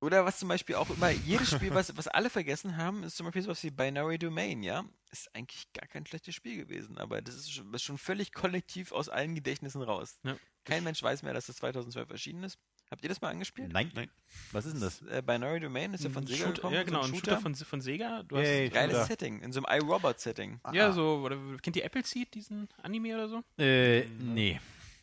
Oder 0.03 0.25
was 0.25 0.39
zum 0.39 0.49
Beispiel 0.49 0.77
auch 0.77 0.89
immer, 0.89 1.11
jedes 1.11 1.51
Spiel, 1.51 1.75
was, 1.75 1.95
was 1.95 2.09
alle 2.09 2.31
vergessen 2.31 2.79
haben, 2.79 3.03
ist 3.03 3.17
zum 3.17 3.27
Beispiel 3.27 3.43
sowas 3.43 3.63
wie 3.63 3.71
Binary 3.71 4.19
Domain, 4.19 4.63
ja? 4.63 4.85
Ist 5.11 5.35
eigentlich 5.35 5.71
gar 5.75 5.87
kein 5.89 6.07
schlechtes 6.07 6.35
Spiel 6.35 6.57
gewesen, 6.57 6.97
aber 6.97 7.21
das 7.21 7.35
ist 7.35 7.53
schon, 7.53 7.73
ist 7.75 7.83
schon 7.83 7.99
völlig 7.99 8.33
kollektiv 8.33 8.93
aus 8.93 9.11
allen 9.11 9.35
Gedächtnissen 9.35 9.83
raus. 9.83 10.19
Ja. 10.23 10.37
Kein 10.65 10.85
Mensch 10.85 11.03
weiß 11.03 11.23
mehr, 11.23 11.35
dass 11.35 11.47
das 11.47 11.57
2012 11.57 12.09
erschienen 12.09 12.45
ist. 12.45 12.59
Habt 12.91 13.03
ihr 13.05 13.09
das 13.09 13.21
mal 13.21 13.29
angespielt? 13.29 13.73
Nein. 13.73 13.91
Nein. 13.95 14.11
Was 14.53 14.67
ist 14.67 14.73
denn 14.75 14.81
das? 14.81 15.01
Äh, 15.03 15.23
Binary 15.25 15.61
Domain 15.61 15.95
ist 15.95 16.03
ja 16.03 16.11
von 16.11 16.25
Ein 16.25 16.27
Sega 16.27 16.39
Shooter, 16.47 16.53
gekommen. 16.55 16.75
ja, 16.75 16.81
so 16.81 16.87
genau, 16.87 17.03
ein 17.03 17.15
Shooter 17.15 17.39
von, 17.41 17.55
von 17.55 17.81
Sega. 17.81 18.23
Du 18.25 18.37
hast, 18.37 18.45
Yay. 18.47 18.69
Geiles 18.69 18.95
Shooter. 18.97 19.07
Setting, 19.07 19.41
in 19.43 19.53
so 19.53 19.63
einem 19.63 19.81
iRobot-Setting. 19.83 20.61
Ja, 20.73 20.89
Ah. 20.89 20.93
so, 20.93 21.23
oder, 21.25 21.39
kennt 21.63 21.77
ihr 21.77 21.85
Appleseed, 21.85 22.35
diesen 22.35 22.69
Anime 22.83 23.15
oder 23.15 23.29
so? 23.29 23.43
Äh, 23.59 24.07
nee. 24.19 24.61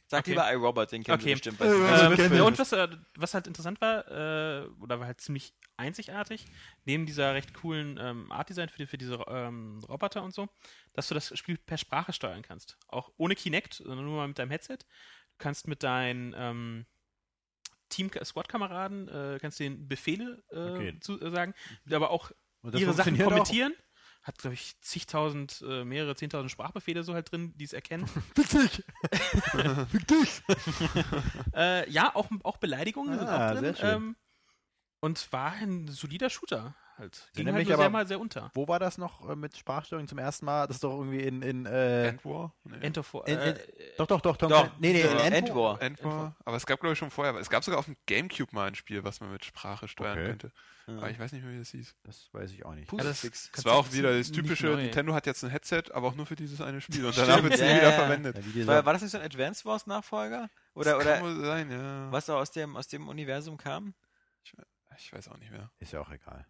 Sag 0.09 0.21
Okay. 0.21 0.31
lieber 0.31 0.51
iRobot, 0.53 0.91
den 0.91 1.03
kennen 1.03 1.19
Okay. 1.19 1.33
Bestimmt. 1.33 1.57
Bei 1.59 1.65
Äh, 1.65 2.41
und 2.41 2.57
was, 2.59 2.71
äh, 2.73 2.87
was 3.15 3.33
halt 3.33 3.47
interessant 3.47 3.79
war, 3.81 4.05
äh, 4.09 4.67
oder 4.81 4.99
war 4.99 5.07
halt 5.07 5.19
ziemlich 5.21 5.53
einzigartig, 5.77 6.45
neben 6.85 7.05
dieser 7.05 7.33
recht 7.33 7.53
coolen 7.53 7.97
ähm, 8.01 8.31
Art-Design 8.31 8.67
für, 8.69 8.77
die, 8.79 8.85
für 8.87 8.97
diese 8.97 9.15
ähm, 9.27 9.81
Roboter 9.87 10.23
und 10.23 10.33
so, 10.33 10.47
dass 10.93 11.07
du 11.07 11.13
das 11.13 11.37
Spiel 11.37 11.57
per 11.57 11.77
Sprache 11.77 12.13
steuern 12.13 12.41
kannst. 12.41 12.77
Auch 12.87 13.11
ohne 13.17 13.35
Kinect, 13.35 13.75
sondern 13.75 14.05
nur 14.05 14.15
mal 14.17 14.27
mit 14.27 14.39
deinem 14.39 14.49
Headset. 14.51 14.77
Du 14.77 15.37
kannst 15.39 15.67
mit 15.67 15.83
deinen 15.83 16.33
ähm, 16.37 16.85
Team-Squad-Kameraden, 17.89 19.07
äh, 19.07 19.37
kannst 19.41 19.59
denen 19.59 19.87
Befehle 19.87 20.43
äh, 20.51 20.69
Okay. 20.69 20.99
zu, 20.99 21.19
äh, 21.21 21.31
sagen, 21.31 21.53
aber 21.91 22.11
auch 22.11 22.31
ihre 22.73 22.93
Sachen 22.93 23.15
funktioniert 23.15 23.27
auch? 23.27 23.33
kommentieren. 23.33 23.73
Hat, 24.23 24.37
glaube 24.39 24.55
ich, 24.55 24.79
zigtausend, 24.81 25.63
äh, 25.65 25.85
mehrere 25.85 26.15
zehntausend 26.15 26.51
Sprachbefehle 26.51 27.03
so 27.03 27.13
halt 27.13 27.31
drin, 27.31 27.53
die 27.55 27.63
es 27.63 27.71
erkennen. 27.73 28.05
Fick 28.35 28.49
dich! 28.49 28.83
Fick 29.91 30.07
dich! 30.07 30.41
Äh, 31.55 31.89
ja, 31.89 32.13
auch, 32.15 32.29
auch 32.43 32.57
Beleidigungen 32.57 33.17
sind 33.17 33.29
Ah, 33.29 33.37
auch 33.37 33.51
drin. 33.51 33.75
Ähm, 33.79 34.15
und 35.01 35.31
war 35.31 35.53
ein 35.53 35.87
solider 35.87 36.29
Shooter 36.29 36.75
halt. 36.97 37.29
Ging 37.35 37.45
halt 37.47 37.55
nur 37.55 37.65
sehr 37.65 37.75
aber- 37.75 37.89
mal 37.89 38.07
sehr 38.07 38.19
unter. 38.19 38.51
Wo 38.53 38.67
war 38.67 38.79
das 38.79 38.97
noch 38.97 39.29
äh, 39.29 39.35
mit 39.35 39.55
Sprachsteuerung 39.57 40.07
zum 40.07 40.17
ersten 40.17 40.45
Mal? 40.45 40.67
Das 40.67 40.77
ist 40.77 40.83
doch 40.83 40.91
irgendwie 40.97 41.19
in. 41.21 41.41
in 41.41 41.65
äh, 41.65 42.07
End 42.09 42.25
War? 42.25 42.53
Nee. 42.63 42.77
End 42.81 42.97
of 42.97 43.13
War. 43.13 43.27
in, 43.27 43.37
in, 43.39 43.55
äh, 43.55 43.59
doch, 43.97 44.07
doch, 44.07 44.21
doch, 44.21 44.37
Tom 44.37 44.49
Doch, 44.49 44.69
Nee, 44.79 44.93
nee, 44.93 45.01
ja, 45.01 45.11
in 45.11 45.17
End, 45.19 45.35
End 45.47 45.55
War. 45.55 45.81
End 45.81 46.03
War. 46.03 46.35
Aber 46.45 46.57
es 46.57 46.65
gab, 46.65 46.79
glaube 46.79 46.93
ich, 46.93 46.99
schon 46.99 47.11
vorher. 47.11 47.35
Es 47.35 47.49
gab 47.49 47.63
sogar 47.63 47.79
auf 47.79 47.85
dem 47.85 47.95
Gamecube 48.05 48.53
mal 48.53 48.67
ein 48.67 48.75
Spiel, 48.75 49.03
was 49.03 49.19
man 49.21 49.31
mit 49.31 49.45
Sprache 49.45 49.87
steuern 49.87 50.17
Okay. 50.17 50.27
könnte. 50.27 50.51
Aber 50.89 51.09
ich 51.09 51.19
weiß 51.19 51.33
nicht 51.33 51.43
mehr, 51.43 51.53
wie 51.53 51.59
das 51.59 51.71
hieß. 51.71 51.95
Das 52.03 52.29
weiß 52.31 52.49
ich 52.51 52.65
auch 52.65 52.73
nicht. 52.73 52.87
Pusefix. 52.87 53.51
Es 53.53 53.65
war 53.65 53.73
auch 53.73 53.91
wieder 53.91 54.17
das 54.17 54.31
typische. 54.31 54.67
Nintendo 54.67 55.13
hat 55.13 55.25
jetzt 55.25 55.43
ein 55.43 55.49
Headset, 55.49 55.83
aber 55.91 56.07
auch 56.07 56.15
nur 56.15 56.25
für 56.25 56.37
dieses 56.37 56.61
eine 56.61 56.79
Spiel. 56.79 57.05
Und 57.05 57.17
danach 57.17 57.43
wird 57.43 57.55
es 57.55 57.59
nie 57.59 57.67
Ja, 57.67 57.75
wieder 57.75 57.89
ja. 57.89 57.91
verwendet. 57.91 58.37
Ja, 58.55 58.67
War, 58.67 58.85
war 58.85 58.93
das 58.93 59.01
nicht 59.01 59.11
so 59.11 59.17
ein 59.17 59.25
Advance 59.25 59.65
Wars 59.65 59.85
Nachfolger? 59.85 60.49
Oder, 60.75 60.93
das 60.93 61.01
oder 61.01 61.13
kann 61.15 61.23
wohl 61.23 61.43
sein, 61.45 61.71
ja. 61.71 62.09
was 62.11 62.27
da 62.27 62.35
aus 62.39 62.51
dem, 62.51 62.77
aus 62.77 62.87
dem 62.87 63.09
Universum 63.09 63.57
kam? 63.57 63.95
Ich 64.99 65.11
weiß 65.13 65.27
auch 65.27 65.37
nicht 65.37 65.51
mehr. 65.51 65.69
ist 65.79 65.91
ja 65.91 65.99
auch 65.99 66.09
egal. 66.09 66.47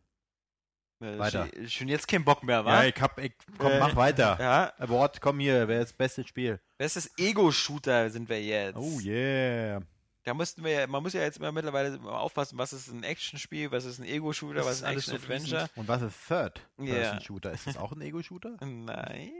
Äh, 0.99 1.17
Weiter. 1.19 1.47
Schon, 1.67 1.87
jetzt 1.87 2.07
kein 2.07 2.23
Bock 2.23 2.43
mehr, 2.43 2.57
Ja, 2.57 2.65
wa? 2.65 2.83
ich 2.85 2.99
hab. 3.01 3.19
Ich, 3.19 3.33
komm, 3.57 3.71
Äh, 3.71 3.79
mach 3.79 3.95
weiter. 3.95 4.37
Ja, 4.39 4.73
Award, 4.79 5.21
komm 5.21 5.39
hier, 5.39 5.67
wer 5.67 5.81
ist 5.81 5.91
das 5.91 5.97
beste 5.97 6.25
Spiel? 6.27 6.59
bestes 6.77 7.11
Ego-Shooter 7.17 8.09
sind 8.09 8.29
wir 8.29 8.41
jetzt. 8.43 8.77
Oh 8.77 8.99
yeah. 8.99 9.81
Da 10.23 10.33
mussten 10.33 10.63
wir 10.63 10.71
ja, 10.71 10.87
man 10.87 11.01
muss 11.01 11.13
ja 11.13 11.21
jetzt 11.21 11.37
immer 11.37 11.51
mittlerweile 11.53 11.99
aufpassen, 12.01 12.57
was 12.57 12.73
ist 12.73 12.89
ein 12.89 13.03
Action-Spiel, 13.03 13.71
was 13.71 13.85
ist 13.85 13.99
ein 13.99 14.05
Ego-Shooter, 14.05 14.65
was 14.65 14.77
ist 14.77 14.83
ein 14.83 14.89
alles 14.89 15.05
so 15.05 15.13
Action-Adventure. 15.15 15.69
Und 15.75 15.87
was 15.87 16.01
ist 16.01 16.29
Ja. 16.29 16.49
Third-Person-Shooter? 16.49 17.51
Ist 17.53 17.67
das 17.67 17.77
auch 17.77 17.91
ein 17.93 18.01
Ego-Shooter? 18.01 18.57
Nein. 18.61 19.31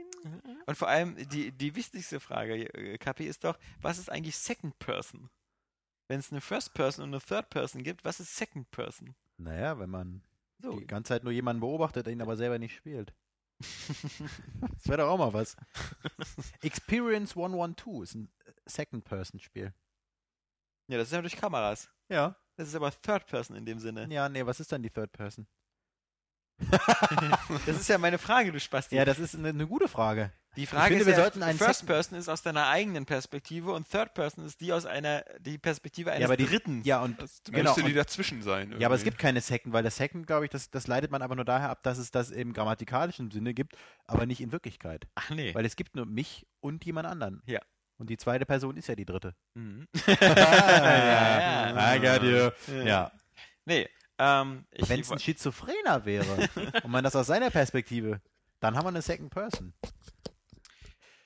Und 0.66 0.76
vor 0.78 0.88
allem 0.88 1.16
die, 1.28 1.52
die 1.52 1.74
wichtigste 1.76 2.20
Frage, 2.20 2.72
äh, 2.74 2.98
Kapi, 2.98 3.24
ist 3.26 3.44
doch, 3.44 3.58
was 3.80 3.98
ist 3.98 4.10
eigentlich 4.10 4.36
Second 4.36 4.78
Person? 4.78 5.28
Wenn 6.08 6.20
es 6.20 6.30
eine 6.32 6.40
First 6.40 6.72
Person 6.74 7.04
und 7.04 7.10
eine 7.14 7.20
Third 7.22 7.50
Person 7.50 7.82
gibt, 7.82 8.04
was 8.04 8.18
ist 8.18 8.34
Second 8.36 8.70
Person? 8.70 9.14
Naja, 9.36 9.78
wenn 9.78 9.90
man 9.90 10.22
So, 10.60 10.78
die 10.78 10.86
ganze 10.86 11.08
Zeit 11.10 11.24
nur 11.24 11.32
jemanden 11.32 11.60
beobachtet, 11.60 12.06
der 12.06 12.12
ihn 12.12 12.22
aber 12.22 12.36
selber 12.36 12.58
nicht 12.58 12.74
spielt. 12.74 13.14
das 13.60 14.86
wäre 14.86 14.98
doch 14.98 15.08
auch 15.08 15.18
mal 15.18 15.32
was. 15.32 15.56
Experience 16.62 17.36
112 17.36 18.02
ist 18.02 18.14
ein 18.14 18.32
Second-Person-Spiel. 18.66 19.72
ja, 20.88 20.98
das 20.98 21.08
ist 21.08 21.12
ja 21.12 21.20
durch 21.20 21.36
Kameras. 21.36 21.90
Ja. 22.08 22.36
Das 22.56 22.68
ist 22.68 22.74
aber 22.74 22.90
Third 22.90 23.26
Person 23.26 23.56
in 23.56 23.64
dem 23.66 23.78
Sinne. 23.78 24.08
Ja, 24.10 24.28
nee, 24.28 24.44
was 24.44 24.60
ist 24.60 24.72
dann 24.72 24.82
die 24.82 24.90
Third-Person? 24.90 25.46
Das 27.66 27.78
ist 27.80 27.88
ja 27.88 27.98
meine 27.98 28.18
Frage, 28.18 28.52
du 28.52 28.60
Spasti. 28.60 28.96
Ja, 28.96 29.04
das 29.04 29.18
ist 29.18 29.34
eine, 29.34 29.50
eine 29.50 29.66
gute 29.66 29.88
Frage. 29.88 30.32
Die 30.58 30.66
Frage 30.66 30.88
finde, 30.88 31.02
ist 31.02 31.06
wir 31.06 31.14
ja, 31.14 31.20
sollten 31.20 31.42
einen 31.44 31.56
First 31.56 31.86
Person 31.86 32.18
ist 32.18 32.28
aus 32.28 32.42
deiner 32.42 32.66
eigenen 32.66 33.06
Perspektive 33.06 33.72
und 33.72 33.88
Third 33.88 34.12
Person 34.12 34.44
ist 34.44 34.60
die 34.60 34.72
aus 34.72 34.86
einer, 34.86 35.24
die 35.38 35.56
Perspektive 35.56 36.10
eines 36.10 36.22
ja, 36.22 36.26
aber 36.26 36.36
die, 36.36 36.46
Dritten. 36.46 36.82
Ja, 36.82 37.00
und 37.00 37.22
Das 37.22 37.42
Genau, 37.44 37.70
müsste 37.70 37.84
die 37.84 37.94
dazwischen 37.94 38.42
sein. 38.42 38.74
Ja, 38.78 38.88
aber 38.88 38.96
es 38.96 39.02
irgendwie. 39.02 39.10
gibt 39.10 39.18
keine 39.18 39.40
Second, 39.40 39.72
weil 39.72 39.84
das 39.84 39.96
Second, 39.96 40.26
glaube 40.26 40.46
ich, 40.46 40.50
das, 40.50 40.68
das 40.70 40.88
leitet 40.88 41.12
man 41.12 41.22
aber 41.22 41.36
nur 41.36 41.44
daher 41.44 41.70
ab, 41.70 41.84
dass 41.84 41.98
es 41.98 42.10
das 42.10 42.30
im 42.30 42.52
grammatikalischen 42.52 43.30
Sinne 43.30 43.54
gibt, 43.54 43.76
aber 44.08 44.26
nicht 44.26 44.40
in 44.40 44.50
Wirklichkeit. 44.50 45.06
Ach 45.14 45.30
nee. 45.30 45.54
Weil 45.54 45.64
es 45.64 45.76
gibt 45.76 45.94
nur 45.94 46.06
mich 46.06 46.44
und 46.58 46.84
jemand 46.84 47.06
anderen. 47.06 47.40
Ja. 47.46 47.60
Und 47.96 48.10
die 48.10 48.16
zweite 48.16 48.44
Person 48.44 48.76
ist 48.76 48.88
ja 48.88 48.96
die 48.96 49.04
dritte. 49.04 49.36
Mhm. 49.54 49.86
ja, 50.06 51.70
ja. 51.70 51.94
I 51.94 52.00
got 52.00 52.22
you. 52.24 52.74
Ja. 52.84 53.12
Nee, 53.64 53.88
ähm, 54.18 54.66
Wenn 54.76 55.00
es 55.00 55.12
ein 55.12 55.20
Schizophrener 55.20 56.04
wäre 56.04 56.48
und 56.82 56.90
man 56.90 57.04
das 57.04 57.14
aus 57.14 57.28
seiner 57.28 57.50
Perspektive, 57.50 58.20
dann 58.58 58.76
haben 58.76 58.84
wir 58.84 58.88
eine 58.88 59.02
Second 59.02 59.30
Person. 59.30 59.72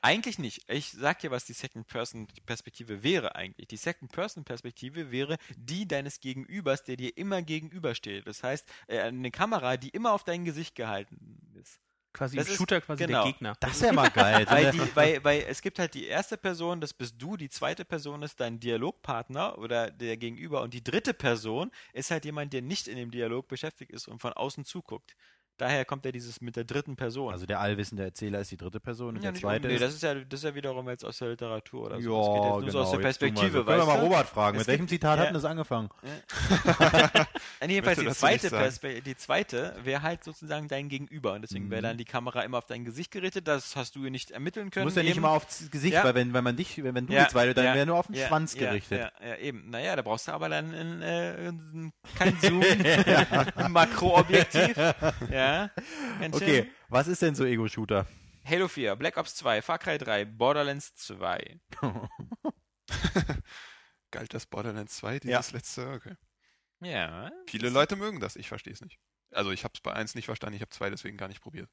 Eigentlich 0.05 0.39
nicht. 0.39 0.69
Ich 0.69 0.91
sag 0.91 1.21
dir, 1.21 1.31
was 1.31 1.45
die 1.45 1.53
Second-Person-Perspektive 1.53 3.03
wäre 3.03 3.35
eigentlich. 3.37 3.69
Die 3.69 3.77
Second-Person-Perspektive 3.77 5.11
wäre 5.11 5.39
die 5.57 5.87
deines 5.87 6.21
Gegenübers, 6.21 6.83
der 6.85 6.97
dir 6.97 7.17
immer 7.17 7.43
gegenübersteht. 7.43 8.27
Das 8.27 8.43
heißt, 8.43 8.69
äh, 8.89 8.99
eine 9.01 9.31
Kamera, 9.31 9.77
die 9.77 9.91
immer 9.91 10.13
auf 10.13 10.25
dein 10.25 10.45
Gesicht 10.45 10.75
gehalten 10.75 11.39
ist. 11.61 11.81
quasi 12.13 12.37
das 12.37 12.47
im 12.49 12.53
ist- 12.53 12.59
Shooter 12.59 12.81
quasi 12.81 13.07
genau. 13.07 13.23
der 13.23 13.33
Gegner. 13.33 13.57
Das 13.61 13.81
wäre 13.81 13.95
mal 13.95 14.11
geil. 14.11 14.45
So 14.47 14.51
Weil, 14.55 14.71
die, 14.73 14.97
weil, 14.97 15.25
weil 15.25 15.41
es 15.49 15.63
gibt 15.63 15.79
halt 15.79 15.95
die 15.95 16.05
erste 16.07 16.37
Person, 16.37 16.81
das 16.81 16.93
bist 16.93 17.15
du, 17.19 17.37
die 17.39 17.49
zweite 17.49 17.85
Person 17.87 18.23
ist 18.23 18.39
dein 18.41 18.59
Dialogpartner 18.61 19.57
oder 19.57 19.91
der 19.91 20.17
Gegenüber 20.19 20.61
und 20.63 20.75
die 20.75 20.85
dritte 20.85 21.15
Person 21.15 21.71
ist 21.95 22.11
halt 22.11 22.25
jemand, 22.27 22.53
der 22.53 22.61
nicht 22.61 22.87
in 22.89 22.97
dem 22.97 23.11
Dialog 23.11 23.49
beschäftigt 23.49 23.93
ist 23.93 24.09
und 24.09 24.21
von 24.21 24.33
außen 24.35 24.65
zuguckt. 24.67 25.15
Daher 25.59 25.85
kommt 25.85 26.05
ja 26.05 26.13
dieses 26.13 26.41
mit 26.41 26.57
der 26.57 26.65
dritten 26.65 26.97
Person. 26.97 27.33
also 27.33 27.47
der 27.47 27.61
allwissende 27.61 28.03
Erzähler 28.05 28.41
ist 28.41 28.51
die 28.51 28.57
dritte 28.57 28.81
Person 28.81 29.17
und 29.17 29.23
ja, 29.23 29.31
der 29.31 29.41
zweite 29.41 29.69
nee, 29.69 29.79
das 29.79 29.95
ist 29.95 30.03
ja 30.03 30.15
das 30.15 30.41
ist 30.41 30.45
ja 30.45 30.55
wiederum 30.55 30.89
jetzt 30.89 31.05
aus 31.05 31.19
der 31.19 31.29
Literatur 31.29 31.87
oder 31.87 32.01
so. 32.01 32.11
ja, 32.11 32.19
das 32.19 32.27
geht 32.27 32.43
jetzt 32.45 32.51
nur 32.53 32.61
genau. 32.61 32.73
so 32.73 32.79
aus 32.81 32.91
der 32.91 33.01
jetzt 33.01 33.03
mal 33.03 33.03
Perspektive, 33.03 33.59
so. 33.59 33.65
Können 33.65 33.79
wir 33.79 33.87
mal 33.87 33.97
du? 33.99 34.05
Robert 34.07 34.29
fragen, 34.29 34.57
Es 34.57 34.61
mit 34.63 34.69
welchem 34.69 34.89
Zitat 34.89 35.17
ja. 35.17 35.21
hat 35.21 35.27
denn 35.29 35.35
das 35.35 35.45
angefangen? 35.45 35.89
Äh, 37.61 37.67
jedenfalls 37.69 37.99
die 37.99 38.09
zweite. 38.11 38.51
Perspe 38.51 39.03
die 39.03 39.17
zweite 39.17 39.75
wäre 39.85 40.03
halt 40.03 40.25
sozusagen 40.25 40.69
dein 40.69 40.89
Gegenüber 40.89 41.35
und 41.35 41.43
deswegen 41.43 41.71
wäre 41.71 41.83
Mhm. 41.83 41.87
dann 41.87 41.99
die 41.99 42.05
Kamera 42.05 42.43
immer 42.43 42.59
auf 42.59 42.67
dein 42.67 42.85
Gesicht 42.85 43.11
gerichtet. 43.11 43.47
Das 43.49 43.77
hast 43.77 43.95
du 43.97 44.01
nicht 44.09 44.31
ermitteln 44.31 44.67
Du 44.67 44.71
können. 44.71 44.85
musst 44.85 44.97
ja 44.97 45.03
nicht 45.03 45.13
eben. 45.13 45.19
immer 45.21 45.31
aufs 45.31 45.71
Gesicht, 45.71 45.95
Ja. 45.95 46.05
weil 46.05 46.15
wenn, 46.15 46.33
wenn 46.35 46.45
man 46.45 46.57
dich, 46.57 46.83
wenn 46.83 47.07
du 47.07 47.13
Ja, 47.13 47.25
die 47.25 47.31
zweite, 47.31 47.55
dann 47.55 47.65
ja, 47.67 47.75
wäre 47.75 47.87
nur 47.87 47.97
auf 47.99 48.07
den 48.07 48.17
ja, 48.17 48.27
Schwanz 48.29 48.55
ja, 48.55 48.69
gerichtet. 48.71 49.01
Ja, 49.21 49.29
ja, 49.29 49.37
eben. 49.37 49.71
Naja, 49.71 49.97
da 49.97 50.03
brauchst 50.03 50.29
du 50.29 50.33
aber 50.33 50.49
dann 50.49 50.73
äh, 51.03 51.49
ein, 51.49 51.93
kein 52.17 52.37
Zoom, 52.41 52.63
ein 53.57 53.73
Makroobjektiv. 53.73 54.77
Ja, 54.77 54.95
ganz 56.21 56.39
schön. 56.39 56.49
Okay, 56.49 56.71
was 56.89 57.09
ist 57.09 57.23
denn 57.23 57.35
so 57.35 57.45
Ego-Shooter? 57.45 58.07
Halo 58.45 58.69
4, 58.69 58.97
Black 58.97 59.17
Ops 59.17 59.35
2, 59.37 59.63
Far 59.63 59.79
Cry 59.79 59.99
3, 59.99 60.25
Borderlands 60.25 60.95
2. 60.97 61.61
Galt 64.11 64.35
das 64.35 64.47
Borderlands 64.47 64.97
2, 64.97 65.21
dieses 65.21 65.53
letzte? 65.53 65.91
Okay. 65.91 66.15
Ja. 66.81 67.31
Viele 67.47 67.69
Leute 67.71 67.97
mögen 67.97 68.21
das, 68.21 68.37
ich 68.37 68.49
verstehe 68.49 68.73
es 68.73 68.81
nicht. 68.81 68.99
Also 69.31 69.53
ich 69.53 69.65
habe 69.65 69.73
es 69.75 69.81
bei 69.81 69.93
1 69.93 70.15
nicht 70.15 70.27
verstanden, 70.27 70.57
ich 70.57 70.63
habe 70.63 70.71
2 70.71 70.91
deswegen 70.91 71.17
gar 71.17 71.29
nicht 71.29 71.41
probiert. 71.41 71.71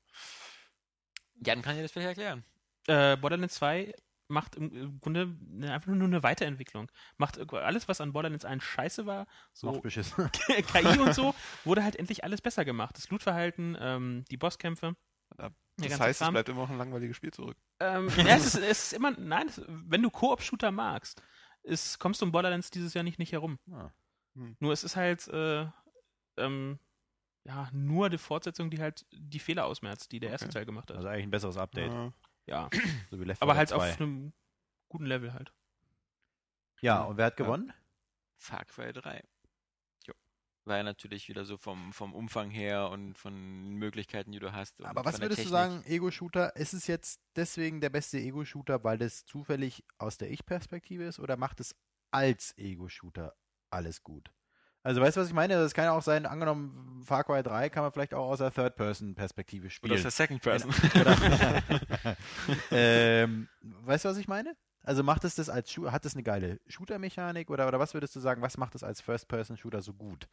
Jan 1.35 1.61
kann 1.61 1.75
dir 1.75 1.81
das 1.81 1.91
vielleicht 1.91 2.17
erklären. 2.17 2.43
Äh, 2.87 3.17
Borderlands 3.17 3.55
2 3.55 3.93
macht 4.29 4.55
im, 4.55 4.99
Grunde 4.99 5.35
eine, 5.53 5.73
einfach 5.73 5.91
nur 5.91 6.07
eine 6.07 6.23
Weiterentwicklung. 6.23 6.91
Macht 7.17 7.39
alles, 7.53 7.87
was 7.87 7.99
an 8.01 8.13
Borderlands 8.13 8.45
1 8.45 8.63
scheiße 8.63 9.05
war, 9.05 9.27
so. 9.53 9.81
KI 9.81 10.99
und 10.99 11.13
so, 11.13 11.35
wurde 11.65 11.83
halt 11.83 11.95
endlich 11.95 12.23
alles 12.23 12.41
besser 12.41 12.63
gemacht. 12.65 12.95
Das 12.97 13.09
Lootverhalten, 13.09 13.77
ähm, 13.79 14.25
die 14.31 14.37
Bosskämpfe. 14.37 14.95
Ja, 15.37 15.49
Das 15.77 15.89
ganze 15.89 16.03
heißt, 16.03 16.21
es 16.21 16.25
Kram. 16.25 16.33
bleibt 16.33 16.49
immer 16.49 16.61
noch 16.61 16.69
ein 16.69 16.77
langweiliges 16.77 17.17
Spiel 17.17 17.31
zurück. 17.33 17.57
Ähm, 17.79 18.09
ja, 18.17 18.35
es 18.35 18.45
ist, 18.45 18.55
es 18.55 18.83
ist 18.85 18.93
immer, 18.93 19.11
nein, 19.11 19.47
es, 19.47 19.61
wenn 19.67 20.01
du 20.01 20.09
Koop-Shooter 20.09 20.71
magst, 20.71 21.21
ist, 21.63 21.99
kommst 21.99 22.21
du 22.21 22.25
um 22.25 22.31
Borderlands 22.31 22.71
dieses 22.71 22.93
Jahr 22.93 23.03
nicht, 23.03 23.19
nicht 23.19 23.31
herum. 23.31 23.59
Ah. 23.71 23.91
Nur 24.59 24.71
es 24.71 24.83
ist 24.83 24.95
halt, 24.95 25.27
äh, 25.27 25.65
ähm, 26.37 26.79
ja, 27.43 27.69
nur 27.73 28.09
die 28.09 28.17
Fortsetzung, 28.17 28.69
die 28.69 28.79
halt 28.79 29.05
die 29.11 29.39
Fehler 29.39 29.65
ausmerzt, 29.65 30.11
die 30.11 30.19
der 30.19 30.29
erste 30.29 30.45
Okay. 30.47 30.53
Teil 30.53 30.65
gemacht 30.65 30.89
hat. 30.89 30.97
Also 30.97 31.09
eigentlich 31.09 31.25
ein 31.25 31.31
besseres 31.31 31.57
Update. 31.57 31.91
Ja. 31.91 32.13
Ja, 32.49 32.69
So 33.11 33.19
wie 33.19 33.25
Left 33.25 33.41
aber 33.41 33.53
4 33.53 33.57
halt 33.57 33.69
Dead 33.69 33.77
2. 33.77 33.89
auf 33.93 34.01
einem 34.01 34.33
guten 34.89 35.05
Level 35.05 35.33
halt. 35.33 35.53
Ja, 36.81 37.03
und 37.03 37.17
wer 37.17 37.25
hat 37.27 37.39
Ja. 37.39 37.45
gewonnen? 37.45 37.73
Far 38.37 38.65
Cry 38.65 38.93
3. 38.93 39.23
Jo. 40.07 40.13
weil 40.65 40.83
natürlich 40.83 41.27
wieder 41.27 41.43
so 41.45 41.57
vom, 41.57 41.91
vom 41.93 42.13
Umfang 42.13 42.49
her 42.51 42.89
und 42.89 43.17
von 43.17 43.69
Möglichkeiten, 43.75 44.31
die 44.31 44.39
du 44.39 44.51
hast. 44.53 44.79
und 44.79 44.85
Aber 44.85 45.03
was 45.05 45.19
würdest 45.19 45.43
du 45.45 45.49
sagen, 45.49 45.83
Ego-Shooter, 45.85 46.55
ist 46.55 46.73
es 46.73 46.87
jetzt 46.87 47.21
deswegen 47.35 47.81
der 47.81 47.89
beste 47.89 48.17
Ego-Shooter, 48.17 48.83
weil 48.83 48.97
das 48.97 49.25
zufällig 49.25 49.83
aus 49.97 50.17
der 50.17 50.31
Ich-Perspektive 50.31 51.03
ist 51.03 51.19
oder 51.19 51.37
macht 51.37 51.59
es 51.59 51.75
als 52.11 52.57
Ego-Shooter 52.57 53.35
alles 53.71 54.03
gut? 54.03 54.31
Also 54.81 55.01
weißt 55.01 55.17
du, 55.17 55.21
was 55.21 55.27
ich 55.27 55.33
meine? 55.33 55.55
Das 55.55 55.73
kann 55.73 55.85
ja 55.85 55.91
auch 55.91 56.01
sein, 56.01 56.25
angenommen, 56.25 57.01
Far 57.05 57.23
Cry 57.23 57.43
3 57.43 57.69
kann 57.69 57.83
man 57.83 57.91
vielleicht 57.91 58.13
auch 58.13 58.29
aus 58.29 58.37
der 58.39 58.51
Third-Person-Perspektive 58.51 59.65
Oder 59.65 59.71
spielen. 59.71 59.93
aus 59.93 60.01
der 60.03 60.11
Second 60.11 60.41
Person. 60.41 60.73
Oder- 60.99 61.17
ähm, 62.71 63.47
weißt 63.61 64.05
du, 64.05 64.09
was 64.09 64.17
ich 64.17 64.27
meine? 64.27 64.55
Also 64.83 65.03
macht 65.03 65.23
es 65.25 65.35
das 65.35 65.49
als 65.49 65.71
Shooter, 65.71 65.91
hat 65.91 66.05
es 66.05 66.13
eine 66.15 66.23
geile 66.23 66.59
Shooter-Mechanik 66.67 67.49
oder, 67.49 67.67
oder 67.67 67.79
was 67.79 67.93
würdest 67.93 68.15
du 68.15 68.19
sagen, 68.21 68.41
was 68.41 68.57
macht 68.57 68.75
es 68.75 68.83
als 68.83 69.01
First-Person-Shooter 69.01 69.81
so 69.81 69.93
gut? 69.93 70.27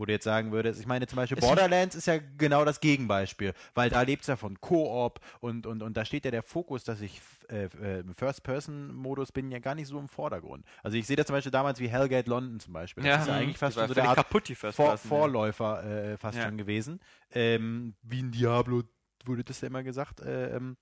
Wo 0.00 0.04
du 0.06 0.12
jetzt 0.12 0.22
sagen 0.22 0.52
würdest, 0.52 0.78
ich 0.78 0.86
meine 0.86 1.08
zum 1.08 1.16
Beispiel 1.16 1.36
Es- 1.38 1.44
Borderlands 1.44 1.96
ist 1.96 2.06
ja 2.06 2.18
genau 2.38 2.64
das 2.64 2.78
Gegenbeispiel, 2.78 3.52
weil 3.74 3.90
da 3.90 4.02
lebt 4.02 4.22
es 4.22 4.28
ja 4.28 4.36
von 4.36 4.60
Koop 4.60 5.18
und, 5.40 5.66
und, 5.66 5.82
und 5.82 5.96
da 5.96 6.04
steht 6.04 6.24
ja 6.24 6.30
der 6.30 6.44
Fokus, 6.44 6.84
dass 6.84 7.00
ich 7.00 7.20
äh, 7.50 7.64
äh, 7.82 8.00
im 8.00 8.14
First-Person-Modus 8.14 9.32
bin, 9.32 9.50
ja 9.50 9.58
gar 9.58 9.74
nicht 9.74 9.88
so 9.88 9.98
im 9.98 10.08
Vordergrund. 10.08 10.64
Also 10.84 10.96
ich 10.96 11.04
sehe 11.04 11.16
das 11.16 11.26
zum 11.26 11.34
Beispiel 11.34 11.50
damals 11.50 11.80
wie 11.80 11.88
Hellgate 11.88 12.30
London 12.30 12.60
zum 12.60 12.72
Beispiel. 12.74 13.02
Das 13.02 13.22
ist 13.22 13.26
ja 13.28 13.34
eigentlich 13.34 13.58
fast 13.58 13.74
Die 13.74 13.80
war 13.80 13.86
schon 13.86 13.94
so 13.96 14.00
der 14.00 14.08
Art 14.08 14.16
kaputt, 14.18 14.48
die 14.48 14.54
First 14.54 14.76
vor, 14.76 14.90
Person, 14.90 15.10
ja. 15.10 15.16
Vorläufer 15.18 15.84
äh, 15.84 16.16
fast 16.16 16.38
Ja. 16.38 16.44
schon 16.44 16.56
gewesen. 16.58 17.00
Ähm, 17.32 17.96
wie 18.02 18.22
ein 18.22 18.30
Diablo 18.30 18.84
wurde 19.24 19.42
das 19.42 19.60
ja 19.62 19.66
immer 19.66 19.82
gesagt. 19.82 20.20
Äh, 20.20 20.54
ähm, 20.54 20.76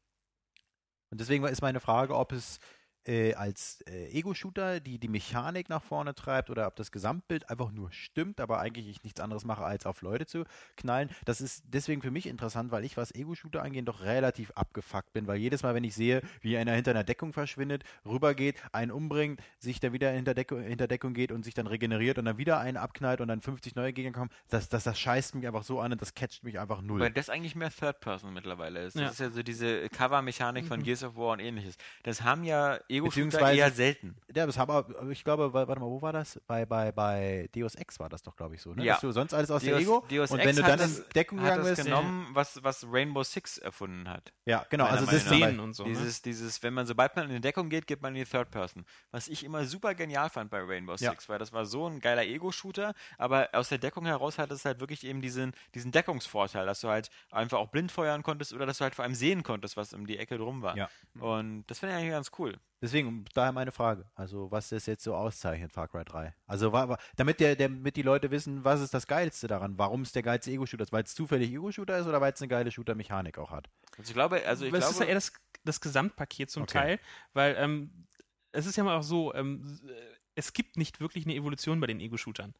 und 1.11 1.21
deswegen 1.23 1.43
ist 1.47 1.63
meine 1.63 1.81
Frage, 1.81 2.15
ob 2.15 2.33
es 2.33 2.59
äh, 3.07 3.35
als 3.35 3.81
äh, 3.83 4.09
Ego-Shooter 4.11 4.81
die, 4.81 4.99
die 4.99 5.09
Mechanik 5.09 5.69
nach 5.69 5.83
vorne 5.83 6.15
treibt 6.15 6.51
oder 6.51 6.67
ob 6.67 6.77
das 6.77 6.91
Gesamtbild 6.93 7.49
einfach 7.51 7.71
nur 7.71 7.93
stimmt, 7.93 8.41
aber 8.41 8.59
eigentlich 8.61 8.89
ich 8.89 9.03
nichts 9.05 9.21
anderes 9.21 9.45
mache, 9.45 9.65
als 9.65 9.87
auf 9.87 10.03
Leute 10.03 10.27
zu 10.27 10.45
knallen. 10.77 11.11
Das 11.25 11.41
ist 11.41 11.63
deswegen 11.69 12.03
für 12.03 12.11
mich 12.11 12.27
interessant, 12.27 12.71
weil 12.73 12.85
ich, 12.85 12.97
was 12.97 13.15
Ego-Shooter 13.15 13.63
angeht, 13.63 13.87
doch 13.89 14.01
relativ 14.03 14.51
abgefuckt 14.53 15.13
bin, 15.13 15.27
weil 15.27 15.37
jedes 15.39 15.63
Mal, 15.63 15.75
wenn 15.75 15.85
ich 15.85 15.95
sehe, 15.95 16.23
wie 16.41 16.57
einer 16.57 16.73
hinter 16.73 16.91
einer 16.93 17.05
Deckung 17.05 17.33
verschwindet, 17.33 17.85
rübergeht, 18.05 18.57
einen 18.73 18.91
umbringt, 18.91 19.41
sich 19.59 19.81
dann 19.81 19.93
wieder 19.93 20.11
hinter 20.11 20.35
Deckung, 20.35 20.63
hinter 20.63 20.89
Deckung 20.89 21.15
geht 21.15 21.33
und 21.33 21.45
sich 21.45 21.55
dann 21.55 21.67
regeneriert 21.67 22.19
und 22.19 22.25
dann 22.25 22.39
wieder 22.39 22.59
einen 22.59 22.77
abknallt 22.77 23.21
und 23.21 23.29
dann 23.29 23.41
50 23.41 23.77
neue 23.77 23.93
Gegner 23.93 24.13
kommen, 24.13 24.31
das, 24.49 24.69
das, 24.69 24.85
das 24.85 24.99
scheißt 24.99 25.35
mich 25.35 25.47
einfach 25.47 25.63
so 25.63 25.81
an 25.81 25.93
und 25.93 26.03
das 26.03 26.15
catcht 26.15 26.43
mich 26.45 26.59
einfach 26.59 26.83
null. 26.83 27.01
Weil 27.01 27.13
das 27.13 27.31
eigentlich 27.31 27.55
mehr 27.55 27.71
Third 27.71 28.01
Person 28.01 28.35
mittlerweile 28.35 28.83
ist. 28.85 28.97
Das 28.97 29.03
Ja. 29.03 29.11
ist 29.11 29.21
ja 29.21 29.31
so 29.31 29.43
diese 29.43 29.89
Cover-Mechanik 29.91 30.67
von 30.67 30.83
Gears 30.83 31.05
of 31.05 31.17
War 31.17 31.33
und 31.33 31.41
ähnliches. 31.41 31.77
Das 32.03 32.23
haben 32.23 32.45
ja 32.45 32.79
Ego-Shooter 32.97 33.53
eher 33.53 33.71
selten. 33.71 34.17
Ja, 34.35 34.47
das 34.47 34.59
haben 34.59 35.11
ich 35.11 35.25
glaube, 35.25 35.53
wa- 35.53 35.67
warte 35.67 35.81
mal, 35.81 35.87
wo 35.87 36.01
war 36.03 36.13
das? 36.13 36.41
Bei, 36.47 36.67
bei, 36.67 36.93
bei 36.93 37.49
Deus 37.55 37.75
Ex 37.75 37.99
war 37.99 38.09
das 38.09 38.23
doch, 38.23 38.37
glaube 38.37 38.55
ich, 38.55 38.63
so, 38.63 38.75
ne? 38.75 38.85
Ja. 38.85 38.95
Dass 38.95 39.01
du 39.03 39.13
sonst 39.13 39.33
alles 39.35 39.51
aus 39.51 39.63
der 39.63 39.75
Deus- 39.75 39.83
Ego 39.83 40.05
Deus 40.09 40.31
und 40.31 40.39
Ex 40.39 40.49
wenn 40.49 40.57
du 40.57 40.63
dann 40.63 40.79
das- 40.79 40.99
in 40.99 41.05
Deckung 41.15 41.39
gegangen 41.39 41.59
das 41.65 41.69
bist, 41.77 41.85
genommen, 41.85 42.29
was, 42.33 42.63
was 42.63 42.87
Rainbow 42.91 43.23
Six 43.23 43.59
erfunden 43.59 44.09
hat. 44.09 44.33
ja, 44.45 44.65
genau, 44.71 44.85
also 44.85 45.07
das. 45.07 45.23
Szenen 45.25 45.61
und 45.61 45.75
so. 45.75 45.85
ne? 45.85 45.91
Dieses, 45.91 46.23
dieses, 46.23 46.63
wenn 46.63 46.75
man, 46.75 46.87
sobald 46.87 47.17
man 47.17 47.27
in 47.29 47.35
die 47.37 47.41
Deckung 47.41 47.69
geht, 47.69 47.87
geht 47.87 48.03
man 48.03 48.15
in 48.15 48.25
die 48.25 48.31
Third 48.31 48.51
Person. 48.51 48.85
Was 49.11 49.29
ich 49.29 49.45
immer 49.45 49.65
super 49.65 49.95
genial 49.95 50.29
fand 50.31 50.51
bei 50.51 50.61
Rainbow 50.63 50.95
Ja. 50.99 51.11
Six, 51.11 51.29
weil 51.29 51.39
das 51.39 51.53
war 51.53 51.67
so 51.67 51.87
ein 51.89 52.01
geiler 52.01 52.25
Ego-Shooter, 52.25 52.95
aber 53.19 53.49
aus 53.53 53.69
der 53.71 53.79
Deckung 53.79 54.07
heraus 54.07 54.39
hat 54.39 54.51
es 54.51 54.65
halt 54.65 54.81
wirklich 54.81 55.05
eben 55.05 55.21
diesen, 55.21 55.53
diesen 55.75 55.93
Deckungsvorteil, 55.93 56.67
dass 56.67 56.81
du 56.81 56.89
halt 56.89 57.11
einfach 57.31 57.59
auch 57.59 57.69
blind 57.69 57.91
feuern 57.93 58.23
konntest 58.23 58.53
oder 58.53 58.67
dass 58.67 58.79
du 58.79 58.85
halt 58.85 58.95
vor 58.95 59.05
allem 59.05 59.15
sehen 59.15 59.43
konntest, 59.43 59.77
was 59.77 59.93
um 59.93 60.07
die 60.07 60.19
Ecke 60.19 60.39
drum 60.39 60.63
war. 60.63 60.77
Ja. 60.77 60.89
Und 61.19 61.65
das 61.67 61.79
finde 61.79 61.95
ich 61.95 62.01
eigentlich 62.01 62.13
ganz 62.13 62.31
cool. 62.39 62.57
Deswegen, 62.87 63.25
daher 63.35 63.51
meine 63.51 63.73
Frage. 63.73 64.09
Also, 64.15 64.49
was 64.53 64.69
das 64.69 64.87
jetzt 64.87 65.03
so 65.03 65.17
auszeichnet, 65.17 65.73
Far 65.73 65.89
Cry 65.89 66.05
3. 66.05 66.35
Also, 66.47 66.73
wa- 66.73 66.89
wa- 66.89 66.99
damit, 67.17 67.41
der, 67.41 67.57
der, 67.57 67.69
damit 67.69 67.97
die 67.97 68.03
Leute 68.03 68.31
wissen, 68.31 68.63
was 68.63 68.81
ist 68.81 68.95
das 68.95 69.09
Geilste 69.09 69.49
daran? 69.49 69.77
Warum 69.77 70.03
es 70.03 70.13
der 70.13 70.23
geilste 70.23 70.53
Ego-Shooter 70.53 70.85
ist? 70.85 70.93
Weil 70.93 71.03
es 71.03 71.13
zufällig 71.13 71.51
Ego-Shooter 71.51 71.99
ist 71.99 72.07
oder 72.07 72.21
weil 72.21 72.33
es 72.33 72.41
eine 72.41 72.49
geile 72.49 72.71
Shooter-Mechanik 72.71 73.39
auch 73.39 73.51
hat? 73.51 73.69
Also 73.99 74.11
ich 74.11 74.15
glaube, 74.15 74.47
also 74.47 74.65
ich 74.65 74.71
Aber 74.71 74.79
es 74.79 74.85
ist 74.85 74.91
ja 74.93 74.97
glaube, 74.99 75.09
eher 75.11 75.15
das, 75.17 75.33
das 75.65 75.81
Gesamtpaket 75.81 76.49
zum 76.49 76.63
Okay. 76.63 76.73
Teil, 76.79 77.01
weil 77.33 77.57
ähm, 77.59 78.07
es 78.53 78.67
ist 78.67 78.77
ja 78.77 78.85
mal 78.85 78.97
auch 78.97 79.03
so, 79.03 79.35
ähm, 79.35 79.81
äh, 79.89 79.93
es 80.37 80.53
gibt 80.53 80.77
nicht 80.77 81.01
wirklich 81.01 81.25
eine 81.25 81.35
Evolution 81.35 81.81
bei 81.81 81.89
den 81.89 81.99
Ego-Shootern. 81.99 82.55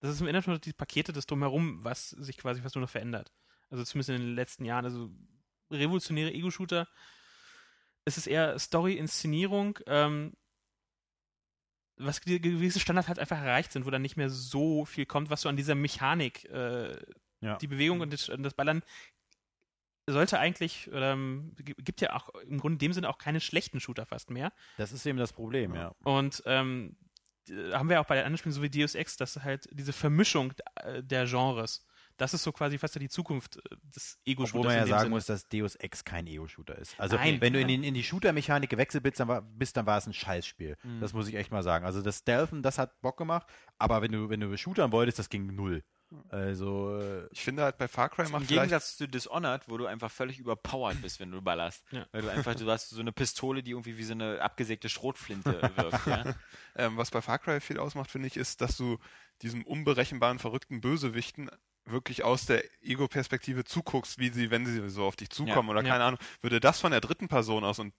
Das 0.00 0.12
ist 0.12 0.20
im 0.20 0.28
Endeffekt 0.28 0.48
nur 0.48 0.58
die 0.60 0.72
Pakete, 0.72 1.12
das 1.12 1.26
Drumherum, 1.26 1.82
was 1.82 2.10
sich 2.10 2.38
quasi 2.38 2.62
fast 2.62 2.76
nur 2.76 2.82
noch 2.82 2.90
verändert. 2.90 3.32
Also 3.70 3.82
zumindest 3.82 4.10
in 4.10 4.18
den 4.18 4.34
letzten 4.36 4.64
Jahren. 4.64 4.84
Also 4.84 5.10
revolutionäre 5.72 6.32
Ego-Shooter. 6.32 6.86
Es 8.08 8.16
ist 8.16 8.26
eher 8.26 8.58
Story, 8.58 8.94
Inszenierung, 8.94 9.78
ähm, 9.86 10.32
was 11.96 12.20
ge- 12.20 12.38
gewisse 12.38 12.80
Standards 12.80 13.08
halt 13.08 13.18
einfach 13.18 13.38
erreicht 13.38 13.72
sind, 13.72 13.84
wo 13.84 13.90
dann 13.90 14.02
nicht 14.02 14.16
mehr 14.16 14.30
so 14.30 14.84
viel 14.84 15.04
kommt, 15.04 15.30
was 15.30 15.42
so 15.42 15.48
an 15.48 15.56
dieser 15.56 15.74
Mechanik, 15.74 16.44
äh, 16.46 16.96
Ja. 17.40 17.56
die 17.58 17.66
Bewegung 17.66 18.00
und 18.00 18.12
das, 18.12 18.28
und 18.28 18.42
das 18.42 18.54
Ballern 18.54 18.82
sollte 20.08 20.38
eigentlich, 20.38 20.88
ähm, 20.92 21.54
gi- 21.58 21.74
gibt 21.78 22.00
ja 22.00 22.14
auch 22.16 22.30
im 22.46 22.58
Grunde 22.58 22.74
in 22.76 22.78
dem 22.78 22.92
Sinne 22.94 23.08
auch 23.10 23.18
keine 23.18 23.40
schlechten 23.40 23.78
Shooter 23.78 24.06
fast 24.06 24.30
mehr. 24.30 24.52
Das 24.78 24.90
ist 24.92 25.04
eben 25.06 25.18
das 25.18 25.32
Problem, 25.32 25.74
ja. 25.74 25.94
Und 26.02 26.42
ähm, 26.46 26.96
haben 27.72 27.88
wir 27.90 28.00
auch 28.00 28.06
bei 28.06 28.14
den 28.16 28.24
anderen 28.24 28.38
Spielen, 28.38 28.52
so 28.54 28.62
wie 28.62 28.70
Deus 28.70 28.94
Ex, 28.94 29.16
dass 29.16 29.36
halt 29.42 29.68
diese 29.72 29.92
Vermischung 29.92 30.52
äh, 30.76 31.02
der 31.02 31.26
Genres, 31.26 31.84
das 32.18 32.34
ist 32.34 32.42
so 32.42 32.52
quasi 32.52 32.76
fast 32.78 32.96
die 33.00 33.08
Zukunft 33.08 33.56
äh, 33.56 33.76
des 33.94 34.18
Ego-Shooters. 34.26 34.54
Obwohl 34.54 34.66
man 34.66 34.76
ja 34.76 34.86
sagen 34.86 35.00
Sinne. 35.04 35.10
muss, 35.10 35.26
dass 35.26 35.48
Deus 35.48 35.76
Ex 35.76 36.04
kein 36.04 36.26
Ego-Shooter 36.26 36.76
ist. 36.76 36.98
Also 36.98 37.16
Nein. 37.16 37.40
wenn 37.40 37.52
du 37.54 37.60
in, 37.60 37.68
in 37.82 37.94
die 37.94 38.04
Shooter-Mechanik 38.04 38.68
gewechselt 38.68 39.04
bist, 39.04 39.20
dann 39.20 39.28
war, 39.28 39.40
bist, 39.42 39.76
dann 39.76 39.86
war 39.86 39.98
es 39.98 40.06
ein 40.06 40.12
Scheißspiel. 40.12 40.76
Mhm. 40.82 41.00
Das 41.00 41.12
muss 41.14 41.28
ich 41.28 41.34
echt 41.36 41.50
mal 41.50 41.62
sagen. 41.62 41.86
Also 41.86 42.02
das 42.02 42.18
Stealthen, 42.18 42.62
das 42.62 42.78
hat 42.78 43.00
Bock 43.00 43.16
gemacht, 43.16 43.46
aber 43.78 44.02
wenn 44.02 44.12
du, 44.12 44.28
wenn 44.28 44.40
du 44.40 44.56
shootern 44.58 44.92
wolltest, 44.92 45.18
das 45.18 45.30
ging 45.30 45.54
null. 45.54 45.82
Also, 46.30 46.98
äh, 46.98 47.28
Ich 47.32 47.42
finde 47.42 47.62
halt 47.64 47.76
bei 47.76 47.86
Far 47.86 48.08
Cry 48.08 48.24
Im 48.24 48.32
macht 48.32 48.46
vielleicht 48.46 48.62
Gegensatz 48.62 48.96
zu 48.96 49.06
Dishonored, 49.06 49.68
wo 49.68 49.76
du 49.76 49.86
einfach 49.86 50.10
völlig 50.10 50.38
überpowered 50.38 51.02
bist, 51.02 51.20
wenn 51.20 51.30
du 51.30 51.42
ballerst. 51.42 51.84
Ja. 51.90 52.06
Weil 52.12 52.22
du 52.22 52.28
einfach, 52.30 52.54
du 52.54 52.70
hast 52.70 52.90
so 52.90 53.00
eine 53.00 53.12
Pistole, 53.12 53.62
die 53.62 53.72
irgendwie 53.72 53.98
wie 53.98 54.04
so 54.04 54.14
eine 54.14 54.40
abgesägte 54.40 54.88
Schrotflinte 54.88 55.60
wirkt. 55.76 56.06
ja? 56.06 56.34
Ähm, 56.76 56.96
was 56.96 57.10
bei 57.10 57.20
Far 57.20 57.38
Cry 57.38 57.60
viel 57.60 57.78
ausmacht, 57.78 58.10
finde 58.10 58.28
ich, 58.28 58.36
ist, 58.36 58.60
dass 58.62 58.76
du 58.76 58.98
diesem 59.42 59.64
unberechenbaren, 59.64 60.38
verrückten 60.38 60.80
Bösewichten 60.80 61.50
wirklich 61.90 62.24
aus 62.24 62.46
der 62.46 62.64
Ego-Perspektive 62.82 63.64
zuguckst, 63.64 64.18
wie 64.18 64.30
sie, 64.30 64.50
wenn 64.50 64.66
sie 64.66 64.88
so 64.88 65.04
auf 65.04 65.16
dich 65.16 65.30
zukommen 65.30 65.68
oder 65.68 65.82
ja. 65.82 65.88
keine 65.88 66.04
Ahnung, 66.04 66.20
würde 66.40 66.60
das 66.60 66.80
von 66.80 66.90
der 66.90 67.00
dritten 67.00 67.28
Person 67.28 67.64
aus 67.64 67.78
und 67.78 67.94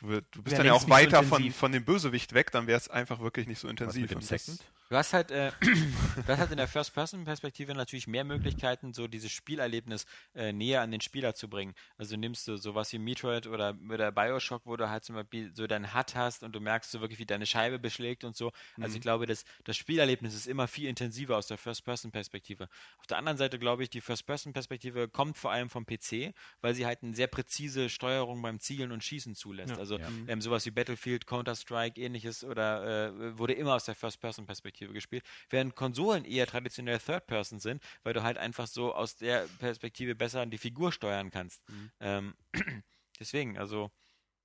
du, 0.00 0.20
du 0.20 0.42
bist 0.42 0.52
Wär 0.52 0.58
dann 0.58 0.66
ja 0.66 0.72
auch 0.72 0.86
nicht 0.86 0.88
so 0.88 0.90
weiter 0.90 1.22
von, 1.22 1.50
von 1.52 1.72
dem 1.72 1.84
Bösewicht 1.84 2.34
weg, 2.34 2.50
dann 2.50 2.66
wäre 2.66 2.78
es 2.78 2.88
einfach 2.88 3.20
wirklich 3.20 3.46
nicht 3.46 3.58
so 3.58 3.68
was 3.68 3.72
intensiv. 3.72 4.02
mit 4.02 4.10
dem 4.12 4.20
Second? 4.20 4.60
Du 4.90 4.96
hast 4.96 5.14
halt, 5.14 5.30
äh, 5.30 5.50
du 5.62 6.28
hast 6.28 6.38
halt 6.38 6.50
in 6.50 6.58
der 6.58 6.68
First-Person-Perspektive 6.68 7.74
natürlich 7.74 8.06
mehr 8.06 8.24
Möglichkeiten, 8.24 8.92
so 8.92 9.08
dieses 9.08 9.32
Spielerlebnis 9.32 10.04
äh, 10.34 10.52
näher 10.52 10.82
an 10.82 10.90
den 10.90 11.00
Spieler 11.00 11.34
zu 11.34 11.48
bringen. 11.48 11.74
Also 11.96 12.16
nimmst 12.16 12.46
du 12.46 12.58
sowas 12.58 12.92
wie 12.92 12.98
Metroid 12.98 13.46
oder, 13.46 13.74
oder 13.90 14.12
Bioshock, 14.12 14.62
wo 14.66 14.76
du 14.76 14.90
halt 14.90 15.04
zum 15.04 15.16
Beispiel 15.16 15.54
so 15.54 15.66
deinen 15.66 15.94
HUD 15.94 16.14
hast 16.14 16.42
und 16.42 16.54
du 16.54 16.60
merkst 16.60 16.90
so 16.90 17.00
wirklich, 17.00 17.18
wie 17.18 17.24
deine 17.24 17.46
Scheibe 17.46 17.78
beschlägt 17.78 18.24
und 18.24 18.36
so. 18.36 18.52
Also 18.78 18.96
ich 18.96 19.00
glaube, 19.00 19.24
das, 19.24 19.44
das 19.64 19.76
Spielerlebnis 19.76 20.34
ist 20.34 20.46
immer 20.46 20.68
viel 20.68 20.88
intensiver 20.88 21.38
aus 21.38 21.46
der 21.46 21.56
First-Person-Perspektive. 21.56 22.68
Auf 22.98 23.06
der 23.06 23.16
anderen 23.16 23.38
Seite 23.38 23.58
glaube 23.58 23.84
ich, 23.84 23.90
die 23.90 24.02
First-Person-Perspektive 24.02 25.08
kommt 25.08 25.38
vor 25.38 25.50
allem 25.50 25.70
vom 25.70 25.86
PC, 25.86 26.34
weil 26.60 26.74
sie 26.74 26.84
halt 26.84 27.02
eine 27.02 27.14
sehr 27.14 27.28
präzise 27.28 27.88
Steuerung 27.88 28.42
beim 28.42 28.60
Zielen 28.60 28.92
und 28.92 29.02
Schießen 29.02 29.34
zulässt. 29.34 29.72
Ja. 29.72 29.78
also 29.78 29.98
Ja. 29.98 30.08
ähm, 30.26 30.42
sowas 30.42 30.66
wie 30.66 30.70
Battlefield, 30.70 31.26
Counter-Strike, 31.26 31.98
ähnliches 32.00 32.44
oder 32.44 33.08
äh, 33.08 33.38
wurde 33.38 33.54
immer 33.54 33.74
aus 33.74 33.86
der 33.86 33.94
First-Person-Perspektive 33.94 34.73
gespielt, 34.78 35.24
während 35.50 35.74
Konsolen 35.74 36.24
eher 36.24 36.46
traditionell 36.46 36.98
Third-Person 36.98 37.60
sind, 37.60 37.82
weil 38.02 38.12
du 38.12 38.22
halt 38.22 38.38
einfach 38.38 38.66
so 38.66 38.94
aus 38.94 39.16
der 39.16 39.46
Perspektive 39.58 40.14
besser 40.14 40.46
die 40.46 40.58
Figur 40.58 40.92
steuern 40.92 41.30
kannst. 41.30 41.62
Ähm, 42.00 42.34
deswegen, 43.20 43.58
also 43.58 43.90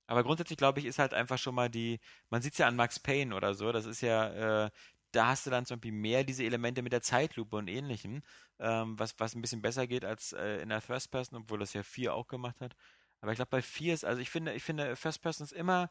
aber 0.06 0.24
grundsätzlich 0.24 0.58
glaube 0.58 0.80
ich, 0.80 0.86
ist 0.86 0.98
halt 0.98 1.14
einfach 1.14 1.38
schon 1.38 1.54
mal 1.54 1.70
die, 1.70 2.00
man 2.30 2.42
sieht 2.42 2.54
es 2.54 2.58
ja 2.58 2.66
an 2.66 2.74
Max 2.74 2.98
Payne 2.98 3.32
oder 3.32 3.54
so, 3.54 3.70
das 3.70 3.86
ist 3.86 4.00
ja, 4.00 4.64
äh, 4.64 4.70
da 5.12 5.28
hast 5.28 5.46
du 5.46 5.50
dann 5.50 5.66
zum 5.66 5.76
Beispiel 5.76 5.92
mehr 5.92 6.24
diese 6.24 6.44
Elemente 6.44 6.82
mit 6.82 6.92
der 6.92 7.02
Zeitlupe 7.02 7.56
und 7.56 7.68
ähnlichem, 7.68 8.22
ähm, 8.58 8.98
was, 8.98 9.14
was 9.18 9.36
ein 9.36 9.40
bisschen 9.40 9.62
besser 9.62 9.86
geht 9.86 10.04
als 10.04 10.32
äh, 10.32 10.62
in 10.62 10.68
der 10.68 10.80
First 10.80 11.12
Person, 11.12 11.38
obwohl 11.38 11.60
das 11.60 11.74
ja 11.74 11.84
4 11.84 12.14
auch 12.14 12.26
gemacht 12.26 12.60
hat. 12.60 12.74
Aber 13.20 13.30
ich 13.30 13.36
glaube, 13.36 13.50
bei 13.50 13.62
4 13.62 13.94
ist, 13.94 14.04
also 14.04 14.20
ich 14.20 14.30
finde, 14.30 14.52
ich 14.54 14.64
finde, 14.64 14.96
First 14.96 15.22
Person 15.22 15.44
ist 15.44 15.52
immer 15.52 15.90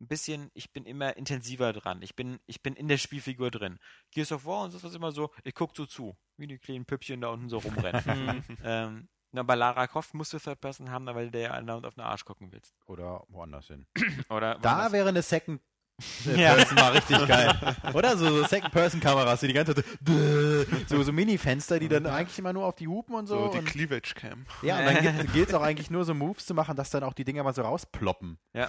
ein 0.00 0.08
bisschen, 0.08 0.50
ich 0.54 0.72
bin 0.72 0.84
immer 0.86 1.16
intensiver 1.16 1.72
dran. 1.72 2.00
Ich 2.02 2.16
bin, 2.16 2.38
ich 2.46 2.62
bin 2.62 2.74
in 2.74 2.88
der 2.88 2.98
Spielfigur 2.98 3.50
drin. 3.50 3.78
Gears 4.12 4.32
of 4.32 4.44
War 4.46 4.64
und 4.64 4.70
so 4.70 4.78
ist 4.78 4.84
das 4.84 4.94
immer 4.94 5.12
so, 5.12 5.30
ich 5.44 5.54
gucke 5.54 5.74
so 5.76 5.86
zu, 5.86 6.16
wie 6.36 6.46
die 6.46 6.58
kleinen 6.58 6.86
Püppchen 6.86 7.20
da 7.20 7.28
unten 7.28 7.48
so 7.48 7.58
rumrennen. 7.58 8.44
ähm, 8.64 9.08
na, 9.32 9.42
bei 9.44 9.54
Lara 9.54 9.86
Croft 9.86 10.14
musst 10.14 10.32
du 10.32 10.38
Third 10.38 10.60
Person 10.60 10.90
haben, 10.90 11.06
weil 11.06 11.26
du 11.26 11.30
der 11.32 11.40
ja 11.42 11.50
andauernd 11.52 11.86
auf 11.86 11.94
den 11.94 12.02
Arsch 12.02 12.24
gucken 12.24 12.50
willst. 12.50 12.74
Oder 12.86 13.24
woanders 13.28 13.66
hin. 13.68 13.86
Oder 14.28 14.56
Da 14.56 14.70
woanders. 14.70 14.92
wäre 14.92 15.08
eine 15.10 15.22
Second 15.22 15.60
Ja. 16.36 16.54
Person 16.54 16.76
mal 16.76 16.92
richtig 16.92 17.28
geil. 17.28 17.76
Oder 17.92 18.16
so, 18.16 18.26
so 18.26 18.44
Second-Person-Kameras, 18.46 19.40
die 19.40 19.48
die 19.48 19.52
ganze 19.52 19.74
Zeit 19.74 19.84
so, 20.88 21.02
so 21.02 21.12
Mini-Fenster, 21.12 21.78
die 21.78 21.88
dann 21.88 22.06
eigentlich 22.06 22.38
immer 22.38 22.54
nur 22.54 22.64
auf 22.64 22.74
die 22.76 22.88
Hupen 22.88 23.14
und 23.14 23.26
so. 23.26 23.38
So 23.38 23.52
die 23.52 23.58
und, 23.58 23.64
Cleavage 23.66 24.14
Cam. 24.14 24.46
ja, 24.62 24.78
und 24.78 25.04
dann 25.04 25.32
gilt 25.32 25.48
es 25.50 25.54
auch 25.54 25.62
eigentlich 25.62 25.90
nur 25.90 26.04
so 26.06 26.14
Moves 26.14 26.46
zu 26.46 26.54
machen, 26.54 26.74
dass 26.74 26.88
dann 26.88 27.02
auch 27.02 27.12
die 27.12 27.24
Dinger 27.24 27.42
mal 27.42 27.54
so 27.54 27.62
rausploppen. 27.62 28.38
Ja. 28.54 28.68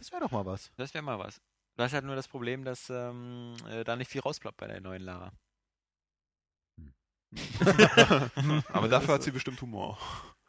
Das 0.00 0.10
wäre 0.10 0.22
doch 0.22 0.30
mal 0.30 0.46
was. 0.46 0.72
Das 0.78 0.94
wäre 0.94 1.04
mal 1.04 1.18
was. 1.18 1.40
Du 1.76 1.82
hast 1.82 1.92
halt 1.92 2.06
nur 2.06 2.16
das 2.16 2.26
Problem, 2.26 2.64
dass 2.64 2.88
ähm, 2.88 3.54
äh, 3.70 3.84
da 3.84 3.96
nicht 3.96 4.10
viel 4.10 4.22
rausploppt 4.22 4.56
bei 4.56 4.66
der 4.66 4.80
neuen 4.80 5.02
Lara. 5.02 5.30
Aber 8.72 8.88
dafür 8.88 9.14
hat 9.14 9.22
sie 9.22 9.30
bestimmt 9.30 9.60
Humor. 9.60 9.98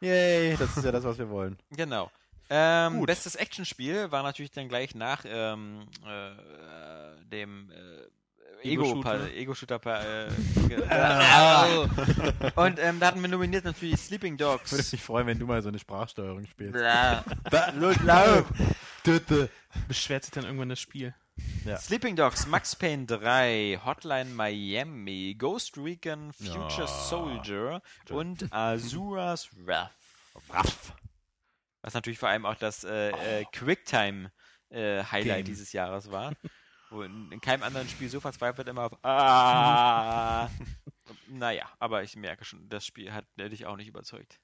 Yay, 0.00 0.56
das 0.56 0.76
ist 0.76 0.84
ja 0.84 0.90
das, 0.90 1.04
was 1.04 1.18
wir 1.18 1.28
wollen. 1.28 1.58
Genau. 1.70 2.10
Ähm, 2.48 3.04
bestes 3.04 3.36
Actionspiel 3.36 4.10
war 4.10 4.22
natürlich 4.22 4.50
dann 4.50 4.68
gleich 4.68 4.94
nach 4.94 5.24
ähm, 5.26 5.86
äh, 6.04 7.24
dem 7.26 7.70
äh, 7.70 8.08
Ego-Shooter. 8.62 9.30
Ego-Shooter. 9.34 9.80
Ego 9.80 9.90
äh, 9.90 10.28
ge- 10.68 10.82
äh, 10.88 12.50
und 12.54 12.78
ähm, 12.78 13.00
da 13.00 13.06
hatten 13.08 13.20
wir 13.22 13.28
nominiert 13.28 13.64
natürlich 13.64 13.98
Sleeping 14.00 14.38
Würde 14.38 14.58
Dogs. 14.58 14.92
mich 14.92 15.02
freuen, 15.02 15.26
wenn 15.26 15.38
du 15.38 15.46
mal 15.46 15.62
so 15.62 15.68
eine 15.68 15.78
Sprachsteuerung 15.78 16.46
spielst. 16.46 16.74
Beschwert 19.88 20.24
sich 20.24 20.32
dann 20.32 20.44
irgendwann 20.44 20.68
das 20.68 20.80
Spiel. 20.80 21.14
Sleeping 21.78 22.14
Dogs, 22.16 22.46
Max 22.46 22.76
Payne 22.76 23.06
3, 23.06 23.80
Hotline 23.84 24.30
Miami, 24.34 25.34
Ghost 25.38 25.76
Recon, 25.78 26.32
Future 26.32 26.68
Ja. 26.80 26.86
Soldier 26.86 27.82
und 28.10 28.52
Azura's 28.52 29.48
Wrath. 29.64 29.90
Raff. 30.50 30.92
Was 31.82 31.94
natürlich 31.94 32.18
vor 32.18 32.28
allem 32.28 32.46
auch 32.46 32.54
das 32.54 32.84
äh, 32.84 33.10
äh, 33.40 33.44
Quicktime-Highlight 33.52 35.24
Game. 35.24 35.44
dieses 35.44 35.72
Jahres 35.72 36.10
war. 36.10 36.32
Wo 36.92 37.02
in, 37.02 37.32
in 37.32 37.40
keinem 37.40 37.62
anderen 37.62 37.88
Spiel 37.88 38.08
so 38.08 38.20
verzweifelt 38.20 38.68
immer 38.68 38.84
auf 38.84 39.04
Ah. 39.04 40.48
naja, 41.28 41.66
aber 41.78 42.02
ich 42.02 42.16
merke 42.16 42.44
schon, 42.44 42.68
das 42.68 42.84
Spiel 42.84 43.12
hat 43.12 43.24
dich 43.38 43.66
auch 43.66 43.76
nicht 43.76 43.88
überzeugt. 43.88 44.40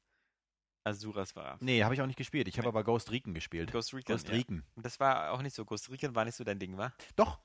Azuras 0.85 1.37
war. 1.37 1.59
Nee, 1.61 1.85
habe 1.85 1.95
ich 1.95 2.01
auch 2.01 2.07
nicht 2.07 2.17
gespielt. 2.17 2.49
Ich 2.49 2.59
habe 2.59 2.69
aber 2.69 2.83
Ghost 2.85 3.11
Recon 3.11 3.35
gespielt. 3.35 3.71
Ghost 3.71 3.93
Recon. 3.93 4.15
Ghost 4.15 4.29
ja. 4.29 4.35
Recon. 4.35 4.65
Und 4.75 4.87
Das 4.87 4.99
war 4.99 5.33
auch 5.33 5.43
nicht 5.43 5.55
so. 5.55 5.65
Ghost 5.65 5.91
Recon 5.91 6.15
war 6.15 6.25
nicht 6.25 6.37
so 6.37 6.45
dein 6.45 6.59
Ding, 6.59 6.79
wa? 6.79 6.93
Doch. 7.17 7.39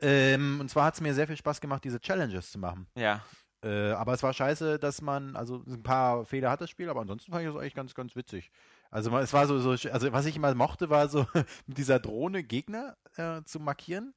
Ähm, 0.00 0.60
und 0.60 0.68
zwar 0.68 0.84
hat 0.84 0.94
es 0.94 1.00
mir 1.00 1.14
sehr 1.14 1.26
viel 1.26 1.38
Spaß 1.38 1.60
gemacht, 1.60 1.82
diese 1.84 2.00
Challenges 2.00 2.50
zu 2.50 2.58
machen. 2.58 2.86
Ja. 2.94 3.24
Äh, 3.64 3.92
aber 3.92 4.12
es 4.12 4.22
war 4.22 4.34
scheiße, 4.34 4.78
dass 4.78 5.00
man, 5.00 5.34
also 5.36 5.62
ein 5.66 5.82
paar 5.82 6.26
Fehler 6.26 6.50
hat 6.50 6.60
das 6.60 6.68
Spiel, 6.68 6.90
aber 6.90 7.00
ansonsten 7.00 7.32
fand 7.32 7.42
ich 7.44 7.48
das 7.50 7.58
eigentlich 7.58 7.74
ganz, 7.74 7.94
ganz 7.94 8.14
witzig. 8.14 8.50
Also 8.90 9.16
es 9.18 9.32
war 9.32 9.46
so, 9.46 9.58
so 9.58 9.70
also 9.90 10.12
was 10.12 10.26
ich 10.26 10.36
immer 10.36 10.54
mochte, 10.54 10.90
war 10.90 11.08
so 11.08 11.26
mit 11.66 11.78
dieser 11.78 11.98
Drohne 11.98 12.42
Gegner 12.44 12.96
äh, 13.16 13.42
zu 13.44 13.60
markieren, 13.60 14.14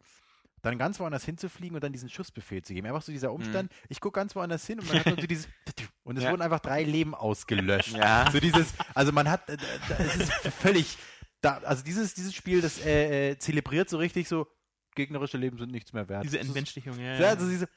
dann 0.61 0.78
ganz 0.78 0.99
woanders 0.99 1.24
hinzufliegen 1.24 1.76
und 1.76 1.84
dann 1.84 1.93
diesen 1.93 2.09
Schussbefehl 2.09 2.61
zu 2.61 2.74
geben. 2.74 2.88
Einfach 2.88 3.01
so 3.01 3.11
dieser 3.11 3.32
Umstand, 3.32 3.72
ich 3.88 4.01
gucke 4.01 4.20
ganz 4.20 4.36
woanders 4.36 4.65
hin 4.65 4.80
und 4.80 4.88
man 4.88 4.99
hat 4.99 5.05
nur 5.05 5.20
so 5.22 5.28
dieses 5.28 5.47
und 6.03 6.17
es 6.17 6.24
Ja. 6.24 6.32
wurden 6.32 6.41
einfach 6.41 6.59
drei 6.59 6.84
Leben 6.84 7.15
ausgelöscht. 7.15 7.95
Ja. 7.95 8.30
So 8.32 8.39
dieses, 8.39 8.74
also 8.93 9.11
man 9.11 9.30
hat, 9.30 9.49
äh, 9.49 9.57
es 9.99 10.15
ist 10.17 10.32
völlig, 10.59 10.97
da, 11.41 11.57
also 11.59 11.84
dieses, 11.84 12.13
dieses 12.13 12.34
Spiel, 12.34 12.61
das 12.61 12.80
äh, 12.86 13.32
äh, 13.32 13.38
zelebriert 13.38 13.89
so 13.89 13.97
richtig 13.97 14.28
so, 14.28 14.47
gegnerische 14.95 15.38
Leben 15.38 15.57
sind 15.57 15.72
nichts 15.72 15.93
mehr 15.93 16.09
wert. 16.09 16.26
Diese 16.26 16.39
Entmenschlichung, 16.39 16.99
ja. 16.99 17.17
ja, 17.20 17.28
also 17.30 17.47
diese, 17.47 17.70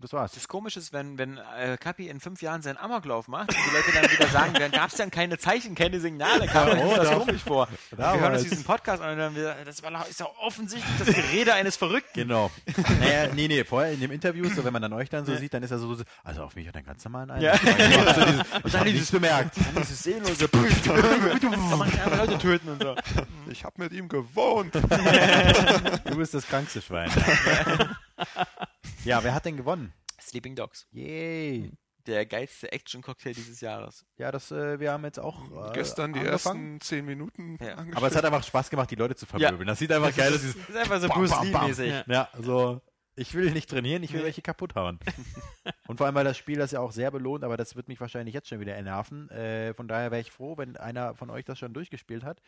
das 0.00 0.12
war's. 0.12 0.32
Das 0.32 0.48
Komische 0.48 0.78
ist, 0.78 0.92
wenn, 0.92 1.18
wenn 1.18 1.38
äh, 1.58 1.76
Kapi 1.78 2.08
in 2.08 2.20
fünf 2.20 2.40
Jahren 2.42 2.62
seinen 2.62 2.78
Amoklauf 2.78 3.28
macht 3.28 3.50
und 3.50 3.56
die 3.56 3.74
Leute 3.76 3.92
dann 3.92 4.10
wieder 4.10 4.26
sagen, 4.28 4.54
dann 4.54 4.70
gab 4.70 4.90
es 4.90 4.96
dann 4.96 5.10
keine 5.10 5.38
Zeichen, 5.38 5.74
keine 5.74 6.00
Signale, 6.00 6.46
kam 6.46 6.68
Ja, 6.68 6.84
oh, 6.84 6.96
das 6.96 7.10
doch. 7.10 7.18
komisch 7.26 7.42
vor. 7.42 7.68
Und 7.68 7.98
wir 7.98 7.98
Damals. 7.98 8.20
hören 8.22 8.32
uns 8.34 8.42
diesen 8.44 8.64
Podcast 8.64 9.02
an 9.02 9.12
und 9.12 9.18
dann 9.18 9.34
wieder, 9.36 9.56
das 9.64 9.82
war, 9.82 10.08
ist 10.08 10.20
ja 10.20 10.26
offensichtlich 10.40 10.94
das 10.98 11.14
Gerede 11.14 11.54
eines 11.54 11.76
Verrückten. 11.76 12.12
Genau. 12.14 12.50
naja, 13.00 13.28
nee, 13.34 13.48
nee, 13.48 13.64
vorher 13.64 13.92
in 13.92 14.00
dem 14.00 14.10
Interview, 14.10 14.48
so 14.48 14.64
wenn 14.64 14.72
man 14.72 14.82
dann 14.82 14.92
euch 14.92 15.08
dann 15.10 15.24
so 15.24 15.34
sieht, 15.36 15.52
dann 15.54 15.62
ist 15.62 15.70
er 15.70 15.78
so, 15.78 15.94
so 15.94 16.04
also 16.24 16.42
auf 16.44 16.54
mich 16.56 16.66
hat 16.66 16.74
er 16.74 16.78
einen 16.78 16.86
ganz 16.86 17.04
normalen 17.04 17.30
Eindruck. 17.30 17.62
Ja. 17.62 18.14
So 18.14 18.20
dieses, 18.24 18.40
ich 18.40 18.72
dann 18.72 18.80
habe 18.80 18.84
dieses- 18.84 18.84
nichts 18.84 19.10
bemerkt. 19.10 19.56
Dieses 19.78 20.02
seelenlose 20.02 20.48
Man 21.76 21.90
kann 21.92 22.18
Leute 22.18 22.38
töten 22.38 22.68
und 22.70 22.82
so. 22.82 22.94
Ich 23.50 23.64
habe 23.64 23.74
mit 23.78 23.92
ihm 23.92 24.08
gewohnt. 24.08 24.74
Du 24.74 26.16
bist 26.16 26.34
das 26.34 26.46
krankste 26.46 26.80
Schwein. 26.80 27.10
ja, 29.04 29.22
wer 29.24 29.34
hat 29.34 29.44
denn 29.44 29.56
gewonnen? 29.56 29.92
Sleeping 30.20 30.54
Dogs. 30.54 30.86
Yay. 30.92 31.72
Der 32.06 32.24
geilste 32.24 32.72
Action-Cocktail 32.72 33.34
dieses 33.34 33.60
Jahres. 33.60 34.06
Ja, 34.16 34.32
das, 34.32 34.50
äh, 34.50 34.80
wir 34.80 34.90
haben 34.92 35.04
jetzt 35.04 35.20
auch 35.20 35.68
äh, 35.68 35.72
Gestern 35.74 36.12
die 36.14 36.20
angefangen. 36.20 36.74
ersten 36.74 36.80
zehn 36.80 37.04
Minuten 37.04 37.58
Ja. 37.60 37.76
Aber 37.94 38.06
es 38.06 38.16
hat 38.16 38.24
einfach 38.24 38.42
Spaß 38.42 38.70
gemacht, 38.70 38.90
die 38.90 38.94
Leute 38.96 39.14
zu 39.16 39.26
vermöbeln. 39.26 39.66
Das 39.66 39.78
sieht 39.78 39.92
einfach 39.92 40.14
geil 40.16 40.32
aus. 40.34 40.40
Das 40.56 40.68
ist 40.68 40.76
einfach 40.76 41.00
so 41.00 41.08
Bam, 41.08 41.18
Bruce. 41.18 41.42
Lee-mäßig. 41.42 41.88
Ja. 41.90 42.04
Ja, 42.06 42.28
so. 42.40 42.80
Ich 43.16 43.34
will 43.34 43.50
nicht 43.50 43.68
trainieren, 43.68 44.02
ich 44.02 44.12
will 44.12 44.20
Nee. 44.20 44.26
welche 44.26 44.40
kaputt 44.40 44.74
hauen. 44.76 44.98
Und 45.88 45.98
vor 45.98 46.06
allem, 46.06 46.14
weil 46.14 46.24
das 46.24 46.38
Spiel 46.38 46.56
das 46.58 46.70
ja 46.70 46.80
auch 46.80 46.92
sehr 46.92 47.10
belohnt, 47.10 47.44
aber 47.44 47.58
das 47.58 47.76
wird 47.76 47.88
mich 47.88 48.00
wahrscheinlich 48.00 48.34
jetzt 48.34 48.48
schon 48.48 48.60
wieder 48.60 48.80
nerven. 48.80 49.28
Äh, 49.30 49.74
von 49.74 49.86
daher 49.88 50.10
wäre 50.10 50.22
ich 50.22 50.30
froh, 50.30 50.56
wenn 50.56 50.76
einer 50.78 51.14
von 51.14 51.28
euch 51.28 51.44
das 51.44 51.58
schon 51.58 51.74
durchgespielt 51.74 52.24
hat, 52.24 52.40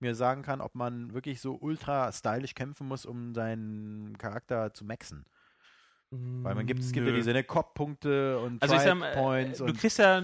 mir 0.00 0.14
sagen 0.14 0.42
kann, 0.42 0.60
ob 0.60 0.74
man 0.74 1.14
wirklich 1.14 1.40
so 1.40 1.56
ultra 1.58 2.12
stylisch 2.12 2.54
kämpfen 2.54 2.86
muss, 2.88 3.06
um 3.06 3.34
seinen 3.34 4.18
Charakter 4.18 4.74
zu 4.74 4.84
maxen. 4.84 5.24
Weil 6.10 6.54
man 6.54 6.64
gibt, 6.64 6.80
es 6.80 6.92
gibt 6.92 7.04
ja 7.06 7.12
Nö. 7.12 7.18
diese 7.18 7.32
ne, 7.32 7.44
Cop-Punkte 7.44 8.38
und 8.38 8.62
Also 8.62 8.78
sag 8.78 9.14
Points 9.14 9.60
äh, 9.60 9.62
und 9.62 9.74
du 9.74 9.78
kriegst 9.78 9.98
ja, 9.98 10.20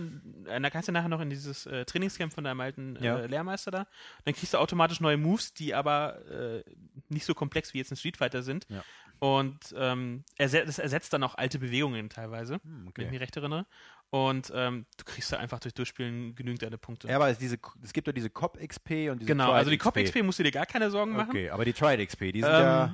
äh, 0.46 0.60
da 0.60 0.70
kannst 0.70 0.88
du 0.88 0.92
nachher 0.92 1.10
noch 1.10 1.20
in 1.20 1.28
dieses 1.28 1.66
äh, 1.66 1.84
Trainingscamp 1.84 2.32
von 2.32 2.44
deinem 2.44 2.60
alten 2.60 2.96
Ja. 3.02 3.18
äh, 3.18 3.26
Lehrmeister 3.26 3.70
da, 3.70 3.86
dann 4.24 4.34
kriegst 4.34 4.54
du 4.54 4.58
automatisch 4.58 5.00
neue 5.00 5.18
Moves, 5.18 5.52
die 5.52 5.74
aber 5.74 6.24
äh, 6.30 6.64
nicht 7.10 7.26
so 7.26 7.34
komplex 7.34 7.74
wie 7.74 7.78
jetzt 7.78 7.90
in 7.90 7.98
Street 7.98 8.16
Fighter 8.16 8.42
sind. 8.42 8.66
Ja. 8.70 8.82
Und 9.18 9.74
ähm, 9.76 10.24
erse 10.36 10.64
das 10.64 10.78
ersetzt 10.78 11.12
dann 11.12 11.22
auch 11.22 11.34
alte 11.34 11.58
Bewegungen 11.58 12.08
teilweise, 12.08 12.54
Hm, 12.54 12.62
wenn 12.64 12.82
ich 12.84 12.88
okay. 12.88 13.10
mich 13.10 13.20
recht 13.20 13.36
erinnere. 13.36 13.66
Und 14.08 14.52
ähm, 14.54 14.86
du 14.96 15.04
kriegst 15.04 15.32
da 15.32 15.38
einfach 15.38 15.60
durch 15.60 15.74
Durchspielen 15.74 16.34
genügend 16.34 16.62
deine 16.62 16.78
Punkte. 16.78 17.08
Ja, 17.08 17.16
aber 17.16 17.28
es, 17.28 17.38
diese, 17.38 17.58
es 17.82 17.92
gibt 17.92 18.06
ja 18.06 18.12
diese 18.12 18.30
Cop-XP 18.30 19.10
und 19.10 19.18
diese 19.20 19.26
genau, 19.26 19.46
Tried 19.48 19.56
also 19.56 19.70
die 19.70 19.78
Cop-XP 19.78 20.22
musst 20.22 20.38
du 20.38 20.44
dir 20.44 20.52
gar 20.52 20.66
keine 20.66 20.90
Sorgen 20.90 21.12
machen. 21.12 21.30
Okay, 21.30 21.50
aber 21.50 21.64
die 21.64 21.72
Tried-XP, 21.74 22.32
die 22.32 22.40
sind 22.40 22.50
Ähm, 22.50 22.60
ja... 22.60 22.92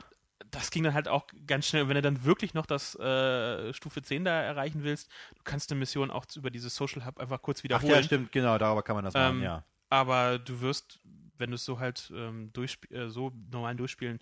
das 0.51 0.71
ging 0.71 0.83
dann 0.83 0.95
halt 0.95 1.09
auch 1.09 1.27
ganz 1.47 1.67
schnell. 1.67 1.83
Und 1.83 1.89
wenn 1.89 1.97
du 1.97 2.03
dann 2.03 2.25
wirklich 2.25 2.55
noch 2.55 2.67
das 2.67 2.95
äh, 2.97 3.73
Stufe 3.73 4.03
10 4.03 4.25
da 4.25 4.43
erreichen 4.43 4.83
willst, 4.83 5.09
du 5.37 5.43
kannst 5.45 5.71
eine 5.71 5.79
Mission 5.79 6.11
auch 6.11 6.25
über 6.37 6.51
dieses 6.51 6.75
Social 6.75 7.05
Hub 7.05 7.19
einfach 7.19 7.41
kurz 7.43 7.61
Ach 7.61 7.65
wiederholen. 7.65 7.93
ja, 7.95 8.03
stimmt, 8.03 8.33
genau, 8.33 8.59
darüber 8.59 8.83
kann 8.83 8.97
man 8.97 9.05
das 9.05 9.15
machen, 9.15 9.39
Ähm, 9.39 9.43
ja. 9.43 9.65
Aber 9.89 10.39
du 10.39 10.61
wirst, 10.61 11.01
wenn 11.37 11.51
du 11.51 11.57
es 11.57 11.65
so 11.65 11.79
halt 11.81 12.13
ähm, 12.15 12.53
durchsp 12.53 12.91
äh, 12.93 13.09
so 13.09 13.33
normal 13.51 13.75
durchspielen, 13.77 14.21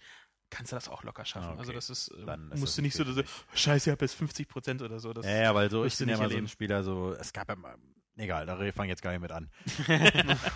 kannst 0.50 0.72
du 0.72 0.76
das 0.76 0.88
auch 0.88 1.02
locker 1.02 1.24
schaffen. 1.24 1.48
Ah, 1.48 1.52
okay. 1.52 1.58
Also 1.60 1.72
das 1.72 1.90
ist, 1.90 2.08
äh, 2.08 2.24
Dann 2.24 2.50
ist 2.52 2.60
musst 2.60 2.72
das 2.72 2.76
du 2.76 2.82
nicht 2.82 2.94
so, 2.96 3.04
so 3.04 3.22
scheiße, 3.54 3.90
ich 3.90 3.92
habe 3.92 4.04
jetzt 4.04 4.14
50 4.14 4.48
Prozent 4.48 4.82
oder 4.82 4.98
so. 4.98 5.12
Das, 5.12 5.26
Ja, 5.26 5.42
ja, 5.42 5.54
weil 5.54 5.70
so, 5.70 5.84
ich 5.84 5.96
bin 5.98 6.08
ja 6.08 6.16
mal 6.16 6.30
so 6.30 6.36
ein. 6.38 6.48
Spieler, 6.48 6.82
so, 6.82 7.12
es 7.12 7.32
gab 7.32 7.48
ja 7.48 7.56
mal, 7.56 7.76
egal, 8.16 8.46
da 8.46 8.56
fange 8.56 8.86
ich 8.86 8.90
jetzt 8.90 9.02
gar 9.02 9.10
nicht 9.12 9.20
mit 9.20 9.32
an. 9.32 9.50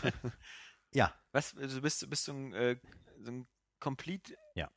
ja, 0.93 1.13
Was? 1.33 1.57
Also 1.57 1.81
bist, 1.81 2.09
bist 2.09 2.29
du 2.29 2.33
ein, 2.33 2.55
äh, 2.55 2.77
so 3.23 3.33
ein 3.33 3.47
Complete 3.81 4.35
Ja. 4.55 4.71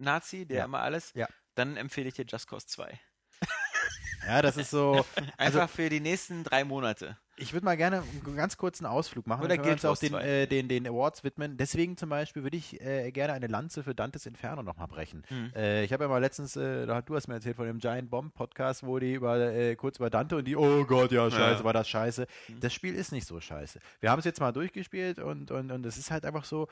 Nazi, 0.00 0.46
der 0.46 0.58
Ja. 0.58 0.64
immer 0.64 0.80
alles? 0.80 1.12
Ja. 1.14 1.28
Dann 1.54 1.76
empfehle 1.76 2.08
ich 2.08 2.14
dir 2.14 2.24
Just 2.26 2.48
Cause 2.48 2.66
2. 2.66 2.98
ja, 4.26 4.42
das 4.42 4.56
ist 4.56 4.70
so, 4.70 5.04
Einfach 5.36 5.62
Also- 5.62 5.66
für 5.68 5.88
die 5.88 6.00
nächsten 6.00 6.44
drei 6.44 6.64
Monate. 6.64 7.16
ich 7.36 7.52
würde 7.54 7.64
mal 7.64 7.76
gerne 7.76 8.02
einen 8.24 8.36
ganz 8.36 8.56
kurzen 8.58 8.84
Ausflug 8.86 9.26
machen. 9.26 9.44
Oder 9.44 9.62
wir 9.64 9.72
uns 9.72 9.84
auch 9.86 9.96
den, 9.96 10.10
2. 10.10 10.22
äh, 10.22 10.46
den, 10.46 10.68
den 10.68 10.86
Awards 10.86 11.24
widmen. 11.24 11.56
Deswegen 11.56 11.96
zum 11.96 12.10
Beispiel 12.10 12.42
würde 12.42 12.56
ich 12.58 12.78
äh, 12.82 13.10
gerne 13.12 13.32
eine 13.32 13.46
Lanze 13.46 13.82
für 13.82 13.94
Dantes 13.94 14.26
Inferno 14.26 14.62
nochmal 14.62 14.88
brechen. 14.88 15.24
Hm. 15.28 15.52
Äh, 15.56 15.84
ich 15.84 15.92
habe 15.94 16.04
ja 16.04 16.08
mal 16.08 16.18
letztens, 16.18 16.54
äh, 16.56 16.86
du 16.86 17.14
hast 17.16 17.28
mir 17.28 17.34
erzählt 17.34 17.56
von 17.56 17.66
dem 17.66 17.78
Giant 17.78 18.10
Bomb 18.10 18.34
Podcast, 18.34 18.84
wo 18.86 18.98
die 18.98 19.14
über, 19.14 19.38
äh, 19.38 19.74
kurz 19.76 19.96
über 19.96 20.10
Dante 20.10 20.36
und 20.36 20.44
die, 20.44 20.54
oh 20.56 20.84
Gott, 20.84 21.12
ja, 21.12 21.30
scheiße, 21.30 21.60
Ja. 21.60 21.64
war 21.64 21.72
das 21.72 21.88
scheiße. 21.88 22.26
Hm. 22.46 22.60
Das 22.60 22.74
Spiel 22.74 22.94
ist 22.94 23.10
nicht 23.12 23.26
so 23.26 23.40
scheiße. 23.40 23.80
Wir 24.00 24.10
haben 24.10 24.18
es 24.18 24.26
jetzt 24.26 24.40
mal 24.40 24.52
durchgespielt 24.52 25.18
und, 25.18 25.50
und, 25.50 25.70
und 25.72 25.86
es 25.86 25.96
ist 25.96 26.10
halt 26.10 26.26
einfach 26.26 26.44
so, 26.44 26.68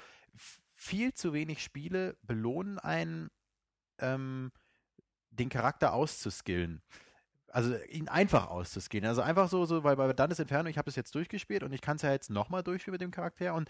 viel 0.79 1.13
zu 1.13 1.33
wenig 1.33 1.63
Spiele 1.63 2.17
belohnen 2.23 2.79
einen, 2.79 3.31
ähm, 3.99 4.53
den 5.31 5.49
Charakter 5.49 5.93
auszuskillen. 5.93 6.83
Also 7.49 7.77
ihn 7.91 8.09
einfach 8.09 8.49
auszuskillen. 8.49 9.07
Also 9.07 9.21
einfach 9.23 9.49
so, 9.49 9.65
so 9.67 9.83
weil 9.83 9.97
bei 9.97 10.13
Dantes 10.13 10.39
Inferno, 10.39 10.69
ich 10.69 10.79
habe 10.79 10.89
es 10.89 10.97
jetzt 10.97 11.15
durchgespielt 11.15 11.65
und 11.65 11.73
ich 11.73 11.81
kann 11.81 11.97
es 11.97 12.03
ja 12.03 12.13
jetzt 12.13 12.31
nochmal 12.31 12.63
durchspielen 12.63 12.95
mit 12.95 13.01
dem 13.01 13.11
Charakter 13.11 13.55
und 13.55 13.69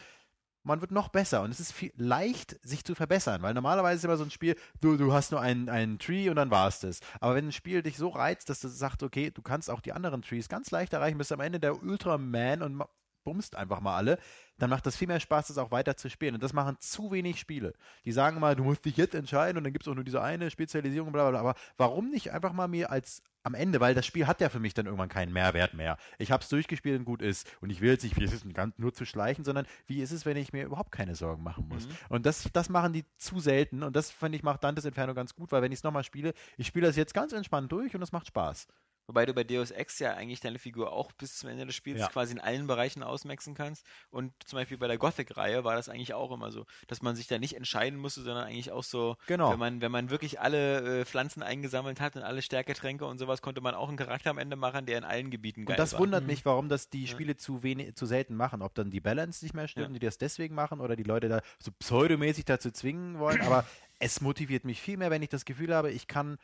man 0.64 0.82
wird 0.82 0.90
noch 0.90 1.08
besser 1.08 1.42
und 1.42 1.50
es 1.50 1.60
ist 1.60 1.72
viel 1.72 1.92
leicht, 1.96 2.58
sich 2.62 2.84
zu 2.84 2.94
verbessern, 2.94 3.40
weil 3.40 3.54
normalerweise 3.54 3.96
ist 3.96 4.04
immer 4.04 4.16
so 4.18 4.24
ein 4.24 4.30
Spiel, 4.30 4.56
du, 4.80 4.96
du 4.96 5.12
hast 5.12 5.30
nur 5.30 5.40
einen, 5.40 5.70
einen 5.70 5.98
Tree 5.98 6.28
und 6.28 6.36
dann 6.36 6.50
war 6.50 6.68
es 6.68 6.80
das. 6.80 7.00
Aber 7.20 7.36
wenn 7.36 7.46
ein 7.46 7.52
Spiel 7.52 7.82
dich 7.82 7.96
so 7.96 8.08
reizt, 8.08 8.50
dass 8.50 8.60
du 8.60 8.68
sagst, 8.68 9.02
okay, 9.02 9.30
du 9.30 9.40
kannst 9.40 9.70
auch 9.70 9.80
die 9.80 9.92
anderen 9.92 10.20
Trees 10.20 10.48
ganz 10.48 10.70
leicht 10.70 10.92
erreichen, 10.92 11.16
bist 11.16 11.32
am 11.32 11.40
Ende 11.40 11.58
der 11.58 11.82
Ultraman 11.82 12.62
und 12.62 12.82
bummst 13.28 13.56
einfach 13.56 13.80
mal 13.80 13.94
alle, 13.94 14.18
dann 14.56 14.70
macht 14.70 14.86
das 14.86 14.96
viel 14.96 15.06
mehr 15.06 15.20
Spaß, 15.20 15.48
das 15.48 15.58
auch 15.58 15.70
weiter 15.70 15.98
zu 15.98 16.08
spielen. 16.08 16.34
Und 16.34 16.42
das 16.42 16.54
machen 16.54 16.78
zu 16.80 17.10
wenig 17.10 17.38
Spiele. 17.38 17.74
Die 18.06 18.12
sagen 18.12 18.40
mal, 18.40 18.56
du 18.56 18.64
musst 18.64 18.86
dich 18.86 18.96
jetzt 18.96 19.14
entscheiden 19.14 19.58
und 19.58 19.64
dann 19.64 19.72
gibt 19.74 19.84
es 19.84 19.88
auch 19.88 19.94
nur 19.94 20.02
diese 20.02 20.22
eine 20.22 20.50
Spezialisierung, 20.50 21.12
bla 21.12 21.28
bla 21.28 21.30
bla. 21.30 21.40
Aber 21.40 21.60
warum 21.76 22.08
nicht 22.08 22.32
einfach 22.32 22.54
mal 22.54 22.68
mir 22.68 22.90
als 22.90 23.22
am 23.42 23.54
Ende, 23.54 23.80
weil 23.80 23.94
das 23.94 24.06
Spiel 24.06 24.26
hat 24.26 24.40
ja 24.40 24.48
für 24.48 24.60
mich 24.60 24.72
dann 24.72 24.86
irgendwann 24.86 25.10
keinen 25.10 25.32
Mehrwert 25.32 25.74
mehr. 25.74 25.98
Ich 26.18 26.32
habe 26.32 26.42
es 26.42 26.48
durchgespielt 26.48 26.98
und 26.98 27.04
gut 27.04 27.20
ist. 27.20 27.46
Und 27.60 27.68
ich 27.70 27.82
will 27.82 27.90
jetzt 27.90 28.02
nicht, 28.02 28.16
wie 28.16 28.24
ist 28.24 28.32
es 28.32 28.42
ganz 28.54 28.78
nur 28.78 28.94
zu 28.94 29.04
schleichen, 29.04 29.44
sondern 29.44 29.66
wie 29.86 30.00
ist 30.00 30.10
es, 30.10 30.24
wenn 30.24 30.36
ich 30.38 30.52
mir 30.52 30.64
überhaupt 30.64 30.90
keine 30.90 31.14
Sorgen 31.14 31.42
machen 31.42 31.68
muss. 31.68 31.86
Und 32.08 32.24
das, 32.24 32.48
das 32.52 32.68
machen 32.68 32.92
die 32.94 33.04
zu 33.18 33.40
selten. 33.40 33.82
Und 33.82 33.94
das, 33.94 34.10
finde 34.10 34.36
ich, 34.36 34.42
macht 34.42 34.64
Dantes 34.64 34.86
Inferno 34.86 35.14
ganz 35.14 35.34
gut, 35.34 35.52
weil 35.52 35.62
wenn 35.62 35.72
ich 35.72 35.78
es 35.78 35.84
nochmal 35.84 36.04
spiele, 36.04 36.32
ich 36.56 36.66
spiele 36.66 36.86
das 36.86 36.96
jetzt 36.96 37.14
ganz 37.14 37.32
entspannt 37.32 37.70
durch 37.70 37.94
und 37.94 38.02
es 38.02 38.12
macht 38.12 38.26
Spaß. 38.26 38.66
Wobei 39.08 39.24
du 39.24 39.32
bei 39.32 39.42
Deus 39.42 39.70
Ex 39.70 39.98
ja 40.00 40.12
eigentlich 40.14 40.40
deine 40.40 40.58
Figur 40.58 40.92
auch 40.92 41.10
bis 41.12 41.38
zum 41.38 41.48
Ende 41.48 41.64
des 41.64 41.74
Spiels 41.74 41.98
Ja. 42.00 42.08
quasi 42.08 42.32
in 42.34 42.40
allen 42.40 42.66
Bereichen 42.66 43.02
ausmaxen 43.02 43.54
kannst. 43.54 43.86
Und 44.10 44.32
zum 44.46 44.58
Beispiel 44.58 44.76
bei 44.76 44.86
der 44.86 44.98
Gothic-Reihe 44.98 45.64
war 45.64 45.74
das 45.76 45.88
eigentlich 45.88 46.12
auch 46.12 46.30
immer 46.30 46.52
so, 46.52 46.66
dass 46.88 47.00
man 47.00 47.16
sich 47.16 47.26
da 47.26 47.38
nicht 47.38 47.54
entscheiden 47.56 47.98
musste, 47.98 48.20
sondern 48.20 48.44
eigentlich 48.44 48.70
auch 48.70 48.84
so, 48.84 49.16
Genau. 49.26 49.50
wenn 49.50 49.58
man, 49.58 49.80
wenn 49.80 49.90
man 49.90 50.10
wirklich 50.10 50.40
alle 50.40 51.00
äh, 51.00 51.04
Pflanzen 51.06 51.42
eingesammelt 51.42 52.00
hat 52.02 52.16
und 52.16 52.22
alle 52.22 52.42
Stärketränke 52.42 53.06
und 53.06 53.16
sowas, 53.18 53.40
konnte 53.40 53.62
man 53.62 53.74
auch 53.74 53.88
einen 53.88 53.96
Charakter 53.96 54.28
am 54.28 54.36
Ende 54.36 54.56
machen, 54.56 54.84
der 54.84 54.98
in 54.98 55.04
allen 55.04 55.30
Gebieten 55.30 55.64
geil 55.64 55.72
Und 55.74 55.78
das 55.78 55.94
war. 55.94 56.00
wundert 56.00 56.26
mich, 56.26 56.44
warum 56.44 56.68
das 56.68 56.90
die 56.90 57.06
Spiele 57.06 57.36
zu 57.38 57.62
wenig, 57.62 57.94
zu 57.94 58.04
selten 58.04 58.34
machen. 58.36 58.60
Ob 58.60 58.74
dann 58.74 58.90
die 58.90 59.00
Balance 59.00 59.42
nicht 59.42 59.54
mehr 59.54 59.68
stimmt, 59.68 59.88
Ja. 59.88 59.92
die 59.94 60.04
das 60.06 60.18
deswegen 60.18 60.54
machen 60.54 60.80
oder 60.80 60.96
die 60.96 61.02
Leute 61.02 61.30
da 61.30 61.40
so 61.58 61.70
pseudomäßig 61.72 62.44
dazu 62.44 62.70
zwingen 62.70 63.18
wollen. 63.18 63.40
Aber 63.40 63.64
es 64.00 64.20
motiviert 64.20 64.66
mich 64.66 64.82
viel 64.82 64.98
mehr, 64.98 65.10
wenn 65.10 65.22
ich 65.22 65.30
das 65.30 65.46
Gefühl 65.46 65.74
habe, 65.74 65.90
ich 65.90 66.08
kann 66.08 66.36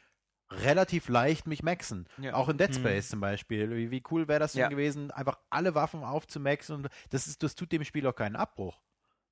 relativ 0.62 1.09
leicht 1.09 1.46
mich 1.46 1.62
maxen. 1.62 2.07
Ja. 2.18 2.34
Auch 2.34 2.48
in 2.48 2.59
Dead 2.59 2.74
Space 2.74 3.09
zum 3.09 3.20
Beispiel. 3.20 3.70
Wie, 3.74 3.90
wie 3.90 4.02
cool 4.11 4.28
wäre 4.28 4.40
das 4.40 4.52
denn 4.52 4.61
Ja. 4.62 4.68
gewesen, 4.68 5.11
einfach 5.11 5.38
alle 5.50 5.74
Waffen 5.74 6.05
aufzumaxen 6.05 6.76
und 6.76 6.88
das 7.11 7.26
ist, 7.26 7.42
das 7.42 7.55
tut 7.55 7.72
dem 7.72 7.84
Spiel 7.84 8.07
auch 8.07 8.14
keinen 8.14 8.36
Abbruch. 8.36 8.80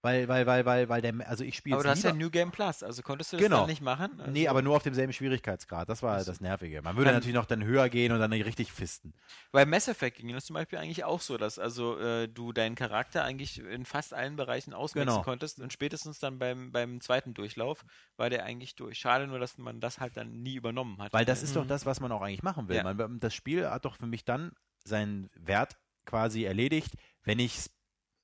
Weil, 0.05 0.27
weil, 0.27 0.47
weil, 0.47 0.67
weil, 0.67 0.89
weil 0.89 1.01
der, 1.01 1.15
also 1.29 1.45
ich 1.45 1.57
spiele 1.57 1.77
Aber 1.77 1.85
du 1.85 1.91
hast 1.91 2.03
ja 2.03 2.13
New 2.13 2.29
Game 2.29 2.51
Plus, 2.51 2.83
also 2.83 3.03
konntest 3.03 3.33
du 3.33 3.37
das 3.37 3.45
Genau. 3.45 3.59
dann 3.61 3.69
nicht 3.69 3.83
machen? 3.83 4.19
Also, 4.19 4.33
Nee, 4.33 4.49
aber 4.49 4.61
nur 4.61 4.75
auf 4.75 4.83
demselben 4.83 5.13
Schwierigkeitsgrad. 5.13 5.89
Das 5.89 6.03
war 6.03 6.23
das 6.25 6.41
Nervige. 6.41 6.83
Man 6.83 6.97
würde 6.97 7.07
Dann- 7.11 7.15
natürlich 7.15 7.37
noch 7.37 7.47
dann 7.47 7.63
höher 7.63 7.89
gehen 7.89 8.11
und 8.11 8.19
dann 8.19 8.33
richtig 8.33 8.73
fisten. 8.73 9.15
Bei 9.53 9.65
Mass 9.65 9.87
Effect 9.87 10.17
ging 10.19 10.33
das 10.33 10.45
zum 10.47 10.55
Beispiel 10.55 10.81
eigentlich 10.81 11.05
auch 11.05 11.21
so, 11.21 11.37
dass 11.39 11.61
also 11.61 11.99
äh, 12.01 12.27
du 12.29 12.53
deinen 12.53 12.75
Charakter 12.75 13.23
eigentlich 13.23 13.61
in 13.61 13.85
fast 13.85 14.13
allen 14.13 14.35
Bereichen 14.35 14.75
auswechseln 14.75 15.09
Genau. 15.09 15.23
konntest 15.23 15.61
und 15.61 15.73
spätestens 15.73 16.19
dann 16.19 16.41
beim, 16.41 16.73
beim 16.73 17.01
zweiten 17.01 17.33
Durchlauf 17.33 17.85
war 18.17 18.29
der 18.29 18.45
eigentlich 18.45 18.75
durch. 18.75 18.99
Schade 18.99 19.29
nur, 19.29 19.39
dass 19.39 19.57
man 19.57 19.79
das 19.81 20.01
halt 20.01 20.17
dann 20.17 20.43
nie 20.43 20.57
übernommen 20.57 21.01
hat. 21.01 21.13
Weil 21.13 21.25
das 21.25 21.45
ist 21.45 21.55
doch 21.55 21.65
das, 21.67 21.87
was 21.87 22.01
man 22.01 22.11
auch 22.11 22.23
eigentlich 22.23 22.43
machen 22.43 22.69
will. 22.69 22.75
Ja. 22.77 22.83
Man, 22.93 23.21
das 23.21 23.35
Spiel 23.35 23.71
hat 23.71 23.85
doch 23.85 23.95
für 23.97 24.07
mich 24.07 24.25
dann 24.25 24.51
seinen 24.83 25.31
Wert 25.37 25.77
quasi 26.07 26.43
erledigt, 26.43 26.95
wenn 27.23 27.39
ich 27.39 27.57
es 27.59 27.71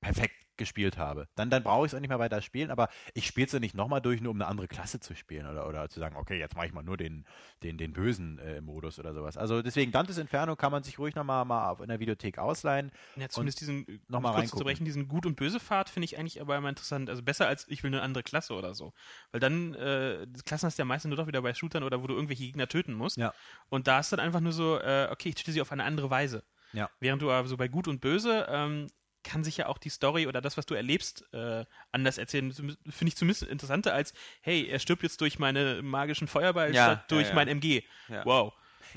perfekt 0.01 0.35
gespielt 0.59 0.99
habe. 0.99 1.29
Dann, 1.35 1.51
dann 1.51 1.63
brauche 1.63 1.87
ich 1.87 1.93
es 1.93 1.97
auch 1.97 2.01
nicht 2.01 2.09
mehr 2.09 2.19
weiter 2.19 2.43
spielen, 2.43 2.71
aber 2.71 2.89
ich 3.15 3.27
spiele 3.27 3.47
es 3.47 3.53
ja 3.53 3.61
nicht 3.61 3.75
nochmal 3.75 4.01
durch, 4.01 4.21
nur 4.21 4.33
um 4.33 4.37
eine 4.37 4.47
andere 4.47 4.69
Klasse 4.69 5.01
zu 5.01 5.15
spielen 5.15 5.47
oder, 5.47 5.67
oder 5.67 5.89
zu 5.89 6.01
sagen, 6.01 6.17
okay, 6.17 6.39
jetzt 6.39 6.57
mache 6.57 6.67
ich 6.67 6.73
mal 6.73 6.83
nur 6.83 6.97
den, 6.97 7.25
den, 7.63 7.79
den 7.79 7.93
bösen 7.93 8.39
äh, 8.39 8.61
Modus 8.61 8.99
oder 8.99 9.15
sowas. 9.15 9.37
Also 9.37 9.63
deswegen 9.63 9.93
Dantes 9.93 10.19
Inferno 10.19 10.57
kann 10.57 10.73
man 10.73 10.83
sich 10.83 10.99
ruhig 10.99 11.15
nochmal 11.15 11.45
mal 11.45 11.71
auf 11.71 11.81
in 11.81 11.89
der 11.89 12.01
Videothek 12.01 12.39
ausleihen. 12.39 12.91
Ja, 13.17 13.29
zumindest 13.29 13.61
diesen, 13.61 13.87
äh, 13.89 13.99
noch 14.09 14.21
mal 14.21 14.35
kurz 14.35 14.51
zu 14.51 14.59
brechen, 14.59 14.85
diesen 14.85 15.09
Gut- 15.09 15.27
und 15.27 15.37
Böse-Pfad 15.37 15.89
finde 15.89 16.05
ich 16.05 16.19
eigentlich 16.19 16.41
aber 16.41 16.57
immer 16.57 16.69
interessant. 16.69 17.09
Also 17.09 17.23
besser 17.23 17.47
als 17.47 17.67
ich 17.69 17.83
will 17.83 17.93
eine 17.93 18.03
andere 18.03 18.23
Klasse 18.23 18.55
oder 18.55 18.75
so. 18.75 18.93
Weil 19.33 19.41
dann, 19.41 19.75
äh, 19.75 20.27
Klassen 20.45 20.67
hast 20.67 20.79
du 20.79 20.83
ja 20.83 20.85
meistens 20.85 21.09
nur 21.09 21.17
doch 21.17 21.27
wieder 21.27 21.43
bei 21.43 21.55
Shootern 21.55 21.83
oder 21.83 22.03
wo 22.03 22.07
du 22.07 22.15
irgendwelche 22.15 22.45
Gegner 22.45 22.69
töten 22.69 22.93
musst. 22.93 23.17
Ja. 23.17 23.33
Und 23.69 23.87
da 23.87 24.01
ist 24.01 24.13
dann 24.13 24.21
einfach 24.21 24.41
nur 24.41 24.53
so, 24.53 24.79
äh, 24.79 25.09
okay, 25.11 25.31
ich 25.31 25.35
töte 25.37 25.53
sie 25.53 25.61
auf 25.61 25.73
eine 25.73 25.85
andere 25.85 26.11
Weise. 26.11 26.43
Ja. 26.73 26.91
Während 27.01 27.23
du 27.23 27.31
aber 27.31 27.49
so 27.49 27.57
bei 27.57 27.69
Gut 27.69 27.89
und 27.89 28.01
Böse, 28.01 28.47
ähm, 28.49 28.89
kann 29.29 29.45
sich 29.45 29.57
ja 29.59 29.67
auch 29.67 29.79
die 29.79 29.91
Story 29.91 30.27
oder 30.27 30.41
das, 30.41 30.57
was 30.57 30.67
du 30.67 30.75
erlebst, 30.75 31.25
äh, 31.33 31.65
anders 31.93 32.19
erzählen. 32.19 32.53
Finde 32.53 32.77
ich 33.09 33.17
zumindest 33.17 33.43
interessanter 33.45 33.93
als, 33.95 34.13
hey, 34.41 34.67
er 34.67 34.79
stirbt 34.79 35.03
jetzt 35.03 35.21
durch 35.21 35.39
meine 35.39 35.83
magischen 35.83 36.29
Feuerball 36.29 36.75
Ja, 36.75 36.85
statt 36.85 37.11
durch 37.11 37.25
ja, 37.25 37.29
ja. 37.31 37.35
mein 37.35 37.49
MG. 37.49 37.83
Ja. 38.09 38.25
Wow. 38.25 38.53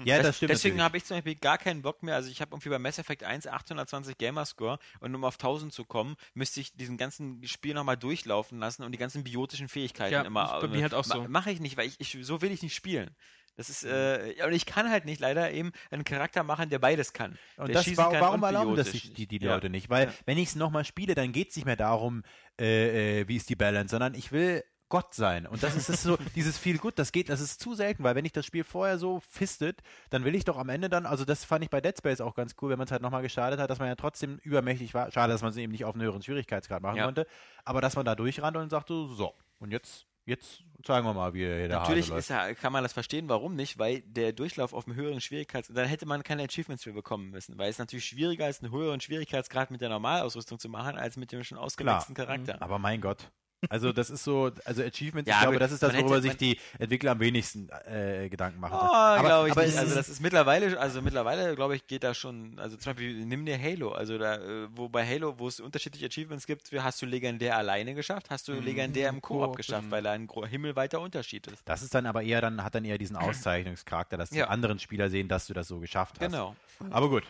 Ja, 0.06 0.18
das, 0.18 0.28
Das- 0.28 0.38
stimmt. 0.38 0.52
Deswegen 0.52 0.82
habe 0.82 0.96
ich 0.96 1.04
zum 1.04 1.18
Beispiel 1.18 1.36
gar 1.36 1.58
keinen 1.58 1.82
Bock 1.82 2.02
mehr. 2.02 2.16
Also 2.16 2.30
ich 2.32 2.40
habe 2.40 2.54
irgendwie 2.56 2.70
bei 2.70 2.80
Mass 2.80 2.98
Effect 2.98 3.24
1 3.26 3.46
820 3.46 4.18
Gamerscore 4.18 4.80
und 5.02 5.14
um 5.14 5.26
auf 5.26 5.36
1000 5.36 5.74
zu 5.74 5.84
kommen, 5.84 6.16
müsste 6.34 6.62
ich 6.62 6.72
diesen 6.74 6.96
ganzen 6.98 7.46
Spiel 7.46 7.74
nochmal 7.74 7.98
durchlaufen 7.98 8.58
lassen 8.60 8.84
und 8.84 8.94
die 8.94 8.98
ganzen 8.98 9.26
biotischen 9.26 9.68
Fähigkeiten 9.68 10.14
Ja, 10.14 10.22
immer. 10.22 10.60
bei 10.62 10.68
mir 10.70 10.82
halt 10.84 10.94
auch 10.94 11.04
so. 11.04 11.28
Mache 11.28 11.52
ich 11.52 11.60
nicht, 11.60 11.76
weil 11.76 11.88
ich, 11.88 12.00
ich 12.00 12.18
so 12.26 12.42
will 12.42 12.52
ich 12.54 12.62
nicht 12.64 12.74
spielen. 12.74 13.14
Das 13.62 13.70
ist, 13.70 13.84
äh, 13.84 14.34
und 14.44 14.54
ich 14.54 14.66
kann 14.66 14.90
halt 14.90 15.06
nicht 15.06 15.20
leider 15.20 15.52
eben 15.52 15.72
einen 15.92 16.04
Charakter 16.04 16.42
machen, 16.42 16.70
der 16.72 16.80
beides 16.80 17.14
kann. 17.14 17.38
Und 17.58 17.68
der 17.68 17.76
das, 17.76 17.84
schießen 17.86 18.04
wa 18.04 18.10
kann 18.10 18.22
warum 18.22 18.42
und 18.42 18.44
erlauben 18.44 18.76
das 18.76 18.90
die, 18.90 19.28
die 19.28 19.38
Ja. 19.38 19.54
Leute 19.54 19.70
nicht? 19.70 19.88
Weil 19.92 20.08
Ja. 20.08 20.14
wenn 20.26 20.40
ich 20.40 20.50
es 20.50 20.56
nochmal 20.56 20.84
spiele, 20.84 21.14
dann 21.14 21.32
geht 21.32 21.52
es 21.52 21.56
nicht 21.58 21.66
mehr 21.66 21.76
darum, 21.76 22.24
äh, 22.60 23.20
äh, 23.22 23.28
wie 23.28 23.36
ist 23.36 23.50
die 23.50 23.56
Balance, 23.56 23.92
sondern 23.92 24.16
ich 24.16 24.32
will 24.32 24.64
Gott 24.90 25.14
sein. 25.14 25.46
Und 25.46 25.62
das 25.62 25.76
ist 25.76 25.90
es 25.90 26.02
so, 26.02 26.18
dieses 26.36 26.58
viel 26.58 26.80
gut, 26.80 26.98
das 26.98 27.12
geht, 27.12 27.30
das 27.30 27.40
ist 27.40 27.62
zu 27.62 27.76
selten, 27.76 28.04
weil 28.04 28.16
wenn 28.16 28.26
ich 28.26 28.32
das 28.34 28.46
Spiel 28.48 28.64
vorher 28.64 28.98
so 28.98 29.22
fistet, 29.30 29.80
dann 30.10 30.26
will 30.26 30.34
ich 30.34 30.44
doch 30.44 30.58
am 30.58 30.70
Ende 30.70 30.90
dann, 30.90 31.06
also 31.06 31.24
das 31.24 31.46
fand 31.46 31.64
ich 31.64 31.70
bei 31.70 31.80
Dead 31.82 31.96
Space 31.98 32.20
auch 32.20 32.34
ganz 32.34 32.56
cool, 32.62 32.72
wenn 32.72 32.78
man 32.80 32.86
es 32.88 32.92
halt 32.92 33.02
nochmal 33.04 33.22
gestartet 33.22 33.60
hat, 33.60 33.70
dass 33.70 33.78
man 33.80 33.88
ja 33.88 33.96
trotzdem 33.96 34.40
übermächtig 34.40 34.94
war. 34.96 35.12
Schade, 35.12 35.32
dass 35.32 35.44
man 35.44 35.52
es 35.52 35.58
eben 35.58 35.72
nicht 35.72 35.86
auf 35.86 35.94
einen 35.94 36.04
höheren 36.04 36.24
Schwierigkeitsgrad 36.24 36.82
machen 36.82 36.98
Ja. 36.98 37.06
konnte, 37.06 37.28
aber 37.64 37.80
dass 37.80 37.96
man 37.96 38.06
da 38.06 38.16
durchrannt 38.16 38.58
und 38.58 38.70
sagte, 38.70 38.94
so, 39.08 39.34
und 39.60 39.72
jetzt, 39.72 40.08
jetzt 40.26 40.64
zeigen 40.84 41.06
wir 41.06 41.14
mal, 41.14 41.34
wie 41.34 41.40
hier 41.40 41.68
der 41.68 41.80
Natürlich 41.80 42.06
Hase 42.06 42.14
läuft. 42.14 42.30
ja, 42.30 42.54
kann 42.54 42.74
man 42.74 42.84
das 42.84 42.94
verstehen, 42.94 43.30
warum 43.30 43.56
nicht, 43.56 43.78
weil 43.78 44.02
der 44.02 44.34
Durchlauf 44.34 44.74
auf 44.74 44.88
einem 44.88 44.96
höheren 44.96 45.22
Schwierigkeitsgrad, 45.22 45.78
dann 45.78 45.88
hätte 45.88 46.06
man 46.06 46.24
keine 46.24 46.44
Achievements 46.44 46.84
für 46.84 46.94
bekommen 46.94 47.30
müssen, 47.30 47.58
weil 47.58 47.70
es 47.70 47.78
natürlich 47.78 48.06
schwieriger 48.06 48.50
ist, 48.50 48.64
einen 48.64 48.72
höheren 48.72 49.02
Schwierigkeitsgrad 49.02 49.72
mit 49.72 49.82
der 49.82 49.90
Normalausrüstung 49.90 50.60
zu 50.60 50.70
machen, 50.70 50.98
als 50.98 51.18
mit 51.18 51.32
dem 51.32 51.44
schon 51.44 51.58
ausgewachsenen 51.58 52.16
Charakter. 52.16 52.62
Aber 52.62 52.80
mein 52.80 53.02
Gott. 53.02 53.32
Also 53.70 53.92
das 53.92 54.10
ist 54.10 54.24
so, 54.24 54.52
also 54.66 54.82
Achievements, 54.84 55.30
Ja, 55.30 55.36
ich 55.36 55.42
glaube, 55.42 55.60
das 55.60 55.72
ist 55.72 55.84
das, 55.84 55.94
worüber 55.96 56.22
sich 56.22 56.36
die 56.38 56.60
Entwickler 56.80 57.12
am 57.12 57.20
wenigsten 57.20 57.70
äh, 57.86 58.28
Gedanken 58.30 58.60
machen. 58.60 58.78
Oh, 58.82 59.22
glaube 59.22 59.48
ich 59.48 59.52
aber 59.52 59.66
nicht. 59.66 59.78
Also 59.78 59.94
das 59.96 60.10
ist 60.10 60.20
mittlerweile, 60.20 60.80
also 60.80 61.02
mittlerweile, 61.02 61.56
glaube 61.56 61.76
ich, 61.76 61.86
geht 61.86 62.04
da 62.04 62.14
schon, 62.14 62.58
also 62.60 62.78
zum 62.78 62.94
Beispiel, 62.94 63.26
nimm 63.26 63.46
dir 63.46 63.62
Halo, 63.62 63.92
also 63.92 64.18
da, 64.18 64.36
äh, 64.36 64.68
wo 64.72 64.90
bei 64.90 65.06
Halo, 65.06 65.38
wo 65.38 65.48
es 65.48 65.60
unterschiedliche 65.60 66.08
Achievements 66.08 66.48
gibt, 66.48 66.72
hast 66.72 67.02
du 67.02 67.06
legendär 67.06 67.58
alleine 67.58 67.94
geschafft, 67.94 68.30
hast 68.30 68.48
du 68.48 68.54
legendär 68.54 69.10
im 69.10 69.22
Koop 69.22 69.58
geschafft, 69.58 69.92
weil 69.92 70.04
da 70.04 70.12
ein 70.12 70.28
himmelweiter 70.50 71.00
Unterschied 71.00 71.48
ist. 71.48 71.62
Das 71.66 71.82
ist 71.84 71.94
dann 71.94 72.06
aber 72.06 72.24
eher 72.24 72.42
dann, 72.42 72.64
hat 72.64 72.76
dann 72.76 72.86
eher 72.86 72.98
diesen 72.98 73.16
Auszeichnungscharakter, 73.16 74.18
dass 74.18 74.30
die 74.30 74.38
Ja. 74.38 74.48
anderen 74.48 74.80
Spieler 74.80 75.10
sehen, 75.10 75.28
dass 75.28 75.48
du 75.48 75.54
das 75.54 75.68
so 75.68 75.80
geschafft 75.80 76.20
hast. 76.20 76.32
Genau. 76.32 76.56
Aber 76.90 77.10
gut. 77.10 77.24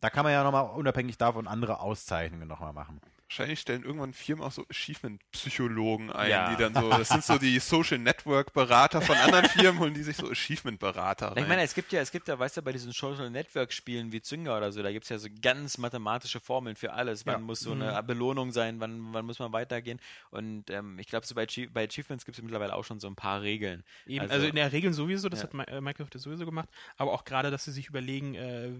Da 0.00 0.08
kann 0.08 0.24
man 0.24 0.32
ja 0.32 0.42
nochmal 0.42 0.64
unabhängig 0.70 1.18
davon 1.18 1.46
andere 1.46 1.80
Auszeichnungen 1.80 2.48
nochmal 2.48 2.72
machen. 2.72 3.00
Wahrscheinlich 3.30 3.60
stellen 3.60 3.84
irgendwann 3.84 4.12
Firmen 4.12 4.44
auch 4.44 4.50
so 4.50 4.66
Achievement-Psychologen 4.68 6.10
ein, 6.10 6.30
Ja. 6.30 6.50
die 6.50 6.60
dann 6.60 6.74
so, 6.74 6.90
das 6.90 7.10
sind 7.10 7.22
so 7.24 7.38
die 7.38 7.60
Social 7.60 7.98
Network-Berater 7.98 9.00
von 9.02 9.16
anderen 9.18 9.44
Firmen, 9.48 9.78
holen 9.80 9.94
die 9.94 10.02
sich 10.02 10.16
so 10.16 10.28
Achievement-Berater 10.28 11.28
rein. 11.28 11.44
Ich 11.44 11.48
meine, 11.48 11.62
es 11.62 11.74
gibt 11.74 11.92
ja, 11.92 12.00
es 12.00 12.10
gibt 12.10 12.26
ja, 12.26 12.36
weißt 12.36 12.56
du, 12.56 12.62
bei 12.62 12.72
diesen 12.72 12.90
Social 12.90 13.30
Network 13.30 13.72
Spielen 13.72 14.10
wie 14.10 14.20
Zynga 14.20 14.56
oder 14.56 14.72
so, 14.72 14.82
da 14.82 14.90
gibt 14.90 15.04
es 15.04 15.10
ja 15.10 15.18
so 15.18 15.28
ganz 15.40 15.78
mathematische 15.78 16.40
Formeln 16.40 16.74
für 16.74 16.92
alles. 16.92 17.24
Wann 17.24 17.34
Ja. 17.34 17.38
muss 17.38 17.60
so 17.60 17.70
eine 17.70 18.02
Belohnung 18.02 18.50
sein, 18.50 18.80
wann, 18.80 19.12
wann 19.14 19.24
muss 19.26 19.38
man 19.38 19.52
weitergehen. 19.52 20.00
Und 20.30 20.68
ähm, 20.70 20.98
ich 20.98 21.06
glaube, 21.06 21.24
so 21.24 21.36
bei, 21.36 21.44
Achie- 21.44 21.70
bei 21.72 21.84
Achievements 21.84 22.24
gibt 22.24 22.36
es 22.36 22.42
mittlerweile 22.42 22.74
auch 22.74 22.84
schon 22.84 22.98
so 22.98 23.06
ein 23.06 23.14
paar 23.14 23.42
Regeln. 23.42 23.84
Eben, 24.06 24.22
also, 24.22 24.34
Also- 24.34 24.46
in 24.48 24.56
der 24.56 24.72
Regel 24.72 24.92
sowieso, 24.92 25.28
das 25.28 25.42
Ja. 25.42 25.48
hat 25.52 25.68
äh, 25.68 25.80
Microsoft 25.80 26.14
ja 26.14 26.20
sowieso 26.20 26.46
gemacht, 26.46 26.68
aber 26.96 27.12
auch 27.12 27.24
gerade, 27.24 27.52
dass 27.52 27.64
sie 27.64 27.70
sich 27.72 27.86
überlegen, 27.86 28.34
äh, 28.34 28.70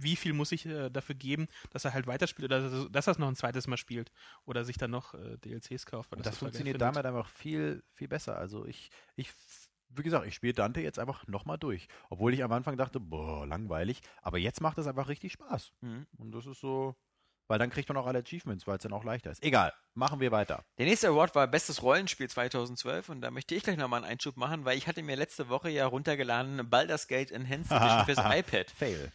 wie 0.00 0.16
viel 0.16 0.32
muss 0.32 0.52
ich 0.52 0.66
äh, 0.66 0.90
dafür 0.90 1.14
geben, 1.14 1.48
dass 1.70 1.84
er 1.84 1.94
halt 1.94 2.06
weiterspielt 2.06 2.46
oder 2.50 2.60
dass 2.62 2.72
er- 2.84 2.90
dass 2.90 3.06
er 3.08 3.12
es 3.12 3.18
noch 3.18 3.28
ein 3.28 3.36
zweites 3.36 3.66
Mal 3.66 3.76
spielt 3.76 4.10
oder 4.44 4.64
sich 4.64 4.76
dann 4.78 4.90
noch 4.90 5.14
äh, 5.14 5.36
DLCs 5.38 5.86
kauft. 5.86 6.12
das 6.12 6.22
geil 6.22 6.32
funktioniert 6.34 6.80
damit 6.80 7.04
einfach 7.06 7.28
viel, 7.28 7.82
viel 7.94 8.08
besser. 8.08 8.36
Also 8.38 8.64
ich, 8.66 8.90
ich, 9.16 9.32
wie 9.90 10.02
gesagt, 10.02 10.26
ich 10.26 10.34
spiele 10.34 10.52
Dante 10.52 10.80
jetzt 10.80 10.98
einfach 10.98 11.26
nochmal 11.26 11.58
durch. 11.58 11.88
Obwohl 12.10 12.34
ich 12.34 12.44
am 12.44 12.52
Anfang 12.52 12.76
dachte, 12.76 13.00
boah, 13.00 13.46
langweilig. 13.46 14.00
Aber 14.22 14.38
jetzt 14.38 14.60
macht 14.60 14.78
es 14.78 14.86
einfach 14.86 15.08
richtig 15.08 15.32
Spaß. 15.32 15.72
Mhm. 15.80 16.06
Und 16.18 16.32
das 16.32 16.46
ist 16.46 16.60
so, 16.60 16.94
weil 17.48 17.58
dann 17.58 17.70
kriegt 17.70 17.88
man 17.88 17.96
auch 17.96 18.06
alle 18.06 18.18
Achievements, 18.18 18.66
weil 18.66 18.76
es 18.76 18.82
dann 18.82 18.92
auch 18.92 19.04
leichter 19.04 19.30
ist. 19.30 19.42
Egal, 19.42 19.72
machen 19.94 20.20
wir 20.20 20.30
weiter. 20.30 20.62
Der 20.76 20.84
nächste 20.84 21.08
Award 21.08 21.34
war 21.34 21.46
Bestes 21.48 21.82
Rollenspiel 21.82 22.28
2012 22.28 23.08
und 23.08 23.22
da 23.22 23.30
möchte 23.30 23.54
ich 23.54 23.62
gleich 23.62 23.78
nochmal 23.78 24.02
einen 24.04 24.12
Einschub 24.12 24.36
machen, 24.36 24.66
weil 24.66 24.76
ich 24.76 24.86
hatte 24.86 25.02
mir 25.02 25.16
letzte 25.16 25.48
Woche 25.48 25.70
ja 25.70 25.86
runtergeladen 25.86 26.68
Baldur's 26.68 27.08
Gate 27.08 27.30
Enhanced 27.32 27.72
Edition 27.72 28.04
fürs 28.04 28.18
iPad. 28.18 28.70
Fail. 28.70 29.10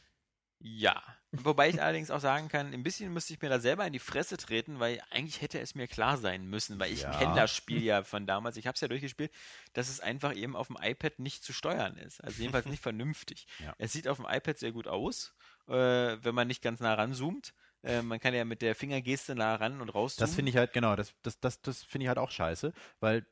Ja. 0.66 1.04
Wobei 1.34 1.68
ich 1.70 1.82
allerdings 1.82 2.10
auch 2.10 2.22
sagen 2.22 2.48
kann, 2.48 2.74
ein 2.74 2.84
bisschen 2.84 3.12
müsste 3.12 3.34
ich 3.34 3.42
mir 3.42 3.50
da 3.50 3.60
selber 3.60 3.86
in 3.86 3.92
die 3.92 4.00
Fresse 4.00 4.38
treten, 4.38 4.80
weil 4.80 5.02
eigentlich 5.12 5.42
hätte 5.42 5.60
es 5.60 5.76
mir 5.76 5.88
klar 5.88 6.18
sein 6.18 6.46
müssen, 6.46 6.80
weil 6.80 6.94
ich 6.94 7.02
Ja. 7.02 7.12
kenne 7.12 7.36
das 7.36 7.54
Spiel 7.54 7.84
ja 7.84 8.04
von 8.04 8.26
damals, 8.26 8.56
ich 8.56 8.66
habe 8.66 8.76
es 8.76 8.82
ja 8.82 8.88
durchgespielt, 8.88 9.32
dass 9.74 9.90
es 9.90 10.00
einfach 10.00 10.34
eben 10.34 10.56
auf 10.56 10.68
dem 10.68 10.78
iPad 10.82 11.20
nicht 11.20 11.44
zu 11.44 11.52
steuern 11.52 11.98
ist. 11.98 12.24
Also 12.24 12.40
jedenfalls 12.42 12.66
nicht 12.68 12.82
vernünftig. 12.84 13.46
Ja. 13.60 13.76
Es 13.78 13.92
sieht 13.92 14.08
auf 14.08 14.18
dem 14.18 14.26
iPad 14.30 14.58
sehr 14.58 14.72
gut 14.72 14.88
aus, 14.88 15.34
äh, 15.68 15.74
wenn 15.74 16.34
man 16.34 16.48
nicht 16.48 16.62
ganz 16.62 16.80
nah 16.80 16.94
ranzoomt. 16.94 17.54
Äh, 17.82 18.02
man 18.02 18.22
kann 18.22 18.34
ja 18.34 18.46
mit 18.46 18.62
der 18.62 18.74
Fingergeste 18.76 19.36
nah 19.36 19.56
ran 19.56 19.82
und 19.82 19.90
raus. 19.90 20.16
Das 20.16 20.36
finde 20.36 20.50
ich 20.52 20.56
halt, 20.56 20.72
genau, 20.72 20.96
das, 20.96 21.14
das, 21.24 21.42
das, 21.42 21.62
das 21.62 21.84
finde 21.84 22.04
ich 22.06 22.08
halt 22.08 22.20
auch 22.20 22.32
scheiße, 22.32 22.72
weil 23.02 23.26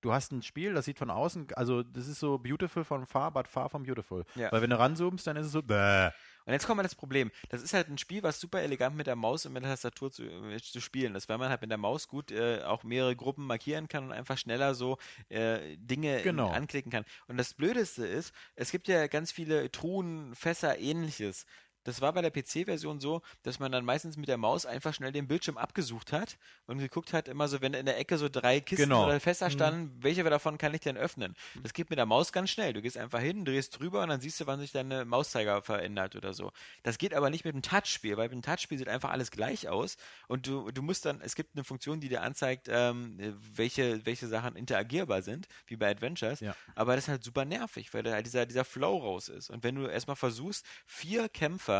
du 0.00 0.12
hast 0.12 0.32
ein 0.32 0.42
Spiel, 0.42 0.74
das 0.74 0.84
sieht 0.86 0.98
von 0.98 1.10
außen, 1.10 1.48
also 1.54 1.82
das 1.82 2.08
ist 2.08 2.18
so 2.20 2.38
beautiful 2.38 2.84
from 2.84 3.06
far, 3.06 3.30
but 3.32 3.46
far 3.46 3.68
from 3.68 3.84
beautiful. 3.84 4.24
Ja. 4.34 4.50
Weil 4.50 4.62
wenn 4.62 4.70
du 4.70 4.78
ranzoomst, 4.78 5.26
dann 5.26 5.36
ist 5.36 5.46
es 5.46 5.52
so, 5.52 5.62
bäh. 5.62 6.10
Und 6.48 6.54
jetzt 6.54 6.66
kommt 6.66 6.78
mal 6.78 6.82
das 6.82 6.94
Problem. 6.94 7.30
Das 7.50 7.60
ist 7.60 7.74
halt 7.74 7.88
ein 7.90 7.98
Spiel, 7.98 8.22
was 8.22 8.40
super 8.40 8.62
elegant 8.62 8.96
mit 8.96 9.06
der 9.06 9.16
Maus 9.16 9.44
und 9.44 9.52
mit 9.52 9.64
der 9.64 9.70
Tastatur 9.72 10.10
zu, 10.10 10.22
äh, 10.22 10.58
zu 10.58 10.80
spielen 10.80 11.14
ist, 11.14 11.28
weil 11.28 11.36
man 11.36 11.50
halt 11.50 11.60
mit 11.60 11.70
der 11.70 11.76
Maus 11.76 12.08
gut 12.08 12.30
äh, 12.30 12.62
auch 12.62 12.84
mehrere 12.84 13.14
Gruppen 13.14 13.44
markieren 13.46 13.86
kann 13.86 14.04
und 14.04 14.12
einfach 14.12 14.38
schneller 14.38 14.74
so 14.74 14.96
äh, 15.28 15.76
Dinge 15.76 16.22
Genau. 16.22 16.48
anklicken 16.48 16.90
kann. 16.90 17.04
Und 17.26 17.36
das 17.36 17.52
Blödeste 17.52 18.06
ist, 18.06 18.32
es 18.54 18.70
gibt 18.70 18.88
ja 18.88 19.08
ganz 19.08 19.30
viele 19.30 19.70
Truhen, 19.70 20.34
Fässer, 20.34 20.78
ähnliches. 20.78 21.44
Das 21.88 22.00
war 22.00 22.12
bei 22.12 22.22
der 22.22 22.30
PC-Version 22.30 23.00
so, 23.00 23.22
dass 23.42 23.58
man 23.58 23.72
dann 23.72 23.84
meistens 23.84 24.16
mit 24.16 24.28
der 24.28 24.36
Maus 24.36 24.66
einfach 24.66 24.94
schnell 24.94 25.10
den 25.12 25.26
Bildschirm 25.26 25.56
abgesucht 25.56 26.12
hat 26.12 26.36
und 26.66 26.78
geguckt 26.78 27.12
hat, 27.12 27.26
immer 27.28 27.48
so, 27.48 27.60
wenn 27.60 27.74
in 27.74 27.86
der 27.86 27.98
Ecke 27.98 28.18
so 28.18 28.28
drei 28.28 28.60
Kisten 28.60 28.84
Genau. 28.90 29.06
oder 29.06 29.18
Fässer 29.20 29.50
standen, 29.50 29.96
welche 30.02 30.22
davon 30.22 30.58
kann 30.58 30.74
ich 30.74 30.80
denn 30.82 30.96
öffnen? 30.96 31.34
Das 31.62 31.72
geht 31.72 31.88
mit 31.90 31.98
der 31.98 32.06
Maus 32.06 32.32
ganz 32.32 32.50
schnell. 32.50 32.72
Du 32.74 32.82
gehst 32.82 32.98
einfach 32.98 33.20
hin, 33.20 33.44
drehst 33.44 33.78
drüber 33.80 34.02
und 34.02 34.10
dann 34.10 34.20
siehst 34.20 34.38
du, 34.40 34.46
wann 34.46 34.60
sich 34.60 34.72
deine 34.72 35.04
Mauszeiger 35.06 35.62
verändert 35.62 36.14
oder 36.16 36.34
so. 36.34 36.52
Das 36.82 36.98
geht 36.98 37.14
aber 37.14 37.30
nicht 37.30 37.44
mit 37.44 37.54
dem 37.54 37.62
Touchspiel, 37.62 38.16
weil 38.16 38.28
mit 38.28 38.32
dem 38.34 38.42
Touchspiel 38.42 38.76
sieht 38.76 38.88
einfach 38.88 39.10
alles 39.10 39.30
gleich 39.30 39.68
aus 39.68 39.96
und 40.26 40.46
du, 40.46 40.70
du 40.70 40.82
musst 40.82 41.06
dann, 41.06 41.20
es 41.22 41.34
gibt 41.34 41.54
eine 41.56 41.64
Funktion, 41.64 42.00
die 42.00 42.08
dir 42.10 42.20
anzeigt, 42.22 42.66
ähm, 42.70 43.16
welche, 43.54 44.04
welche 44.04 44.26
Sachen 44.28 44.56
interagierbar 44.56 45.22
sind, 45.22 45.48
wie 45.66 45.76
bei 45.76 45.90
Adventures, 45.90 46.40
Ja. 46.40 46.54
aber 46.74 46.94
das 46.94 47.04
ist 47.04 47.08
halt 47.08 47.24
super 47.24 47.44
nervig, 47.46 47.94
weil 47.94 48.02
da 48.02 48.12
halt 48.12 48.26
dieser, 48.26 48.44
dieser 48.44 48.64
Flow 48.64 48.98
raus 48.98 49.28
ist. 49.28 49.48
Und 49.50 49.64
wenn 49.64 49.74
du 49.76 49.86
erstmal 49.86 50.16
versuchst, 50.16 50.66
vier 50.86 51.28
Kämpfer, 51.28 51.77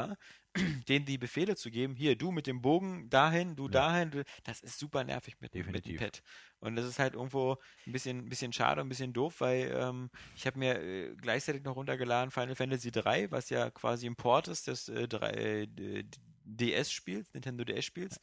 denen 0.89 1.05
die 1.05 1.19
Befehle 1.19 1.57
zu 1.57 1.71
geben, 1.71 1.95
hier, 1.95 2.17
du 2.17 2.31
mit 2.31 2.47
dem 2.47 2.61
Bogen 2.61 3.09
dahin, 3.11 3.57
du 3.57 3.69
dahin, 3.69 4.11
du, 4.11 4.25
das 4.45 4.61
ist 4.61 4.79
super 4.79 5.05
nervig 5.05 5.37
mit, 5.41 5.55
mit 5.55 5.87
dem. 5.87 5.97
Pad. 5.97 6.23
Und 6.61 6.77
das 6.77 6.87
ist 6.87 6.99
halt 6.99 7.15
irgendwo 7.15 7.57
ein 7.87 7.93
bisschen, 7.93 8.19
ein 8.19 8.29
bisschen 8.29 8.53
schade 8.53 8.81
und 8.81 8.87
ein 8.87 8.89
bisschen 8.89 9.13
doof, 9.13 9.41
weil 9.41 9.71
ähm, 9.75 10.11
ich 10.35 10.47
habe 10.47 10.59
mir 10.59 10.81
äh, 10.81 11.15
gleichzeitig 11.17 11.63
noch 11.63 11.77
runtergeladen 11.77 12.31
Final 12.31 12.57
Fantasy 12.57 12.91
3, 12.91 13.31
was 13.31 13.51
ja 13.51 13.71
quasi 13.71 14.07
ein 14.07 14.17
Port 14.17 14.49
ist 14.49 14.67
des 14.67 14.89
äh, 14.89 15.05
äh, 15.05 16.05
DS-Spiels, 16.45 17.33
Nintendo 17.35 17.65
DS-Spiels. 17.65 18.19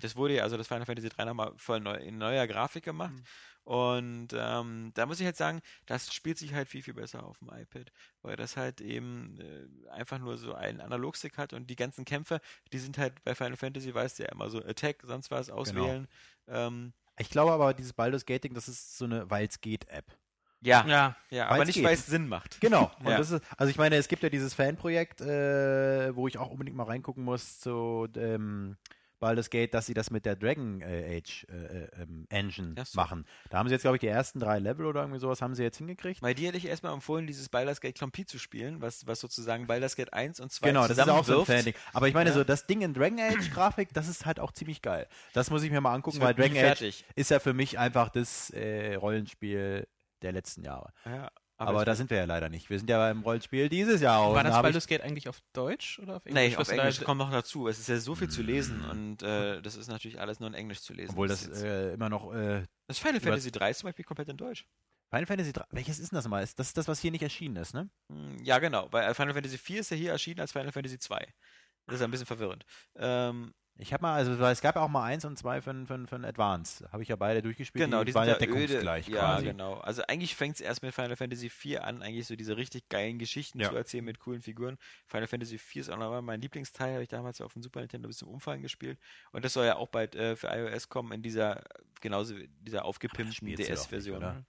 Das 0.00 0.16
wurde 0.16 0.36
ja, 0.36 0.44
also 0.44 0.56
das 0.56 0.66
Final 0.66 0.86
Fantasy 0.86 1.10
3 1.10 1.26
nochmal 1.26 1.52
voll 1.56 1.80
neu, 1.80 1.94
in 1.96 2.16
neuer 2.16 2.46
Grafik 2.46 2.84
gemacht. 2.84 3.12
Und 3.68 4.28
ähm, 4.34 4.92
da 4.94 5.04
muss 5.04 5.20
ich 5.20 5.26
halt 5.26 5.36
sagen, 5.36 5.60
das 5.84 6.14
spielt 6.14 6.38
sich 6.38 6.54
halt 6.54 6.68
viel, 6.68 6.82
viel 6.82 6.94
besser 6.94 7.22
auf 7.22 7.36
dem 7.40 7.50
iPad, 7.50 7.92
weil 8.22 8.34
das 8.34 8.56
halt 8.56 8.80
eben 8.80 9.38
äh, 9.38 9.90
einfach 9.90 10.18
nur 10.18 10.38
so 10.38 10.54
einen 10.54 10.80
Analogstick 10.80 11.36
hat 11.36 11.52
und 11.52 11.68
die 11.68 11.76
ganzen 11.76 12.06
Kämpfe, 12.06 12.40
die 12.72 12.78
sind 12.78 12.96
halt 12.96 13.22
bei 13.24 13.34
Final 13.34 13.58
Fantasy, 13.58 13.94
weißt 13.94 14.18
du 14.18 14.22
ja 14.22 14.30
immer 14.32 14.48
so 14.48 14.64
Attack, 14.64 15.02
sonst 15.04 15.30
was 15.30 15.50
auswählen. 15.50 16.08
Ähm, 16.46 16.94
Ich 17.18 17.28
glaube 17.28 17.52
aber, 17.52 17.74
dieses 17.74 17.92
Baldur's 17.92 18.24
Gating, 18.24 18.54
das 18.54 18.68
ist 18.68 18.96
so 18.96 19.04
eine 19.04 19.28
Weil's 19.30 19.60
geht-App. 19.60 20.06
ja, 20.62 20.86
ja, 20.86 21.16
Ja, 21.28 21.48
aber 21.48 21.66
nicht, 21.66 21.74
geht. 21.74 21.84
weil 21.84 21.92
es 21.92 22.06
Sinn 22.06 22.26
macht. 22.26 22.62
Genau. 22.62 22.90
Und 23.00 23.08
Ja. 23.10 23.18
das 23.18 23.32
ist, 23.32 23.42
also 23.58 23.70
ich 23.70 23.76
meine, 23.76 23.96
es 23.96 24.08
gibt 24.08 24.22
ja 24.22 24.30
dieses 24.30 24.54
Fanprojekt, 24.54 25.20
äh, 25.20 26.16
wo 26.16 26.26
ich 26.26 26.38
auch 26.38 26.48
unbedingt 26.50 26.74
mal 26.74 26.84
reingucken 26.84 27.22
muss 27.22 27.60
zu 27.60 28.08
ähm, 28.16 28.78
Baldur's 29.20 29.50
Gate, 29.50 29.74
dass 29.74 29.86
sie 29.86 29.94
das 29.94 30.10
mit 30.10 30.24
der 30.24 30.36
Dragon 30.36 30.80
äh, 30.80 31.18
Age 31.18 31.46
äh, 31.50 31.54
äh, 31.54 31.88
ähm, 32.02 32.26
Engine 32.30 32.74
so. 32.84 32.98
machen. 32.98 33.24
Da 33.50 33.58
haben 33.58 33.68
sie 33.68 33.74
jetzt, 33.74 33.82
glaube 33.82 33.96
ich, 33.96 34.00
die 34.00 34.06
ersten 34.06 34.40
drei 34.40 34.58
Level 34.58 34.86
oder 34.86 35.00
irgendwie 35.00 35.20
sowas 35.20 35.42
haben 35.42 35.54
sie 35.54 35.62
jetzt 35.62 35.78
hingekriegt. 35.78 36.20
Bei 36.20 36.34
dir 36.34 36.48
hätte 36.48 36.58
ich 36.58 36.66
erstmal 36.66 36.92
empfohlen, 36.94 37.26
dieses 37.26 37.48
Baldur's 37.48 37.80
Gate 37.80 37.98
Compete 37.98 38.26
zu 38.26 38.38
spielen, 38.38 38.80
was, 38.80 39.06
was 39.06 39.20
sozusagen 39.20 39.66
Baldur's 39.66 39.96
Gate 39.96 40.12
1 40.12 40.40
und 40.40 40.52
2 40.52 40.68
Genau, 40.68 40.86
das 40.86 40.98
ist 40.98 41.08
auch 41.08 41.24
so 41.24 41.40
ein. 41.40 41.46
Fan-Ding. 41.46 41.74
Aber 41.92 42.08
ich 42.08 42.14
meine, 42.14 42.30
Ja. 42.30 42.36
so 42.36 42.44
das 42.44 42.66
Ding 42.66 42.80
in 42.82 42.94
Dragon 42.94 43.18
Age 43.20 43.50
Grafik, 43.50 43.92
das 43.92 44.08
ist 44.08 44.26
halt 44.26 44.40
auch 44.40 44.52
ziemlich 44.52 44.82
geil. 44.82 45.06
Das 45.32 45.50
muss 45.50 45.62
ich 45.62 45.70
mir 45.70 45.80
mal 45.80 45.94
angucken, 45.94 46.20
weil 46.20 46.34
Dragon 46.34 46.56
Age 46.56 47.04
ist 47.14 47.30
ja 47.30 47.38
für 47.40 47.54
mich 47.54 47.78
einfach 47.78 48.08
das 48.10 48.50
äh, 48.50 48.94
Rollenspiel 48.94 49.86
der 50.22 50.32
letzten 50.32 50.64
Jahre. 50.64 50.92
Ja, 51.04 51.30
Aber, 51.60 51.84
da 51.84 51.94
sind 51.96 52.08
wir 52.10 52.16
ja 52.18 52.24
leider 52.24 52.48
nicht. 52.48 52.70
Wir 52.70 52.78
sind 52.78 52.88
ja 52.88 52.98
beim 52.98 53.22
Rollenspiel 53.22 53.68
dieses 53.68 54.00
Jahr. 54.00 54.20
War 54.20 54.28
und 54.38 54.44
das 54.44 54.54
da 54.54 54.62
Baldur's 54.62 54.86
Gate 54.86 55.02
eigentlich 55.02 55.28
auf 55.28 55.40
Deutsch 55.52 55.98
oder 55.98 56.16
auf 56.16 56.24
Englisch? 56.26 56.42
Nee, 56.52 56.56
Was 56.56 56.68
auf 56.68 56.74
Englisch 56.78 57.00
kommt 57.02 57.18
noch 57.18 57.30
dazu. 57.30 57.66
Es 57.68 57.78
ist 57.78 57.88
ja 57.88 57.98
so 57.98 58.14
viel 58.14 58.28
zu 58.30 58.42
lesen 58.42 58.84
und 58.84 59.22
äh, 59.22 59.60
das 59.60 59.74
ist 59.76 59.88
natürlich 59.88 60.20
alles 60.20 60.38
nur 60.40 60.48
in 60.48 60.54
Englisch 60.54 60.80
zu 60.82 60.92
lesen. 60.92 61.10
Obwohl 61.10 61.26
das 61.28 61.44
jetzt- 61.46 61.62
äh, 61.62 61.92
immer 61.94 62.08
noch 62.08 62.32
äh, 62.32 62.62
das 62.86 62.98
Final 62.98 63.20
Fantasy 63.20 63.50
3 63.50 63.70
ist 63.70 63.78
zum 63.80 63.88
Beispiel 63.88 64.04
komplett 64.04 64.28
in 64.28 64.36
Deutsch. 64.36 64.64
Final 65.10 65.26
Fantasy 65.26 65.52
3, 65.52 65.64
welches 65.70 65.98
ist 65.98 66.12
denn 66.12 66.16
das 66.16 66.28
mal? 66.28 66.40
Das 66.56 66.66
ist 66.68 66.76
das, 66.76 66.86
was 66.86 67.00
hier 67.00 67.10
nicht 67.10 67.22
erschienen 67.22 67.56
ist, 67.56 67.74
ne? 67.74 67.88
Hm, 68.12 68.36
Ja, 68.44 68.58
genau. 68.58 68.88
Weil 68.92 69.12
Final 69.14 69.34
Fantasy 69.34 69.58
4 69.58 69.80
ist 69.80 69.90
ja 69.90 69.96
hier 69.96 70.10
erschienen 70.12 70.40
als 70.40 70.52
Final 70.52 70.70
Fantasy 70.70 70.98
2. 70.98 71.26
Das 71.86 71.96
ist 71.96 72.02
ein 72.02 72.10
bisschen 72.10 72.26
verwirrend. 72.26 72.64
Ähm, 72.96 73.54
Ich 73.80 73.92
habe 73.92 74.02
mal, 74.02 74.14
also 74.16 74.32
es 74.32 74.60
gab 74.60 74.74
ja 74.74 74.82
auch 74.82 74.88
mal 74.88 75.04
eins 75.04 75.24
und 75.24 75.38
zwei 75.38 75.60
für, 75.62 75.72
für, 75.86 76.04
für 76.08 76.16
Advance. 76.26 76.88
Habe 76.90 77.04
ich 77.04 77.08
ja 77.10 77.14
beide 77.16 77.42
durchgespielt. 77.42 77.84
genau, 77.84 78.02
die 78.02 78.12
waren 78.12 78.26
sind 78.28 78.40
ja 78.40 78.46
ja 78.46 78.52
öde. 78.52 78.66
deckungsgleich 78.66 79.06
Ja, 79.08 79.20
quasi. 79.20 79.44
genau. 79.46 79.74
Also 79.74 80.02
eigentlich 80.08 80.34
fängt 80.34 80.56
es 80.56 80.60
erst 80.60 80.82
mit 80.82 80.92
Final 80.92 81.14
Fantasy 81.14 81.48
4 81.48 81.84
an, 81.84 82.02
eigentlich 82.02 82.26
so 82.26 82.34
diese 82.34 82.56
richtig 82.56 82.88
geilen 82.88 83.20
Geschichten 83.20 83.60
Ja. 83.60 83.68
zu 83.70 83.76
erzählen 83.76 84.04
mit 84.04 84.18
coolen 84.18 84.42
Figuren. 84.42 84.78
Final 85.06 85.28
Fantasy 85.28 85.58
4 85.58 85.82
ist 85.82 85.90
auch 85.90 85.96
nochmal 85.96 86.22
mein 86.22 86.40
Lieblingsteil, 86.40 86.94
habe 86.94 87.04
ich 87.04 87.08
damals 87.08 87.38
ja 87.38 87.46
auf 87.46 87.52
dem 87.52 87.62
Super 87.62 87.78
Nintendo 87.78 88.08
bis 88.08 88.18
zum 88.18 88.28
Umfallen 88.28 88.62
gespielt. 88.62 88.98
Und 89.30 89.44
das 89.44 89.52
soll 89.52 89.64
ja 89.66 89.76
auch 89.76 89.88
bald 89.88 90.16
äh, 90.16 90.34
für 90.34 90.48
iOS 90.48 90.88
kommen 90.88 91.12
in 91.12 91.22
dieser, 91.22 91.62
genauso 92.00 92.34
dieser 92.60 92.84
aufgepimpten 92.84 93.54
DS-Version. 93.54 94.44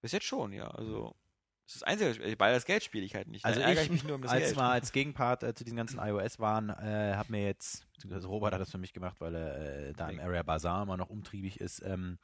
Bis 0.00 0.12
jetzt 0.12 0.26
schon, 0.26 0.52
ja. 0.52 0.68
Also, 0.68 1.16
das 1.66 1.76
ist 1.76 1.82
das 1.82 1.88
Einzige, 1.88 2.38
weil 2.38 2.52
das 2.52 2.64
Geld 2.66 2.84
spiele 2.84 3.04
ich 3.04 3.14
halt 3.14 3.28
nicht. 3.28 3.44
Also 3.44 3.60
Da 3.60 3.66
ärgere 3.66 3.84
ich, 3.84 3.90
mich 3.90 4.04
nur 4.04 4.16
um 4.16 4.22
das 4.22 4.30
als 4.30 4.44
Geld. 4.44 4.56
mal 4.56 4.70
als 4.72 4.92
Gegenpart 4.92 5.42
äh, 5.42 5.54
zu 5.54 5.64
diesen 5.64 5.76
ganzen 5.76 5.98
iOS 5.98 6.38
waren, 6.38 6.68
äh, 6.70 7.14
habe 7.16 7.32
mir 7.32 7.44
jetzt, 7.46 7.90
beziehungsweise 7.94 8.26
Robert 8.26 8.52
hat 8.52 8.60
das 8.60 8.70
für 8.70 8.78
mich 8.78 8.92
gemacht, 8.92 9.16
weil 9.20 9.34
er 9.34 9.88
äh, 9.88 9.92
da 9.94 10.08
im 10.10 10.20
Area 10.20 10.42
Bazaar 10.42 10.82
immer 10.82 10.96
noch 10.96 11.08
umtriebig 11.10 11.60
ist, 11.60 11.80
ähm, 11.84 12.18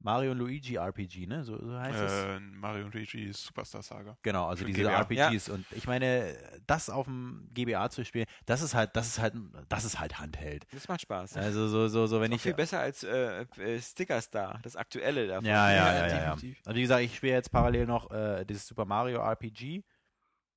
Mario 0.00 0.30
und 0.30 0.38
Luigi 0.38 0.76
RPG, 0.76 1.26
ne? 1.26 1.42
So, 1.42 1.58
so 1.58 1.78
heißt 1.78 1.98
es. 1.98 2.12
Äh, 2.12 2.40
Mario 2.40 2.84
und 2.86 2.94
Luigi 2.94 3.32
Superstar 3.32 3.82
Saga. 3.82 4.16
Genau, 4.22 4.46
also 4.46 4.64
für 4.64 4.70
diese 4.70 4.82
GBA. 4.82 5.00
RPGs 5.00 5.48
und 5.48 5.66
ich 5.72 5.86
meine, 5.86 6.36
das 6.66 6.88
auf 6.88 7.06
dem 7.06 7.48
GBA 7.52 7.90
zu 7.90 8.04
spielen, 8.04 8.26
das 8.46 8.62
ist 8.62 8.74
halt, 8.74 8.94
das 8.94 9.08
ist 9.08 9.18
halt, 9.18 9.34
das 9.68 9.84
ist 9.84 9.98
halt 9.98 10.18
Handheld. 10.20 10.66
Das 10.72 10.86
macht 10.86 11.00
Spaß. 11.02 11.36
Also 11.36 11.66
so, 11.68 11.88
so, 11.88 12.06
so, 12.06 12.20
wenn 12.20 12.30
ist 12.30 12.36
ich 12.36 12.42
viel 12.42 12.54
besser 12.54 12.78
als 12.80 13.02
äh, 13.02 13.42
äh, 13.42 13.80
Sticker 13.80 14.20
Star, 14.20 14.60
das 14.62 14.76
aktuelle 14.76 15.26
davon. 15.26 15.44
Ja, 15.46 15.70
ja, 15.70 15.76
Ja, 15.76 15.92
ja, 15.92 15.92
ja, 15.92 16.08
ja. 16.08 16.34
definitiv. 16.34 16.62
Also 16.64 16.76
wie 16.76 16.82
gesagt, 16.82 17.02
ich 17.02 17.16
spiele 17.16 17.32
jetzt 17.32 17.50
parallel 17.50 17.86
noch 17.86 18.10
äh, 18.12 18.44
dieses 18.44 18.66
Super 18.66 18.84
Mario 18.84 19.20
RPG, 19.20 19.82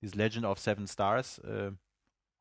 dieses 0.01 0.15
Legend 0.15 0.45
of 0.45 0.59
Seven 0.59 0.88
Stars, 0.88 1.39
äh, 1.39 1.72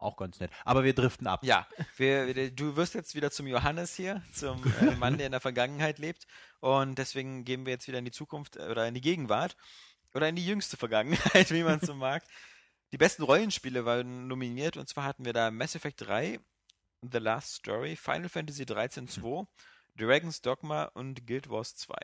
auch 0.01 0.16
ganz 0.16 0.40
nett. 0.40 0.51
Aber 0.64 0.85
wir 0.85 0.94
driften 0.94 1.27
ab. 1.27 1.44
Ja, 1.44 1.66
wir, 1.97 2.51
du 2.51 2.77
wirst 2.77 2.94
jetzt 2.94 3.14
wieder 3.14 3.31
zum 3.31 3.47
Johannes 3.47 3.94
hier, 3.94 4.22
zum 4.32 4.62
äh, 4.81 4.97
Mann, 4.97 5.18
der 5.18 5.27
in 5.27 5.32
der 5.32 5.40
Vergangenheit 5.40 5.98
lebt. 5.98 6.27
Und 6.60 6.98
deswegen 6.98 7.44
gehen 7.44 7.66
wir 7.66 7.72
jetzt 7.72 7.89
wieder 7.89 7.98
in 7.98 8.05
die 8.05 8.10
Zukunft 8.10 8.56
äh, 8.56 8.68
oder 8.70 8.86
in 8.86 8.94
die 8.94 9.01
Gegenwart 9.01 9.56
oder 10.14 10.28
in 10.28 10.36
die 10.36 10.47
jüngste 10.47 10.77
Vergangenheit, 10.77 11.51
wie 11.51 11.62
man 11.62 11.78
es 11.81 11.86
so 11.86 11.94
mag. 11.94 12.22
Die 12.93 12.98
besten 12.98 13.22
Rollenspiele 13.22 13.85
waren 13.85 14.27
nominiert 14.27 14.77
und 14.77 14.89
zwar 14.89 15.05
hatten 15.05 15.24
wir 15.24 15.32
da 15.32 15.51
Mass 15.51 15.77
Effect 15.77 16.01
3, 16.01 16.40
The 17.02 17.18
Last 17.18 17.55
Story, 17.55 17.97
Final 17.97 18.28
Fantasy 18.28 18.66
13 18.66 19.06
2, 19.06 19.47
Dragon's 19.97 20.40
Dogma 20.40 20.85
und 20.85 21.27
Guild 21.27 21.48
Wars 21.48 21.77
2. 21.77 21.94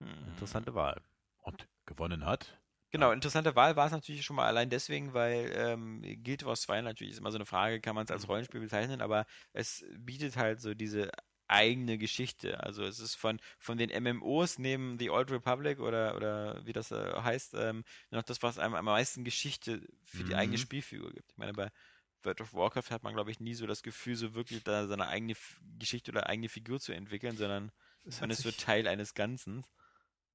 Hm. 0.00 0.28
Interessante 0.28 0.74
Wahl. 0.74 1.00
Und 1.42 1.66
gewonnen 1.86 2.24
hat. 2.24 2.58
Genau, 2.96 3.12
interessante 3.12 3.54
Wahl 3.56 3.76
war 3.76 3.86
es 3.86 3.92
natürlich 3.92 4.24
schon 4.24 4.36
mal 4.36 4.46
allein 4.46 4.70
deswegen, 4.70 5.12
weil 5.12 5.52
ähm, 5.54 6.00
Guild 6.24 6.44
Wars 6.46 6.62
2 6.62 6.80
natürlich 6.80 7.12
ist 7.12 7.18
immer 7.18 7.30
so 7.30 7.36
eine 7.36 7.44
Frage, 7.44 7.80
kann 7.80 7.94
man 7.94 8.04
es 8.06 8.10
als 8.10 8.26
Rollenspiel 8.26 8.60
bezeichnen, 8.60 9.02
aber 9.02 9.26
es 9.52 9.84
bietet 9.98 10.36
halt 10.36 10.60
so 10.62 10.72
diese 10.72 11.10
eigene 11.46 11.98
Geschichte. 11.98 12.58
Also 12.62 12.84
es 12.84 12.98
ist 12.98 13.14
von, 13.16 13.38
von 13.58 13.76
den 13.76 13.90
MMOs 13.90 14.58
neben 14.58 14.98
The 14.98 15.10
Old 15.10 15.30
Republic 15.30 15.78
oder, 15.78 16.16
oder 16.16 16.64
wie 16.64 16.72
das 16.72 16.90
äh, 16.90 17.12
heißt, 17.20 17.54
ähm, 17.54 17.84
noch 18.10 18.22
das, 18.22 18.42
was 18.42 18.58
einem 18.58 18.74
am 18.74 18.86
meisten 18.86 19.24
Geschichte 19.24 19.86
für 20.04 20.24
die 20.24 20.34
Mhm. 20.34 20.36
eigene 20.36 20.56
Spielfigur 20.58 21.12
gibt. 21.12 21.32
Ich 21.32 21.36
meine, 21.36 21.52
bei 21.52 21.70
World 22.22 22.40
of 22.40 22.54
Warcraft 22.54 22.90
hat 22.90 23.02
man, 23.02 23.14
glaube 23.14 23.30
ich, 23.30 23.40
nie 23.40 23.54
so 23.54 23.66
das 23.66 23.82
Gefühl, 23.82 24.16
so 24.16 24.34
wirklich 24.34 24.62
da 24.64 24.86
seine 24.86 25.08
eigene 25.08 25.32
F 25.32 25.60
Geschichte 25.78 26.10
oder 26.12 26.28
eigene 26.28 26.48
Figur 26.48 26.80
zu 26.80 26.92
entwickeln, 26.92 27.36
sondern 27.36 27.72
Es 28.04 28.20
man 28.20 28.30
ist 28.30 28.40
so 28.42 28.52
Teil 28.52 28.88
eines 28.88 29.12
Ganzen. 29.14 29.64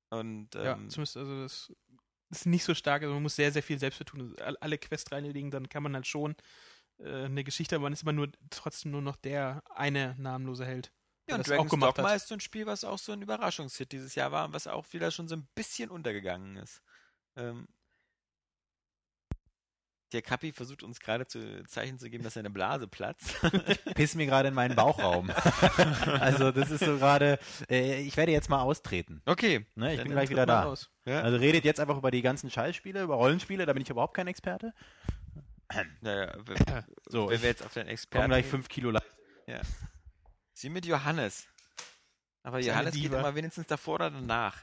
Und 0.10 0.56
Ja, 0.62 0.80
ähm, 0.80 0.88
zumindest, 0.88 1.18
also 1.18 1.42
das 1.42 1.72
ist 2.32 2.46
nicht 2.46 2.64
so 2.64 2.74
stark, 2.74 3.02
also 3.04 3.14
man 3.14 3.24
muss 3.24 3.36
sehr, 3.36 3.52
sehr 3.52 3.64
viel 3.64 3.80
selbst 3.80 4.04
tun. 4.06 4.36
All- 4.40 4.58
Alle 4.58 4.78
Quests 4.78 5.12
reinlegen, 5.12 5.52
dann 5.52 5.70
kann 5.70 5.84
man 5.84 5.94
halt 5.96 6.08
schon 6.08 6.36
äh, 7.00 7.26
eine 7.26 7.44
Geschichte, 7.44 7.76
aber 7.76 7.84
man 7.84 7.94
ist 7.94 8.04
immer 8.04 8.14
nur 8.14 8.30
trotzdem 8.50 8.92
nur 8.92 9.02
noch 9.02 9.16
der 9.16 9.64
eine 9.76 10.16
namenlose 10.18 10.66
Held. 10.66 10.92
Ja, 11.28 11.36
und 11.36 11.40
das 11.40 11.48
auch 11.48 11.56
Dragon's 11.56 11.72
gemacht 11.72 11.98
Dogma 11.98 12.10
hat. 12.10 12.18
ist 12.18 12.28
so 12.28 12.34
ein 12.34 12.40
Spiel, 12.40 12.66
was 12.66 12.84
auch 12.84 12.98
so 12.98 13.12
ein 13.12 13.22
Überraschungshit 13.22 13.92
dieses 13.92 14.16
Jahr 14.16 14.32
war 14.32 14.46
und 14.46 14.54
was 14.54 14.68
auch 14.68 14.92
wieder 14.92 15.12
schon 15.12 15.28
so 15.28 15.36
ein 15.36 15.48
bisschen 15.56 15.90
untergegangen 15.90 16.58
ist. 16.58 16.82
Ähm, 17.36 17.68
der 20.12 20.22
Kappi 20.22 20.52
versucht 20.52 20.84
uns 20.84 21.00
gerade 21.00 21.26
zu 21.28 21.64
Zeichen 21.66 21.98
zu 22.00 22.10
geben, 22.10 22.24
dass 22.24 22.34
seine 22.34 22.50
Blase 22.50 22.88
platzt. 22.88 23.36
Piss 23.96 24.16
mir 24.16 24.26
gerade 24.26 24.50
in 24.50 24.54
meinen 24.54 24.76
Bauchraum. 24.76 25.30
also 26.20 26.52
das 26.52 26.70
ist 26.72 26.84
so 26.84 26.98
gerade, 26.98 27.40
äh, 27.70 28.02
ich 28.02 28.18
werde 28.18 28.32
jetzt 28.32 28.50
mal 28.50 28.62
austreten. 28.62 29.22
okay. 29.26 29.66
Ne? 29.76 29.94
Ich 29.94 30.04
bin 30.04 30.12
gleich 30.12 30.30
wieder 30.30 30.46
da. 30.46 30.74
Ja, 31.06 31.22
Also 31.22 31.38
redet 31.38 31.66
jetzt 31.66 31.80
einfach 31.80 31.98
über 31.98 32.12
die 32.12 32.22
ganzen 32.22 32.50
Scheißspiele, 32.50 33.04
über 33.04 33.16
Rollenspiele, 33.16 33.66
da 33.66 33.74
bin 33.74 33.82
ich 33.82 33.90
überhaupt 33.90 34.14
kein 34.14 34.28
Experte. 34.28 34.74
naja, 36.02 36.38
So, 37.08 37.30
wenn 37.30 37.36
ich 37.36 37.42
wir 37.42 37.50
jetzt 37.50 37.66
auf 37.66 37.74
den 37.74 37.88
Experten 37.88 38.28
gleich 38.30 38.44
gehen. 38.44 38.52
fünf 38.52 38.68
Kilo 38.68 38.92
Leistung. 38.92 39.18
Sie 40.54 40.70
mit 40.70 40.86
Johannes. 40.86 41.48
Aber 42.44 42.60
Johannes 42.60 42.94
geht 42.94 43.06
immer 43.06 43.34
wenigstens 43.36 43.68
davor 43.68 43.96
oder 43.96 44.12
danach. 44.12 44.58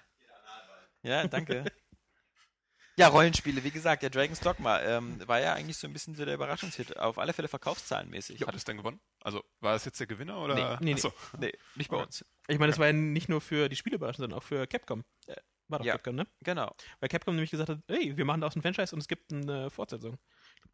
Ja, 1.02 1.26
danke. 1.26 1.64
Ja, 2.98 3.08
Rollenspiele, 3.08 3.62
wie 3.62 3.70
gesagt, 3.70 4.02
der 4.02 4.10
Dragon's 4.10 4.40
Dogma 4.40 4.80
ähm, 4.82 5.20
war 5.28 5.40
ja 5.40 5.54
eigentlich 5.54 5.76
so 5.76 5.86
ein 5.86 5.92
bisschen 5.92 6.14
so 6.16 6.24
der 6.24 6.34
Überraschungshit. 6.34 6.96
Auf 6.98 7.18
alle 7.18 7.32
Fälle 7.32 7.46
verkaufszahlenmäßig. 7.48 8.44
Hat 8.46 8.54
es 8.56 8.64
denn 8.64 8.76
gewonnen? 8.76 9.00
Also, 9.20 9.44
war 9.60 9.76
es 9.76 9.84
jetzt 9.84 10.00
der 10.00 10.08
Gewinner 10.08 10.38
oder? 10.40 10.78
Nee, 10.80 10.86
nee. 10.86 10.94
Achso. 10.94 11.12
Nee, 11.38 11.52
nicht 11.76 11.90
bei 11.90 11.96
uns. 11.96 12.24
Ich 12.48 12.58
meine, 12.58 12.72
das 12.72 12.78
war 12.78 12.86
ja 12.86 12.92
nicht 12.92 13.28
nur 13.28 13.40
für 13.40 13.68
die 13.68 13.76
Spiele 13.76 13.96
überraschend, 13.96 14.22
sondern 14.22 14.38
auch 14.38 14.42
für 14.42 14.66
Capcom. 14.66 15.04
War 15.68 15.78
doch 15.78 15.84
Ja. 15.86 15.92
Capcom, 15.92 16.16
ne? 16.16 16.26
Genau. 16.40 16.74
Weil 16.98 17.08
Capcom 17.08 17.34
nämlich 17.36 17.50
gesagt 17.50 17.68
hat, 17.70 17.78
hey, 17.88 18.16
wir 18.16 18.24
machen 18.24 18.40
da 18.40 18.46
aus 18.48 18.56
ein 18.56 18.62
Franchise 18.62 18.94
und 18.94 19.00
es 19.00 19.06
gibt 19.08 19.32
eine 19.32 19.70
Fortsetzung. 19.70 20.18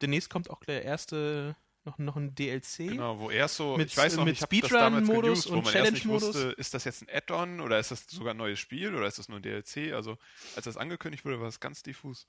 Demnächst 0.00 0.30
kommt 0.30 0.48
auch 0.50 0.60
der 0.64 0.82
erste, 0.82 1.56
noch, 1.84 1.98
noch 1.98 2.16
ein 2.16 2.34
DLC. 2.34 2.88
Genau, 2.88 3.18
wo 3.18 3.30
erst 3.30 3.56
so, 3.56 3.76
Mit- 3.76 3.88
ich 3.90 3.96
weiß 3.96 4.16
noch, 4.16 4.24
mit 4.24 4.36
ich 4.36 4.42
habe 4.42 4.58
das 4.60 4.70
damals 4.70 5.06
Speedrun-Modus 5.06 5.44
geused, 5.44 5.52
wo 5.52 5.56
und 5.58 5.64
man 5.64 5.74
erst 5.74 5.92
nicht 5.92 6.02
Challenge-Modus. 6.02 6.34
wusste, 6.34 6.50
ist 6.58 6.74
das 6.74 6.84
jetzt 6.84 7.02
ein 7.02 7.08
Add-on 7.14 7.60
oder 7.60 7.78
ist 7.78 7.90
das 7.90 8.06
sogar 8.08 8.34
ein 8.34 8.38
neues 8.38 8.58
Spiel 8.58 8.94
oder 8.94 9.06
ist 9.06 9.18
das 9.18 9.28
nur 9.28 9.38
ein 9.38 9.42
DLC? 9.42 9.92
Also, 9.92 10.18
als 10.56 10.64
das 10.64 10.76
angekündigt 10.76 11.24
wurde, 11.24 11.40
war 11.40 11.48
es 11.48 11.60
ganz 11.60 11.82
diffus. 11.82 12.26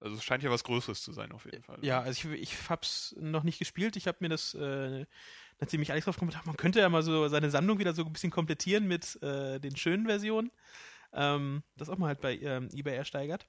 Also, 0.00 0.16
es 0.16 0.22
scheint 0.22 0.42
ja 0.44 0.50
was 0.50 0.62
Größeres 0.64 1.02
zu 1.02 1.12
sein, 1.12 1.32
auf 1.32 1.44
jeden 1.44 1.62
Fall. 1.64 1.78
Ja, 1.82 2.00
also 2.00 2.30
ich, 2.30 2.40
ich 2.42 2.70
hab's 2.70 3.16
noch 3.18 3.42
nicht 3.42 3.58
gespielt. 3.58 3.96
Ich 3.96 4.06
habe 4.06 4.18
mir 4.20 4.28
das, 4.28 4.54
äh, 4.54 5.06
nachdem 5.58 5.82
ich 5.82 5.90
Alex 5.90 6.04
drauf 6.04 6.16
gekommen 6.16 6.36
habe, 6.36 6.46
man 6.46 6.56
könnte 6.56 6.78
ja 6.78 6.88
mal 6.88 7.02
so 7.02 7.26
seine 7.28 7.50
Sammlung 7.50 7.78
wieder 7.80 7.94
so 7.94 8.04
ein 8.04 8.12
bisschen 8.12 8.30
komplettieren 8.30 8.86
mit 8.86 9.20
äh, 9.22 9.58
den 9.58 9.74
schönen 9.76 10.06
Versionen. 10.06 10.52
Ähm, 11.12 11.62
das 11.76 11.88
auch 11.88 11.98
mal 11.98 12.08
halt 12.08 12.20
bei 12.20 12.36
ähm, 12.38 12.68
eBay 12.72 12.94
ersteigert. 12.94 13.48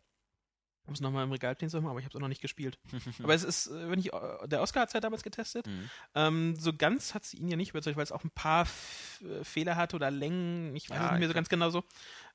Um 0.85 0.93
es 0.93 1.01
nochmal 1.01 1.23
im 1.23 1.31
Regal 1.31 1.55
stehen 1.55 1.69
zu 1.69 1.77
haben, 1.77 1.85
aber 1.85 1.99
ich 1.99 2.05
habe 2.05 2.11
es 2.13 2.15
auch 2.15 2.21
noch 2.21 2.27
nicht 2.29 2.41
gespielt. 2.41 2.79
aber 3.23 3.33
es 3.35 3.43
ist, 3.43 3.67
äh, 3.67 3.89
wenn 3.91 3.99
ich, 3.99 4.11
äh, 4.11 4.47
der 4.47 4.61
Oscar 4.61 4.81
hat 4.81 4.89
es 4.89 4.93
ja 4.93 4.99
damals 4.99 5.21
getestet. 5.21 5.67
Mhm. 5.67 5.89
Ähm, 6.15 6.55
so 6.55 6.73
ganz 6.73 7.13
hat 7.13 7.25
sie 7.25 7.37
ihn 7.37 7.47
ja 7.47 7.57
nicht 7.57 7.69
überzeugt, 7.69 7.95
weil 7.95 8.03
es 8.03 8.11
auch 8.11 8.23
ein 8.23 8.31
paar 8.31 8.63
F 8.63 9.21
äh, 9.23 9.43
Fehler 9.43 9.75
hatte 9.75 9.95
oder 9.95 10.09
Längen. 10.09 10.75
Ich 10.75 10.89
weiß 10.89 10.97
Ja, 10.97 11.05
es 11.05 11.11
nicht 11.11 11.19
mehr 11.19 11.27
ich 11.27 11.31
so 11.31 11.35
ganz 11.35 11.49
genau 11.49 11.69
so. 11.69 11.83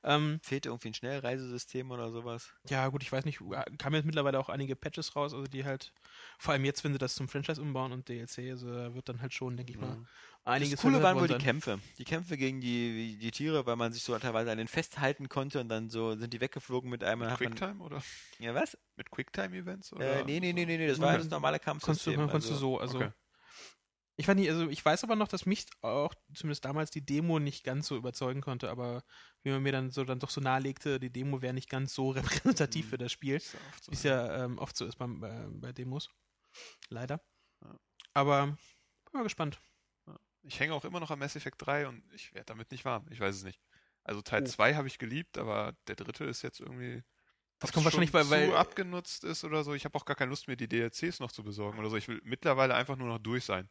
Ähm, 0.03 0.39
Fehlt 0.41 0.65
irgendwie 0.67 0.89
ein 0.89 0.93
Schnellreisesystem 0.93 1.91
oder 1.91 2.11
sowas? 2.11 2.53
ja, 2.69 2.87
gut, 2.87 3.03
ich 3.03 3.11
weiß 3.11 3.25
nicht, 3.25 3.39
kamen 3.77 3.95
jetzt 3.95 4.05
mittlerweile 4.05 4.39
auch 4.39 4.49
einige 4.49 4.75
Patches 4.75 5.15
raus, 5.15 5.33
also 5.33 5.47
die 5.47 5.65
halt, 5.65 5.91
vor 6.37 6.53
allem 6.53 6.63
jetzt, 6.65 6.83
wenn 6.83 6.93
sie 6.93 6.99
das 6.99 7.15
zum 7.15 7.27
Franchise 7.27 7.61
umbauen 7.61 7.91
und 7.91 8.07
DLC, 8.07 8.51
also 8.51 8.67
wird 8.67 9.09
dann 9.09 9.21
halt 9.21 9.33
schon, 9.33 9.57
denke 9.57 9.73
ich 9.73 9.79
mal, 9.79 9.97
einiges 10.45 10.71
das 10.71 10.81
Coole 10.81 11.01
waren 11.03 11.19
wohl 11.19 11.27
die. 11.27 11.37
Kämpfe. 11.37 11.79
Die 11.97 12.03
Kämpfe 12.05 12.37
gegen 12.37 12.61
die, 12.61 13.17
die 13.17 13.31
Tiere, 13.31 13.65
weil 13.65 13.75
man 13.75 13.91
sich 13.93 14.03
so 14.03 14.17
teilweise 14.17 14.51
an 14.51 14.57
den 14.57 14.67
festhalten 14.67 15.27
konnte 15.29 15.59
und 15.59 15.69
dann 15.69 15.89
so 15.89 16.15
sind 16.15 16.33
die 16.33 16.39
weggeflogen 16.41 16.89
mit 16.89 17.03
einem. 17.03 17.19
Mit 17.27 17.35
Quicktime 17.37 17.83
oder? 17.83 18.01
Ja, 18.39 18.53
was? 18.55 18.77
Mit 18.95 19.11
Quicktime-Events? 19.11 19.93
oder 19.93 20.21
Äh, 20.21 20.23
nee, 20.25 20.39
nee, 20.39 20.53
nee, 20.53 20.65
nee, 20.65 20.77
nee, 20.77 20.87
das 20.87 20.99
war 20.99 21.09
Okay. 21.09 21.17
das 21.23 21.29
normale 21.29 21.59
Konntest 21.59 21.81
du, 22.07 22.11
Kampfsystem. 22.11 22.29
konntest 22.29 22.49
du 22.49 22.53
also- 22.53 22.59
so, 22.67 22.79
also. 22.79 22.97
okay. 22.99 23.11
Ich 24.17 24.29
weiß 24.29 24.35
nicht, 24.37 24.49
also 24.49 24.69
ich 24.69 24.85
weiß 24.85 25.03
aber 25.03 25.17
noch, 25.17 25.27
dass 25.27 25.45
mich 25.45 25.65
auch 25.81 26.13
zumindest 26.33 26.63
damals 26.63 26.89
die 26.89 27.05
Demo 27.05 27.37
nicht 27.39 27.65
ganz 27.65 27.87
so 27.87 27.97
überzeugen 27.97 28.39
konnte, 28.39 28.69
aber 28.69 29.03
wie 29.43 29.49
man 29.51 29.61
mir 29.61 29.73
dann 29.73 29.91
so 29.91 30.05
dann 30.05 30.19
doch 30.19 30.29
so 30.29 30.39
nahelegte, 30.39 31.01
die 31.01 31.09
Demo 31.11 31.41
wäre 31.41 31.53
nicht 31.53 31.69
ganz 31.69 31.93
so 31.93 32.11
repräsentativ 32.61 32.85
Mhm. 32.85 32.89
für 32.91 32.97
das 32.97 33.11
Spiel. 33.11 33.35
Ist 33.35 33.53
ja 33.53 33.59
oft 33.73 33.83
so. 33.83 33.91
Wie 33.91 33.95
es 33.95 34.03
ja 34.03 34.45
ähm, 34.45 34.57
oft 34.57 34.77
so 34.77 34.85
ist 34.85 34.95
beim, 34.97 35.19
bei, 35.19 35.45
bei 35.49 35.73
Demos. 35.73 36.09
Leider. 36.87 37.19
Ja. 37.61 37.77
Aber 38.13 38.45
bin 38.47 38.57
mal 39.11 39.23
gespannt. 39.23 39.59
Ich 40.47 40.59
hänge 40.59 40.73
auch 40.73 40.85
immer 40.85 40.99
noch 40.99 41.11
am 41.11 41.19
Mass 41.19 41.35
Effect 41.35 41.55
3 41.65 41.87
und 41.87 42.03
ich 42.13 42.33
werde 42.33 42.45
damit 42.45 42.71
nicht 42.71 42.85
warm. 42.85 43.05
Ich 43.09 43.19
weiß 43.19 43.35
es 43.35 43.43
nicht. 43.43 43.59
Also 44.03 44.21
Teil 44.21 44.43
Oh. 44.43 44.47
2 44.47 44.75
habe 44.75 44.87
ich 44.87 44.99
geliebt, 44.99 45.37
aber 45.37 45.73
der 45.87 45.95
dritte 45.95 46.23
ist 46.25 46.41
jetzt 46.43 46.59
irgendwie. 46.59 47.03
Das 47.59 47.71
kommt 47.71 47.85
wahrscheinlich, 47.85 48.11
schon 48.11 48.29
weil- 48.29 48.55
abgenutzt 48.55 49.23
ist 49.23 49.43
oder 49.43 49.63
so. 49.63 49.73
Ich 49.73 49.85
habe 49.85 49.97
auch 49.97 50.05
gar 50.05 50.15
keine 50.15 50.29
Lust 50.29 50.47
mehr, 50.47 50.55
die 50.57 50.67
DLCs 50.67 51.19
noch 51.19 51.31
zu 51.31 51.43
besorgen 51.43 51.79
oder 51.79 51.89
so. 51.89 51.95
Ich 51.97 52.07
will 52.07 52.21
mittlerweile 52.23 52.75
einfach 52.75 52.95
nur 52.97 53.07
noch 53.07 53.17
durch 53.19 53.45
sein. 53.45 53.69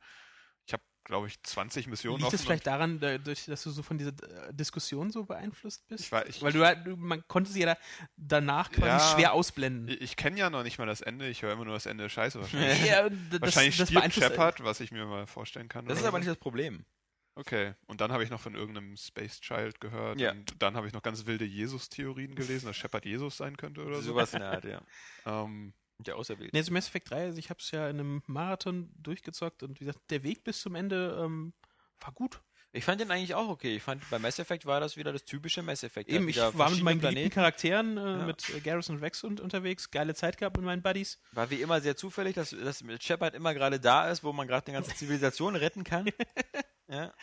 Glaube 1.04 1.26
ich, 1.28 1.42
20 1.42 1.86
Missionen 1.86 2.18
Liegt 2.20 2.28
es 2.32 2.40
offen 2.40 2.46
vielleicht 2.46 2.66
und 2.66 2.72
daran, 2.72 2.98
da- 2.98 3.18
durch, 3.18 3.44
dass 3.44 3.62
du 3.62 3.70
so 3.70 3.82
von 3.82 3.98
dieser 3.98 4.10
äh, 4.48 4.54
Diskussion 4.54 5.10
so 5.10 5.24
beeinflusst 5.24 5.86
bist? 5.86 6.04
Ich 6.04 6.10
war- 6.12 6.26
ich- 6.26 6.40
Weil 6.40 6.52
du, 6.52 6.64
halt- 6.64 6.86
du 6.86 6.96
man 6.96 7.26
konnte 7.28 7.50
sie 7.52 7.60
ja 7.60 7.74
da 7.74 7.78
danach 8.16 8.70
quasi 8.72 8.86
Ja. 8.86 9.14
schwer 9.14 9.32
ausblenden. 9.34 9.88
Ich, 9.88 10.00
ich 10.00 10.16
kenne 10.16 10.38
ja 10.38 10.48
noch 10.48 10.62
nicht 10.62 10.78
mal 10.78 10.86
das 10.86 11.02
Ende. 11.02 11.28
Ich 11.28 11.42
höre 11.42 11.52
immer 11.52 11.66
nur 11.66 11.74
das 11.74 11.84
Ende 11.86 12.08
Scheiße 12.08 12.40
wahrscheinlich. 12.40 12.86
Ja, 12.86 13.08
das, 13.10 13.40
wahrscheinlich 13.42 13.76
das 13.76 13.90
stirbt 13.90 14.14
Shepard, 14.14 14.64
was 14.64 14.80
ich 14.80 14.92
mir 14.92 15.04
mal 15.04 15.26
vorstellen 15.26 15.68
kann. 15.68 15.84
Das 15.84 15.98
ist 15.98 16.04
aber 16.04 16.12
so. 16.12 16.18
nicht 16.20 16.30
das 16.30 16.38
Problem. 16.38 16.84
Okay, 17.36 17.74
und 17.86 18.00
dann 18.00 18.12
habe 18.12 18.22
ich 18.22 18.30
noch 18.30 18.40
von 18.40 18.54
irgendeinem 18.54 18.96
Space 18.96 19.40
Child 19.40 19.80
gehört 19.80 20.20
Ja. 20.20 20.30
und 20.30 20.54
dann 20.62 20.76
habe 20.76 20.86
ich 20.86 20.92
noch 20.92 21.02
ganz 21.02 21.26
wilde 21.26 21.44
Jesus-Theorien 21.44 22.34
gelesen, 22.36 22.66
dass 22.66 22.76
Shepard 22.76 23.04
Jesus 23.04 23.36
sein 23.36 23.56
könnte 23.56 23.84
oder 23.84 23.96
so. 23.96 24.12
Sowas 24.12 24.32
in 24.34 24.40
der 24.40 24.50
Art, 24.52 24.64
ja. 24.64 24.80
Ähm, 25.26 25.74
Der 25.98 26.16
Auserwählte. 26.16 26.56
Nee, 26.56 26.62
so 26.62 26.72
Mass 26.72 26.88
Effect 26.88 27.10
3, 27.10 27.24
also 27.26 27.38
ich 27.38 27.50
habe 27.50 27.60
es 27.60 27.70
ja 27.70 27.88
in 27.88 28.00
einem 28.00 28.22
Marathon 28.26 28.90
durchgezockt 28.96 29.62
und 29.62 29.80
wie 29.80 29.84
gesagt, 29.84 30.00
der 30.10 30.22
Weg 30.22 30.42
bis 30.44 30.60
zum 30.60 30.74
Ende 30.74 31.18
ähm, 31.22 31.52
war 32.00 32.12
gut. 32.12 32.40
Ich 32.72 32.84
fand 32.84 33.00
den 33.00 33.12
eigentlich 33.12 33.36
auch 33.36 33.48
okay. 33.48 33.76
Ich 33.76 33.82
fand, 33.84 34.02
bei 34.10 34.18
Mass 34.18 34.40
Effect 34.40 34.66
war 34.66 34.80
das 34.80 34.96
wieder 34.96 35.12
das 35.12 35.24
typische 35.24 35.62
Mass 35.62 35.84
Effect. 35.84 36.08
Eben, 36.10 36.28
ich 36.28 36.38
war 36.38 36.70
mit 36.70 36.82
meinen 36.82 37.00
geliebten 37.00 37.30
Charakteren, 37.30 37.96
äh, 37.96 38.00
Ja. 38.00 38.26
mit 38.26 38.48
äh, 38.48 38.58
Garrus 38.58 38.90
und 38.90 38.96
Rex 39.00 39.22
und, 39.22 39.40
unterwegs, 39.40 39.92
geile 39.92 40.12
Zeit 40.16 40.36
gehabt 40.38 40.56
mit 40.56 40.66
meinen 40.66 40.82
Buddies. 40.82 41.20
War 41.30 41.48
wie 41.50 41.62
immer 41.62 41.80
sehr 41.80 41.96
zufällig, 41.96 42.34
dass, 42.34 42.50
dass 42.50 42.82
Shepard 43.00 43.34
immer 43.36 43.54
gerade 43.54 43.78
da 43.78 44.10
ist, 44.10 44.24
wo 44.24 44.32
man 44.32 44.48
gerade 44.48 44.66
eine 44.66 44.74
ganze 44.74 44.92
Zivilisation 44.96 45.54
retten 45.56 45.84
kann. 45.84 46.06
Ja, 46.86 47.14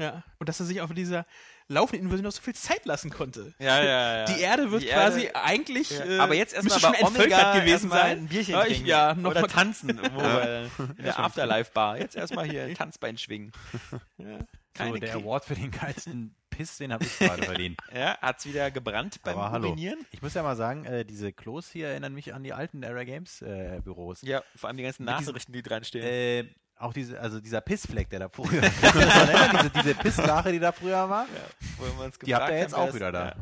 Ja. 0.00 0.22
Und 0.38 0.48
dass 0.48 0.58
er 0.60 0.66
sich 0.66 0.80
auf 0.80 0.92
dieser 0.94 1.26
laufenden 1.68 2.06
Invasion 2.06 2.24
noch 2.24 2.32
so 2.32 2.40
viel 2.42 2.54
Zeit 2.54 2.84
lassen 2.86 3.10
konnte. 3.10 3.54
ja, 3.58 3.82
ja. 3.84 4.18
ja. 4.18 4.24
Die 4.24 4.40
Erde 4.40 4.70
wird 4.72 4.82
Die 4.82 4.86
quasi 4.88 5.24
Erde- 5.26 5.36
eigentlich. 5.44 5.90
Ja, 5.90 6.04
Äh, 6.04 6.18
aber 6.18 6.34
jetzt 6.34 6.54
erstmal 6.54 6.80
schon 6.80 7.06
Omega 7.06 7.52
gewesen 7.52 7.68
erstmal 7.90 8.00
sein. 8.00 8.18
ein 8.18 8.26
Bierchen 8.28 8.52
Ja, 8.54 8.62
ich- 8.62 8.68
trinken. 8.72 8.86
ja, 8.86 9.14
noch 9.14 9.30
Oder 9.30 9.40
mal- 9.42 9.46
tanzen 9.48 9.90
in 10.98 11.04
der 11.04 11.18
Afterlife-Bar. 11.18 11.98
Jetzt 11.98 12.16
erstmal 12.16 12.46
hier 12.50 12.64
ein 12.64 12.74
Tanzbein 12.74 13.18
schwingen. 13.18 13.52
Ja. 14.18 14.38
Keine 14.74 14.92
So, 14.92 14.96
der 14.98 15.14
Krie- 15.14 15.22
Award 15.22 15.44
für 15.44 15.54
den 15.56 15.70
geilsten 15.72 16.34
Piss, 16.48 16.78
den 16.78 16.92
habe 16.92 17.04
ich 17.04 17.18
gerade 17.18 17.42
verdient. 17.42 17.80
ja, 17.94 18.16
hat's 18.20 18.46
wieder 18.46 18.70
gebrannt 18.70 19.20
beim 19.24 19.36
Aber 19.36 19.50
hallo. 19.50 19.68
Urinieren? 19.70 20.06
Ich 20.12 20.22
muss 20.22 20.34
ja 20.34 20.42
mal 20.44 20.54
sagen, 20.56 20.84
äh, 20.84 21.04
diese 21.04 21.32
Klos 21.32 21.68
hier 21.70 21.88
erinnern 21.88 22.14
mich 22.14 22.32
an 22.34 22.44
die 22.44 22.52
alten 22.52 22.82
Era 22.84 23.02
Games 23.04 23.42
äh, 23.42 23.80
Büros. 23.82 24.22
Ja, 24.22 24.42
vor 24.54 24.68
allem 24.68 24.76
die 24.76 24.84
ganzen 24.84 25.04
Nachrichten, 25.04 25.52
die 25.52 25.62
dran 25.62 25.82
stehen. 25.84 26.04
Äh, 26.04 26.48
auch 26.80 26.92
diese, 26.92 27.20
also 27.20 27.40
dieser 27.40 27.60
Pissfleck, 27.60 28.08
der 28.10 28.20
da 28.20 28.28
früher 28.28 28.62
erinnern? 28.82 29.56
diese, 29.56 29.70
diese 29.70 29.94
Pisslache, 29.94 30.52
die 30.52 30.58
da 30.58 30.72
früher 30.72 31.08
war. 31.08 31.26
wo 31.76 32.02
uns 32.02 32.18
die 32.18 32.34
habt 32.34 32.50
ihr 32.50 32.58
jetzt 32.58 32.74
auch 32.74 32.92
wieder 32.94 33.12
da. 33.12 33.36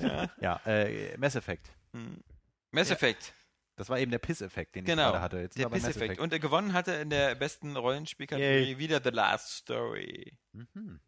Ja, 0.00 0.08
ja. 0.08 0.30
Ja, 0.40 0.60
äh, 0.66 1.16
Mass 1.18 1.34
Effect. 1.34 1.70
Hm. 1.92 2.22
Mass 2.70 2.88
Ja. 2.88 2.94
Effect, 2.94 3.34
Das 3.76 3.88
war 3.88 3.98
eben 3.98 4.10
der 4.10 4.18
Piss-Effekt, 4.18 4.76
den 4.76 4.84
genau. 4.84 5.06
ich 5.06 5.12
gerade 5.12 5.20
hatte. 5.22 5.38
Jetzt 5.38 5.56
der 5.56 5.64
sind 5.64 5.66
wir 5.66 5.70
bei 5.70 5.76
Piss 5.76 5.82
Mass 5.84 5.96
Effect. 5.96 6.10
Effect. 6.12 6.20
Und 6.20 6.32
er 6.32 6.38
gewonnen 6.38 6.72
hatte 6.72 6.92
in 6.92 7.10
der 7.10 7.34
besten 7.34 7.76
Rollenspielkategorie 7.76 8.78
wieder 8.78 9.00
The 9.02 9.10
Last 9.10 9.56
Story. 9.58 10.38
Mhm. 10.52 11.00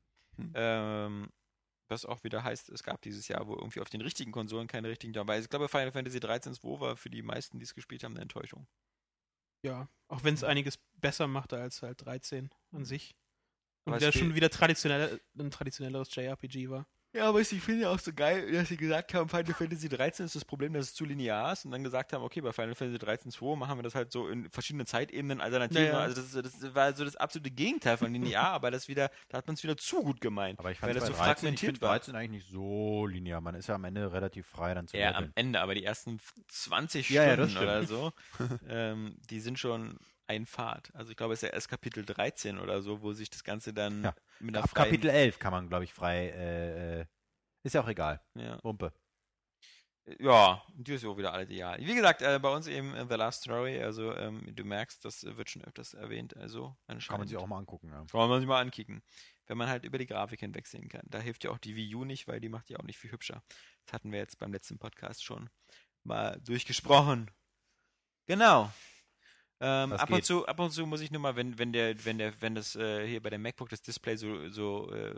Ähm, 0.54 1.28
was 1.88 2.04
auch 2.04 2.24
wieder 2.24 2.42
heißt, 2.42 2.70
es 2.70 2.82
gab 2.82 3.02
dieses 3.02 3.28
Jahr 3.28 3.46
wo 3.46 3.54
irgendwie 3.54 3.80
auf 3.80 3.90
den 3.90 4.00
richtigen 4.00 4.32
Konsolen 4.32 4.66
keine 4.66 4.88
richtigen 4.88 5.12
dabei. 5.12 5.38
Ich 5.38 5.48
glaube, 5.48 5.68
Final 5.68 5.92
Fantasy 5.92 6.18
13 6.20 6.54
2 6.54 6.80
war 6.80 6.96
für 6.96 7.10
die 7.10 7.22
meisten, 7.22 7.58
die 7.58 7.64
es 7.64 7.74
gespielt 7.74 8.04
haben, 8.04 8.14
eine 8.14 8.22
Enttäuschung. 8.22 8.66
Ja, 9.64 9.88
auch 10.08 10.22
wenn 10.24 10.34
es 10.34 10.44
einiges 10.44 10.78
besser 11.00 11.26
machte 11.26 11.58
als 11.58 11.80
halt 11.82 12.04
13 12.04 12.50
an 12.72 12.84
sich. 12.84 13.16
Und 13.84 14.00
der 14.00 14.12
schon 14.12 14.34
wieder 14.34 14.50
traditionell, 14.50 15.20
ein 15.38 15.50
traditionelleres 15.50 16.14
JRPG 16.14 16.68
war. 16.68 16.86
Ja, 17.14 17.28
aber 17.28 17.40
ich 17.40 17.48
finde 17.48 17.82
ja 17.82 17.90
auch 17.90 17.98
so 18.00 18.12
geil, 18.12 18.50
dass 18.50 18.68
sie 18.68 18.76
gesagt 18.76 19.14
haben, 19.14 19.28
Final 19.28 19.54
Fantasy 19.54 19.88
13 19.88 20.26
ist 20.26 20.34
das 20.34 20.44
Problem, 20.44 20.72
dass 20.72 20.86
es 20.86 20.94
zu 20.94 21.04
linear 21.04 21.52
ist 21.52 21.64
und 21.64 21.70
dann 21.70 21.84
gesagt 21.84 22.12
haben, 22.12 22.24
okay, 22.24 22.40
bei 22.40 22.52
Final 22.52 22.74
Fantasy 22.74 22.98
13 22.98 23.30
2 23.30 23.56
machen 23.56 23.78
wir 23.78 23.84
das 23.84 23.94
halt 23.94 24.10
so 24.10 24.28
in 24.28 24.50
verschiedenen 24.50 24.84
Zeitebenen 24.84 25.40
Alternativen. 25.40 25.84
Naja. 25.84 26.00
Also 26.00 26.20
das, 26.20 26.52
das 26.60 26.74
war 26.74 26.92
so 26.92 27.04
das 27.04 27.14
absolute 27.14 27.52
Gegenteil 27.52 27.96
von 27.98 28.12
linear, 28.12 28.48
aber 28.50 28.72
das 28.72 28.88
wieder, 28.88 29.12
da 29.28 29.38
hat 29.38 29.46
man 29.46 29.54
es 29.54 29.62
wieder 29.62 29.76
zu 29.76 30.02
gut 30.02 30.20
gemeint. 30.20 30.58
Aber 30.58 30.72
ich 30.72 30.78
fand 30.78 30.92
das 30.92 31.04
bei 31.04 31.06
so 31.06 31.12
13, 31.12 31.20
ich 31.20 31.60
fragmentiert 31.60 31.80
war. 31.80 31.90
13 31.90 32.16
eigentlich 32.16 32.30
nicht 32.42 32.50
so 32.50 33.06
linear. 33.06 33.40
Man 33.40 33.54
ist 33.54 33.68
ja 33.68 33.76
am 33.76 33.84
Ende 33.84 34.12
relativ 34.12 34.48
frei 34.48 34.74
dann 34.74 34.88
zu 34.88 34.96
Ja, 34.96 35.14
am 35.14 35.30
Ende, 35.36 35.60
aber 35.60 35.76
die 35.76 35.84
ersten 35.84 36.18
20 36.48 37.10
Ja, 37.10 37.22
ja, 37.22 37.34
Stunden 37.34 37.50
stimmt. 37.50 37.62
oder 37.64 37.84
so, 37.84 38.12
ähm, 38.68 39.16
die 39.30 39.38
sind 39.38 39.60
schon 39.60 39.98
ein 40.26 40.46
Pfad. 40.46 40.94
Also 40.94 41.10
ich 41.10 41.16
glaube, 41.16 41.34
es 41.34 41.42
ist 41.42 41.48
ja 41.48 41.54
erst 41.54 41.68
Kapitel 41.68 42.04
13 42.04 42.58
oder 42.58 42.82
so, 42.82 43.02
wo 43.02 43.12
sich 43.12 43.30
das 43.30 43.44
Ganze 43.44 43.72
dann 43.74 44.02
Ja. 44.04 44.14
mit 44.40 44.54
einer 44.56 44.64
Ab 44.64 44.70
freien... 44.70 44.86
Kapitel 44.86 45.10
11 45.10 45.38
kann 45.38 45.52
man, 45.52 45.68
glaube 45.68 45.84
ich, 45.84 45.92
frei. 45.92 46.28
Äh, 46.28 47.00
äh, 47.00 47.06
ist 47.62 47.74
ja 47.74 47.82
auch 47.82 47.88
egal. 47.88 48.20
Ja. 48.34 48.58
Wumpe. 48.62 48.92
Ja, 50.18 50.62
die 50.74 50.92
ist 50.92 51.02
ja 51.02 51.08
auch 51.08 51.16
wieder 51.16 51.32
alles 51.32 51.48
ideal. 51.48 51.78
Wie 51.78 51.94
gesagt, 51.94 52.20
äh, 52.20 52.38
bei 52.38 52.50
uns 52.54 52.66
eben 52.66 52.94
äh, 52.94 53.06
The 53.08 53.14
Last 53.14 53.42
Story, 53.42 53.82
also 53.82 54.14
ähm, 54.14 54.54
du 54.54 54.62
merkst, 54.62 55.02
das 55.02 55.24
wird 55.24 55.48
schon 55.48 55.64
öfters 55.64 55.94
erwähnt, 55.94 56.36
also 56.36 56.76
anscheinend. 56.86 57.08
Kann 57.08 57.20
man 57.20 57.28
sich 57.28 57.36
auch 57.38 57.46
mal 57.46 57.56
angucken. 57.58 57.88
Ja. 57.88 58.04
Kann 58.10 58.28
man 58.28 58.40
sich 58.40 58.46
mal 58.46 58.60
ankicken. 58.60 59.02
Wenn 59.46 59.56
man 59.56 59.68
halt 59.68 59.84
über 59.84 59.96
die 59.96 60.06
Grafik 60.06 60.40
hinwegsehen 60.40 60.88
kann. 60.90 61.06
Da 61.06 61.20
hilft 61.20 61.44
ja 61.44 61.50
auch 61.50 61.58
die 61.58 61.74
Wii 61.74 61.94
U 61.94 62.04
nicht, 62.04 62.28
weil 62.28 62.38
die 62.40 62.50
macht 62.50 62.68
ja 62.68 62.78
auch 62.78 62.84
nicht 62.84 62.98
viel 62.98 63.12
hübscher. 63.12 63.42
Das 63.86 63.94
hatten 63.94 64.12
wir 64.12 64.18
jetzt 64.18 64.38
beim 64.38 64.52
letzten 64.52 64.78
Podcast 64.78 65.24
schon 65.24 65.48
mal 66.02 66.38
durchgesprochen. 66.42 67.30
Genau. 68.26 68.70
Ähm, 69.60 69.92
ab 69.92 70.10
und 70.10 70.24
zu, 70.24 70.46
ab 70.46 70.58
und 70.58 70.70
zu 70.72 70.86
muss 70.86 71.00
ich 71.00 71.10
nur 71.10 71.20
mal, 71.20 71.36
wenn, 71.36 71.58
wenn 71.58 71.72
der, 71.72 72.04
wenn 72.04 72.18
der, 72.18 72.40
wenn 72.42 72.54
das 72.54 72.74
äh, 72.76 73.06
hier 73.06 73.22
bei 73.22 73.30
dem 73.30 73.42
MacBook 73.42 73.68
das 73.68 73.82
Display 73.82 74.16
so, 74.16 74.48
so 74.48 74.90
äh, 74.92 75.14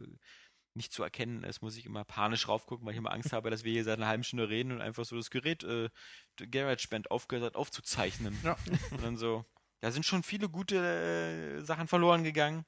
nicht 0.74 0.92
zu 0.92 1.02
erkennen 1.02 1.42
ist, 1.42 1.62
muss 1.62 1.76
ich 1.76 1.86
immer 1.86 2.04
panisch 2.04 2.48
raufgucken, 2.48 2.86
weil 2.86 2.92
ich 2.92 2.98
immer 2.98 3.12
Angst 3.12 3.32
habe, 3.32 3.50
dass 3.50 3.64
wir 3.64 3.72
hier 3.72 3.84
seit 3.84 3.98
einer 3.98 4.08
halben 4.08 4.24
Stunde 4.24 4.48
reden 4.48 4.72
und 4.72 4.82
einfach 4.82 5.04
so 5.04 5.16
das 5.16 5.30
Gerät 5.30 5.64
äh, 5.64 5.88
GarageBand 6.36 7.10
aufgehört 7.10 7.46
hat 7.46 7.56
aufzuzeichnen. 7.56 8.38
Ja. 8.44 8.56
Und 8.90 9.02
dann 9.02 9.16
so, 9.16 9.44
da 9.80 9.90
sind 9.90 10.04
schon 10.04 10.22
viele 10.22 10.48
gute 10.48 10.76
äh, 10.76 11.60
Sachen 11.62 11.88
verloren 11.88 12.24
gegangen. 12.24 12.64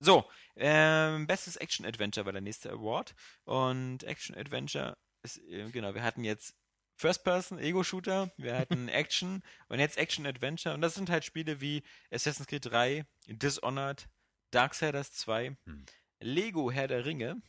So, 0.00 0.28
ähm, 0.56 1.26
bestes 1.26 1.56
Action 1.56 1.86
Adventure 1.86 2.26
war 2.26 2.32
der 2.32 2.42
nächste 2.42 2.70
Award. 2.70 3.14
Und 3.44 4.04
Action 4.04 4.36
Adventure 4.36 4.96
ist, 5.22 5.38
äh, 5.38 5.70
genau, 5.70 5.94
wir 5.94 6.02
hatten 6.02 6.24
jetzt 6.24 6.54
First 6.96 7.24
Person, 7.24 7.58
Ego-Shooter, 7.58 8.30
wir 8.36 8.56
hatten 8.56 8.88
Action 8.88 9.42
und 9.68 9.80
jetzt 9.80 9.98
Action 9.98 10.26
Adventure. 10.26 10.74
Und 10.74 10.80
das 10.80 10.94
sind 10.94 11.10
halt 11.10 11.24
Spiele 11.24 11.60
wie 11.60 11.82
Assassin's 12.10 12.46
Creed 12.46 12.66
3, 12.66 13.04
Dishonored, 13.26 14.08
Darksiders 14.50 15.12
2, 15.12 15.56
Hm. 15.66 15.84
Lego 16.20 16.70
Herr 16.70 16.86
der 16.88 17.04
Ringe 17.04 17.42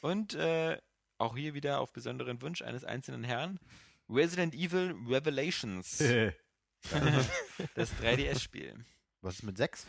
und 0.00 0.34
äh, 0.34 0.76
auch 1.18 1.36
hier 1.36 1.54
wieder 1.54 1.80
auf 1.80 1.92
besonderen 1.92 2.42
Wunsch 2.42 2.60
eines 2.62 2.84
einzelnen 2.84 3.24
Herrn, 3.24 3.58
Resident 4.10 4.54
Evil 4.54 4.94
Revelations. 5.08 5.98
das 7.74 7.92
3DS-Spiel. 8.02 8.84
Was 9.22 9.36
ist 9.36 9.42
mit 9.44 9.56
6? 9.56 9.86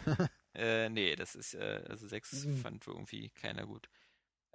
Äh, 0.54 0.88
nee, 0.90 1.14
das 1.18 1.36
ist, 1.36 1.56
äh, 1.56 1.84
also 1.90 2.08
6 2.08 2.46
Mhm. 2.46 2.58
fand 2.62 2.88
irgendwie 2.88 3.30
keiner 3.32 3.66
gut. 3.66 3.90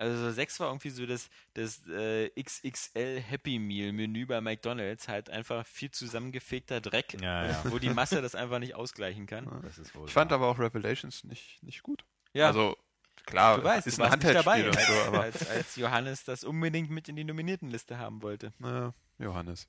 Also 0.01 0.31
6 0.31 0.61
war 0.61 0.69
irgendwie 0.69 0.89
so 0.91 1.05
das, 1.05 1.29
das 1.53 1.87
äh, 1.89 2.31
XXL 2.43 3.21
Happy 3.21 3.59
Meal 3.59 3.93
Menü 3.93 4.25
bei 4.25 4.41
McDonalds, 4.41 5.09
halt 5.09 5.29
einfach 5.29 5.67
viel 5.67 5.91
zusammengefegter 5.91 6.81
Dreck, 6.81 7.21
Ja, 7.21 7.47
ja. 7.47 7.63
wo 7.67 7.79
die 7.79 7.91
Masse 7.91 8.23
das 8.23 8.35
einfach 8.35 8.59
nicht 8.61 8.75
ausgleichen 8.75 9.27
kann. 9.27 9.61
Das 9.63 9.79
ist 9.79 9.95
wohl 9.95 10.07
Ich 10.07 10.13
fand 10.15 10.33
aber 10.33 10.47
auch 10.49 10.59
Revelations 10.59 11.25
nicht, 11.25 11.63
nicht 11.63 11.83
gut. 11.83 12.05
Ja, 12.33 12.47
Also, 12.47 12.79
klar, 13.27 13.59
du 13.59 13.65
weißt, 13.65 13.87
ist 13.87 13.99
du 13.99 14.03
ein 14.05 14.11
warst 14.11 14.23
nicht 14.25 14.35
dabei, 14.35 14.63
Handheldspiel 14.65 14.91
und 14.91 14.97
so, 15.03 15.09
aber 15.09 15.21
als, 15.25 15.47
als 15.51 15.77
Johannes 15.77 16.25
das 16.25 16.45
unbedingt 16.45 16.89
mit 16.91 17.09
in 17.11 17.17
die 17.17 17.25
Nominiertenliste 17.25 17.99
haben 17.99 18.23
wollte. 18.23 18.55
naja, 18.59 18.95
Johannes. 19.19 19.69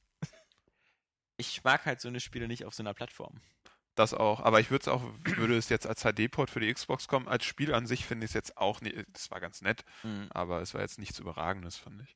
Ich 1.38 1.64
mag 1.64 1.86
halt 1.86 2.00
so 2.00 2.08
eine 2.08 2.20
Spiele 2.20 2.48
nicht 2.48 2.66
auf 2.66 2.74
so 2.74 2.84
einer 2.84 2.94
Plattform. 2.94 3.42
Das 3.96 4.14
auch, 4.14 4.40
aber 4.40 4.60
ich 4.62 4.72
würde 4.72 4.84
es 4.84 4.88
auch, 4.88 5.04
würde 5.26 5.58
es 5.58 5.68
jetzt 5.70 5.86
als 5.86 6.04
HD-Port 6.04 6.50
für 6.50 6.62
die 6.62 6.74
Xbox 6.74 7.08
kommen. 7.08 7.28
Als 7.28 7.44
Spiel 7.46 7.74
an 7.74 7.88
sich 7.88 8.06
finde 8.06 8.26
ich 8.26 8.30
es 8.32 8.36
jetzt 8.36 8.58
auch 8.58 8.80
nicht, 8.82 8.96
das 9.12 9.30
war 9.32 9.42
ganz 9.42 9.62
nett, 9.62 9.84
Mhm. 10.04 10.28
aber 10.32 10.62
es 10.62 10.74
war 10.74 10.82
jetzt 10.82 10.98
nichts 10.98 11.20
Überragendes, 11.20 11.78
fand 11.78 12.02
ich. 12.02 12.16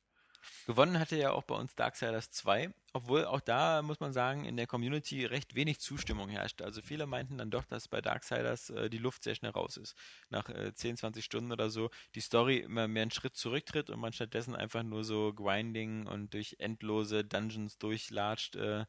Gewonnen 0.66 0.98
hatte 0.98 1.16
ja 1.16 1.32
auch 1.32 1.42
bei 1.42 1.54
uns 1.56 1.74
Darksiders 1.74 2.30
2, 2.30 2.72
obwohl 2.92 3.24
auch 3.24 3.40
da, 3.40 3.82
muss 3.82 4.00
man 4.00 4.12
sagen, 4.12 4.44
in 4.44 4.56
der 4.56 4.66
Community 4.66 5.24
recht 5.24 5.54
wenig 5.54 5.80
Zustimmung 5.80 6.28
herrschte. 6.28 6.64
Also 6.64 6.82
viele 6.82 7.06
meinten 7.06 7.38
dann 7.38 7.50
doch, 7.50 7.64
dass 7.64 7.88
bei 7.88 8.00
Darksiders 8.00 8.70
äh, 8.70 8.88
die 8.88 8.98
Luft 8.98 9.24
sehr 9.24 9.34
schnell 9.34 9.50
raus 9.50 9.76
ist. 9.76 9.94
Nach 10.28 10.48
äh, 10.48 10.72
10, 10.72 10.96
20 10.96 11.24
Stunden 11.24 11.52
oder 11.52 11.68
so 11.68 11.90
die 12.14 12.20
Story 12.20 12.58
immer 12.58 12.88
mehr 12.88 13.02
einen 13.02 13.10
Schritt 13.10 13.36
zurücktritt 13.36 13.90
und 13.90 13.98
man 14.00 14.12
stattdessen 14.12 14.54
einfach 14.56 14.82
nur 14.82 15.04
so 15.04 15.32
Grinding 15.34 16.06
und 16.06 16.32
durch 16.32 16.56
endlose 16.58 17.24
Dungeons 17.24 17.78
durchlatscht. 17.78 18.56
Äh, 18.56 18.86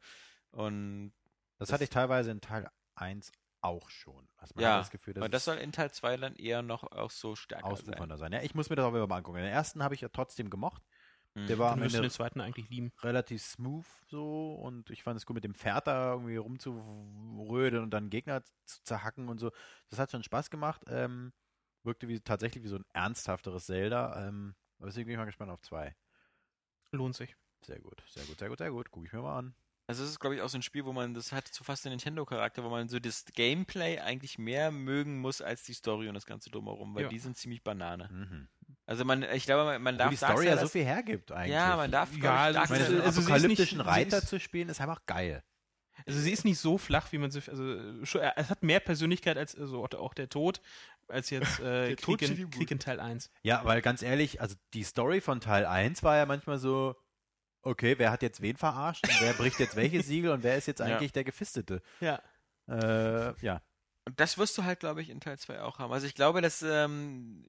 und 0.52 1.12
Das 1.58 1.72
hatte 1.72 1.84
ich 1.84 1.90
teilweise 1.90 2.30
in 2.30 2.40
Teil 2.40 2.68
1 3.00 3.32
auch 3.60 3.90
schon. 3.90 4.28
Also 4.36 4.54
man 4.54 4.64
Ja, 4.64 4.76
hat 4.76 4.80
das 4.80 4.90
Gefühl, 4.90 5.14
dass 5.14 5.24
und 5.24 5.32
das 5.34 5.44
soll 5.44 5.56
in 5.58 5.72
Teil 5.72 5.90
2 5.90 6.16
dann 6.16 6.36
eher 6.36 6.62
noch 6.62 6.84
auch 6.92 7.10
so 7.10 7.34
stärker 7.36 7.68
sein. 7.68 7.74
ausufernder 7.74 8.18
sein. 8.18 8.32
Ja, 8.32 8.42
ich 8.42 8.54
muss 8.54 8.70
mir 8.70 8.76
das 8.76 8.84
auch 8.86 8.92
wieder 8.94 9.06
mal 9.06 9.16
angucken. 9.16 9.38
Den 9.38 9.46
ersten 9.46 9.82
habe 9.82 9.94
ich 9.94 10.00
ja 10.00 10.08
trotzdem 10.08 10.50
gemocht. 10.50 10.82
Mhm. 11.34 11.46
Der 11.48 11.58
war 11.58 11.72
am 11.72 11.82
Ende 11.82 12.00
den 12.00 12.10
zweiten 12.10 12.40
eigentlich 12.40 12.68
lieben. 12.68 12.92
relativ 13.02 13.42
smooth 13.42 13.86
so 14.06 14.54
und 14.54 14.90
ich 14.90 15.02
fand 15.04 15.16
es 15.18 15.26
gut 15.26 15.34
mit 15.34 15.44
dem 15.44 15.54
Pferd 15.54 15.86
da 15.86 16.12
irgendwie 16.14 16.36
rumzurödeln 16.36 17.82
und 17.84 17.90
dann 17.90 18.10
Gegner 18.10 18.42
zu 18.64 18.82
zerhacken 18.82 19.28
und 19.28 19.38
so. 19.38 19.52
Das 19.88 19.98
hat 19.98 20.10
schon 20.10 20.22
Spaß 20.24 20.50
gemacht. 20.50 20.82
Ähm, 20.88 21.32
wirkte 21.84 22.08
wie, 22.08 22.20
tatsächlich 22.20 22.64
wie 22.64 22.68
so 22.68 22.76
ein 22.76 22.84
ernsthafteres 22.92 23.66
Zelda. 23.66 24.28
Ähm, 24.28 24.56
deswegen 24.80 25.06
bin 25.06 25.12
ich 25.14 25.18
mal 25.18 25.26
gespannt 25.26 25.52
auf 25.52 25.60
zwei. 25.62 25.94
Lohnt 26.92 27.16
sich. 27.16 27.34
Sehr 27.62 27.78
gut, 27.78 28.02
sehr 28.08 28.24
gut, 28.26 28.38
sehr 28.40 28.48
gut, 28.48 28.58
sehr 28.58 28.70
gut. 28.72 28.90
Gucke 28.90 29.06
ich 29.06 29.12
mir 29.12 29.22
mal 29.22 29.38
an. 29.38 29.54
Also 29.90 30.04
es 30.04 30.10
ist, 30.10 30.20
glaube 30.20 30.36
ich, 30.36 30.42
auch 30.42 30.48
so 30.50 30.58
ein 30.58 30.62
Spiel, 30.62 30.84
wo 30.84 30.92
man, 30.92 31.14
das 31.14 31.32
hat 31.32 31.48
so 31.48 31.64
fast 31.64 31.84
den 31.84 31.90
Nintendo-Charakter, 31.92 32.62
wo 32.62 32.68
man 32.68 32.88
so 32.90 32.98
das 32.98 33.24
Gameplay 33.32 33.98
eigentlich 33.98 34.36
mehr 34.38 34.70
mögen 34.70 35.18
muss 35.18 35.40
als 35.40 35.62
die 35.62 35.72
Story 35.72 36.08
und 36.08 36.14
das 36.14 36.26
Ganze 36.26 36.50
drumherum, 36.50 36.94
weil 36.94 37.04
Ja. 37.04 37.08
die 37.08 37.18
sind 37.18 37.38
ziemlich 37.38 37.64
Banane. 37.64 38.08
Mhm. 38.12 38.48
Also 38.84 39.06
man, 39.06 39.22
ich 39.22 39.44
glaube, 39.46 39.64
man, 39.64 39.82
man 39.82 39.94
Wo 39.94 39.98
darf 39.98 40.10
die 40.10 40.16
Story 40.16 40.46
ja 40.46 40.58
so 40.58 40.68
viel 40.68 40.84
hergibt 40.84 41.32
eigentlich. 41.32 41.54
Ja, 41.54 41.76
man 41.76 41.90
darf, 41.90 42.10
Ja, 42.16 42.50
ich, 42.50 42.58
also 42.58 42.62
Ich 42.64 42.70
meine, 42.70 42.84
Darksiders- 42.84 42.86
so 42.86 42.92
einen 42.92 43.00
also 43.02 43.20
ist 43.20 43.26
apokalyptischen 43.26 43.78
nicht- 43.78 43.86
Reiter 43.86 44.18
ist- 44.18 44.28
zu 44.28 44.38
spielen, 44.40 44.68
ist 44.68 44.80
einfach 44.82 45.06
geil. 45.06 45.42
Also 46.06 46.20
sie 46.20 46.32
ist 46.32 46.44
nicht 46.44 46.58
so 46.58 46.78
flach, 46.78 47.10
wie 47.12 47.18
man 47.18 47.30
sie. 47.30 47.40
Also 47.48 48.04
schon, 48.04 48.20
äh, 48.20 48.32
es 48.36 48.50
hat 48.50 48.62
mehr 48.62 48.80
Persönlichkeit 48.80 49.36
als 49.38 49.56
also 49.56 49.82
auch, 49.84 50.12
der- 50.14 50.28
Tod, 50.28 50.60
als 51.08 51.30
jetzt 51.30 51.60
äh, 51.60 51.96
Krieg, 51.96 52.20
in. 52.22 52.50
Krieg 52.50 52.70
in 52.70 52.78
Teil 52.78 53.00
1. 53.00 53.30
Ja, 53.42 53.64
weil 53.64 53.80
ganz 53.80 54.02
ehrlich, 54.02 54.40
also 54.42 54.54
die 54.74 54.84
Story 54.84 55.20
von 55.22 55.40
Teil 55.40 55.64
1 55.64 56.02
war 56.02 56.16
ja 56.16 56.26
manchmal 56.26 56.58
so, 56.58 56.94
okay, 57.62 57.98
wer 57.98 58.10
hat 58.10 58.22
jetzt 58.22 58.40
wen 58.40 58.56
verarscht 58.56 59.06
und 59.06 59.20
wer 59.20 59.32
bricht 59.34 59.58
jetzt 59.60 59.76
welche 59.76 60.02
Siegel 60.02 60.30
und 60.30 60.42
wer 60.42 60.56
ist 60.56 60.66
jetzt 60.66 60.80
Ja. 60.80 60.86
eigentlich 60.86 61.12
der 61.12 61.24
Gefistete? 61.24 61.82
Ja. 62.00 62.20
Äh, 62.68 63.34
ja. 63.44 63.62
Und 64.04 64.18
das 64.20 64.38
wirst 64.38 64.56
du 64.58 64.64
halt, 64.64 64.80
glaube 64.80 65.02
ich, 65.02 65.10
in 65.10 65.20
Teil 65.20 65.38
2 65.38 65.62
auch 65.62 65.78
haben. 65.78 65.92
Also 65.92 66.06
ich 66.06 66.14
glaube, 66.14 66.40
dass 66.40 66.62
ähm, 66.62 67.46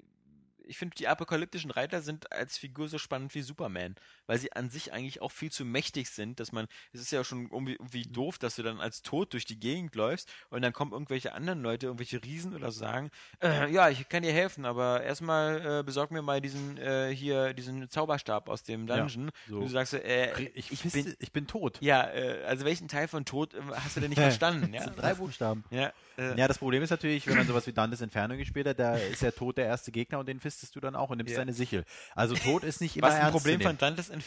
ich 0.58 0.78
finde, 0.78 0.96
die 0.96 1.08
apokalyptischen 1.08 1.72
Reiter 1.72 2.02
sind 2.02 2.32
als 2.32 2.58
Figur 2.58 2.88
so 2.90 2.98
spannend 2.98 3.34
wie 3.34 3.42
Superman, 3.42 3.96
weil 4.30 4.38
sie 4.38 4.54
an 4.54 4.70
sich 4.70 4.94
eigentlich 4.94 5.24
auch 5.24 5.32
viel 5.32 5.52
zu 5.52 5.66
mächtig 5.66 6.12
sind, 6.12 6.40
dass 6.40 6.52
man, 6.52 6.68
es 6.94 7.02
ist 7.02 7.12
ja 7.12 7.24
schon 7.24 7.50
irgendwie, 7.52 7.74
irgendwie 7.74 8.04
doof, 8.04 8.38
dass 8.38 8.56
du 8.58 8.62
dann 8.62 8.80
als 8.80 9.02
Tod 9.02 9.34
durch 9.34 9.46
die 9.46 9.60
Gegend 9.60 9.96
läufst 9.96 10.30
und 10.52 10.62
dann 10.62 10.72
kommen 10.72 10.92
irgendwelche 10.92 11.34
anderen 11.34 11.64
Leute, 11.64 11.88
irgendwelche 11.88 12.24
Riesen 12.24 12.54
oder 12.54 12.72
so 12.72 12.80
sagen, 12.80 13.10
äh, 13.42 13.72
ja, 13.72 13.90
ich 13.90 14.08
kann 14.08 14.22
dir 14.22 14.32
helfen, 14.32 14.66
aber 14.66 15.02
erstmal 15.02 15.80
äh, 15.80 15.84
besorg 15.84 16.12
mir 16.12 16.22
mal 16.22 16.42
diesen 16.42 16.78
äh, 16.78 17.10
hier, 17.12 17.56
diesen 17.56 17.90
Zauberstab 17.90 18.50
aus 18.50 18.62
dem 18.62 18.88
Ja, 18.88 18.98
Dungeon. 19.00 19.32
so. 19.48 19.56
Und 19.56 19.62
du 19.64 19.68
sagst, 19.70 19.96
äh, 19.96 20.40
Ich, 20.54 20.72
ich 20.72 20.92
bin, 20.94 21.16
ich 21.18 21.32
bin 21.32 21.48
tot. 21.48 21.78
ja, 21.82 22.04
äh, 22.14 22.44
also 22.46 22.66
welchen 22.66 22.88
Teil 22.88 23.08
von 23.08 23.26
Tod 23.26 23.56
äh, 23.56 23.62
hast 23.84 23.96
du 23.98 24.00
denn 24.02 24.10
nicht 24.10 24.20
verstanden? 24.22 24.72
Das 24.72 24.84
ja, 24.84 24.84
sind 24.84 25.02
drei 25.02 25.16
Buchstaben. 25.16 25.64
ja, 25.72 25.92
äh, 26.20 26.38
Ja, 26.38 26.48
das 26.48 26.60
Problem 26.60 26.84
ist 26.84 26.92
natürlich, 26.92 27.26
wenn 27.26 27.36
man 27.36 27.48
sowas 27.48 27.66
wie 27.66 27.74
Dantes 27.74 28.02
Inferno 28.02 28.38
gespielt 28.38 28.68
hat, 28.68 28.78
da 28.78 28.96
ist 28.96 29.24
der 29.24 29.34
Tod 29.34 29.58
der 29.58 29.66
erste 29.66 29.92
Gegner 29.92 30.20
und 30.20 30.28
den 30.28 30.40
fistest 30.40 30.76
du 30.76 30.80
dann 30.80 30.96
auch 30.96 31.10
und 31.10 31.18
nimmst 31.18 31.32
Ja. 31.32 31.38
seine 31.38 31.54
Sichel. 31.54 31.84
Also 32.14 32.36
Tod 32.36 32.64
ist 32.64 32.80
nicht 32.80 32.96
immer 32.98 33.08
Was 33.08 33.16
ein 33.16 33.32
Problem 33.32 33.60
von. 33.62 33.76
Dantes 33.80 34.10
Inferno 34.10 34.19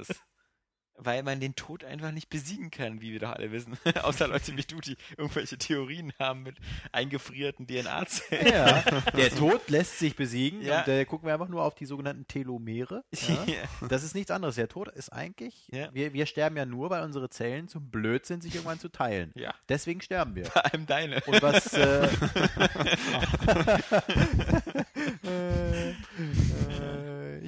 ist. 0.00 0.14
Weil 0.98 1.22
man 1.22 1.40
den 1.40 1.54
Tod 1.54 1.84
einfach 1.84 2.10
nicht 2.10 2.30
besiegen 2.30 2.70
kann, 2.70 3.02
wie 3.02 3.12
wir 3.12 3.20
doch 3.20 3.32
alle 3.32 3.52
wissen. 3.52 3.76
Außer 4.02 4.28
Leute 4.28 4.56
wie 4.56 4.62
du, 4.62 4.80
die 4.80 4.96
irgendwelche 5.18 5.58
Theorien 5.58 6.10
haben 6.18 6.42
mit 6.42 6.56
eingefrierten 6.90 7.66
DNA-Zellen. 7.66 8.46
Ja, 8.50 8.80
der 9.14 9.28
Tod 9.28 9.68
lässt 9.68 9.98
sich 9.98 10.16
besiegen 10.16 10.62
Ja. 10.62 10.80
und 10.80 10.88
äh, 10.88 11.04
gucken 11.04 11.26
wir 11.26 11.34
einfach 11.34 11.48
nur 11.50 11.64
auf 11.64 11.74
die 11.74 11.84
sogenannten 11.84 12.26
Telomere. 12.26 13.04
Ja. 13.12 13.44
Ja. 13.44 13.88
Das 13.88 14.04
ist 14.04 14.14
nichts 14.14 14.30
anderes. 14.30 14.54
Der 14.54 14.68
Tod 14.68 14.88
ist 14.88 15.10
eigentlich, 15.12 15.68
wir, 15.92 16.14
wir 16.14 16.24
sterben 16.24 16.56
ja 16.56 16.64
nur, 16.64 16.88
weil 16.88 17.02
unsere 17.02 17.28
Zellen 17.28 17.68
zum 17.68 17.90
Blöd 17.90 18.24
sind, 18.24 18.42
sich 18.42 18.54
irgendwann 18.54 18.80
zu 18.80 18.88
teilen. 18.88 19.32
ja, 19.34 19.52
Deswegen 19.68 20.00
sterben 20.00 20.34
wir. 20.34 20.46
vor 20.46 20.64
allem 20.64 20.86
deine. 20.86 21.20
Und 21.26 21.42
was. 21.42 21.74
Äh, 21.74 22.08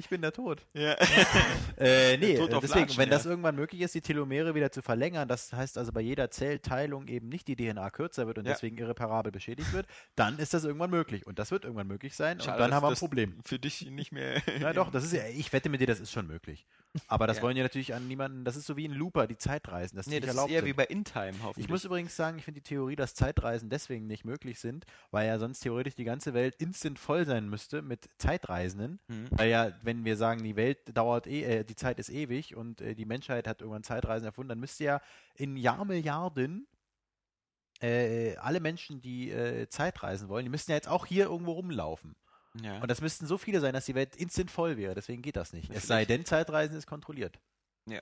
ich 0.09 0.11
bin 0.11 0.21
der 0.23 0.33
Tod. 0.33 0.65
Ja. 0.73 0.95
Äh, 1.77 2.17
nee, 2.17 2.35
Tod 2.35 2.51
deswegen, 2.51 2.79
Latschen, 2.81 2.97
wenn 2.97 3.09
ja. 3.09 3.15
das 3.15 3.25
irgendwann 3.25 3.55
möglich 3.55 3.79
ist, 3.81 3.95
die 3.95 4.01
Telomere 4.01 4.53
wieder 4.53 4.69
zu 4.69 4.81
verlängern, 4.81 5.29
das 5.29 5.53
heißt 5.53 5.77
also 5.77 5.93
bei 5.93 6.01
jeder 6.01 6.29
Zellteilung 6.29 7.07
eben 7.07 7.29
nicht 7.29 7.47
die 7.47 7.55
DNA 7.55 7.89
kürzer 7.91 8.27
wird 8.27 8.37
und 8.37 8.45
Ja. 8.45 8.51
deswegen 8.51 8.77
irreparabel 8.77 9.31
beschädigt 9.31 9.71
wird, 9.71 9.87
dann 10.15 10.39
ist 10.39 10.53
das 10.53 10.65
irgendwann 10.65 10.89
möglich. 10.89 11.25
Und 11.25 11.39
das 11.39 11.51
wird 11.51 11.63
irgendwann 11.63 11.87
möglich 11.87 12.17
sein 12.17 12.39
Schade, 12.41 12.51
und 12.51 12.59
dann 12.59 12.73
haben 12.73 12.83
wir 12.83 12.89
ein 12.89 12.95
Problem. 12.95 13.37
Für 13.45 13.59
dich 13.59 13.89
nicht 13.89 14.11
mehr. 14.11 14.41
Na 14.59 14.73
doch, 14.73 14.91
das 14.91 15.05
ist 15.05 15.13
ja, 15.13 15.21
ich 15.37 15.53
wette 15.53 15.69
mit 15.69 15.79
dir, 15.79 15.87
das 15.87 16.01
ist 16.01 16.11
schon 16.11 16.27
möglich. 16.27 16.65
Aber 17.07 17.27
das 17.27 17.37
Ja. 17.37 17.43
wollen 17.43 17.55
ja 17.55 17.63
natürlich 17.63 17.93
an 17.93 18.07
niemanden, 18.09 18.43
das 18.43 18.57
ist 18.57 18.65
so 18.65 18.75
wie 18.75 18.85
ein 18.87 18.93
Looper, 18.93 19.25
die 19.27 19.37
Zeitreisen, 19.37 19.95
das 19.95 20.07
Nee, 20.07 20.15
nicht 20.15 20.27
das 20.27 20.35
ist 20.35 20.49
eher 20.49 20.59
sind. 20.61 20.65
wie 20.69 20.73
bei 20.73 20.85
InTime, 20.85 21.33
hoffentlich. 21.43 21.65
Ich 21.65 21.69
muss 21.69 21.85
übrigens 21.85 22.13
sagen, 22.15 22.39
ich 22.39 22.43
finde 22.43 22.59
die 22.59 22.67
Theorie, 22.67 22.97
dass 22.97 23.13
Zeitreisen 23.13 23.69
deswegen 23.69 24.07
nicht 24.07 24.25
möglich 24.25 24.59
sind, 24.59 24.85
weil 25.11 25.27
ja 25.27 25.39
sonst 25.39 25.61
theoretisch 25.61 25.95
die 25.95 26.03
ganze 26.03 26.33
Welt 26.33 26.55
instant 26.57 26.99
voll 26.99 27.25
sein 27.25 27.47
müsste 27.47 27.81
mit 27.83 28.09
Zeitreisenden. 28.17 28.99
Hm. 29.07 29.27
Weil 29.31 29.49
ja, 29.49 29.71
wenn 29.83 29.98
wir 30.05 30.17
sagen, 30.17 30.43
die 30.43 30.55
Welt 30.55 30.95
dauert 30.95 31.27
eh, 31.27 31.59
äh, 31.59 31.63
die 31.63 31.75
Zeit 31.75 31.99
ist 31.99 32.09
ewig 32.09 32.55
und 32.55 32.81
äh, 32.81 32.95
die 32.95 33.05
Menschheit 33.05 33.47
hat 33.47 33.61
irgendwann 33.61 33.83
Zeitreisen 33.83 34.25
erfunden, 34.25 34.49
dann 34.49 34.59
müsste 34.59 34.83
ja 34.83 35.01
in 35.35 35.57
Jahrmilliarden 35.57 36.67
äh, 37.81 38.35
alle 38.37 38.59
Menschen, 38.59 39.01
die 39.01 39.31
äh, 39.31 39.67
Zeitreisen 39.69 40.29
wollen, 40.29 40.45
die 40.45 40.49
müssten 40.49 40.71
ja 40.71 40.77
jetzt 40.77 40.89
auch 40.89 41.05
hier 41.05 41.25
irgendwo 41.25 41.53
rumlaufen. 41.53 42.15
Ja. 42.61 42.81
Und 42.81 42.89
das 42.89 43.01
müssten 43.01 43.27
so 43.27 43.37
viele 43.37 43.59
sein, 43.59 43.73
dass 43.73 43.85
die 43.85 43.95
Welt 43.95 44.15
instant 44.15 44.51
voll 44.51 44.77
wäre. 44.77 44.95
Deswegen 44.95 45.21
geht 45.21 45.35
das 45.35 45.53
nicht. 45.53 45.69
Es 45.71 45.87
sei 45.87 46.05
denn, 46.05 46.25
Zeitreisen 46.25 46.75
ist 46.75 46.87
kontrolliert. 46.87 47.39
Ja. 47.85 48.01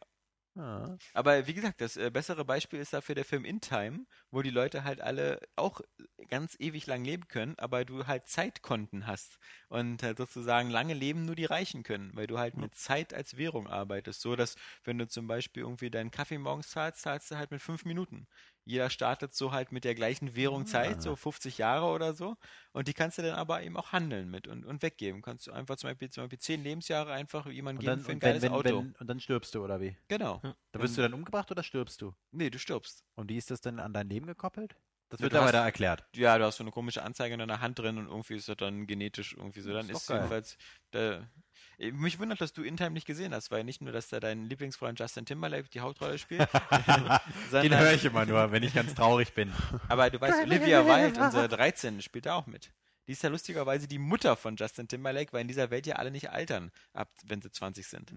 Ah. 0.58 0.98
Aber 1.14 1.46
wie 1.46 1.54
gesagt, 1.54 1.82
das 1.82 1.98
äh, 1.98 2.10
bessere 2.10 2.44
Beispiel 2.44 2.80
ist 2.80 2.92
dafür 2.94 3.14
der 3.16 3.26
Film 3.26 3.46
In 3.46 3.62
Time, 3.62 4.06
wo 4.32 4.42
die 4.42 4.50
Leute 4.50 4.84
halt 4.84 5.02
alle 5.02 5.40
auch 5.56 5.82
ganz 6.30 6.56
ewig 6.60 6.88
lang 6.88 7.04
leben 7.06 7.28
können, 7.28 7.54
aber 7.60 7.86
du 7.86 8.08
halt 8.08 8.28
Zeitkonten 8.28 9.06
hast 9.06 9.38
und 9.70 10.02
halt 10.02 10.18
sozusagen 10.18 10.70
lange 10.72 10.96
leben 10.96 11.26
nur 11.26 11.36
die 11.36 11.46
Reichen 11.46 11.84
können, 11.84 12.12
weil 12.16 12.26
du 12.28 12.40
halt 12.40 12.58
mit 12.58 12.74
Zeit 12.76 13.14
als 13.14 13.38
Währung 13.38 13.68
arbeitest. 13.68 14.22
So 14.22 14.36
dass, 14.36 14.56
wenn 14.84 14.98
du 14.98 15.08
zum 15.08 15.28
Beispiel 15.28 15.62
irgendwie 15.64 15.92
deinen 15.92 16.12
Kaffee 16.12 16.40
morgens 16.40 16.70
zahlst, 16.70 17.02
zahlst 17.02 17.30
du 17.32 17.36
halt 17.38 17.52
mit 17.52 17.62
fünf 17.62 17.86
Minuten. 17.86 18.28
Jeder 18.68 18.89
startet 18.89 19.34
so 19.34 19.52
halt 19.52 19.72
mit 19.72 19.84
der 19.84 19.95
gleichen 19.95 20.35
Währung 20.35 20.65
Zeit, 20.65 21.02
so 21.02 21.15
50 21.15 21.57
Jahre 21.57 21.85
oder 21.88 22.14
so. 22.14 22.35
Und 22.73 22.88
die 22.88 22.94
kannst 22.94 23.18
du 23.18 23.22
dann 23.22 23.35
aber 23.35 23.64
eben 23.64 23.77
auch 23.77 23.91
handeln 23.91 24.30
mit 24.30 24.48
und, 24.48 24.65
und 24.65 24.81
weggeben. 24.81 25.22
Kannst 25.22 25.48
du 25.48 25.52
einfach 25.52 25.77
zum 25.77 25.89
Beispiel, 25.89 26.10
zum 26.10 26.23
Beispiel 26.23 26.39
zehn 26.39 26.64
Lebensjahre 26.64 27.14
einfach 27.14 27.48
jemandem 27.48 27.80
geben 27.80 27.99
für 27.99 28.11
ein 28.11 28.19
geiles 28.19 28.44
wenn, 28.44 28.52
Auto. 28.52 28.80
wenn, 28.80 28.95
und 28.99 29.07
dann 29.07 29.19
stirbst 29.19 29.56
du, 29.56 29.64
oder 29.64 29.80
wie? 29.81 29.98
Genau. 30.07 30.41
Da 30.72 30.81
wirst 30.81 30.98
du 30.98 31.02
dann 31.02 31.14
umgebracht 31.14 31.49
oder 31.52 31.64
stirbst 31.64 32.02
du? 32.02 32.14
Nee, 32.31 32.49
du 32.49 32.60
stirbst. 32.60 33.03
Und 33.15 33.30
wie 33.30 33.38
ist 33.38 33.52
das 33.52 33.61
denn 33.61 33.80
an 33.80 33.94
dein 33.94 34.10
Leben 34.10 34.27
gekoppelt? 34.27 34.76
Das 35.10 35.22
Ja, 35.22 35.26
wird 35.26 35.34
du 35.34 35.38
aber 35.39 35.52
da 35.52 35.64
erklärt. 35.65 36.06
Ja, 36.15 36.38
du 36.38 36.44
hast 36.45 36.57
so 36.57 36.64
eine 36.64 36.72
komische 36.72 37.03
Anzeige 37.03 37.34
in 37.34 37.39
deiner 37.39 37.61
Hand 37.61 37.80
drin 37.80 37.98
und 37.98 38.07
irgendwie 38.07 38.35
ist 38.35 38.49
das 38.49 38.57
dann 38.57 38.88
genetisch 38.88 39.34
irgendwie 39.34 39.61
so. 39.61 39.72
Dann 39.72 39.89
Ist 39.89 40.02
ist 40.02 40.10
jedenfalls. 40.10 40.57
Da, 40.91 41.30
mich 41.78 42.20
wundert, 42.20 42.41
dass 42.41 42.54
du 42.54 42.64
In 42.64 42.78
Time 42.78 42.91
nicht 42.91 43.06
gesehen 43.06 43.34
hast, 43.34 43.52
weil 43.52 43.64
nicht 43.64 43.82
nur, 43.82 43.91
dass 43.91 44.10
da 44.10 44.20
dein 44.20 44.45
Lieblingsfreund 44.45 44.99
Justin 44.99 45.26
Timberlake 45.26 45.70
die 45.70 45.82
Hauptrolle 45.82 46.18
spielt, 46.18 46.48
sondern, 47.52 47.94
ich 47.95 48.06
immer 48.06 48.26
nur, 48.26 48.52
wenn 48.52 48.64
ich 48.64 48.74
ganz 48.74 48.95
traurig 48.95 49.34
bin. 49.34 49.54
aber 49.88 50.10
du 50.10 50.20
weißt, 50.20 50.41
Olivia 50.44 50.86
Wilde, 50.86 51.20
unsere 51.22 51.48
13, 51.48 52.02
spielt 52.02 52.26
da 52.26 52.36
auch 52.36 52.48
mit. 52.48 52.74
Die 53.08 53.14
ist 53.14 53.24
ja 53.24 53.30
lustigerweise 53.30 53.88
die 53.88 53.99
Mutter 53.99 54.36
von 54.36 54.58
Justin 54.58 54.88
Timberlake, 54.88 55.32
weil 55.32 55.41
in 55.41 55.48
dieser 55.48 55.70
Welt 55.70 55.88
ja 55.88 55.95
alle 55.95 56.12
nicht 56.12 56.30
altern, 56.30 56.72
ab 56.94 57.10
wenn 57.26 57.41
sie 57.41 57.52
20 57.52 57.88
sind. 57.88 58.12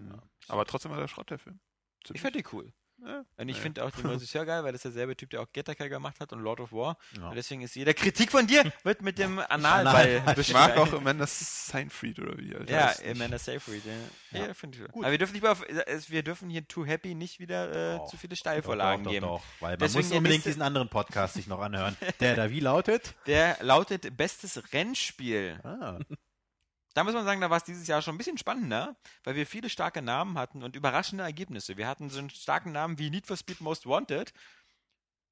Aber 0.47 0.65
trotzdem 0.65 0.91
war 0.91 0.99
der 0.99 1.07
Schrott, 1.07 1.29
der 1.29 1.39
Film. 1.39 1.59
Ich 2.11 2.21
fand 2.21 2.35
die 2.35 2.43
cool. 2.51 2.73
Ja. 3.03 3.23
Und 3.37 3.49
ich 3.49 3.57
Ja. 3.57 3.61
finde 3.63 3.83
auch 3.83 3.91
den 3.91 4.05
Regisseur 4.05 4.45
geil, 4.45 4.63
weil 4.63 4.71
das 4.73 4.79
ist 4.85 4.93
derselbe 4.93 5.15
Typ, 5.17 5.31
der 5.31 5.41
auch 5.41 5.51
Gattaca 5.51 5.87
gemacht 5.87 6.19
hat 6.19 6.31
und 6.33 6.39
Lord 6.41 6.59
of 6.59 6.71
War. 6.71 6.97
Ja. 7.17 7.29
Und 7.29 7.35
deswegen 7.35 7.61
ist 7.61 7.75
jede 7.75 7.93
Kritik 7.93 8.31
von 8.31 8.45
dir 8.47 8.71
wird 8.83 9.01
mit 9.01 9.17
dem 9.17 9.39
Analball 9.49 10.17
Analball. 10.17 10.39
Ich 10.39 10.53
mag 10.53 10.77
auch 10.77 10.93
Amanda 10.93 11.25
Seinfried 11.27 12.19
oder 12.19 12.37
wie 12.37 12.55
Alter 12.55 12.71
Ja. 12.71 12.93
Amanda 13.11 13.37
Seyfried. 13.39 13.83
Ja, 14.31 14.47
ja. 14.47 14.53
finde 14.53 14.77
ich 14.79 14.87
gut. 14.91 15.03
Aber 15.03 15.11
wir 15.11 15.17
dürfen 15.17 15.33
nicht 15.33 15.41
mehr 15.41 15.51
auf, 15.51 15.65
es- 15.87 16.09
wir 16.11 16.23
dürfen 16.23 16.49
hier 16.49 16.67
Too 16.67 16.85
Happy 16.85 17.15
nicht 17.15 17.39
wieder 17.39 17.95
äh, 17.95 17.97
Doch. 17.97 18.07
zu 18.07 18.17
viele 18.17 18.35
Steilvorlagen 18.35 19.03
doch, 19.03 19.09
doch, 19.09 19.13
geben. 19.13 19.25
Doch, 19.25 19.43
weil 19.59 19.71
man 19.71 19.79
Deswegen 19.79 20.07
muss 20.07 20.17
unbedingt 20.17 20.45
diesen 20.45 20.61
anderen 20.61 20.89
Podcast 20.89 21.33
sich 21.33 21.47
noch 21.47 21.59
anhören. 21.59 21.97
Der 22.19 22.35
da 22.35 22.49
wie 22.49 22.59
lautet? 22.59 23.15
Der 23.25 23.57
lautet 23.61 24.15
Bestes 24.15 24.61
Rennspiel. 24.73 25.59
Ah, 25.63 25.97
Da 26.93 27.03
muss 27.03 27.13
man 27.13 27.25
sagen, 27.25 27.41
da 27.41 27.49
war 27.49 27.57
es 27.57 27.63
dieses 27.63 27.87
Jahr 27.87 28.01
schon 28.01 28.15
ein 28.15 28.17
bisschen 28.17 28.37
spannender, 28.37 28.95
weil 29.23 29.35
wir 29.35 29.47
viele 29.47 29.69
starke 29.69 30.01
Namen 30.01 30.37
hatten 30.37 30.63
und 30.63 30.75
überraschende 30.75 31.23
Ergebnisse. 31.23 31.77
Wir 31.77 31.87
hatten 31.87 32.09
so 32.09 32.19
einen 32.19 32.29
starken 32.29 32.71
Namen 32.71 32.99
wie 32.99 33.09
Need 33.09 33.27
for 33.27 33.37
Speed 33.37 33.61
Most 33.61 33.85
Wanted, 33.85 34.33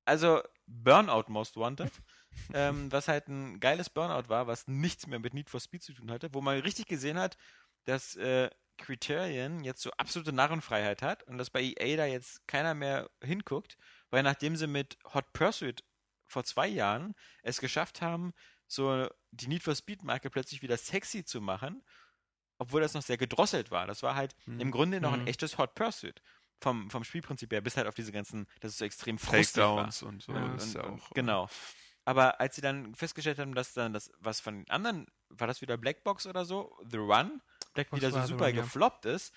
also 0.05 0.41
Burnout 0.65 1.25
Most 1.27 1.57
Wanted, 1.57 1.91
ähm, 2.53 2.91
was 2.91 3.07
halt 3.07 3.27
ein 3.27 3.59
geiles 3.59 3.89
Burnout 3.89 4.29
war, 4.29 4.47
was 4.47 4.67
nichts 4.67 5.07
mehr 5.07 5.19
mit 5.19 5.33
Need 5.33 5.49
for 5.49 5.59
Speed 5.59 5.83
zu 5.83 5.93
tun 5.93 6.11
hatte, 6.11 6.33
wo 6.33 6.41
man 6.41 6.59
richtig 6.59 6.87
gesehen 6.87 7.19
hat, 7.19 7.37
dass 7.85 8.15
äh, 8.15 8.49
Criterion 8.77 9.63
jetzt 9.63 9.81
so 9.81 9.91
absolute 9.91 10.33
Narrenfreiheit 10.33 11.01
hat 11.01 11.23
und 11.23 11.37
dass 11.37 11.49
bei 11.49 11.61
EA 11.61 11.97
da 11.97 12.05
jetzt 12.05 12.47
keiner 12.47 12.73
mehr 12.73 13.09
hinguckt, 13.21 13.77
weil 14.09 14.23
nachdem 14.23 14.55
sie 14.55 14.67
mit 14.67 14.97
Hot 15.13 15.31
Pursuit 15.33 15.83
vor 16.25 16.43
zwei 16.43 16.67
Jahren 16.67 17.15
es 17.43 17.59
geschafft 17.59 18.01
haben, 18.01 18.33
so 18.69 19.09
die 19.31 19.47
Need 19.47 19.63
for 19.63 19.75
Speed 19.75 20.03
Marke 20.03 20.29
plötzlich 20.29 20.61
wieder 20.61 20.77
sexy 20.77 21.25
zu 21.25 21.41
machen, 21.41 21.83
obwohl 22.59 22.79
das 22.81 22.93
noch 22.93 23.01
sehr 23.01 23.17
gedrosselt 23.17 23.71
war. 23.71 23.85
Das 23.87 24.01
war 24.03 24.15
halt 24.15 24.35
Hm. 24.45 24.59
im 24.61 24.71
Grunde 24.71 25.01
noch 25.01 25.11
ein 25.13 25.21
Mhm. 25.21 25.27
echtes 25.27 25.57
Hot 25.57 25.75
Pursuit. 25.75 26.21
Vom, 26.61 26.89
vom 26.89 27.03
Spielprinzip 27.05 27.51
her, 27.53 27.61
bis 27.61 27.77
halt 27.77 27.87
auf 27.87 27.95
diese 27.95 28.11
ganzen, 28.11 28.45
dass 28.59 28.73
es 28.73 28.77
so 28.79 28.85
extrem 28.85 29.17
frustig 29.17 29.63
war. 29.63 29.85
Und 29.85 30.21
so. 30.21 30.33
Ja. 30.33 30.47
das 30.49 30.65
ist 30.65 30.73
ja 30.75 30.83
Und- 30.83 31.01
auch. 31.01 31.09
Genau. 31.11 31.49
Aber 32.05 32.39
als 32.41 32.55
sie 32.55 32.61
dann 32.61 32.95
festgestellt 32.95 33.39
haben, 33.39 33.53
dass 33.55 33.73
dann 33.73 33.93
das, 33.93 34.11
was 34.19 34.39
von 34.41 34.55
den 34.55 34.69
anderen, 34.69 35.05
war 35.29 35.47
das 35.47 35.61
wieder 35.61 35.77
Blackbox 35.77 36.25
oder 36.27 36.43
so, 36.43 36.75
The 36.89 36.97
Run, 36.97 37.41
Blackbox 37.75 38.01
wieder 38.01 38.11
so 38.11 38.25
super 38.27 38.51
gefloppt 38.51 39.05
ist 39.05 39.33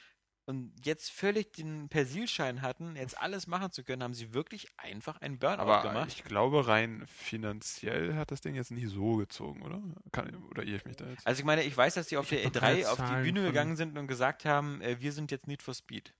und 0.53 0.75
jetzt 0.85 1.11
völlig 1.11 1.55
den 1.55 1.89
Persilschein 1.89 2.61
hatten, 2.61 2.95
jetzt 2.95 3.19
alles 3.19 3.47
machen 3.47 3.73
zu 3.73 3.85
können, 3.85 4.03
haben 4.03 4.13
sie 4.13 4.35
wirklich 4.35 4.67
einfach 4.77 5.19
einen 5.23 5.39
Burnout 5.39 5.63
Aber 5.63 5.83
gemacht. 5.83 6.09
ich 6.15 6.25
glaube, 6.25 6.67
rein 6.67 7.05
finanziell 7.07 8.15
hat 8.17 8.31
das 8.31 8.43
Ding 8.43 8.55
jetzt 8.55 8.71
nicht 8.71 8.89
so 8.89 9.17
gezogen, 9.17 9.63
oder? 9.63 9.81
Kann, 10.13 10.37
oder 10.51 10.63
irre 10.63 10.77
ich 10.77 10.85
mich 10.85 10.97
da 10.97 11.07
jetzt? 11.07 11.27
Also 11.27 11.41
ich 11.41 11.47
meine, 11.47 11.63
ich 11.63 11.75
weiß, 11.75 11.95
dass 11.95 12.09
sie 12.11 12.19
auf 12.19 12.31
Ich 12.31 12.43
der 12.43 12.45
hab 12.45 12.55
noch 12.55 12.61
E3 12.61 12.65
keine 12.65 12.91
auf 12.91 12.99
die 12.99 13.23
Bühne 13.23 13.47
gegangen 13.47 13.77
sind 13.77 13.97
und 13.97 14.07
gesagt 14.09 14.45
haben, 14.45 14.83
äh, 14.83 15.01
wir 15.01 15.13
sind 15.13 15.31
jetzt 15.31 15.47
Need 15.47 15.63
for 15.63 15.73
Speed. 15.75 16.13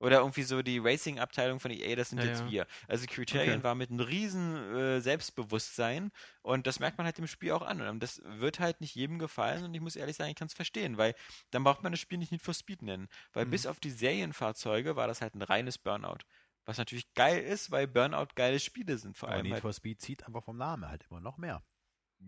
Oder 0.00 0.18
irgendwie 0.20 0.42
so 0.42 0.62
die 0.62 0.78
Racing-Abteilung 0.78 1.60
von 1.60 1.70
EA, 1.70 1.94
das 1.94 2.08
sind 2.10 2.18
Ja, 2.18 2.24
jetzt 2.24 2.44
ja. 2.44 2.46
wir. 2.46 2.66
Also 2.88 3.06
Criterion 3.08 3.62
Okay. 3.62 3.62
war 3.62 3.74
mit 3.76 3.90
einem 3.90 4.00
riesen 4.00 4.56
äh, 4.76 5.00
Selbstbewusstsein 5.00 6.10
und 6.42 6.66
das 6.66 6.80
merkt 6.80 6.98
man 6.98 7.04
halt 7.06 7.18
im 7.18 7.26
Spiel 7.26 7.52
auch 7.52 7.62
an. 7.62 7.80
Und 7.82 8.02
das 8.02 8.20
wird 8.24 8.60
halt 8.60 8.80
nicht 8.80 8.94
jedem 8.94 9.18
gefallen 9.18 9.64
und 9.64 9.74
ich 9.74 9.80
muss 9.80 9.96
ehrlich 9.96 10.16
sagen, 10.16 10.30
ich 10.30 10.36
kann 10.36 10.48
es 10.48 10.54
verstehen, 10.54 10.96
weil 10.98 11.14
dann 11.50 11.64
braucht 11.64 11.82
man 11.82 11.92
das 11.92 12.00
Spiel 12.00 12.18
nicht 12.18 12.32
Need 12.32 12.42
for 12.42 12.54
Speed 12.54 12.82
nennen. 12.82 13.08
Weil 13.32 13.44
Mhm. 13.44 13.50
bis 13.50 13.66
auf 13.66 13.78
die 13.80 13.90
Serienfahrzeuge 13.90 14.96
war 14.96 15.06
das 15.06 15.20
halt 15.20 15.34
ein 15.34 15.42
reines 15.42 15.78
Burnout. 15.78 16.18
Was 16.64 16.78
natürlich 16.78 17.12
geil 17.14 17.42
ist, 17.42 17.70
weil 17.70 17.86
Burnout 17.86 18.28
geile 18.34 18.60
Spiele 18.60 18.98
sind 18.98 19.16
vor 19.16 19.28
aber 19.28 19.40
allem. 19.40 19.42
Need 19.42 19.52
Halt. 19.52 19.62
for 19.62 19.72
Speed 19.72 20.00
zieht 20.02 20.26
einfach 20.26 20.44
vom 20.44 20.56
Namen 20.58 20.86
halt 20.88 21.06
immer 21.10 21.20
noch 21.20 21.38
mehr. 21.38 21.62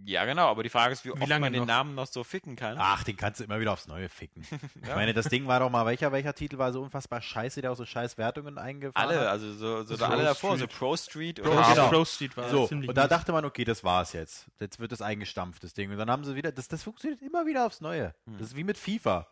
Ja, 0.05 0.25
genau, 0.25 0.49
aber 0.49 0.63
die 0.63 0.69
Frage 0.69 0.95
ist, 0.95 1.05
wie, 1.05 1.11
Wie 1.11 1.13
oft 1.13 1.29
lange 1.29 1.41
man 1.43 1.53
den 1.53 1.61
noch? 1.61 1.67
Namen 1.67 1.95
noch 1.95 2.07
so 2.07 2.25
ficken 2.25 2.57
kann. 2.57 2.77
Ach, 2.81 3.05
den 3.05 3.17
kannst 3.17 3.39
du 3.41 3.45
immer 3.45 3.61
wieder 3.61 3.73
aufs 3.73 3.87
Neue 3.87 4.09
ficken. 4.09 4.43
Ich 4.83 4.89
Ja. 4.89 4.95
meine, 4.97 5.13
das 5.15 5.27
Ding 5.27 5.47
war 5.47 5.61
doch 5.61 5.71
mal, 5.71 5.87
welcher, 5.87 6.11
welcher 6.13 6.35
Titel 6.35 6.59
war 6.59 6.73
so 6.73 6.83
unfassbar 6.83 7.21
scheiße, 7.21 7.61
der 7.61 7.71
auch 7.73 7.77
so 7.77 7.85
scheiß 7.85 8.19
Wertungen 8.19 8.59
eingefahren 8.59 9.09
Alle, 9.11 9.21
hat? 9.21 9.27
also 9.29 9.53
so, 9.53 9.85
so 9.85 10.05
alle 10.05 10.25
davor, 10.25 10.57
so. 10.59 10.67
Pro 10.67 10.97
Street 10.97 11.41
Pro, 11.43 11.51
oder 11.53 11.63
genau. 11.69 11.89
Pro 11.89 12.05
Street 12.05 12.37
war 12.37 12.49
So, 12.49 12.67
ziemlich 12.67 12.89
und 12.89 12.97
da 12.97 13.07
dachte 13.07 13.31
man, 13.33 13.45
okay, 13.45 13.65
das 13.65 13.85
war's 13.85 14.13
jetzt. 14.13 14.47
Jetzt 14.59 14.81
wird 14.81 14.91
das 14.93 15.03
eingestampft, 15.03 15.63
das 15.63 15.73
Ding. 15.75 15.91
Und 15.91 15.99
dann 15.99 16.11
haben 16.11 16.25
sie 16.25 16.35
wieder, 16.35 16.51
das, 16.53 16.69
das 16.69 16.83
funktioniert 16.83 17.21
immer 17.23 17.47
wieder 17.47 17.67
aufs 17.67 17.81
Neue. 17.81 18.15
Hm. 18.27 18.39
Das 18.39 18.49
ist 18.49 18.57
wie 18.57 18.65
mit 18.65 18.79
FIFA. 18.79 19.29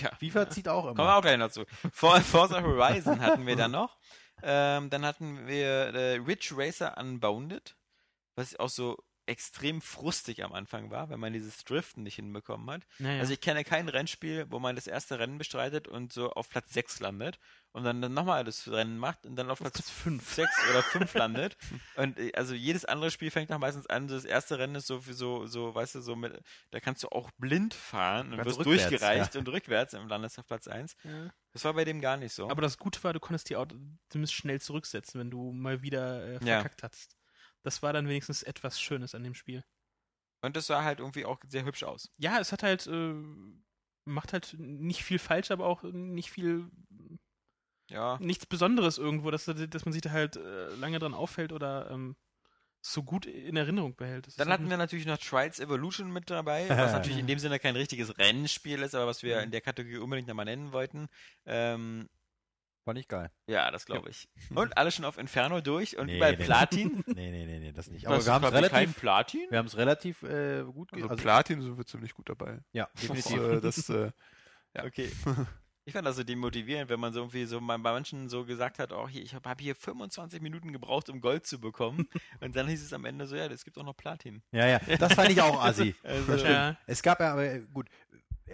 Ja, 0.00 0.10
FIFA 0.18 0.48
zieht 0.48 0.68
auch 0.68 0.84
kommen 0.84 0.96
wir 0.96 1.02
immer. 1.02 1.16
auch 1.16 1.20
gleich 1.22 1.38
dazu. 1.38 1.64
For, 1.92 2.18
Forza 2.22 2.62
Horizon 2.62 3.20
hatten 3.20 3.46
wir 3.46 3.56
dann 3.56 3.72
noch. 3.72 3.98
Ähm, 4.42 4.88
dann 4.88 5.04
hatten 5.04 5.46
wir 5.46 5.66
äh, 5.94 6.14
Ridge 6.16 6.54
Racer 6.56 6.96
Unbounded, 6.96 7.76
was 8.36 8.58
auch 8.58 8.70
so 8.70 8.96
extrem 9.26 9.80
frustig 9.80 10.42
am 10.44 10.52
Anfang 10.52 10.90
war, 10.90 11.10
wenn 11.10 11.20
man 11.20 11.32
dieses 11.32 11.64
Driften 11.64 12.02
nicht 12.04 12.16
hinbekommen 12.16 12.70
hat. 12.70 12.82
Ja, 12.98 13.10
ja. 13.12 13.20
Also 13.20 13.32
ich 13.32 13.40
kenne 13.40 13.64
kein 13.64 13.88
Rennspiel, 13.88 14.46
wo 14.50 14.58
man 14.58 14.76
das 14.76 14.86
erste 14.86 15.18
Rennen 15.18 15.38
bestreitet 15.38 15.88
und 15.88 16.12
so 16.12 16.30
auf 16.30 16.48
Platz 16.48 16.72
6 16.72 17.00
landet 17.00 17.38
und 17.72 17.84
dann, 17.84 18.00
dann 18.00 18.14
nochmal 18.14 18.44
das 18.44 18.68
Rennen 18.70 18.98
macht 18.98 19.26
und 19.26 19.36
dann 19.36 19.50
auf 19.50 19.58
Platz 19.58 19.74
Platz 19.74 19.90
fünf. 19.90 20.32
6 20.34 20.50
oder 20.70 20.82
5 20.82 21.14
landet. 21.14 21.56
Und 21.96 22.18
äh, 22.18 22.32
also 22.34 22.54
jedes 22.54 22.84
andere 22.84 23.10
Spiel 23.10 23.30
fängt 23.30 23.50
auch 23.52 23.58
meistens 23.58 23.86
an, 23.88 24.08
so 24.08 24.14
das 24.14 24.24
erste 24.24 24.58
Rennen 24.58 24.76
ist 24.76 24.86
so 24.86 25.00
so, 25.00 25.46
so, 25.46 25.74
weißt 25.74 25.96
du, 25.96 26.00
so 26.00 26.16
mit, 26.16 26.40
da 26.70 26.80
kannst 26.80 27.02
du 27.02 27.08
auch 27.08 27.30
blind 27.38 27.74
fahren 27.74 28.32
und 28.32 28.44
wirst 28.44 28.58
rückwärts, 28.60 28.88
durchgereicht 28.88 29.36
und 29.36 29.48
rückwärts 29.48 29.94
und 29.94 30.08
landest 30.08 30.38
auf 30.38 30.46
Platz 30.46 30.68
1. 30.68 30.96
Ja. 31.04 31.30
Das 31.52 31.64
war 31.64 31.72
bei 31.74 31.84
dem 31.84 32.00
gar 32.00 32.16
nicht 32.16 32.32
so. 32.34 32.50
Aber 32.50 32.62
das 32.62 32.76
Gute 32.78 33.02
war, 33.02 33.12
du 33.12 33.20
konntest 33.20 33.48
die 33.50 33.56
Auto 33.56 33.76
zumindest 34.10 34.34
schnell 34.34 34.60
zurücksetzen, 34.60 35.18
wenn 35.18 35.30
du 35.30 35.52
mal 35.52 35.82
wieder 35.82 36.22
äh, 36.24 36.32
Ja. 36.44 36.60
verkackt 36.60 36.82
hast. 36.82 37.15
Das 37.66 37.82
war 37.82 37.92
dann 37.92 38.08
wenigstens 38.08 38.44
etwas 38.44 38.80
Schönes 38.80 39.14
an 39.16 39.24
dem 39.24 39.34
Spiel. 39.34 39.64
und 40.42 40.54
das 40.56 40.68
sah 40.68 40.84
halt 40.84 41.00
irgendwie 41.00 41.24
auch 41.24 41.40
sehr 41.48 41.64
hübsch 41.64 41.82
aus. 41.82 42.12
Ja, 42.18 42.38
es 42.38 42.52
hat 42.52 42.62
halt, 42.62 42.86
äh, 42.86 43.14
macht 44.04 44.32
halt 44.32 44.54
nicht 44.58 45.02
viel 45.02 45.18
falsch, 45.18 45.50
aber 45.50 45.66
auch 45.66 45.82
nicht 45.82 46.30
viel, 46.30 46.70
Ja. 47.90 48.18
nichts 48.20 48.46
Besonderes 48.46 48.98
irgendwo, 48.98 49.30
dass, 49.32 49.46
dass 49.46 49.84
man 49.84 49.92
sich 49.92 50.02
da 50.02 50.10
halt 50.10 50.36
äh, 50.36 50.68
lange 50.76 50.98
dran 51.00 51.14
auffällt 51.14 51.52
oder 51.52 51.90
ähm, 51.90 52.16
so 52.80 53.02
gut 53.02 53.26
in 53.26 53.56
Erinnerung 53.56 53.96
behält. 53.96 54.28
Das 54.28 54.36
Dann 54.36 54.48
halt 54.48 54.60
hatten 54.60 54.70
wir 54.70 54.76
natürlich 54.76 55.06
noch 55.06 55.18
Trials 55.18 55.58
Evolution 55.58 56.12
mit 56.12 56.30
dabei, 56.30 56.68
was 56.68 56.92
natürlich 56.92 57.18
in 57.18 57.26
dem 57.26 57.40
Sinne 57.40 57.58
kein 57.58 57.74
richtiges 57.74 58.16
Rennspiel 58.16 58.82
ist, 58.82 58.94
aber 58.94 59.08
was 59.08 59.24
wir 59.24 59.42
in 59.42 59.50
der 59.50 59.60
Kategorie 59.60 59.98
unbedingt 59.98 60.28
nochmal 60.28 60.44
nennen 60.44 60.70
wollten. 60.72 61.08
Ähm, 61.46 62.08
Fand 62.86 62.98
ich 63.00 63.08
geil. 63.08 63.30
ja, 63.48 63.70
das 63.72 63.84
glaube 63.84 64.08
ich. 64.10 64.28
Und 64.54 64.78
alle 64.78 64.90
schon 64.92 65.04
auf 65.04 65.18
Inferno 65.18 65.60
durch 65.60 65.98
und 65.98 66.06
Nee, 66.06 66.16
überall 66.18 66.36
nee. 66.36 66.44
Platin. 66.44 67.02
Nee, 67.08 67.30
nee, 67.32 67.44
nee, 67.44 67.58
nee, 67.58 67.72
das 67.72 67.88
nicht. 67.90 68.06
Aber 68.06 68.16
Was, 68.18 68.26
wir 68.26 68.32
haben 68.32 68.44
es 68.44 68.52
relativ, 68.52 68.96
Platin? 68.96 69.46
wir 69.50 69.58
haben 69.58 69.66
es 69.66 69.76
relativ 69.76 70.22
äh, 70.22 70.62
gut 70.62 70.92
ge- 70.92 71.02
Also, 71.02 71.10
also, 71.10 71.22
Platin 71.22 71.60
sind 71.62 71.76
wir 71.76 71.84
ziemlich 71.84 72.14
gut 72.14 72.28
dabei. 72.30 72.60
Ja, 72.72 72.88
Das, 72.94 73.02
definitiv. 73.02 73.42
äh, 73.42 73.60
das, 73.60 73.88
äh, 73.90 74.10
Ja. 74.74 74.84
Okay. 74.86 75.10
Ich 75.88 75.92
fand 75.92 76.04
das 76.06 76.16
so 76.16 76.24
demotivierend, 76.24 76.90
wenn 76.90 76.98
man 76.98 77.12
so 77.12 77.20
irgendwie 77.20 77.44
so 77.44 77.60
bei 77.60 77.76
bei 77.78 77.92
manchen 77.92 78.28
so 78.28 78.44
gesagt 78.44 78.78
hat, 78.80 78.92
oh, 78.92 79.08
hier, 79.08 79.22
ich 79.22 79.34
habe 79.34 79.48
hab 79.48 79.60
hier 79.60 79.74
25 79.76 80.40
Minuten 80.40 80.72
gebraucht, 80.72 81.08
um 81.10 81.20
Gold 81.20 81.46
zu 81.46 81.60
bekommen. 81.60 82.08
Und 82.40 82.56
dann 82.56 82.66
hieß 82.68 82.82
es 82.82 82.92
am 82.92 83.04
Ende 83.04 83.26
so, 83.28 83.36
ja, 83.36 83.46
es 83.46 83.64
gibt 83.64 83.78
auch 83.78 83.84
noch 83.84 83.96
Platin. 83.96 84.42
Ja, 84.52 84.66
ja, 84.66 84.78
das 84.98 85.14
fand 85.14 85.30
ich 85.30 85.40
auch 85.40 85.60
assi. 85.64 85.94
Also, 86.02 86.32
Das. 86.32 86.42
Ja. 86.42 86.76
Es 86.86 87.02
gab 87.02 87.20
ja 87.20 87.32
aber, 87.32 87.44
äh, 87.44 87.60
gut, 87.72 87.88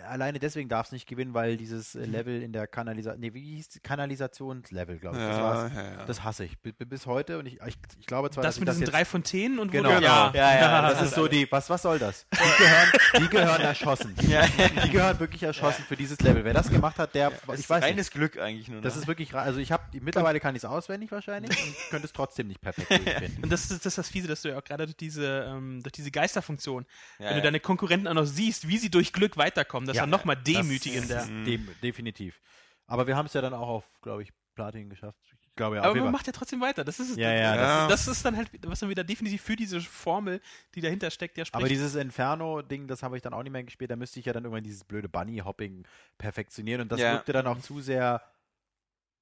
alleine 0.09 0.39
deswegen 0.39 0.69
darf 0.69 0.87
es 0.87 0.93
nicht 0.93 1.07
gewinnen, 1.07 1.35
weil 1.35 1.57
dieses 1.57 1.95
äh, 1.95 2.05
Level 2.05 2.41
in 2.43 2.53
der 2.53 2.67
Kanalisation, 2.67 3.21
nee, 3.21 3.35
wie 3.35 3.57
hieß? 3.57 3.81
Kanalisationslevel, 3.83 4.99
glaube 4.99 5.17
ich. 5.19 5.23
das, 5.23 5.37
ja, 5.37 5.43
war's. 5.43 5.73
ja, 5.75 5.83
ja. 5.83 6.05
das 6.07 6.25
hasse 6.25 6.45
ich 6.45 6.59
bi- 6.59 6.73
bis 6.73 7.07
heute 7.07 7.39
und 7.39 7.47
ich, 7.47 7.55
ich, 7.67 7.77
ich 8.01 8.07
glaube 8.07 8.31
zwar, 8.31 8.43
das 8.43 8.55
dass 8.57 8.61
mit 8.61 8.69
diesen 8.69 8.83
das 8.83 8.91
drei 8.91 9.05
Fontänen 9.05 9.59
und 9.59 9.71
Genau, 9.71 9.89
Genau. 9.91 10.01
ja, 10.01 10.33
Ja, 10.35 10.55
ja, 10.55 10.91
das 10.91 11.03
ist 11.09 11.15
so 11.15 11.29
die, 11.29 11.51
was, 11.51 11.69
was 11.71 11.83
soll 11.83 11.99
das? 11.99 12.27
Die 12.33 12.37
gehören, 12.63 12.89
die 13.21 13.29
gehören 13.29 13.61
erschossen. 13.63 14.15
Die 14.17 14.91
gehören 14.91 15.19
wirklich 15.21 15.43
erschossen 15.43 15.85
für 15.85 15.97
dieses 15.97 16.19
Level. 16.21 16.45
Wer 16.45 16.55
das 16.55 16.69
gemacht 16.71 16.99
hat, 16.99 17.15
der, 17.15 17.31
Das 17.31 17.55
ich 17.55 17.61
ist 17.65 17.71
weiß 17.71 17.83
reines 17.83 18.07
nicht. 18.07 18.13
Glück 18.15 18.39
eigentlich 18.39 18.69
nur. 18.69 18.81
Das 18.81 18.95
noch. 18.95 19.03
ist 19.03 19.09
wirklich, 19.09 19.35
also 19.35 19.61
ich 19.61 19.73
habe, 19.73 19.83
mittlerweile 20.01 20.41
kann 20.41 20.55
ich 20.55 20.61
es 20.63 20.65
auswendig 20.65 21.11
wahrscheinlich 21.13 21.51
und 21.51 21.75
könnte 21.91 22.07
es 22.07 22.13
trotzdem 22.13 22.49
nicht 22.49 22.61
perfekt 22.61 22.91
durchfinden. 23.07 23.43
Und 23.45 23.51
das 23.53 23.63
ist, 23.71 23.73
das 23.85 23.87
ist 23.87 23.99
das 23.99 24.09
Fiese, 24.09 24.29
dass 24.29 24.43
du 24.43 24.49
ja 24.51 24.59
auch 24.59 24.65
gerade 24.65 24.85
durch 24.87 24.97
diese, 24.97 25.47
ähm, 25.49 25.83
durch 25.83 25.93
diese 25.93 26.11
Geisterfunktion, 26.11 26.87
wenn 27.19 27.37
du 27.37 27.43
deine 27.43 27.61
Konkurrenten 27.61 28.09
auch 28.09 28.15
noch 28.15 28.25
siehst, 28.27 28.69
wie 28.69 28.79
sie 28.79 28.91
durch 28.91 29.13
Glück 29.13 29.37
weiterkommen, 29.37 29.82
das 29.87 29.95
ist 29.95 29.97
Ja, 29.97 30.03
dann 30.03 30.11
nochmal 30.11 30.37
Das 30.37 30.45
demütigender. 30.45 31.21
ist 31.21 31.29
Dem, 31.29 31.69
definitiv. 31.83 32.41
Aber 32.87 33.07
wir 33.07 33.17
haben 33.17 33.27
es 33.27 33.33
ja 33.33 33.41
dann 33.41 33.55
auch 33.55 33.69
auf, 33.69 33.85
glaube 34.03 34.23
ich, 34.23 34.33
Platin 34.55 34.91
geschafft. 34.91 35.19
Ich 35.47 35.55
glaube 35.57 35.77
ja, 35.77 35.83
Aber 35.83 35.95
man 36.01 36.13
macht 36.13 36.27
ja 36.27 36.33
trotzdem 36.33 36.61
weiter. 36.61 36.85
Das 36.85 36.99
ist 37.01 37.11
es. 37.11 37.17
Ja, 37.17 37.33
ja, 37.33 37.55
Ja. 37.55 37.87
Das, 37.89 38.05
das 38.07 38.17
ist 38.17 38.25
dann 38.25 38.37
halt, 38.37 38.51
was 38.67 38.81
dann 38.81 38.89
wieder 38.91 39.05
definitiv 39.05 39.41
für 39.43 39.57
diese 39.57 39.81
Formel, 39.81 40.41
die 40.75 40.81
dahinter 40.81 41.11
steckt, 41.11 41.37
ja 41.39 41.45
spricht. 41.45 41.57
Aber 41.63 41.69
dieses 41.69 41.95
Inferno-Ding, 41.95 42.87
das 42.87 43.03
habe 43.03 43.17
ich 43.17 43.23
dann 43.23 43.33
auch 43.35 43.43
nicht 43.43 43.53
mehr 43.53 43.63
gespielt. 43.65 43.91
Da 43.91 43.97
müsste 43.97 44.19
ich 44.21 44.27
ja 44.27 44.33
dann 44.33 44.45
irgendwann 44.45 44.65
dieses 44.65 44.85
blöde 44.85 45.09
Bunny-Hopping 45.09 45.87
perfektionieren. 46.19 46.83
Und 46.83 46.93
das 46.93 47.01
Ja. 47.01 47.13
wirkte 47.13 47.33
dann 47.33 47.47
auch 47.47 47.59
zu 47.61 47.81
sehr 47.81 48.23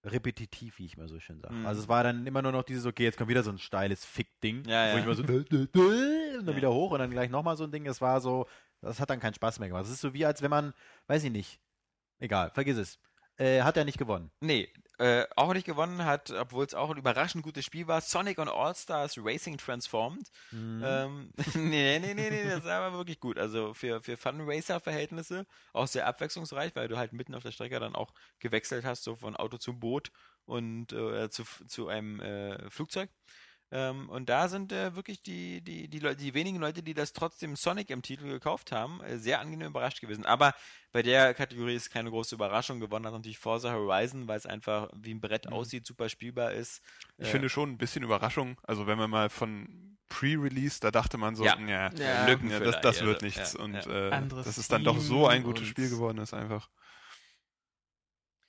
repetitiv, 0.05 0.79
wie 0.79 0.87
ich 0.87 0.97
mal 0.97 1.09
so 1.09 1.21
schön 1.21 1.41
sage. 1.41 1.55
Mhm. 1.55 1.67
Also 1.67 1.83
es 1.83 1.89
war 1.89 2.03
dann 2.03 2.27
immer 2.27 2.41
nur 2.43 2.53
noch 2.53 2.63
dieses, 2.63 2.87
okay, 2.87 3.05
jetzt 3.05 3.19
kommt 3.19 3.29
wieder 3.29 3.43
so 3.43 3.51
ein 3.51 3.59
steiles 3.59 4.05
Fick-Ding, 4.05 4.65
Ja, 4.67 4.87
ja. 4.89 4.95
wo 4.95 4.99
ich 4.99 5.05
mal 5.07 5.15
so 5.15 5.23
und 5.23 5.53
dann 5.63 6.47
Ja. 6.49 6.57
wieder 6.57 6.73
hoch 6.73 6.93
und 6.93 6.99
dann 7.01 7.11
gleich 7.11 7.29
nochmal 7.29 7.57
so 7.57 7.65
ein 7.65 7.71
Ding. 7.71 7.85
Das 7.85 8.01
war 8.01 8.21
so, 8.21 8.47
das 8.81 9.01
hat 9.01 9.11
dann 9.11 9.21
keinen 9.21 9.35
Spaß 9.35 9.59
mehr 9.59 9.69
gemacht. 9.69 9.85
Das 9.85 9.91
ist 9.91 10.01
so 10.01 10.15
wie, 10.15 10.25
als 10.27 10.43
wenn 10.43 10.51
man, 10.51 10.75
weiß 11.07 11.25
ich 11.25 11.31
nicht, 11.33 11.61
egal, 12.19 12.51
vergiss 12.53 12.77
es. 12.79 12.99
Äh, 13.37 13.63
hat 13.63 13.77
er 13.77 13.85
nicht 13.85 13.99
gewonnen. 13.99 14.31
Nee, 14.41 14.69
Äh, 14.99 15.27
auch 15.35 15.55
nicht 15.55 15.65
gewonnen 15.65 16.05
hat, 16.05 16.31
obwohl 16.31 16.67
es 16.67 16.75
auch 16.75 16.91
ein 16.91 16.99
überraschend 16.99 17.43
gutes 17.43 17.65
Spiel 17.65 17.87
war, 17.87 18.03
Sonic 18.03 18.37
und 18.37 18.51
All-Stars 18.51 19.17
Racing 19.17 19.57
Transformed. 19.57 20.31
Mhm. 20.51 20.83
Ähm, 20.85 21.33
nee, 21.55 21.99
nee, 22.01 22.13
nee, 22.13 22.29
nee, 22.29 22.45
das 22.45 22.65
war 22.65 22.83
aber 22.83 22.99
wirklich 22.99 23.19
gut. 23.19 23.39
Also 23.39 23.73
für, 23.73 24.03
für 24.03 24.19
Fun-Racer-Verhältnisse 24.19 25.47
auch 25.73 25.87
sehr 25.87 26.07
abwechslungsreich, 26.07 26.77
weil 26.77 26.89
du 26.89 26.99
halt 26.99 27.15
mitten 27.15 27.35
auf 27.35 27.43
der 27.43 27.53
Strecke 27.53 27.81
dann 27.81 27.95
auch 27.95 28.13
gewechselt 28.41 28.85
hast, 28.85 29.05
so 29.05 29.17
von 29.17 29.37
Auto 29.37 29.57
zum 29.57 29.81
Boot 29.81 30.11
und 30.45 30.93
äh, 30.93 31.31
zu, 31.31 31.45
zu 31.67 31.89
einem 31.89 32.21
äh, 32.21 32.69
Flugzeug. 32.71 33.09
Ähm, 33.73 34.09
und 34.09 34.29
da 34.29 34.49
sind 34.49 34.73
äh, 34.73 34.97
wirklich 34.97 35.23
die, 35.23 35.61
die, 35.61 35.89
die, 35.89 35.99
Leute, 36.01 36.17
die 36.17 36.35
wenigen 36.35 36.59
Leute, 36.59 36.83
die 36.83 36.95
das 36.95 37.13
trotzdem 37.13 37.55
Sonic 37.55 37.91
im 37.91 38.03
Titel 38.03 38.29
gekauft 38.29 38.73
haben, 38.73 39.01
äh, 39.03 39.19
sehr 39.19 39.41
angenehm 39.41 39.69
überrascht 39.69 40.01
gewesen. 40.01 40.27
Aber 40.27 40.55
bei 40.93 41.03
der 41.03 41.35
Kategorie 41.35 41.77
ist 41.77 41.91
keine 41.91 42.11
große 42.11 42.35
Überraschung. 42.35 42.81
Gewonnen 42.81 43.07
hat 43.07 43.13
natürlich 43.13 43.39
Forza 43.39 43.73
Horizon, 43.73 44.27
weil 44.27 44.39
es 44.39 44.47
einfach 44.47 44.91
wie 44.97 45.15
ein 45.15 45.21
Brett 45.21 45.47
aussieht, 45.53 45.87
super 45.87 46.09
spielbar 46.09 46.53
ist. 46.53 46.83
Ich 47.19 47.29
Äh, 47.29 47.31
finde 47.31 47.49
schon 47.49 47.71
ein 47.71 47.79
bisschen 47.79 48.03
Überraschung. 48.03 48.61
Also 48.65 48.89
wenn 48.89 48.99
man 48.99 49.09
mal 49.09 49.31
von 49.31 49.99
Pre-Release, 50.09 50.81
da 50.81 50.91
dachte 50.91 51.17
man 51.17 51.37
so, 51.37 51.45
Ja. 51.45 51.57
ja, 51.61 51.91
Ja, 51.93 51.93
ja, 51.97 52.27
Lückenfüller 52.27 52.73
das, 52.73 52.81
das 52.81 53.05
wird 53.05 53.23
ja, 53.23 53.27
nichts. 53.27 53.53
ja, 53.53 53.61
und 53.61 53.75
ja. 53.75 54.09
Äh, 54.09 54.29
dass 54.29 54.59
es 54.59 54.67
dann 54.67 54.83
doch 54.83 54.99
so 54.99 55.29
ein 55.29 55.45
gutes 55.45 55.69
Spiel 55.69 55.89
geworden 55.89 56.19
ist, 56.19 56.35
einfach. 56.35 56.69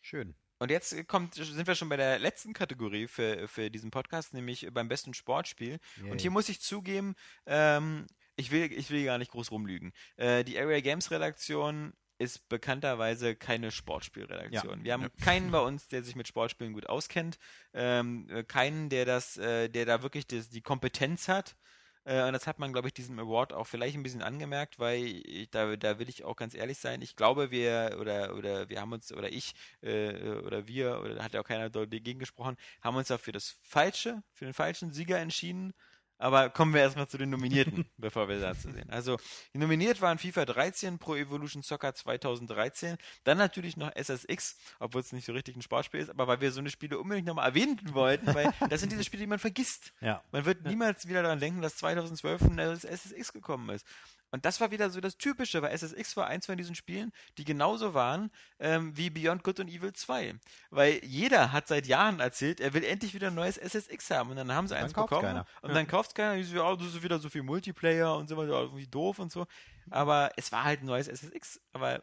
Schön. 0.02 0.35
Und 0.62 0.70
jetzt 0.70 1.08
kommt, 1.08 1.34
sind 1.34 1.66
wir 1.66 1.74
schon 1.74 1.90
bei 1.90 1.98
der 1.98 2.20
letzten 2.20 2.54
Kategorie 2.54 3.08
für, 3.08 3.48
für 3.48 3.72
diesen 3.72 3.90
Podcast, 3.90 4.36
nämlich 4.36 4.68
beim 4.72 4.88
besten 4.88 5.16
Sportspiel. 5.16 5.80
Yay. 6.00 6.12
Und 6.12 6.22
hier 6.22 6.30
muss 6.30 6.50
ich 6.50 6.62
zugeben, 6.62 7.16
ähm, 7.48 8.06
ich, 8.36 8.52
will, 8.52 8.72
ich 8.72 8.92
will 8.92 9.04
gar 9.04 9.18
nicht 9.18 9.32
groß 9.32 9.50
rumlügen. 9.50 9.92
Äh, 10.18 10.44
die 10.44 10.60
Area 10.60 10.80
Games 10.82 11.10
Redaktion 11.10 11.94
ist 12.20 12.48
bekannterweise 12.48 13.36
keine 13.36 13.72
Sportspielredaktion. 13.72 14.84
Wir 14.84 14.94
haben 14.94 15.10
keinen 15.20 15.50
bei 15.50 15.62
uns, 15.62 15.88
der 15.88 16.04
sich 16.04 16.16
mit 16.16 16.28
Sportspielen 16.28 16.74
gut 16.74 16.88
auskennt, 16.88 17.40
ähm, 17.74 18.30
äh, 18.30 18.44
keinen, 18.44 18.90
der 18.90 19.06
das, 19.06 19.38
äh, 19.38 19.68
der 19.68 19.88
da 19.88 20.04
wirklich 20.04 20.28
das, 20.28 20.50
die 20.50 20.62
Kompetenz 20.62 21.28
hat. 21.28 21.56
Äh, 22.03 22.23
und 22.26 22.34
das 22.34 22.48
hat 22.48 22.60
man, 22.60 22.73
glaube 22.73 22.88
ich, 22.88 22.94
diesem 22.94 23.19
Award 23.19 23.53
auch 23.53 23.65
vielleicht 23.68 23.95
ein 23.95 24.03
bisschen 24.03 24.22
angemerkt, 24.23 24.80
weil 24.80 25.03
ich, 25.03 25.49
da, 25.52 25.76
da 25.76 25.99
will 25.99 26.10
ich 26.10 26.23
auch 26.23 26.36
ganz 26.36 26.53
ehrlich 26.56 26.80
sein. 26.80 27.02
Ich 27.02 27.15
glaube, 27.15 27.52
wir 27.52 27.98
oder 27.99 28.36
oder 28.36 28.69
wir 28.69 28.82
haben 28.82 28.91
uns 28.94 29.11
oder 29.11 29.32
ich 29.32 29.53
äh, 29.82 30.14
oder 30.40 30.68
wir 30.68 30.99
oder 31.02 31.15
da 31.15 31.23
hat 31.23 31.34
ja 31.34 31.41
auch 31.41 31.45
keiner 31.48 31.69
dagegen 31.69 32.19
gesprochen, 32.19 32.57
haben 32.82 32.95
uns 32.95 33.07
dafür 33.10 33.34
das 33.34 33.57
falsche, 33.61 34.23
für 34.34 34.45
den 34.45 34.53
falschen 34.53 34.91
Sieger 34.94 35.19
entschieden. 35.19 35.73
Aber 36.22 36.52
kommen 36.52 36.73
wir 36.73 36.81
erstmal 36.81 37.07
zu 37.07 37.18
den 37.18 37.31
Nominierten, 37.31 37.85
bevor 37.98 38.30
wir 38.30 38.39
dazu 38.39 38.72
sehen. 38.72 38.89
Also, 38.91 39.18
nominiert 39.53 40.02
waren 40.02 40.19
FIFA 40.19 40.45
13, 40.45 40.99
Pro 40.99 41.15
Evolution 41.15 41.64
Soccer 41.64 41.95
2013, 41.95 42.98
dann 43.23 43.39
natürlich 43.39 43.76
noch 43.76 43.91
SSX, 43.95 44.56
obwohl 44.80 45.02
es 45.02 45.11
nicht 45.14 45.26
so 45.26 45.34
richtig 45.34 45.56
ein 45.56 45.64
Sportspiel 45.64 45.99
ist, 45.99 46.10
aber 46.10 46.27
weil 46.27 46.39
wir 46.39 46.52
so 46.52 46.60
eine 46.60 46.69
Spiele 46.69 46.99
unbedingt 46.99 47.26
nochmal 47.26 47.49
erwähnen 47.49 47.80
wollten, 47.93 48.34
weil 48.35 48.53
das 48.69 48.81
sind 48.81 48.91
diese 48.91 49.03
Spiele, 49.03 49.23
die 49.23 49.27
man 49.27 49.39
vergisst. 49.39 49.93
Ja. 49.99 50.23
Man 50.31 50.45
wird 50.45 50.64
niemals 50.64 51.07
wieder 51.07 51.23
daran 51.23 51.39
denken, 51.39 51.64
dass 51.64 51.77
2012 51.77 52.41
ein 52.43 52.60
SSX 52.60 53.34
gekommen 53.34 53.69
ist. 53.69 53.85
Und 54.32 54.45
das 54.45 54.62
war 54.62 54.72
wieder 54.72 54.90
so 54.90 55.02
das 55.02 55.18
Typische, 55.18 55.62
weil 55.62 55.78
SSX 55.78 56.16
war 56.18 56.28
eins 56.28 56.45
von 56.45 56.58
diesen 56.58 56.74
Spielen, 56.74 57.12
die 57.38 57.44
genauso 57.44 57.94
waren 57.94 58.32
ähm, 58.60 58.95
wie 58.95 59.10
Beyond 59.10 59.44
Good 59.44 59.60
und 59.60 59.68
Evil 59.68 59.94
2. 59.94 60.36
Weil 60.70 61.03
jeder 61.03 61.52
hat 61.52 61.68
seit 61.68 61.86
Jahren 61.86 62.20
erzählt, 62.22 62.62
er 62.62 62.74
will 62.74 62.84
endlich 62.84 63.14
wieder 63.14 63.28
ein 63.28 63.36
neues 63.36 63.58
SSX 63.58 64.10
haben. 64.10 64.30
Und 64.32 64.38
dann 64.38 64.52
haben 64.53 64.68
sie 64.68 64.76
eins 64.76 64.94
kauft's 64.94 65.10
bekommen. 65.10 65.28
keiner. 65.28 65.45
Und 65.62 65.74
dann 65.74 65.86
kauft 65.88 66.16
keiner. 66.16 66.38
Die 66.38 66.44
so, 66.44 66.56
ja, 66.56 66.76
das 66.76 66.88
ist 66.88 67.03
wieder 67.03 67.20
so 67.20 67.30
viel 67.30 67.44
Multiplayer 67.44 68.16
und 68.16 68.30
so 68.30 68.38
weiter, 68.38 68.62
irgendwie 68.62 68.88
doof 68.88 69.20
und 69.20 69.32
so. 69.32 69.45
Aber 69.90 70.32
es 70.38 70.52
war 70.52 70.64
halt 70.64 70.82
ein 70.82 70.86
neues 70.86 71.08
SSX. 71.08 71.60
Aber 71.74 72.02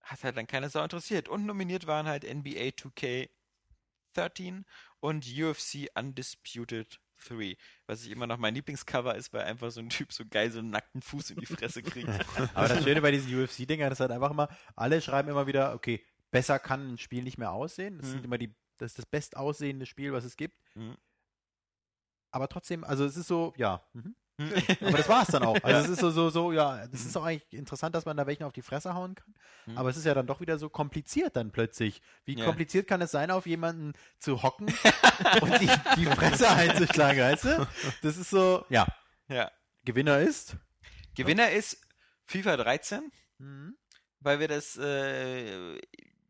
hat 0.00 0.24
halt 0.24 0.36
dann 0.36 0.46
keiner 0.46 0.70
so 0.70 0.82
interessiert. 0.82 1.28
Und 1.28 1.44
nominiert 1.44 1.86
waren 1.86 2.06
halt 2.06 2.24
NBA 2.24 2.70
2K13 4.16 4.64
und 5.00 5.26
UFC 5.26 5.88
Undisputed 5.94 6.98
3. 7.28 7.56
Was 7.86 8.04
ich 8.04 8.10
immer 8.10 8.26
noch 8.26 8.38
mein 8.38 8.54
Lieblingscover 8.54 9.14
ist, 9.14 9.32
weil 9.32 9.42
einfach 9.42 9.70
so 9.70 9.80
ein 9.80 9.88
Typ 9.90 10.12
so 10.12 10.24
geil 10.28 10.50
so 10.50 10.58
einen 10.60 10.70
nackten 10.70 11.02
Fuß 11.02 11.30
in 11.30 11.36
die 11.38 11.46
Fresse 11.46 11.82
kriegt. 11.82 12.08
Aber 12.54 12.68
das 12.68 12.82
Schöne 12.84 13.00
bei 13.02 13.10
diesen 13.10 13.32
UFC-Dingern 13.42 13.92
ist 13.92 14.00
halt 14.00 14.10
einfach 14.10 14.30
immer, 14.30 14.48
alle 14.76 15.00
schreiben 15.00 15.28
immer 15.28 15.46
wieder, 15.46 15.74
okay, 15.74 16.04
besser 16.30 16.58
kann 16.58 16.94
ein 16.94 16.98
Spiel 16.98 17.22
nicht 17.22 17.38
mehr 17.38 17.52
aussehen. 17.52 17.98
Das 17.98 18.08
Mhm. 18.08 18.12
sind 18.12 18.24
immer 18.24 18.38
die, 18.38 18.54
das 18.78 18.92
ist 18.92 18.98
das 18.98 19.06
bestaussehende 19.06 19.86
Spiel, 19.86 20.12
was 20.12 20.24
es 20.24 20.36
gibt. 20.36 20.58
Mhm. 20.74 20.96
Aber 22.30 22.48
trotzdem, 22.48 22.82
also 22.84 23.04
es 23.04 23.16
ist 23.16 23.28
so, 23.28 23.52
ja. 23.56 23.86
Mhm. 23.92 24.16
Aber 24.80 24.96
das 24.96 25.08
war 25.08 25.22
es 25.22 25.28
dann 25.28 25.42
auch. 25.44 25.56
Also 25.62 25.84
es 25.84 25.88
ist 25.90 26.00
so, 26.00 26.10
so, 26.10 26.30
so, 26.30 26.52
ja, 26.52 26.86
das 26.88 27.04
ist 27.04 27.16
auch 27.16 27.24
eigentlich 27.24 27.52
interessant, 27.52 27.94
dass 27.94 28.04
man 28.06 28.16
da 28.16 28.26
welchen 28.26 28.44
auf 28.44 28.52
die 28.52 28.62
Fresse 28.62 28.94
hauen 28.94 29.14
kann. 29.14 29.34
Mhm. 29.66 29.78
Aber 29.78 29.90
es 29.90 29.96
ist 29.96 30.04
ja 30.04 30.14
dann 30.14 30.26
doch 30.26 30.40
wieder 30.40 30.58
so 30.58 30.68
kompliziert 30.68 31.36
dann 31.36 31.52
plötzlich. 31.52 32.02
Wie 32.24 32.36
Ja. 32.38 32.44
kompliziert 32.44 32.86
kann 32.88 33.00
es 33.02 33.10
sein, 33.10 33.30
auf 33.30 33.46
jemanden 33.46 33.92
zu 34.18 34.42
hocken 34.42 34.66
und 35.42 35.60
die, 35.60 35.70
die 35.96 36.06
Fresse 36.06 36.48
einzuschlagen, 36.48 37.20
weißt 37.20 37.44
du? 37.44 37.68
Das 38.02 38.16
ist 38.16 38.30
so, 38.30 38.64
ja. 38.68 38.86
ja. 39.28 39.50
Gewinner 39.84 40.18
ist. 40.20 40.56
Gewinner 41.14 41.50
ist 41.50 41.78
FIFA 42.24 42.56
13, 42.56 43.12
Mhm. 43.38 43.76
weil 44.20 44.40
wir 44.40 44.48
das, 44.48 44.76
äh, 44.76 45.78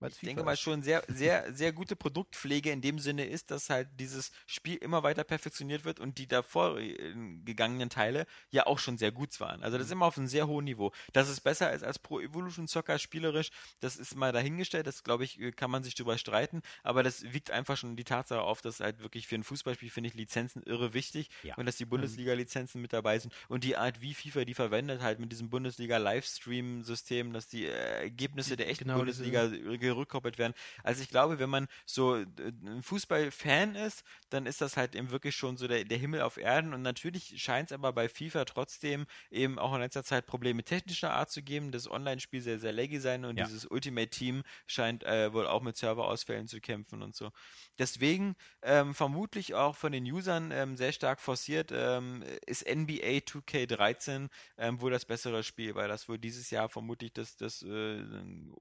ich 0.09 0.15
FIFA 0.19 0.27
denke 0.27 0.43
mal 0.45 0.53
ist. 0.55 0.61
schon 0.61 0.83
sehr, 0.83 1.03
sehr, 1.09 1.53
sehr 1.55 1.73
gute 1.73 1.97
Produktpflege 1.97 2.70
in 2.70 2.81
dem 2.81 2.99
Sinne 2.99 3.24
ist, 3.27 3.51
dass 3.51 3.70
halt 3.70 3.89
dieses 4.01 4.33
Spiel 4.47 4.77
immer 4.77 5.03
weiter 5.03 5.24
perfektioniert 5.24 5.85
wird 5.85 6.01
und 6.01 6.19
die 6.19 6.27
davor 6.27 6.79
äh, 6.79 7.15
gegangenen 7.45 7.91
Teile 7.91 8.27
ja 8.51 8.66
auch 8.66 8.79
schon 8.79 8.99
sehr 8.99 9.12
gut 9.12 9.39
waren. 9.41 9.62
Also 9.62 9.79
das 9.79 9.87
ist 9.87 9.93
immer 9.93 10.07
auf 10.07 10.19
einem 10.19 10.27
sehr 10.27 10.47
hohen 10.49 10.65
Niveau. 10.65 10.93
Dass 11.12 11.29
es 11.29 11.41
besser 11.41 11.73
ist 11.73 11.85
als 11.85 11.99
Pro 11.99 12.20
Evolution 12.20 12.66
Soccer 12.66 12.99
spielerisch, 12.99 13.51
das 13.81 13.97
ist 13.97 14.15
mal 14.16 14.33
dahingestellt, 14.33 14.87
das 14.87 15.05
glaube 15.05 15.24
ich, 15.24 15.41
äh, 15.41 15.53
kann 15.53 15.70
man 15.70 15.83
sich 15.85 15.95
drüber 15.95 16.19
streiten, 16.19 16.62
aber 16.83 17.03
das 17.03 17.33
wiegt 17.33 17.51
einfach 17.51 17.77
schon 17.77 17.97
die 17.97 18.05
Tatsache 18.05 18.43
auf, 18.43 18.61
dass 18.62 18.81
halt 18.81 19.01
wirklich 19.01 19.27
für 19.27 19.35
ein 19.37 19.45
Fußballspiel 19.45 19.91
finde 19.91 20.09
ich 20.09 20.15
Lizenzen 20.15 20.62
irre 20.62 20.95
wichtig 20.95 21.29
Ja. 21.43 21.55
und 21.57 21.66
dass 21.66 21.77
die 21.77 21.85
Bundesliga-Lizenzen 21.85 22.81
mit 22.81 22.93
dabei 22.93 23.19
sind 23.19 23.33
und 23.49 23.65
die 23.65 23.77
Art, 23.77 24.01
wie 24.01 24.15
FIFA 24.15 24.45
die 24.45 24.55
verwendet, 24.55 25.01
halt 25.03 25.19
mit 25.19 25.31
diesem 25.33 25.51
Bundesliga-Livestream-System, 25.51 27.33
dass 27.33 27.49
die 27.49 27.66
äh, 27.66 28.03
Ergebnisse 28.03 28.57
der 28.57 28.69
echten 28.69 28.85
Genau, 28.85 28.99
Bundesliga 28.99 29.51
gerückkoppelt 29.93 30.39
werden. 30.39 30.55
Also 30.82 31.02
ich 31.02 31.09
glaube, 31.09 31.39
wenn 31.39 31.51
man 31.51 31.69
so 31.86 32.16
äh, 32.16 32.27
ein 32.64 32.82
Fußball-Fan 32.82 33.74
ist, 33.74 34.05
dann 34.31 34.47
ist 34.47 34.60
das 34.60 34.77
halt 34.77 34.94
eben 34.94 35.10
wirklich 35.10 35.36
schon 35.36 35.56
so 35.56 35.69
der, 35.69 35.85
der 35.85 35.98
Himmel 35.98 36.23
auf 36.23 36.36
Erden 36.36 36.74
und 36.74 36.82
natürlich 36.82 37.35
scheint 37.43 37.70
es 37.70 37.74
aber 37.74 37.93
bei 37.93 38.09
FIFA 38.09 38.44
trotzdem 38.44 39.06
eben 39.31 39.59
auch 39.59 39.74
in 39.74 39.81
letzter 39.81 40.05
Zeit 40.05 40.27
Probleme 40.27 40.64
technischer 40.64 41.12
Art 41.12 41.31
zu 41.31 41.43
geben, 41.43 41.70
das 41.73 41.90
Online-Spiel 41.90 42.40
sehr, 42.40 42.59
sehr 42.59 42.73
laggy 42.73 43.01
sein 43.01 43.24
und 43.24 43.36
Ja. 43.36 43.44
dieses 43.44 43.66
Ultimate-Team 43.66 44.43
scheint 44.66 45.05
äh, 45.05 45.32
wohl 45.32 45.47
auch 45.47 45.62
mit 45.62 45.77
Serverausfällen 45.77 46.47
zu 46.48 46.60
kämpfen 46.60 47.02
und 47.02 47.14
so. 47.14 47.31
Deswegen 47.78 48.35
ähm, 48.62 48.94
vermutlich 48.94 49.55
auch 49.55 49.77
von 49.77 49.93
den 49.93 50.05
Usern 50.05 50.51
ähm, 50.52 50.77
sehr 50.77 50.93
stark 50.93 51.20
forciert 51.20 51.70
ähm, 51.73 52.23
ist 52.47 52.62
NBA 52.66 53.20
2K13 53.20 54.28
ähm, 54.59 54.81
wohl 54.81 54.90
das 54.90 55.05
bessere 55.05 55.43
Spiel, 55.43 55.74
weil 55.74 55.89
das 55.89 56.09
wohl 56.09 56.19
dieses 56.19 56.51
Jahr 56.51 56.69
vermutlich 56.69 57.12
das, 57.12 57.36
das 57.36 57.62
äh, 57.62 58.02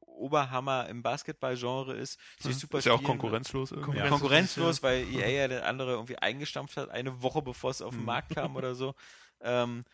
Oberhammer 0.02 0.88
im 0.90 1.02
Basketball-Genre 1.22 1.94
ist. 1.94 2.20
Sich 2.40 2.58
super 2.58 2.78
Hm. 2.78 2.80
ist 2.80 2.86
ja 2.86 2.94
auch 2.94 3.04
konkurrenzlos. 3.04 3.72
irgendwie. 3.72 4.00
Konkurrenz- 4.00 4.10
konkurrenzlos, 4.10 4.84
weil 4.84 5.08
EA 5.08 5.28
ja 5.30 5.48
der 5.48 5.68
andere 5.68 5.92
irgendwie 5.92 6.18
eingestampft 6.18 6.78
hat, 6.78 6.90
eine 6.90 7.22
Woche 7.22 7.42
bevor 7.42 7.72
es 7.72 7.82
auf 7.82 7.96
den 7.96 8.06
Markt 8.06 8.34
kam 8.36 8.56
oder 8.56 8.76
so. 8.76 8.94
Ähm, 9.44 9.86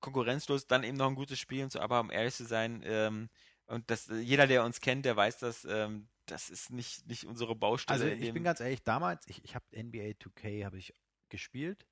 konkurrenzlos, 0.00 0.66
dann 0.66 0.84
eben 0.84 0.98
noch 0.98 1.06
ein 1.08 1.14
gutes 1.14 1.38
Spiel 1.38 1.62
und 1.64 1.72
so, 1.72 1.80
aber 1.80 2.00
um 2.00 2.10
ehrlich 2.10 2.34
zu 2.34 2.44
sein, 2.44 2.82
ähm, 2.84 3.30
und 3.64 3.90
das, 3.90 4.08
jeder, 4.08 4.46
der 4.46 4.62
uns 4.62 4.82
kennt, 4.82 5.06
der 5.06 5.16
weiß, 5.16 5.38
dass 5.38 5.64
ähm, 5.64 6.10
das 6.26 6.50
ist 6.50 6.68
nicht, 6.70 7.06
nicht 7.06 7.24
unsere 7.24 7.56
Baustelle. 7.56 7.94
Also 7.94 8.06
ich 8.22 8.34
bin 8.34 8.44
ganz 8.44 8.60
ehrlich, 8.60 8.82
damals, 8.82 9.26
ich, 9.26 9.42
ich 9.42 9.54
habe 9.54 9.64
NBA 9.70 10.10
2K 10.18 10.66
habe 10.66 10.76
ich 10.76 10.92
gespielt. 11.30 11.86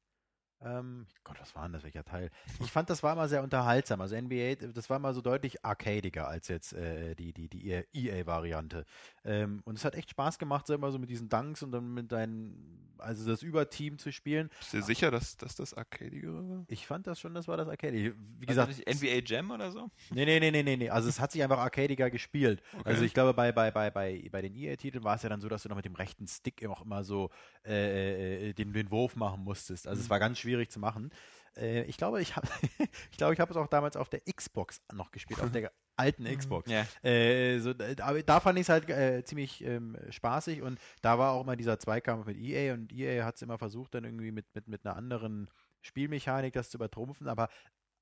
Ähm, 0.65 1.07
Gott, 1.25 1.41
was 1.41 1.55
war 1.55 1.65
denn 1.65 1.73
das, 1.73 1.83
welcher 1.83 2.05
Teil? 2.05 2.31
Ich 2.61 2.71
fand, 2.71 2.89
das 2.89 3.03
war 3.03 3.13
immer 3.15 3.29
sehr 3.29 3.43
unterhaltsam. 3.43 4.01
Also 4.01 4.17
NBA, 4.17 4.55
das 4.73 4.89
war 4.89 4.99
immer 4.99 5.13
so 5.13 5.21
deutlich 5.21 5.65
arcadiger 5.65 6.29
als 6.29 6.49
jetzt 6.49 6.73
äh, 6.73 7.15
die, 7.15 7.33
die, 7.33 7.49
die 7.49 7.83
EA-Variante. 7.93 8.85
Ähm, 9.25 9.63
und 9.65 9.77
es 9.77 9.85
hat 9.85 9.95
echt 9.95 10.11
Spaß 10.11 10.39
gemacht, 10.39 10.67
so 10.67 10.75
immer 10.75 10.91
so 10.93 10.99
mit 10.99 11.11
diesen 11.11 11.29
Dunks 11.29 11.63
und 11.63 11.73
dann 11.73 11.95
mit 11.95 12.13
deinen, 12.13 12.95
also 12.99 13.29
das 13.29 13.43
Überteam 13.43 13.99
zu 13.99 14.13
spielen. 14.13 14.51
Bist 14.61 14.75
du 14.75 14.83
sicher, 14.83 15.11
dass, 15.11 15.37
dass 15.37 15.57
das 15.57 15.75
Arcadigere 15.75 16.49
war? 16.49 16.65
Ich 16.69 16.87
fand 16.87 17.07
das 17.07 17.19
schon, 17.19 17.35
das 17.35 17.49
war 17.49 17.57
das 17.57 17.69
Arcade. 17.69 18.15
Wie 18.39 18.49
also 18.49 18.67
gesagt, 18.67 19.03
NBA 19.03 19.23
Jam 19.25 19.51
oder 19.51 19.73
so? 19.73 19.91
Nee, 20.11 20.25
nee, 20.25 20.39
nee, 20.39 20.51
nee, 20.51 20.63
nee, 20.63 20.77
nee. 20.77 20.91
Also 20.91 21.09
es 21.09 21.19
hat 21.19 21.33
sich 21.33 21.43
einfach 21.43 21.59
arcadiger 21.59 22.11
gespielt. 22.11 22.63
Okay. 22.73 22.89
Also 22.89 23.05
ich 23.05 23.15
glaube, 23.15 23.35
bei, 23.35 23.51
bei, 23.51 23.71
bei, 23.71 23.91
bei, 23.91 24.29
bei 24.31 24.43
den 24.43 24.55
EA-Titeln 24.55 25.03
war 25.03 25.17
es 25.17 25.23
ja 25.23 25.29
dann 25.29 25.41
so, 25.41 25.49
dass 25.49 25.65
du 25.65 25.69
noch 25.69 25.77
mit 25.77 25.85
dem 25.85 25.95
rechten 25.95 26.27
Stick 26.29 26.65
auch 26.69 26.83
immer 26.83 27.03
so 27.03 27.31
äh, 27.65 28.51
äh, 28.51 28.53
den, 28.53 28.73
den 28.73 28.91
Wurf 28.91 29.17
machen 29.17 29.43
musstest. 29.43 29.89
Also 29.89 30.01
es 30.01 30.11
war 30.11 30.21
ganz 30.21 30.39
schwierig 30.39 30.52
zu 30.69 30.81
machen. 30.81 31.11
Äh, 31.57 31.83
ich 31.85 31.97
glaube, 31.97 32.21
ich 32.21 32.37
habe 32.37 32.49
ich 33.11 33.17
glaube, 33.17 33.35
ich 33.35 33.41
habe 33.41 33.51
es 33.51 33.57
auch 33.57 33.67
damals 33.67 33.97
auf 33.97 34.09
der 34.09 34.21
Xbox 34.21 34.81
noch 34.93 35.11
gespielt, 35.11 35.41
auf 35.41 35.51
der 35.53 35.73
alten 35.97 36.25
Xbox. 36.25 36.71
Ja. 36.71 36.87
Äh, 37.03 37.59
so, 37.59 37.75
da, 37.75 38.05
aber 38.05 38.23
da 38.23 38.41
fand 38.41 38.59
ich 38.59 38.63
es 38.63 38.69
halt 38.69 38.89
äh, 38.89 39.25
ziemlich 39.25 39.63
ähm, 39.65 39.97
spaßig 40.11 40.63
und 40.63 40.79
da 41.03 41.19
war 41.19 41.33
auch 41.33 41.43
immer 41.43 41.57
dieser 41.57 41.79
Zweikampf 41.79 42.27
mit 42.27 42.39
EA 42.39 42.75
und 42.75 42.93
EA 42.93 43.25
hat 43.25 43.37
es 43.37 43.43
immer 43.43 43.59
versucht, 43.59 43.95
dann 43.95 44.05
irgendwie 44.05 44.33
mit, 44.33 44.47
mit, 44.55 44.69
mit 44.69 44.87
einer 44.87 44.97
anderen 44.97 45.51
Spielmechanik 45.83 46.55
das 46.55 46.71
zu 46.71 46.79
übertrumpfen, 46.79 47.29
aber 47.29 47.49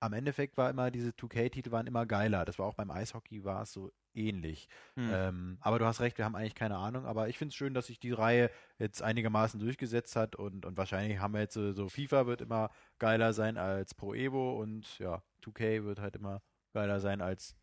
am 0.01 0.12
Endeffekt 0.14 0.56
war 0.56 0.70
immer 0.70 0.90
diese 0.90 1.10
2K-Titel 1.10 1.70
waren 1.70 1.86
immer 1.86 2.06
geiler. 2.06 2.44
Das 2.44 2.59
war 2.59 2.66
auch 2.66 2.74
beim 2.74 2.90
Eishockey 2.90 3.44
war 3.44 3.62
es 3.62 3.72
so 3.72 3.93
ähnlich. 4.14 4.68
Hm. 4.97 5.10
Ähm, 5.12 5.59
aber 5.60 5.78
du 5.78 5.85
hast 5.85 6.01
recht, 6.01 6.16
wir 6.18 6.24
haben 6.24 6.35
eigentlich 6.35 6.55
keine 6.55 6.77
Ahnung. 6.77 7.05
Aber 7.06 7.28
ich 7.28 7.36
finde 7.39 7.51
es 7.51 7.55
schön, 7.56 7.74
dass 7.74 7.86
sich 7.86 8.01
die 8.01 8.12
Reihe 8.12 8.51
jetzt 8.78 9.02
einigermaßen 9.02 9.60
durchgesetzt 9.60 10.16
hat 10.16 10.36
und, 10.36 10.64
und 10.64 10.77
wahrscheinlich 10.78 11.18
haben 11.18 11.35
wir 11.35 11.40
jetzt 11.43 11.55
so, 11.55 11.72
so 11.72 11.89
FIFA 11.89 12.27
wird 12.27 12.40
immer 12.40 12.70
geiler 12.98 13.32
sein 13.32 13.59
als 13.59 13.94
Pro 13.94 14.14
Evo 14.14 14.59
und 14.60 14.98
ja, 14.98 15.22
2K 15.44 15.85
wird 15.85 16.01
halt 16.01 16.16
immer 16.16 16.40
geiler 16.72 16.98
sein 17.01 17.20
als 17.20 17.55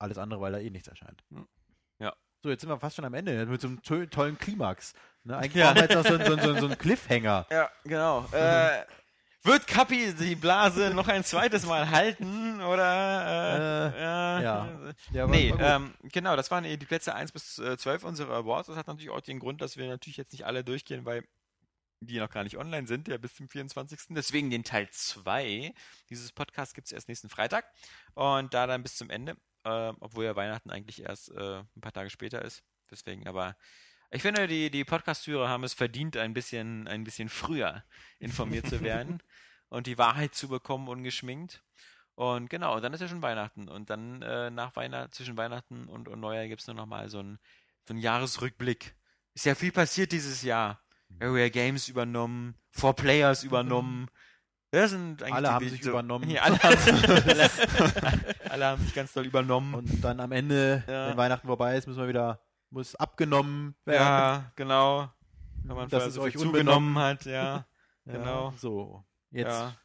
alles 0.00 0.18
andere, 0.18 0.40
weil 0.40 0.52
da 0.52 0.58
eh 0.58 0.70
nichts 0.70 0.88
erscheint. 0.88 1.24
Ja. 1.30 2.12
So, 2.40 2.50
jetzt 2.50 2.60
sind 2.60 2.70
wir 2.70 2.78
fast 2.78 2.94
schon 2.94 3.04
am 3.04 3.14
Ende 3.14 3.46
mit 3.46 3.60
so 3.60 3.66
einem 3.66 3.82
to 3.82 4.06
tollen 4.06 4.38
Klimax. 4.38 4.94
Ne? 5.24 5.36
Eigentlich 5.36 5.54
Ja. 5.56 5.72
brauchen 5.72 5.74
wir 5.74 5.82
jetzt 5.82 5.94
noch 5.96 6.06
so, 6.06 6.14
einen- 6.14 6.40
so, 6.40 6.54
so, 6.54 6.60
so 6.60 6.66
einen 6.66 6.78
Cliffhanger. 6.78 7.46
Ja, 7.50 7.68
genau. 7.82 8.26
Äh, 8.30 8.84
wird 9.44 9.66
Kapi 9.66 10.14
die 10.14 10.34
Blase 10.36 10.90
noch 10.94 11.08
ein 11.08 11.24
zweites 11.24 11.64
Mal 11.66 11.90
halten 11.90 12.60
oder? 12.60 13.94
Äh, 13.94 14.02
ja. 14.02 14.70
Ja, 15.12 15.24
aber- 15.24 15.32
nee, 15.32 15.54
ähm, 15.58 15.94
genau, 16.02 16.36
das 16.36 16.50
waren 16.50 16.64
eh 16.64 16.76
die 16.76 16.86
Plätze 16.86 17.14
1 17.14 17.32
bis 17.32 17.58
äh, 17.58 17.76
12 17.78 18.04
unserer 18.04 18.34
Awards. 18.36 18.68
Das 18.68 18.76
hat 18.76 18.86
natürlich 18.86 19.10
auch 19.10 19.20
den 19.20 19.38
Grund, 19.38 19.60
dass 19.60 19.76
wir 19.76 19.86
natürlich 19.88 20.16
jetzt 20.16 20.32
nicht 20.32 20.44
alle 20.46 20.64
durchgehen, 20.64 21.04
weil 21.04 21.24
die 22.00 22.18
noch 22.20 22.30
gar 22.30 22.44
nicht 22.44 22.56
online 22.58 22.86
sind, 22.86 23.08
ja 23.08 23.16
bis 23.16 23.34
zum 23.34 23.48
24. 23.48 23.98
Deswegen 24.10 24.50
den 24.50 24.62
Teil 24.64 24.88
2 24.90 25.72
dieses 26.10 26.30
Podcasts 26.32 26.74
gibt 26.74 26.86
es 26.86 26.92
erst 26.92 27.08
nächsten 27.08 27.28
Freitag 27.28 27.64
und 28.14 28.54
da 28.54 28.66
dann 28.68 28.82
bis 28.84 28.96
zum 28.96 29.10
Ende, 29.10 29.36
äh, 29.64 29.92
obwohl 30.00 30.24
ja 30.24 30.36
Weihnachten 30.36 30.70
eigentlich 30.70 31.02
erst 31.02 31.30
äh, 31.32 31.58
ein 31.60 31.80
paar 31.80 31.92
Tage 31.92 32.10
später 32.10 32.42
ist. 32.42 32.62
Deswegen 32.90 33.26
aber 33.26 33.56
ich 34.10 34.22
finde, 34.22 34.46
die, 34.46 34.70
die 34.70 34.84
Podcast-Hörer 34.84 35.48
haben 35.48 35.64
es 35.64 35.74
verdient, 35.74 36.16
ein 36.16 36.34
bisschen, 36.34 36.88
ein 36.88 37.04
bisschen 37.04 37.28
früher 37.28 37.84
informiert 38.18 38.66
zu 38.66 38.80
werden 38.82 39.22
und 39.68 39.86
die 39.86 39.98
Wahrheit 39.98 40.34
zu 40.34 40.48
bekommen, 40.48 40.88
ungeschminkt. 40.88 41.62
Und 42.14 42.50
genau, 42.50 42.80
dann 42.80 42.92
ist 42.94 43.00
ja 43.00 43.08
schon 43.08 43.22
Weihnachten. 43.22 43.68
Und 43.68 43.90
dann 43.90 44.22
äh, 44.22 44.50
nach 44.50 44.74
Weihnachten, 44.74 45.12
zwischen 45.12 45.36
Weihnachten 45.36 45.86
und, 45.86 46.08
und 46.08 46.20
Neujahr 46.20 46.48
gibt 46.48 46.60
es 46.62 46.66
nur 46.66 46.74
noch 46.74 46.86
mal 46.86 47.08
so 47.08 47.20
einen 47.20 47.38
so 47.86 47.94
einen 47.94 48.02
Jahresrückblick. 48.02 48.94
Ist 49.34 49.46
ja 49.46 49.54
viel 49.54 49.72
passiert 49.72 50.12
dieses 50.12 50.42
Jahr. 50.42 50.80
Area 51.20 51.48
Games 51.48 51.88
übernommen, 51.88 52.54
Four 52.70 52.94
Players 52.94 53.42
übernommen. 53.44 54.08
Das 54.70 54.90
sind 54.90 55.22
eigentlich 55.22 55.34
Alle 55.34 55.52
haben 55.52 55.68
sich 55.68 55.82
so, 55.82 55.90
übernommen. 55.90 56.28
Ja, 56.30 56.42
alle, 56.42 56.58
haben 56.58 56.78
alle, 57.28 57.50
alle 58.50 58.64
haben 58.66 58.84
sich 58.84 58.94
ganz 58.94 59.14
doll 59.14 59.24
übernommen. 59.24 59.74
Und 59.74 60.04
dann 60.04 60.20
am 60.20 60.32
Ende, 60.32 60.84
Ja. 60.86 61.08
wenn 61.08 61.16
Weihnachten 61.16 61.46
vorbei 61.46 61.76
ist, 61.78 61.86
müssen 61.86 62.00
wir 62.00 62.08
wieder, 62.08 62.40
muss 62.70 62.94
abgenommen 62.96 63.74
werden. 63.84 64.02
ja, 64.02 64.52
genau. 64.56 65.10
Wenn 65.64 65.76
man 65.76 65.88
Das 65.88 66.04
vorher 66.04 66.08
ist 66.08 66.14
so 66.14 66.22
viel 66.22 66.28
euch 66.30 66.36
zugenommen 66.38 66.98
hat, 66.98 67.24
ja. 67.24 67.66
Ja, 68.04 68.12
genau. 68.14 68.54
So, 68.56 69.04
jetzt. 69.30 69.48
Ja. 69.48 69.76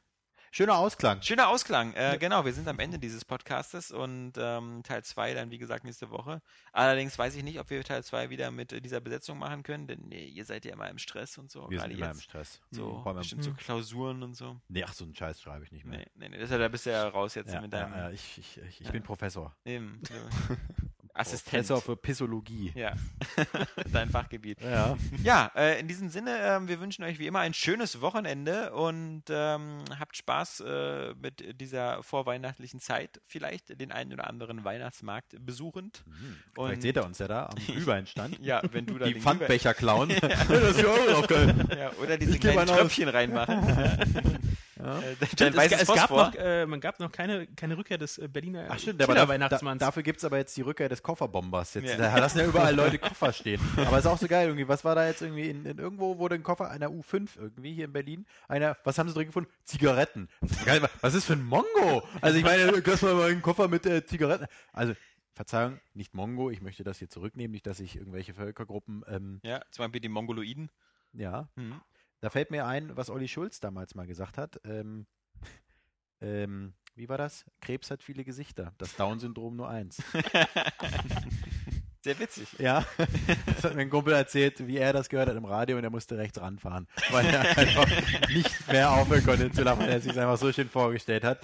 Schöner 0.56 0.78
Ausklang. 0.78 1.22
Schöner 1.24 1.50
Ausklang. 1.50 1.94
Äh, 1.94 2.18
genau, 2.20 2.46
wir 2.46 2.54
sind 2.54 2.68
am 2.68 2.78
Ende 2.80 3.00
dieses 3.00 3.26
Podcastes 3.26 3.90
und 3.92 4.34
ähm, 4.38 4.82
Teil 4.84 5.04
2 5.04 5.34
dann, 5.34 5.50
wie 5.52 5.58
gesagt, 5.58 5.84
nächste 5.84 6.10
Woche. 6.12 6.42
Allerdings 6.72 7.18
weiß 7.18 7.36
ich 7.36 7.44
nicht, 7.44 7.60
ob 7.60 7.70
wir 7.72 7.84
Teil 7.84 8.04
2 8.04 8.30
wieder 8.30 8.52
mit 8.52 8.72
äh, 8.72 8.80
dieser 8.80 9.02
Besetzung 9.02 9.40
machen 9.40 9.64
können, 9.64 9.88
denn 9.88 10.02
nee, 10.08 10.26
ihr 10.28 10.46
seid 10.46 10.64
ja 10.64 10.72
immer 10.74 10.88
im 10.90 11.00
Stress 11.00 11.38
und 11.40 11.50
so. 11.52 11.70
Wir 11.72 11.80
sind 11.82 11.92
immer 11.92 12.06
im 12.06 12.12
jetzt. 12.14 12.24
Stress. 12.24 12.62
So, 12.70 12.98
allem- 13.04 13.18
bestimmt 13.18 13.44
so 13.44 13.52
Klausuren 13.56 14.22
und 14.24 14.36
so. 14.36 14.62
Nee, 14.70 14.84
ach, 14.88 14.94
so 14.94 15.04
einen 15.06 15.16
Scheiß 15.16 15.42
schreibe 15.42 15.66
ich 15.66 15.72
nicht 15.72 15.86
mehr. 15.86 15.98
Nee, 16.00 16.08
nee, 16.16 16.30
nee, 16.30 16.38
das, 16.38 16.50
da 16.52 16.68
bist 16.68 16.86
du 16.86 16.92
ja 16.92 17.08
raus 17.10 17.34
jetzt 17.34 17.52
Ja, 17.52 17.60
mit 17.60 17.74
deinem 17.74 17.92
ja, 17.92 18.12
ich 18.12 18.38
ich, 18.38 18.58
ich, 18.60 18.80
ich 18.82 18.92
bin 18.92 19.02
Professor. 19.04 19.54
eben. 19.66 20.02
Assistent. 21.16 21.52
Professor 21.68 21.82
für 21.82 21.96
Pissologie. 21.96 22.72
Ja, 22.76 22.94
dein 23.92 24.10
Fachgebiet. 24.10 24.60
Ja. 24.62 24.98
Ja, 25.24 25.52
äh, 25.56 25.80
in 25.80 25.88
diesem 25.88 26.10
Sinne, 26.10 26.38
ähm, 26.42 26.68
wir 26.68 26.80
wünschen 26.80 27.04
euch 27.04 27.20
wie 27.20 27.28
immer 27.28 27.40
ein 27.40 27.54
schönes 27.54 28.02
Wochenende 28.02 28.74
und 28.74 29.24
ähm, 29.30 29.84
habt 30.00 30.18
Spaß 30.18 30.62
äh, 30.66 31.14
mit 31.22 31.62
dieser 31.62 32.02
vorweihnachtlichen 32.02 32.80
Zeit. 32.80 33.22
Vielleicht 33.28 33.80
den 33.80 33.92
einen 33.92 34.12
oder 34.14 34.28
anderen 34.28 34.64
Weihnachtsmarkt 34.64 35.36
besuchend. 35.46 36.04
Und- 36.58 36.68
Vielleicht 36.68 36.82
seht 36.82 36.96
ihr 36.98 37.06
uns 37.06 37.20
ja 37.20 37.28
da 37.28 37.46
am 37.48 37.56
Glühweinstand. 37.68 38.40
Ja, 38.42 38.62
wenn 38.72 38.86
du 38.88 38.98
da 38.98 39.06
Die 39.06 39.16
Pfandbecher 39.20 39.74
klauen. 39.76 40.10
das 40.22 40.50
ist 40.78 40.86
auch 40.86 41.06
drauf 41.06 41.28
geil. 41.28 41.54
Glühwein- 41.54 41.78
Ja, 41.78 41.92
oder 42.02 42.18
diese 42.18 42.40
kleinen. 42.40 42.66
Tröpfchen 42.68 43.10
reinmachen. 43.10 43.62
Ja. 44.84 45.00
Äh, 45.00 45.16
Stimmt, 45.28 45.56
es, 45.58 45.72
es 45.72 45.88
gab 45.88 46.10
noch, 46.10 46.36
äh, 46.36 46.66
man 46.66 46.82
gab 46.82 47.00
noch 47.00 47.12
keine, 47.12 47.48
keine 47.48 47.78
Rückkehr 47.78 47.98
des 47.98 48.18
äh, 48.18 48.28
Berliner 48.28 48.66
Ach 48.70 48.78
stimmt, 48.78 49.02
aber 49.02 49.16
da, 49.16 49.22
da, 49.22 49.28
Weihnachtsmanns. 49.30 49.80
dafür 49.80 50.04
gibt 50.04 50.18
es 50.18 50.26
aber 50.26 50.38
jetzt 50.38 50.58
die 50.58 50.62
Rückkehr 50.62 50.90
des 50.90 51.02
Kofferbombers. 51.02 51.76
Jetzt, 51.76 51.92
Ja. 51.92 51.98
Da 51.98 52.18
lassen 52.18 52.40
ja 52.40 52.46
überall 52.46 52.76
Leute 52.76 52.98
Koffer 53.00 53.32
stehen. 53.32 53.62
Aber 53.78 53.98
ist 54.00 54.06
auch 54.06 54.18
so 54.18 54.28
geil 54.28 54.48
irgendwie. 54.48 54.68
Was 54.68 54.84
war 54.84 54.96
da 54.96 55.08
jetzt 55.08 55.22
irgendwie? 55.22 55.50
In, 55.50 55.66
in 55.66 55.78
irgendwo 55.78 56.18
wurde 56.18 56.36
ein 56.36 56.44
Koffer 56.44 56.70
einer 56.70 56.88
U5 56.90 57.30
irgendwie 57.38 57.74
hier 57.74 57.86
in 57.86 57.94
Berlin. 57.94 58.26
Einer, 58.48 58.76
was 58.84 58.98
haben 58.98 59.08
sie 59.08 59.16
drin 59.16 59.28
gefunden? 59.28 59.50
Zigaretten. 59.64 60.28
Was 61.02 61.14
ist 61.14 61.26
für 61.26 61.34
ein 61.34 61.44
Mongo? 61.44 62.04
Also 62.22 62.38
ich 62.38 62.44
meine, 62.44 62.66
lass 62.86 63.02
mal 63.02 63.14
mal 63.16 63.32
einen 63.32 63.42
Koffer 63.42 63.68
mit 63.68 63.86
äh, 63.86 64.06
Zigaretten. 64.06 64.48
Also 64.74 64.94
Verzeihung, 65.34 65.80
nicht 65.94 66.14
Mongo. 66.14 66.50
Ich 66.52 66.62
möchte 66.62 66.84
das 66.84 67.00
hier 67.00 67.10
zurücknehmen, 67.10 67.52
nicht, 67.54 67.66
dass 67.66 67.80
ich 67.80 67.96
irgendwelche 67.96 68.34
Völkergruppen. 68.34 69.04
Ähm, 69.08 69.40
Ja, 69.44 69.62
zum 69.72 69.86
Beispiel 69.86 70.02
die 70.02 70.10
Mongoloiden. 70.10 70.70
ja, 71.14 71.48
Mhm. 71.56 71.82
Da 72.24 72.30
fällt 72.30 72.52
mir 72.52 72.66
ein, 72.66 72.96
was 72.96 73.10
Olli 73.10 73.28
Schulz 73.28 73.60
damals 73.60 73.96
mal 73.96 74.08
gesagt 74.08 74.38
hat. 74.38 74.62
Ähm, 74.64 75.08
ähm, 76.22 76.74
wie 76.96 77.10
war 77.10 77.18
das? 77.18 77.44
Krebs 77.60 77.92
hat 77.92 78.02
viele 78.02 78.24
Gesichter. 78.24 78.72
Das 78.78 78.96
Down-Syndrom 78.96 79.58
nur 79.58 79.68
eins. 79.68 80.02
Sehr 82.04 82.20
witzig. 82.20 82.48
Ja, 82.60 82.86
das 83.46 83.64
hat 83.64 83.76
mir 83.76 83.82
ein 83.84 83.90
Kumpel 83.90 84.14
erzählt, 84.14 84.68
wie 84.68 84.78
er 84.78 84.92
das 84.92 85.08
gehört 85.08 85.30
hat 85.30 85.38
im 85.38 85.46
Radio 85.46 85.78
und 85.78 85.86
er 85.86 85.90
musste 85.90 86.18
rechts 86.18 86.40
ranfahren, 86.42 86.86
weil 87.12 87.26
er 87.28 87.42
einfach 87.58 87.88
nicht 88.30 88.68
mehr 88.70 88.92
aufhören 88.92 89.24
konnte 89.26 89.50
zu 89.52 89.64
lachen, 89.64 89.80
weil 89.84 89.90
er 89.90 90.02
sich 90.02 90.12
einfach 90.20 90.38
so 90.38 90.52
schön 90.52 90.68
vorgestellt 90.70 91.24
hat. 91.24 91.40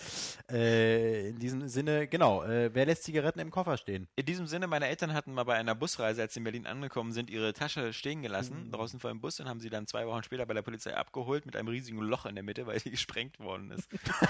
Äh, 0.52 1.30
in 1.30 1.40
diesem 1.40 1.70
Sinne, 1.70 2.08
genau, 2.08 2.44
äh, 2.44 2.72
wer 2.74 2.86
lässt 2.86 3.04
Zigaretten 3.04 3.40
im 3.40 3.52
Koffer 3.52 3.78
stehen? 3.78 4.10
In 4.18 4.26
diesem 4.26 4.48
Sinne, 4.48 4.68
meine 4.68 4.88
Eltern 4.88 5.14
hatten 5.14 5.32
mal 5.34 5.46
bei 5.46 5.56
einer 5.56 5.76
Busreise, 5.76 6.22
als 6.24 6.34
sie 6.34 6.42
in 6.42 6.44
Berlin 6.44 6.68
angekommen 6.68 7.14
sind, 7.14 7.30
ihre 7.30 7.54
Tasche 7.54 7.94
stehen 7.94 8.22
gelassen, 8.22 8.66
Mhm. 8.66 8.72
draußen 8.74 9.00
vor 9.00 9.12
dem 9.12 9.22
Bus 9.22 9.40
und 9.40 9.48
haben 9.48 9.62
sie 9.62 9.70
dann 9.70 9.88
zwei 9.88 10.06
Wochen 10.08 10.24
später 10.24 10.46
bei 10.46 10.54
der 10.54 10.62
Polizei 10.62 10.94
abgeholt 10.94 11.46
mit 11.46 11.56
einem 11.56 11.70
riesigen 11.70 12.00
Loch 12.00 12.26
in 12.26 12.36
der 12.36 12.44
Mitte, 12.44 12.68
weil 12.68 12.80
sie 12.82 12.92
gesprengt 12.92 13.40
worden 13.40 13.72
ist. 13.72 13.88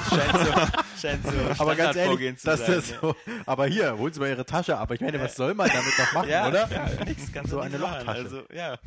scheint 0.10 0.38
so, 0.38 0.54
scheint 1.02 1.26
so 1.26 1.62
Aber 1.64 1.76
ganz 1.76 1.96
ehrlich, 1.96 2.38
zu 2.38 2.46
das 2.46 2.60
sein. 2.68 2.78
ist 2.78 3.00
so, 3.02 3.16
aber 3.48 3.66
hier, 3.66 3.98
holen 3.98 4.14
Sie 4.14 4.20
mal 4.20 4.30
Ihre 4.30 4.46
Tasche 4.46 4.78
ab. 4.78 4.92
Ich 4.92 5.02
meine, 5.02 5.20
was 5.20 5.36
soll 5.36 5.56
man 5.56 5.68
damit 5.70 5.98
noch 5.98 6.12
machen, 6.14 6.19
ja, 6.26 6.48
oder? 6.48 6.70
Ja, 6.72 7.06
nix, 7.06 7.32
kannst 7.32 7.52
So 7.52 7.60
eine 7.60 7.78
machen. 7.78 8.06
Lochtasche. 8.06 8.20
Also, 8.20 8.44
ja. 8.54 8.78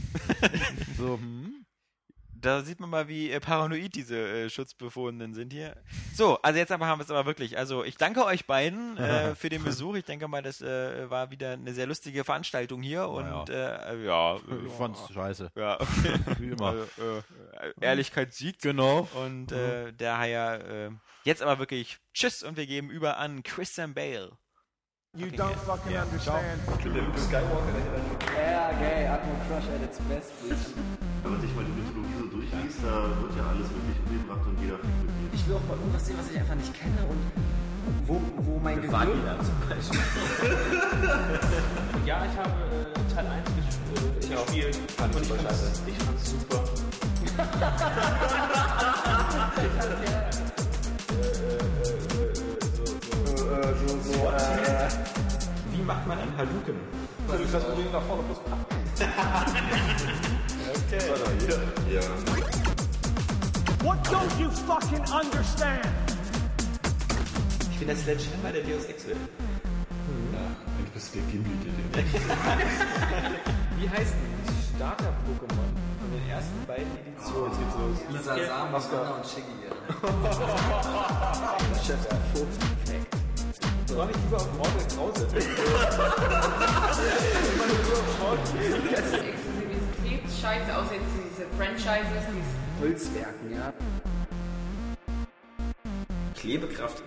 So, 0.98 1.16
hm? 1.18 1.64
Da 2.42 2.62
sieht 2.62 2.80
man 2.80 2.90
mal, 2.90 3.06
wie 3.06 3.30
äh, 3.30 3.38
paranoid 3.38 3.94
diese 3.94 4.16
äh, 4.16 4.50
Schutzbefohlenen 4.50 5.32
sind 5.32 5.52
hier. 5.52 5.76
So, 6.12 6.38
also 6.42 6.59
jetzt 6.59 6.72
aber 6.72 6.88
haben 6.88 6.98
wir 6.98 7.04
es 7.04 7.10
aber 7.12 7.24
wirklich. 7.24 7.56
Also 7.56 7.84
ich 7.84 7.96
danke 7.96 8.24
euch 8.24 8.46
beiden 8.46 8.96
äh, 8.96 9.34
für 9.36 9.48
den 9.48 9.62
Besuch. 9.62 9.94
Ich 9.94 10.04
denke 10.04 10.26
mal, 10.26 10.42
das 10.42 10.60
äh, 10.60 11.09
war 11.09 11.30
wieder 11.30 11.52
eine 11.52 11.72
sehr 11.72 11.86
lustige 11.86 12.24
Veranstaltung 12.24 12.82
hier 12.82 13.09
und 13.09 13.48
äh, 13.48 14.04
ja, 14.04 14.36
Ich 14.66 14.72
fand's 14.72 15.00
scheiße. 15.14 15.52
ja, 15.54 15.78
Wie 16.40 16.48
immer. 16.48 16.66
Also, 16.66 17.22
Ehrlichkeit 17.80 18.32
siegt. 18.32 18.62
Genau. 18.62 19.09
Und 19.14 19.52
äh, 19.52 19.92
daher 19.92 20.90
jetzt 21.22 21.42
aber 21.42 21.60
wirklich 21.60 21.98
Tschüss 22.12 22.42
und 22.42 22.56
wir 22.56 22.66
geben 22.66 22.90
über 22.90 23.18
an 23.18 23.44
Christian 23.44 23.94
Bale. 23.94 24.32
You 25.14 25.30
don't 25.30 25.55
fucking 25.66 25.94
understand. 25.94 26.59
Ja, 28.34 28.72
geil, 28.80 29.09
Atmo 29.12 29.34
Crush 29.47 29.68
at 29.68 29.82
its 29.82 29.98
best, 30.09 30.32
please. 30.40 30.72
Wenn 31.22 31.32
man 31.32 31.40
sich 31.43 31.55
mal 31.55 31.66
die 31.66 31.72
Mythologie 31.72 32.16
so 32.18 32.24
durchliest, 32.28 32.78
da 32.82 33.10
wird 33.20 33.36
ja 33.36 33.47
alles 33.47 33.68
wirklich 33.68 33.98
umgebracht 34.09 34.40
und 34.47 34.59
jeder 34.62 34.78
fickt 34.78 35.05
mit. 35.05 35.34
Ich 35.34 35.47
will 35.47 35.56
auch 35.56 35.68
mal 35.68 35.76
irgendwas 35.76 36.06
sehen, 36.06 36.16
was 36.18 36.30
ich 36.30 36.39
einfach 36.39 36.55
nicht 36.55 36.72
kenne 36.72 37.05
und 37.10 37.30
wo, 38.06 38.22
wo 38.39 38.59
mein 38.59 38.80
Gehirn... 38.80 39.09
ja, 42.06 42.24
ich 42.24 42.36
habe 42.39 42.51
äh, 42.72 43.14
Teil 43.14 43.26
1 43.26 43.51
ges 43.52 43.66
äh, 43.93 44.34
gespielt. 44.34 44.78
und 44.98 45.20
ich 45.20 45.28
fand's, 45.28 45.82
ich 45.86 45.98
fand's 45.98 46.30
super. 46.30 46.64
Wie 55.70 55.82
macht 55.82 56.06
man 56.06 56.18
einen 56.18 56.36
Haluken? 56.36 56.76
What 63.82 63.98
don't 64.09 64.39
you 64.40 64.51
fucking 64.51 65.05
understand? 65.10 65.86
Ich 67.70 67.78
bin 67.78 67.89
der 67.89 67.97
Sledgehammer 67.97 68.52
der 68.52 68.62
Deus 68.62 68.84
Ex 68.86 69.06
will. 69.06 69.14
Du 69.14 69.20
bist 70.93 71.14
der 71.14 71.22
Gimli, 71.22 71.51
der 71.94 72.05
Wie 73.78 73.89
heißt 73.89 74.14
denn 74.14 74.44
das 74.44 74.55
Starter-Pokémon 74.76 75.70
von 76.01 76.10
den 76.12 76.28
ersten 76.28 76.66
beiden 76.66 76.93
Editionen? 76.98 77.51
Jetzt 77.51 77.59
geht's 77.59 77.76
los. 77.78 77.98
Lisa 78.10 78.34
Sam, 78.34 78.74
Anna 78.74 79.16
und 79.16 79.24
Shiggy. 83.93 83.97
Soll 83.97 84.10
ich 84.10 84.16
lieber 84.16 84.36
auf 84.36 84.52
Mortal 84.56 84.86
Krause? 84.97 85.27
Scheiße, 90.40 90.77
außer 90.77 90.94
jetzt 90.94 91.05
diese 91.31 91.47
Franchises, 91.56 92.24
diese 92.32 92.55
Holzwerken, 92.81 93.52
ja. 93.55 93.73
Klebekraft 96.35 97.02